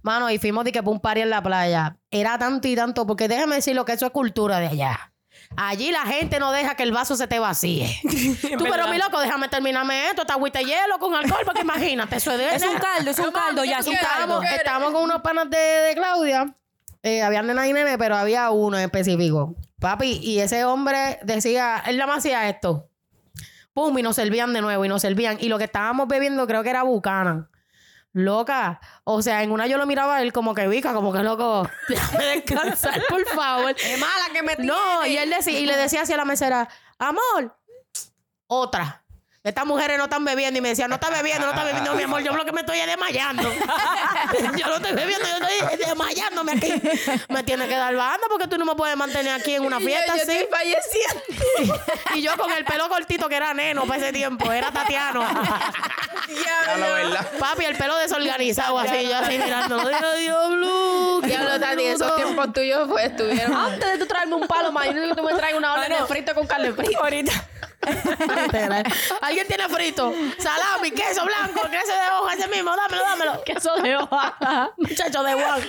Mano, 0.04 0.30
y 0.30 0.38
fuimos 0.38 0.64
de 0.64 0.72
que 0.72 0.80
un 0.80 1.00
party 1.00 1.22
en 1.22 1.30
la 1.32 1.42
playa. 1.42 1.98
Era 2.12 2.38
tanto 2.38 2.68
y 2.68 2.76
tanto, 2.76 3.06
porque 3.08 3.28
déjame 3.28 3.56
decirlo 3.56 3.84
que 3.86 3.94
eso 3.94 4.06
es 4.06 4.12
cultura 4.12 4.60
de 4.60 4.68
allá. 4.68 5.09
Allí 5.56 5.92
la 5.92 6.06
gente 6.06 6.40
no 6.40 6.52
deja 6.52 6.76
que 6.76 6.84
el 6.84 6.92
vaso 6.92 7.16
se 7.16 7.28
te 7.28 7.40
vacíe. 7.40 8.00
Tú, 8.58 8.66
pero 8.70 8.88
mi 8.88 8.98
loco, 8.98 9.20
déjame 9.20 9.50
terminarme 9.50 10.08
esto. 10.10 10.22
Está 10.22 10.36
agüita 10.36 10.60
de 10.60 10.66
hielo 10.66 11.00
con 11.00 11.16
alcohol, 11.16 11.42
porque 11.44 11.62
imagínate, 11.62 12.16
eso 12.16 12.32
es 12.32 12.38
de 12.38 12.56
Es 12.56 12.64
un 12.64 12.78
caldo, 12.78 13.12
es 13.12 13.20
un 13.20 13.32
caldo, 13.32 13.66
ya, 13.66 13.80
es 13.80 13.88
un 13.88 13.96
caldo. 13.96 14.42
estábamos, 14.42 14.46
estábamos 14.46 14.92
con 14.94 15.04
unos 15.04 15.22
panas 15.22 15.50
de, 15.50 15.58
de 15.58 15.96
Claudia. 15.96 16.56
Eh, 17.02 17.22
había 17.22 17.42
nena 17.42 17.68
y 17.68 17.74
nene, 17.74 17.98
pero 17.98 18.16
había 18.16 18.50
uno 18.52 18.78
en 18.78 18.84
específico. 18.86 19.56
Papi, 19.80 20.20
y 20.22 20.40
ese 20.40 20.66
hombre 20.66 21.20
decía, 21.24 21.82
él 21.86 21.98
nada 21.98 22.08
más 22.08 22.20
hacía 22.20 22.50
esto. 22.50 22.90
Pum, 23.74 23.98
y 23.98 24.02
nos 24.02 24.16
servían 24.16 24.54
de 24.54 24.62
nuevo, 24.62 24.84
y 24.84 24.90
nos 24.90 25.02
servían. 25.02 25.38
Y 25.40 25.48
lo 25.48 25.58
que 25.58 25.64
estábamos 25.66 26.08
bebiendo 26.08 26.46
creo 26.48 26.64
que 26.64 26.70
era 26.70 26.84
Buchanan. 26.84 27.50
Loca. 28.24 28.80
O 29.04 29.22
sea, 29.22 29.44
en 29.44 29.52
una 29.52 29.68
yo 29.68 29.78
lo 29.78 29.86
miraba 29.86 30.18
a 30.18 30.22
él 30.22 30.34
como 30.34 30.54
que 30.54 30.68
vica, 30.68 30.94
como 30.94 31.14
que 31.14 31.24
loco. 31.24 31.68
Déjame 31.90 32.26
descansar, 32.26 33.02
por 33.10 33.26
favor. 33.28 33.76
Qué 33.76 33.98
mala 33.98 34.26
que 34.34 34.44
me 34.44 34.56
No, 34.58 35.06
y 35.06 35.18
él 35.18 35.30
decía, 35.30 35.60
y 35.60 35.66
le 35.66 35.76
decía 35.76 36.02
hacia 36.02 36.18
la 36.18 36.26
mesera, 36.26 36.68
amor, 36.98 37.56
otra. 38.48 39.04
Estas 39.42 39.66
mujeres 39.66 39.98
no 39.98 40.04
están 40.04 40.26
bebiendo 40.26 40.58
y 40.58 40.62
me 40.62 40.68
decía, 40.70 40.90
no 40.90 40.96
está 40.96 41.10
bebiendo, 41.10 41.46
no 41.46 41.54
está 41.54 41.64
bebiendo, 41.64 41.94
mi 41.96 42.04
amor, 42.04 42.22
yo 42.22 42.34
lo 42.36 42.44
que 42.44 42.52
me 42.52 42.60
estoy 42.60 42.78
es 42.80 42.88
desmayando. 42.88 43.44
yo 44.58 44.68
no 44.68 44.76
estoy 44.76 44.92
bebiendo, 44.92 45.26
yo 45.28 45.46
estoy 45.46 45.78
desmayándome 45.78 46.52
aquí. 46.52 46.74
Me 47.30 47.44
tiene 47.44 47.66
que 47.70 47.76
dar 47.78 47.96
banda 47.96 48.28
porque 48.30 48.48
tú 48.48 48.58
no 48.58 48.66
me 48.66 48.76
puedes 48.76 48.98
mantener 48.98 49.34
aquí 49.40 49.56
en 49.56 49.64
una 49.64 49.78
Y 49.78 49.84
yo- 49.84 49.88
fiesta 49.88 50.16
yo 50.18 50.24
así. 50.24 50.38
estoy. 50.38 51.72
Y 52.16 52.22
yo 52.22 52.36
con 52.38 52.52
el 52.52 52.66
pelo 52.66 52.90
cortito 52.90 53.30
que 53.30 53.36
era 53.38 53.54
neno 53.54 53.86
para 53.86 54.02
ese 54.02 54.12
tiempo, 54.12 54.52
era 54.52 54.72
Tatiano. 54.72 55.22
Ya 56.28 56.78
lo 56.78 56.94
verdad. 56.94 57.28
Papi, 57.40 57.64
el 57.66 57.78
pelo 57.78 57.96
desorganizado 57.96 58.78
así, 58.78 59.08
yo 59.08 59.18
así 59.18 59.38
mirándolo. 59.40 59.88
Diablo. 60.18 61.22
Diablo, 61.22 61.60
Tati, 61.60 61.84
esos 61.86 62.14
tiempos 62.18 62.52
tuyos 62.52 62.88
pues, 62.90 63.06
estuvieron. 63.06 63.56
Antes 63.56 63.94
de 63.94 63.98
tú 64.00 64.06
traerme 64.06 64.36
un 64.36 64.48
palo, 64.48 64.70
imagínate 64.70 65.08
que 65.10 65.16
tú 65.16 65.24
me 65.24 65.34
traigas 65.34 65.58
una 65.60 65.74
orden 65.74 65.92
de 65.94 66.06
frito 66.08 66.36
con 66.36 66.46
carne 66.46 66.74
frita. 66.74 67.00
Ahorita. 67.00 67.32
¿Alguien 69.22 69.48
tiene 69.48 69.68
frito? 69.70 70.14
Salami, 70.38 70.92
queso 70.92 71.24
blanco, 71.26 71.62
queso 71.70 71.94
de 71.94 72.20
hoja, 72.22 72.34
ese 72.34 72.48
mismo, 72.50 72.72
dámelo, 72.76 73.02
dámelo. 73.04 73.44
Queso 73.44 73.76
de 73.82 73.96
hoja. 73.96 74.72
Muchacho 74.78 75.24
de 75.24 75.34
Juan. 75.34 75.62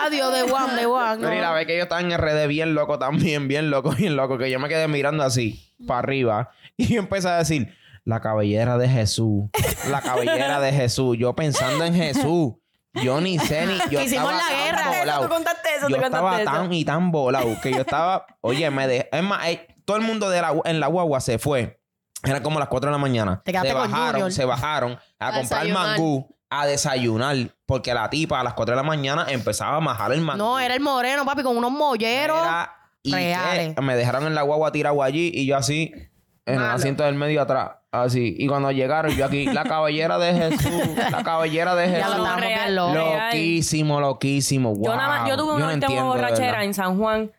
Adiós, 0.00 0.32
de 0.34 0.42
Juan, 0.50 0.76
de 0.76 0.84
Juan. 0.84 1.20
Y 1.20 1.40
la 1.40 1.52
vez 1.52 1.66
que 1.66 1.76
yo 1.76 1.82
estaba 1.84 2.00
en 2.00 2.16
RD 2.16 2.46
bien 2.48 2.74
loco 2.74 2.98
también, 2.98 3.48
bien 3.48 3.70
loco, 3.70 3.90
bien 3.90 4.16
loco, 4.16 4.38
que 4.38 4.50
yo 4.50 4.58
me 4.58 4.68
quedé 4.68 4.88
mirando 4.88 5.22
así, 5.24 5.74
para 5.86 6.00
arriba, 6.00 6.50
y 6.76 6.94
yo 6.94 7.00
empecé 7.00 7.28
a 7.28 7.38
decir, 7.38 7.74
la 8.04 8.20
cabellera 8.20 8.76
de 8.78 8.88
Jesús, 8.88 9.44
la 9.90 10.00
cabellera 10.00 10.60
de 10.60 10.72
Jesús, 10.72 11.16
yo 11.18 11.34
pensando 11.34 11.84
en 11.84 11.94
Jesús. 11.94 12.54
Yo 13.02 13.20
ni 13.20 13.40
sé 13.40 13.66
ni. 13.66 13.76
Yo 13.90 14.00
Hicimos 14.00 14.30
estaba 14.30 14.32
la 14.34 14.38
tan 14.48 14.64
guerra. 14.66 14.98
volado. 15.00 15.22
Tú 15.24 15.28
contaste 15.34 15.68
eso, 15.78 15.88
yo 15.88 15.96
tú 15.96 16.02
estaba 16.04 16.30
contaste 16.30 16.42
eso. 16.44 16.52
tan 16.62 16.72
y 16.72 16.84
tan 16.84 17.10
volado 17.10 17.60
que 17.60 17.72
yo 17.72 17.80
estaba. 17.80 18.24
Oye, 18.40 18.70
me 18.70 18.86
dejé. 18.86 19.08
Es 19.10 19.22
más, 19.24 19.48
eh, 19.48 19.66
todo 19.84 19.96
el 19.96 20.02
mundo 20.02 20.30
de 20.30 20.40
la, 20.42 20.54
en 20.64 20.80
la 20.80 20.86
guagua 20.86 21.20
se 21.20 21.38
fue. 21.38 21.80
Era 22.22 22.42
como 22.42 22.58
las 22.58 22.68
4 22.68 22.88
de 22.88 22.92
la 22.92 22.98
mañana. 22.98 23.42
Te 23.44 23.52
se 23.52 23.72
bajaron, 23.74 24.32
se 24.32 24.44
bajaron 24.44 24.98
a, 25.18 25.28
A 25.28 25.32
comprar 25.34 25.62
desayunar. 25.62 25.86
mangú, 25.98 26.36
a 26.48 26.66
desayunar. 26.66 27.36
Porque 27.66 27.92
la 27.92 28.08
tipa 28.08 28.40
a 28.40 28.44
las 28.44 28.54
4 28.54 28.72
de 28.74 28.76
la 28.76 28.82
mañana 28.82 29.26
empezaba 29.28 29.76
a 29.76 29.80
majar 29.80 30.12
el 30.12 30.20
mangú. 30.22 30.38
No, 30.38 30.58
era 30.58 30.74
el 30.74 30.80
moreno, 30.80 31.24
papi, 31.26 31.42
con 31.42 31.56
unos 31.56 31.70
molleros. 31.70 32.38
Era- 32.38 32.70
y 33.06 33.12
reales. 33.12 33.74
que 33.74 33.82
me 33.82 33.94
dejaron 33.96 34.26
en 34.26 34.34
la 34.34 34.40
guagua 34.40 34.72
tirado 34.72 35.02
allí 35.02 35.30
y 35.34 35.44
yo 35.44 35.58
así, 35.58 35.92
en 36.46 36.54
el 36.54 36.62
asiento 36.64 37.02
del 37.04 37.14
medio 37.16 37.42
atrás. 37.42 37.72
Así. 37.92 38.34
Y 38.38 38.46
cuando 38.48 38.72
llegaron, 38.72 39.14
yo 39.14 39.26
aquí, 39.26 39.44
la 39.44 39.62
cabellera 39.64 40.16
de 40.18 40.32
Jesús, 40.32 40.72
la 41.10 41.22
cabellera 41.22 41.74
de 41.74 41.90
Ya 41.92 42.08
lo 42.08 42.14
Jesús. 42.14 42.18
locos. 42.26 42.40
real. 42.40 42.74
Loquísimo, 42.74 44.00
loquísimo. 44.00 44.74
Wow. 44.74 44.84
Yo, 44.86 44.96
nada 44.96 45.08
más, 45.08 45.28
yo 45.28 45.36
tuve 45.36 45.48
no 45.48 45.54
una 45.56 45.64
última 45.66 45.72
entiendo, 45.74 46.14
de 46.14 46.20
borrachera 46.22 46.64
en 46.64 46.72
San 46.74 46.96
Juan 46.98 47.30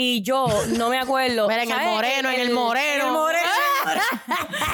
y 0.00 0.22
yo 0.22 0.46
no 0.76 0.90
me 0.90 0.98
acuerdo. 1.00 1.48
Mira, 1.48 1.64
en 1.64 1.70
el 1.70 1.76
¿sabes? 1.76 1.92
moreno, 1.92 2.30
en 2.30 2.40
el 2.40 2.50
moreno. 2.52 3.02
en 3.02 3.06
el 3.08 3.12
moreno. 3.12 3.48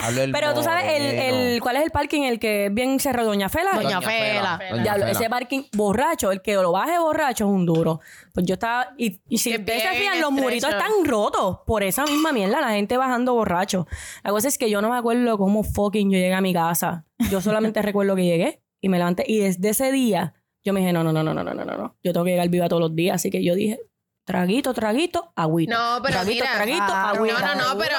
Hablo 0.03 0.20
del 0.20 0.33
Pero 0.33 0.53
tú 0.53 0.62
sabes, 0.62 0.85
el, 1.01 1.03
el, 1.18 1.61
¿cuál 1.62 1.77
es 1.77 1.83
el 1.85 1.91
parking? 1.91 2.25
El 2.25 2.39
que 2.39 2.66
es 2.66 2.75
bien 2.75 3.01
cerrado, 3.01 3.29
Doña 3.29 3.49
Fela. 3.49 3.70
Doña 3.72 4.03
Fela. 4.03 4.61
Doña 4.70 4.83
Diablo, 4.83 5.07
Fela. 5.07 5.18
ese 5.18 5.31
parking 5.31 5.62
borracho, 5.72 6.31
el 6.31 6.43
que 6.43 6.53
lo 6.57 6.72
baje 6.72 6.99
borracho 6.99 7.45
es 7.45 7.51
un 7.51 7.64
duro. 7.64 8.01
Pues 8.35 8.45
yo 8.45 8.53
estaba. 8.53 8.93
Y, 8.99 9.22
y 9.27 9.39
si 9.39 9.51
Es 9.51 9.61
ustedes 9.61 9.83
se 9.83 9.89
fijan, 9.95 10.20
los 10.20 10.31
muritos 10.31 10.68
están 10.68 10.91
rotos 11.07 11.61
por 11.66 11.83
esa 11.83 12.05
misma 12.05 12.31
mierda, 12.33 12.61
la 12.61 12.72
gente 12.72 12.99
bajando 12.99 13.33
borracho. 13.33 13.87
La 14.22 14.31
cosa 14.31 14.49
es 14.49 14.59
que 14.59 14.68
yo 14.68 14.83
no 14.83 14.91
me 14.91 14.99
acuerdo 14.99 15.39
cómo 15.39 15.62
fucking 15.62 16.11
yo 16.11 16.18
llegué 16.18 16.35
a 16.35 16.43
mi 16.43 16.53
casa. 16.53 17.07
Yo 17.31 17.41
solamente 17.41 17.81
recuerdo 17.83 18.14
que 18.14 18.25
llegué 18.25 18.62
y 18.83 18.91
me 18.91 18.99
levanté. 18.99 19.25
Y 19.27 19.39
desde 19.39 19.70
ese 19.70 19.91
día, 19.91 20.35
yo 20.62 20.75
me 20.75 20.81
dije, 20.81 20.93
no, 20.93 21.03
no, 21.03 21.14
no, 21.14 21.22
no, 21.22 21.33
no, 21.33 21.43
no, 21.43 21.55
no, 21.55 21.64
no, 21.64 21.77
no. 21.79 21.97
Yo 22.05 22.12
tengo 22.12 22.27
que 22.27 22.33
llegar 22.33 22.51
viva 22.51 22.68
todos 22.68 22.83
los 22.83 22.95
días. 22.95 23.14
Así 23.14 23.31
que 23.31 23.43
yo 23.43 23.55
dije, 23.55 23.81
traguito, 24.25 24.75
traguito, 24.75 25.33
agüita. 25.37 25.75
No, 25.75 26.03
pero 26.03 26.14
traguito, 26.14 26.45
mira, 26.45 26.57
traguito, 26.57 26.83
ah, 26.89 27.11
agüita. 27.11 27.41
No, 27.41 27.55
no, 27.55 27.75
no, 27.75 27.79
pero 27.79 27.97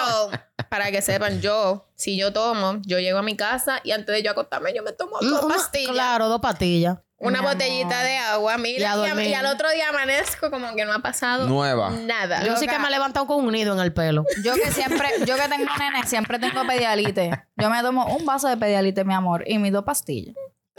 para 0.70 0.92
que 0.92 1.02
sepan, 1.02 1.42
yo, 1.42 1.88
si 1.96 2.18
yo 2.18 2.34
tomo, 2.34 2.80
yo 2.86 3.00
llego 3.00 3.20
a 3.20 3.24
mi 3.24 3.36
casa 3.36 3.80
y 3.84 3.92
antes 3.92 4.14
de 4.16 4.24
yo 4.24 4.32
acostarme, 4.32 4.74
yo 4.76 4.84
me 4.84 4.92
tomo 4.92 5.18
dos 5.22 5.46
pastillas. 5.46 5.92
Claro, 5.92 6.28
dos 6.28 6.42
pastillas. 6.42 6.98
Una 7.18 7.40
Mi 7.42 7.48
botellita 7.48 7.96
amor. 7.96 8.04
de 8.08 8.18
agua, 8.18 8.58
mira, 8.58 8.94
y, 9.24 9.28
y 9.30 9.34
al 9.34 9.46
otro 9.46 9.70
día 9.70 9.88
amanezco 9.88 10.52
como 10.52 10.76
que 10.76 10.84
no 10.84 10.92
ha 10.92 11.00
pasado 11.00 11.48
Nueva. 11.48 11.92
nada. 11.92 12.44
Yo 12.44 12.58
sí 12.58 12.68
que 12.68 12.78
me 12.78 12.90
he 12.90 12.92
levantado 12.92 13.26
con 13.26 13.46
un 13.46 13.54
nido 13.54 13.74
en 13.74 13.80
el 13.80 13.94
pelo. 13.94 14.26
Yo 14.44 14.54
que 14.54 14.70
siempre, 14.72 15.08
yo 15.26 15.36
que 15.38 15.48
tengo 15.48 15.72
nene, 15.80 16.06
siempre 16.06 16.40
tengo 16.40 16.68
pedialite. 16.68 17.32
Yo 17.56 17.70
me 17.70 17.82
tomo 17.82 18.06
un 18.18 18.26
vaso 18.26 18.50
de 18.50 18.58
pedialite, 18.58 19.06
mi 19.06 19.14
amor, 19.14 19.46
y 19.48 19.58
mis 19.60 19.72
dos 19.72 19.86
pastillas. 19.86 20.36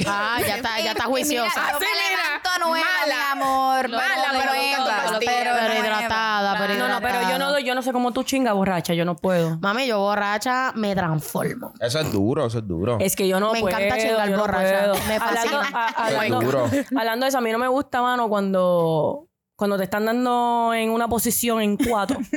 Ah, 0.07 0.39
ya 0.47 0.57
está, 0.57 0.79
ya 0.81 0.91
está 0.93 1.05
Y 1.05 1.07
mira, 1.07 1.07
juiciosa. 1.07 1.73
yo 1.73 1.79
me 1.81 1.87
levanto 1.87 2.69
nueva, 2.69 2.87
mala. 3.01 3.15
mi 3.15 3.41
amor. 3.43 3.89
Mala, 3.89 4.29
pero 4.33 4.53
pero 4.53 5.21
pero 5.21 5.57
Pero 5.67 5.75
hidratada, 5.75 6.59
pero 6.59 6.75
No, 6.75 6.89
no, 6.89 7.01
pero 7.01 7.23
yo 7.31 7.39
no, 7.39 7.51
doy- 7.53 7.65
yo 7.65 7.75
no 7.75 7.83
sé 7.83 7.93
cómo 7.93 8.13
tú 8.13 8.23
chinga 8.23 8.53
borracha, 8.53 8.93
yo 8.95 9.05
no 9.05 9.17
puedo. 9.17 9.59
Mami, 9.61 9.87
yo 9.87 9.99
borracha 10.01 10.73
me 10.75 10.95
transformo. 10.95 11.73
Eso 11.81 11.99
es 12.01 12.13
duro, 12.13 12.47
eso 12.47 12.59
es 12.59 12.67
duro. 12.69 12.99
Es 13.01 13.17
que 13.17 13.27
yo 13.27 13.41
no 13.41 13.53
Me 13.53 13.61
puedo. 13.61 13.77
encanta 13.79 13.97
chingar 14.03 14.29
no 14.31 14.39
borracha. 14.39 14.79
puedo. 14.81 14.95
Me 15.09 15.15
Hablando, 15.17 15.63
fascina. 15.63 15.87
a- 15.87 16.05
hablando- 16.07 16.41
Duro. 16.41 16.71
hablando 16.97 17.25
de 17.25 17.29
eso, 17.29 17.39
a 17.39 17.41
mí 17.41 17.51
no 17.53 17.59
me 17.59 17.69
gusta, 17.69 18.03
mano, 18.03 18.29
cuando, 18.29 19.27
cuando 19.57 19.77
te 19.79 19.85
están 19.85 20.05
dando 20.05 20.73
en 20.75 20.91
una 20.91 21.09
posición 21.09 21.61
en 21.63 21.77
cuatro. 21.77 22.19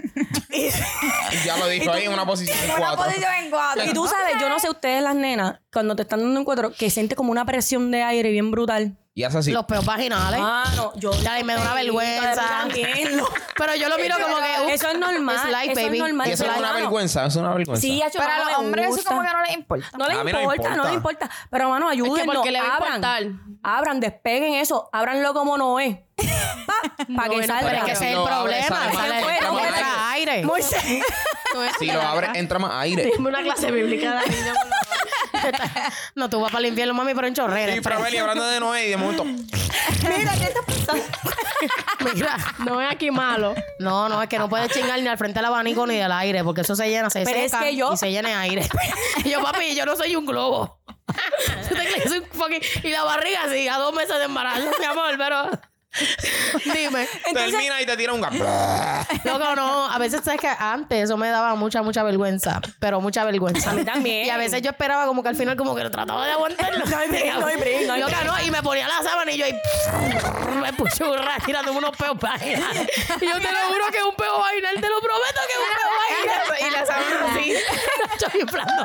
Ya 1.45 1.57
lo 1.57 1.67
dijo 1.67 1.91
ahí 1.91 2.05
en 2.05 2.13
una 2.13 2.25
posición 2.25 2.57
en 2.57 2.65
Una 2.71 2.79
cuatro. 2.95 3.05
posición 3.05 3.31
en 3.43 3.49
cuatro. 3.51 3.83
y 3.85 3.93
tú 3.93 4.07
sabes, 4.07 4.35
yo 4.41 4.49
no 4.49 4.59
sé 4.59 4.69
ustedes 4.69 5.01
las 5.01 5.15
nenas, 5.15 5.59
cuando 5.71 5.95
te 5.95 6.01
están 6.01 6.21
dando 6.21 6.39
en 6.39 6.43
cuatro, 6.45 6.71
que 6.73 6.89
siente 6.89 7.15
como 7.15 7.31
una 7.31 7.45
presión 7.45 7.91
de 7.91 8.03
aire 8.03 8.31
bien 8.31 8.51
brutal. 8.51 8.97
Y 9.13 9.23
hace 9.23 9.37
así. 9.39 9.51
Los 9.51 9.65
peos 9.65 9.85
vaginales. 9.85 10.39
Mano, 10.39 10.93
yo... 10.95 11.11
Ya, 11.21 11.39
y 11.39 11.43
me 11.43 11.53
da 11.53 11.61
una 11.61 11.73
vergüenza. 11.73 12.65
No. 13.15 13.27
Pero 13.57 13.75
yo 13.75 13.89
lo 13.89 13.97
miro 13.97 14.15
como 14.21 14.37
que. 14.37 14.65
uh, 14.65 14.69
Eso 14.69 14.87
es 14.89 14.97
normal. 14.99 15.51
Life, 15.51 15.71
eso 15.73 15.81
baby. 15.81 15.97
es 15.97 16.03
normal. 16.03 16.27
Y 16.29 16.31
eso 16.31 16.45
es 16.45 16.57
una 16.57 16.73
vergüenza, 16.73 17.19
eso 17.25 17.39
es 17.39 17.45
una 17.45 17.53
vergüenza. 17.53 17.81
Sí, 17.81 18.01
hacho, 18.01 18.17
Pero 18.19 18.31
a 18.31 18.39
los 18.49 18.57
hombres 18.59 18.95
eso 18.97 19.03
como 19.09 19.21
que 19.21 19.27
no 19.29 19.41
les 19.41 19.53
importa. 19.55 19.87
No 19.97 20.07
le 20.07 20.13
A 20.13 20.23
mí 20.23 20.31
no 20.31 20.39
importa, 20.41 20.75
no 20.75 20.83
le 20.85 20.93
importa. 20.93 21.25
importa. 21.25 21.47
Pero, 21.49 21.69
mano, 21.69 21.89
ayúdennos. 21.89 22.35
¿por 22.35 22.43
qué 22.43 22.51
le 22.51 22.61
va 22.61 22.67
a 22.69 22.75
abran, 22.77 23.59
abran, 23.61 23.99
despeguen 23.99 24.53
eso. 24.53 24.89
Ábranlo 24.93 25.33
como 25.33 25.57
no 25.57 25.79
es. 25.81 25.97
Para 27.15 27.29
que 27.29 27.35
Bueno, 27.35 27.47
salga. 27.53 27.69
pero 27.69 27.77
es 27.79 27.83
que 27.85 27.91
ese 27.91 28.11
es 28.11 28.17
el 28.17 28.23
problema. 28.23 28.91
sale 28.93 29.23
Bueno, 29.23 29.47
no 29.47 29.51
bueno. 29.53 29.67
entra 29.67 30.11
aire. 30.11 30.43
Moisés. 30.45 31.03
Si 31.79 31.85
lo 31.87 32.01
abre, 32.01 32.27
entra 32.35 32.59
más 32.59 32.71
aire. 32.75 33.11
Dime 33.15 33.29
una 33.29 33.41
clase 33.41 33.71
bíblica 33.71 34.09
de 34.09 34.15
la 34.15 34.25
niña, 34.25 34.53
por 34.53 35.41
favor. 35.41 35.91
no, 36.15 36.29
tú 36.29 36.39
vas 36.41 36.51
para 36.51 36.59
el 36.63 36.69
infierno, 36.69 36.93
mami, 36.93 37.13
pero 37.15 37.27
en 37.27 37.33
chorrera. 37.33 37.75
Y 37.75 37.81
Fraveli 37.81 38.17
hablando 38.17 38.45
de 38.47 38.59
Noé 38.59 38.85
y 38.87 38.89
de 38.89 38.97
momento. 38.97 39.23
Mira, 39.25 40.33
¿qué 40.37 40.43
está 40.45 40.61
pasando? 40.65 41.03
Mira. 42.13 42.37
No 42.65 42.81
es 42.81 42.91
aquí 42.91 43.09
malo. 43.11 43.55
No, 43.79 44.07
no, 44.09 44.21
es 44.21 44.29
que 44.29 44.37
no 44.37 44.47
puedes 44.49 44.71
chingar 44.71 44.99
ni 45.01 45.07
al 45.07 45.17
frente 45.17 45.39
del 45.39 45.45
abanico 45.45 45.85
ni 45.87 45.97
del 45.97 46.11
aire, 46.11 46.43
porque 46.43 46.61
eso 46.61 46.75
se 46.75 46.87
llena, 46.89 47.09
se 47.09 47.23
Pero 47.23 47.39
es 47.39 47.51
seca 47.51 47.63
que 47.63 47.75
yo- 47.75 47.93
y 47.93 47.97
se 47.97 48.11
llena 48.11 48.29
de 48.29 48.35
aire. 48.35 48.69
y 49.25 49.29
yo, 49.29 49.41
papi, 49.41 49.75
yo 49.75 49.85
no 49.85 49.95
soy 49.95 50.15
un 50.15 50.25
globo. 50.25 50.79
¿Tú 51.67 51.75
te 51.75 51.81
crees 51.81 52.03
que 52.03 52.09
soy 52.09 52.19
un 52.19 52.25
fucking- 52.29 52.61
Y 52.83 52.89
la 52.89 53.03
barriga 53.03 53.43
así, 53.45 53.67
a 53.67 53.77
dos 53.77 53.93
meses 53.93 54.17
de 54.17 54.25
embarazo, 54.25 54.69
mi 54.79 54.85
amor, 54.85 55.15
pero... 55.17 55.49
Dime. 56.65 57.07
Termina 57.33 57.81
y 57.81 57.85
te 57.85 57.97
tira 57.97 58.13
un 58.13 58.21
gato. 58.21 58.35
Loco, 59.23 59.55
no. 59.55 59.87
A 59.91 59.97
veces, 59.97 60.21
¿sabes 60.23 60.39
que 60.39 60.47
Antes 60.47 61.05
eso 61.05 61.17
me 61.17 61.29
daba 61.29 61.55
mucha, 61.55 61.81
mucha 61.81 62.03
vergüenza. 62.03 62.61
Pero 62.79 63.01
mucha 63.01 63.23
vergüenza. 63.23 63.71
A 63.71 63.73
mí 63.73 63.83
también. 63.83 64.27
Y 64.27 64.29
a 64.29 64.37
veces 64.37 64.61
yo 64.61 64.69
esperaba 64.69 65.05
como 65.07 65.23
que 65.23 65.29
al 65.29 65.35
final 65.35 65.55
como 65.57 65.75
que 65.75 65.83
lo 65.83 65.91
trataba 65.91 66.25
de 66.25 66.33
aguantarlo. 66.33 66.85
No 66.89 66.97
hay 66.97 67.07
no 67.39 67.45
hay 67.47 67.57
break, 67.57 67.87
no 67.87 67.93
hay 67.93 68.01
Loca, 68.01 68.19
break. 68.19 68.25
no. 68.25 68.45
Y 68.45 68.51
me 68.51 68.61
ponía 68.61 68.87
la 68.87 69.01
sábana 69.03 69.31
y 69.31 69.37
yo 69.37 69.45
ahí... 69.45 69.55
me 70.61 70.73
puchurra 70.73 71.37
tirándome 71.45 71.77
unos 71.77 71.95
peos 71.95 72.17
vaginales. 72.19 72.87
Y 73.21 73.25
yo 73.25 73.33
te 73.33 73.51
lo 73.51 73.59
juro 73.69 73.85
que 73.91 73.97
es 73.97 74.03
un 74.03 74.15
peo 74.15 74.37
vaginal. 74.39 74.75
Te 74.75 74.89
lo 74.89 74.99
prometo 74.99 75.39
que 75.47 75.53
es 75.53 75.59
un 75.59 75.69
peo 75.75 75.89
vaginal. 76.49 76.67
Y 76.67 76.73
la 76.73 76.85
sábana 76.85 77.33
así. 77.33 77.53
Estoy 78.13 78.41
inflando. 78.41 78.83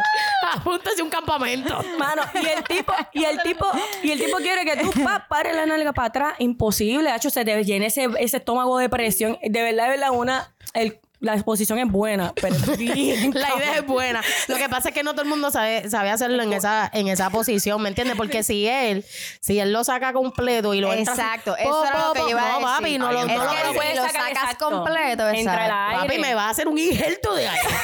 Apúntase 0.52 1.02
un 1.02 1.10
campamento. 1.10 1.82
Mano, 1.98 2.22
y 2.34 2.46
el 2.46 2.64
tipo, 2.64 2.92
y 3.12 3.24
el 3.24 3.42
tipo, 3.42 3.66
y 4.02 4.10
el 4.12 4.18
tipo 4.24 4.36
quiere 4.38 4.64
que 4.64 4.76
tú 4.76 4.92
pa, 5.02 5.26
pares 5.28 5.54
la 5.56 5.66
nalga 5.66 5.92
para 5.92 6.08
atrás. 6.08 6.34
Imposible, 6.38 6.93
hecho, 7.00 7.30
se 7.30 7.44
te 7.44 7.64
llene 7.64 7.86
ese, 7.86 8.08
ese 8.18 8.36
estómago 8.38 8.78
de 8.78 8.88
presión. 8.88 9.38
De 9.42 9.62
verdad, 9.62 9.84
de 9.84 9.90
verdad, 9.90 10.10
una, 10.12 10.52
el, 10.74 10.98
la 11.20 11.34
exposición 11.34 11.78
es 11.78 11.90
buena, 11.90 12.34
pero 12.40 12.54
bien 12.78 13.32
La 13.34 13.54
idea 13.56 13.76
es 13.76 13.86
buena. 13.86 14.22
Lo 14.48 14.56
que 14.56 14.68
pasa 14.68 14.88
es 14.90 14.94
que 14.94 15.02
no 15.02 15.12
todo 15.12 15.22
el 15.22 15.28
mundo 15.28 15.50
sabe, 15.50 15.88
sabe 15.88 16.10
hacerlo 16.10 16.42
en 16.42 16.52
esa, 16.52 16.90
en 16.92 17.08
esa 17.08 17.30
posición, 17.30 17.80
¿me 17.80 17.88
entiendes? 17.88 18.16
Porque 18.16 18.42
si 18.42 18.66
él, 18.66 19.04
si 19.40 19.58
él 19.58 19.72
lo 19.72 19.84
saca 19.84 20.12
completo 20.12 20.74
y 20.74 20.80
lo 20.80 20.92
entra 20.92 21.14
Exacto, 21.14 21.52
po, 21.52 21.56
eso 21.56 21.84
era 21.86 21.92
po, 22.02 22.08
lo 22.08 22.12
que 22.14 22.20
po, 22.20 22.26
yo 22.26 22.30
iba 22.30 22.42
a 22.42 22.44
No, 22.44 22.58
decir. 22.58 22.66
papi, 22.76 22.98
no 22.98 23.12
lo, 23.12 23.26
no 23.26 23.26
lo 23.26 23.28
que 23.28 23.38
puedes 23.38 23.68
si 23.68 23.74
puedes 23.74 23.96
lo 23.96 24.02
sacar 24.02 24.22
sacas 24.22 24.42
exacto. 24.42 24.70
completo, 24.70 25.28
Entra 25.30 25.66
el 25.66 25.72
aire. 25.72 26.06
Papi, 26.08 26.18
me 26.18 26.34
va 26.34 26.46
a 26.46 26.50
hacer 26.50 26.68
un 26.68 26.78
injerto 26.78 27.34
de 27.34 27.48
aire. 27.48 27.68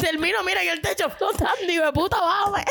Termino, 0.00 0.42
mira, 0.44 0.62
en 0.62 0.68
el 0.70 0.80
techo 0.80 1.10
flotando 1.10 1.54
y 1.68 1.76
de 1.76 1.92
puta, 1.92 2.20
bájame. 2.20 2.64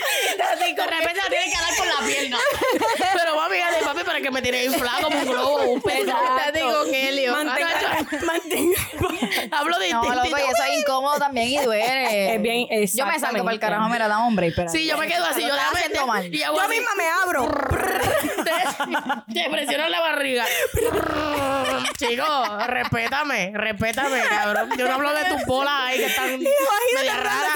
Así, 0.52 0.72
de 0.72 0.86
repente 0.86 1.20
la 1.22 1.28
tiene 1.28 1.44
que 1.44 1.58
dar 1.60 1.76
por 1.76 1.86
la 1.86 2.06
pierna. 2.06 2.38
Pero 3.14 3.36
mami, 3.36 3.58
dale, 3.58 3.76
papi, 3.84 4.04
para 4.04 4.20
que 4.20 4.30
me 4.30 4.42
tire 4.42 4.64
inflado 4.64 5.02
como 5.02 5.18
un 5.18 5.24
globo, 5.26 5.62
un 5.72 5.82
pez. 5.82 6.00
Te 6.04 6.58
digo, 6.58 6.84
Kelly. 6.90 7.26
Mantenga, 7.28 8.06
mantenga. 8.26 8.78
Hablo 9.52 9.78
de 9.78 9.90
No, 9.90 10.02
loco, 10.02 10.28
y 10.28 10.40
eso 10.42 10.62
es 10.72 10.78
incómodo 10.80 11.18
también 11.18 11.48
y 11.48 11.58
duele. 11.58 12.34
Es 12.34 12.42
bien, 12.42 12.66
Yo 12.94 13.06
me 13.06 13.18
salgo 13.18 13.44
para 13.44 13.54
el 13.54 13.60
carajo, 13.60 13.88
mira, 13.88 14.08
da 14.08 14.18
hombre, 14.20 14.48
espera. 14.48 14.68
Sí, 14.70 14.86
yo 14.86 14.96
me 14.98 15.06
quedo 15.06 15.24
así, 15.24 15.42
yo 15.42 15.54
déjame 15.54 15.78
haciendo 15.78 16.06
mal. 16.06 16.34
y 16.34 16.42
hago 16.42 16.56
Yo 16.56 16.62
así. 16.62 16.70
misma 16.70 16.90
me 16.96 17.08
abro. 17.08 17.48
te, 18.44 19.34
te 19.34 19.50
presiono 19.50 19.88
la 19.88 20.00
barriga. 20.00 20.44
Chico, 21.98 22.58
respétame, 22.66 23.52
respétame, 23.54 24.20
cabrón. 24.28 24.70
Yo 24.76 24.86
no 24.88 24.94
hablo 24.94 25.12
de 25.12 25.24
tus 25.26 25.44
bolas 25.46 25.74
ahí 25.76 25.98
que 25.98 26.06
están 26.06 26.38
media 26.38 27.16
raras. 27.16 27.52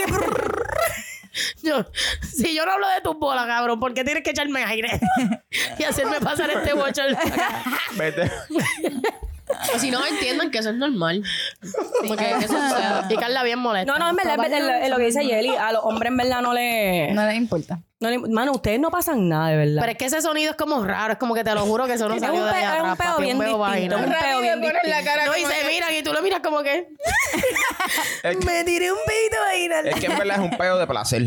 Yo, 1.62 1.84
si 2.22 2.54
yo 2.54 2.64
no 2.64 2.72
hablo 2.72 2.88
de 2.88 3.00
tus 3.02 3.18
bolas, 3.18 3.46
cabrón, 3.46 3.80
¿por 3.80 3.94
qué 3.94 4.04
tienes 4.04 4.22
que 4.22 4.30
echarme 4.30 4.64
aire? 4.64 5.00
y 5.78 5.82
hacerme 5.82 6.20
pasar 6.20 6.50
este 6.50 6.72
bocho 6.74 7.02
en? 7.02 7.16
Vete. 7.98 8.30
O 9.74 9.78
si 9.78 9.90
no 9.90 10.04
entiendan 10.06 10.50
que 10.50 10.58
eso 10.58 10.70
es 10.70 10.76
normal. 10.76 11.22
Como 12.00 12.16
que 12.16 12.30
eso 12.30 12.48
sea. 12.48 13.06
Y 13.10 13.16
Carla 13.16 13.42
bien 13.42 13.58
molesta. 13.58 13.92
No, 13.92 13.98
no, 13.98 14.08
en 14.10 14.16
verdad, 14.16 14.36
es 14.46 14.84
es 14.84 14.90
lo 14.90 14.96
que 14.96 15.04
dice 15.04 15.24
Yeli. 15.24 15.54
A 15.54 15.72
los 15.72 15.84
hombres, 15.84 16.10
en 16.10 16.16
verdad, 16.16 16.40
no 16.40 16.54
le. 16.54 17.12
No 17.12 17.26
les 17.26 17.36
importa. 17.36 17.80
No 18.04 18.10
le- 18.10 18.18
mano, 18.32 18.52
ustedes 18.52 18.78
no 18.78 18.90
pasan 18.90 19.28
nada, 19.28 19.48
de 19.48 19.56
verdad. 19.56 19.80
Pero 19.80 19.92
es 19.92 19.98
que 19.98 20.04
ese 20.04 20.20
sonido 20.22 20.50
es 20.50 20.56
como 20.56 20.84
raro, 20.84 21.14
es 21.14 21.18
como 21.18 21.34
que 21.34 21.42
te 21.42 21.54
lo 21.54 21.62
juro 21.62 21.86
que 21.86 21.94
eso 21.94 22.08
no 22.08 22.14
Es 22.16 22.20
salió 22.20 22.40
un 22.40 22.46
de 22.46 22.52
pe- 22.52 22.58
ahí 22.58 22.64
es 22.64 22.70
un 22.70 22.76
atrás, 22.90 22.96
peo 22.98 23.10
papi, 23.12 23.22
bien 23.22 23.36
un 23.36 23.42
peo 23.44 23.48
distinto, 23.48 23.58
vaginal. 23.58 23.98
un 24.04 24.12
peo 24.12 24.40
bien 24.40 24.60
distinto. 24.60 25.26
No, 25.26 25.36
y 25.36 25.44
se 25.44 25.64
miran 25.68 25.94
y 25.94 26.02
tú 26.02 26.12
lo 26.12 26.22
miras 26.22 26.40
como 26.40 26.62
que... 26.62 26.88
Es 28.22 28.36
que, 28.36 28.44
Me 28.46 28.64
tiré 28.64 28.92
un 28.92 28.98
peito 29.06 29.36
vaginal. 29.46 29.86
es 29.88 29.94
que 29.96 30.06
en 30.06 30.18
verdad 30.18 30.36
es 30.36 30.42
un 30.50 30.56
pedo 30.58 30.78
de 30.78 30.86
placer. 30.86 31.22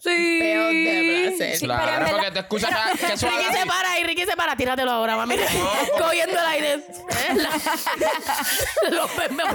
Sí. 0.00 0.38
Peo 0.40 0.66
de 0.66 1.28
placer. 1.36 1.56
Sí, 1.56 1.66
pero 1.66 1.72
en 1.72 1.78
claro, 1.80 1.92
verdad- 2.04 2.10
porque 2.12 2.30
te 2.30 2.38
escuchas 2.40 2.70
que, 2.92 3.06
que 3.06 3.12
eso 3.14 3.26
Ricky 3.28 3.54
se 3.58 3.66
para 3.66 3.98
y 3.98 4.04
Ricky 4.04 4.26
se 4.26 4.36
para, 4.36 4.54
tíratelo 4.56 4.90
ahora, 4.90 5.16
mami. 5.16 5.36
Cogiendo 5.98 6.38
el 6.38 6.46
aire. 6.46 6.84
Los 8.90 9.10
pemes. 9.12 9.46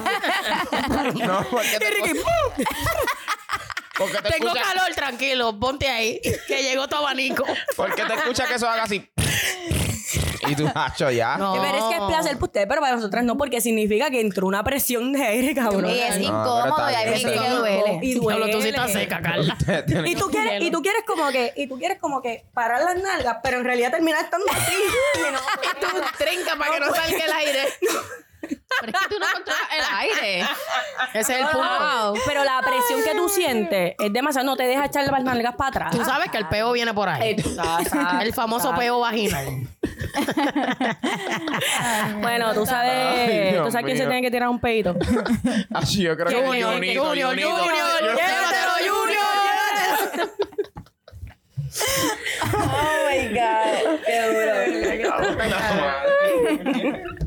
No, 1.27 1.43
porque 1.51 1.77
te, 1.79 1.85
porque 3.97 4.17
te 4.21 4.29
Tengo 4.29 4.47
escucha, 4.47 4.63
calor, 4.63 4.93
tranquilo, 4.95 5.59
ponte 5.59 5.87
ahí, 5.87 6.19
que 6.47 6.63
llegó 6.63 6.87
tu 6.87 6.95
abanico. 6.95 7.43
porque 7.75 8.03
te 8.03 8.13
escucha 8.13 8.45
que 8.47 8.55
eso 8.55 8.67
haga 8.67 8.83
así. 8.83 9.09
Y 10.47 10.55
tú, 10.55 10.69
hacho, 10.73 11.11
ya. 11.11 11.37
No. 11.37 11.53
Pero 11.61 11.77
es 11.77 11.83
que 11.85 11.95
es 11.95 12.01
placer 12.07 12.33
para 12.35 12.45
ustedes, 12.45 12.67
pero 12.67 12.79
para 12.81 12.95
nosotras 12.95 13.23
no, 13.25 13.37
porque 13.37 13.59
significa 13.59 14.09
que 14.09 14.21
entró 14.21 14.47
una 14.47 14.63
presión 14.63 15.11
de 15.11 15.23
aire, 15.23 15.53
cabrón. 15.53 15.89
Y 15.89 15.99
es 15.99 16.19
No, 16.19 16.23
pero 16.23 16.67
incómodo 16.67 16.89
y 16.89 17.05
veces 17.05 17.25
está 17.25 17.43
que 17.43 17.49
duele. 17.49 17.99
Y 18.01 18.13
tú 18.15 18.19
sí 18.29 18.35
duele. 18.37 18.69
estás 18.69 18.91
seca, 18.93 19.21
Carla. 19.21 19.57
Y 20.05 20.15
tú 20.15 20.29
quieres, 20.29 20.63
y 20.63 20.71
tú 20.71 20.81
quieres 20.81 21.03
como 21.05 21.29
que, 21.29 21.53
y 21.55 21.67
tú 21.67 21.77
quieres 21.77 21.99
como 21.99 22.21
que 22.21 22.45
parar 22.53 22.81
las 22.81 22.95
nalgas, 23.01 23.37
pero 23.43 23.57
en 23.57 23.65
realidad 23.65 23.91
terminar 23.91 24.23
estando 24.23 24.45
así. 24.51 24.73
Y 25.15 25.31
no, 25.31 25.39
Tú 25.81 25.87
trinca 26.17 26.55
para 26.55 26.71
que 26.71 26.79
no 26.79 26.95
salga 26.95 27.25
el 27.25 27.33
aire. 27.33 27.67
Pero 28.41 28.91
es 28.91 28.99
que 28.99 29.09
tú 29.09 29.19
no 29.19 29.25
controlas 29.33 29.67
el 29.75 29.83
aire. 29.97 30.41
Ese 31.13 31.19
es 31.19 31.29
el 31.39 31.47
punto. 31.47 31.67
Wow. 31.67 32.13
Pero 32.25 32.43
la 32.43 32.61
presión 32.61 33.03
que 33.03 33.15
tú 33.15 33.29
sientes 33.29 33.95
es 33.97 34.13
demasiado, 34.13 34.45
no 34.45 34.55
te 34.55 34.63
deja 34.63 34.85
echar 34.85 35.05
las 35.05 35.23
nalgas 35.23 35.55
para 35.55 35.69
atrás. 35.69 35.95
Tú 35.95 36.03
sabes 36.05 36.29
que 36.29 36.37
el 36.37 36.47
peo 36.47 36.71
viene 36.73 36.93
por 36.93 37.09
ahí. 37.09 37.31
Exacto. 37.31 37.97
El 38.21 38.33
famoso 38.33 38.75
peo 38.75 38.99
vaginal. 38.99 39.67
Bueno, 42.21 42.53
tú 42.53 42.65
sabes, 42.65 42.91
Ay, 42.91 43.55
tú 43.63 43.71
sabes 43.71 43.85
quién 43.85 43.97
se 43.97 44.05
tiene 44.05 44.21
que 44.21 44.31
tirar 44.31 44.49
un 44.49 44.59
peito. 44.59 44.95
Así 45.73 46.03
yo 46.03 46.15
creo 46.15 46.27
que 46.27 46.35
Junior, 46.35 46.73
Junior. 46.75 47.07
Junior, 47.07 47.35
llévatelo, 47.35 48.73
Junior. 48.87 49.27
Oh 52.53 53.09
my 53.09 53.27
God. 53.29 53.99
Qué 54.05 54.17
duro. 56.73 57.26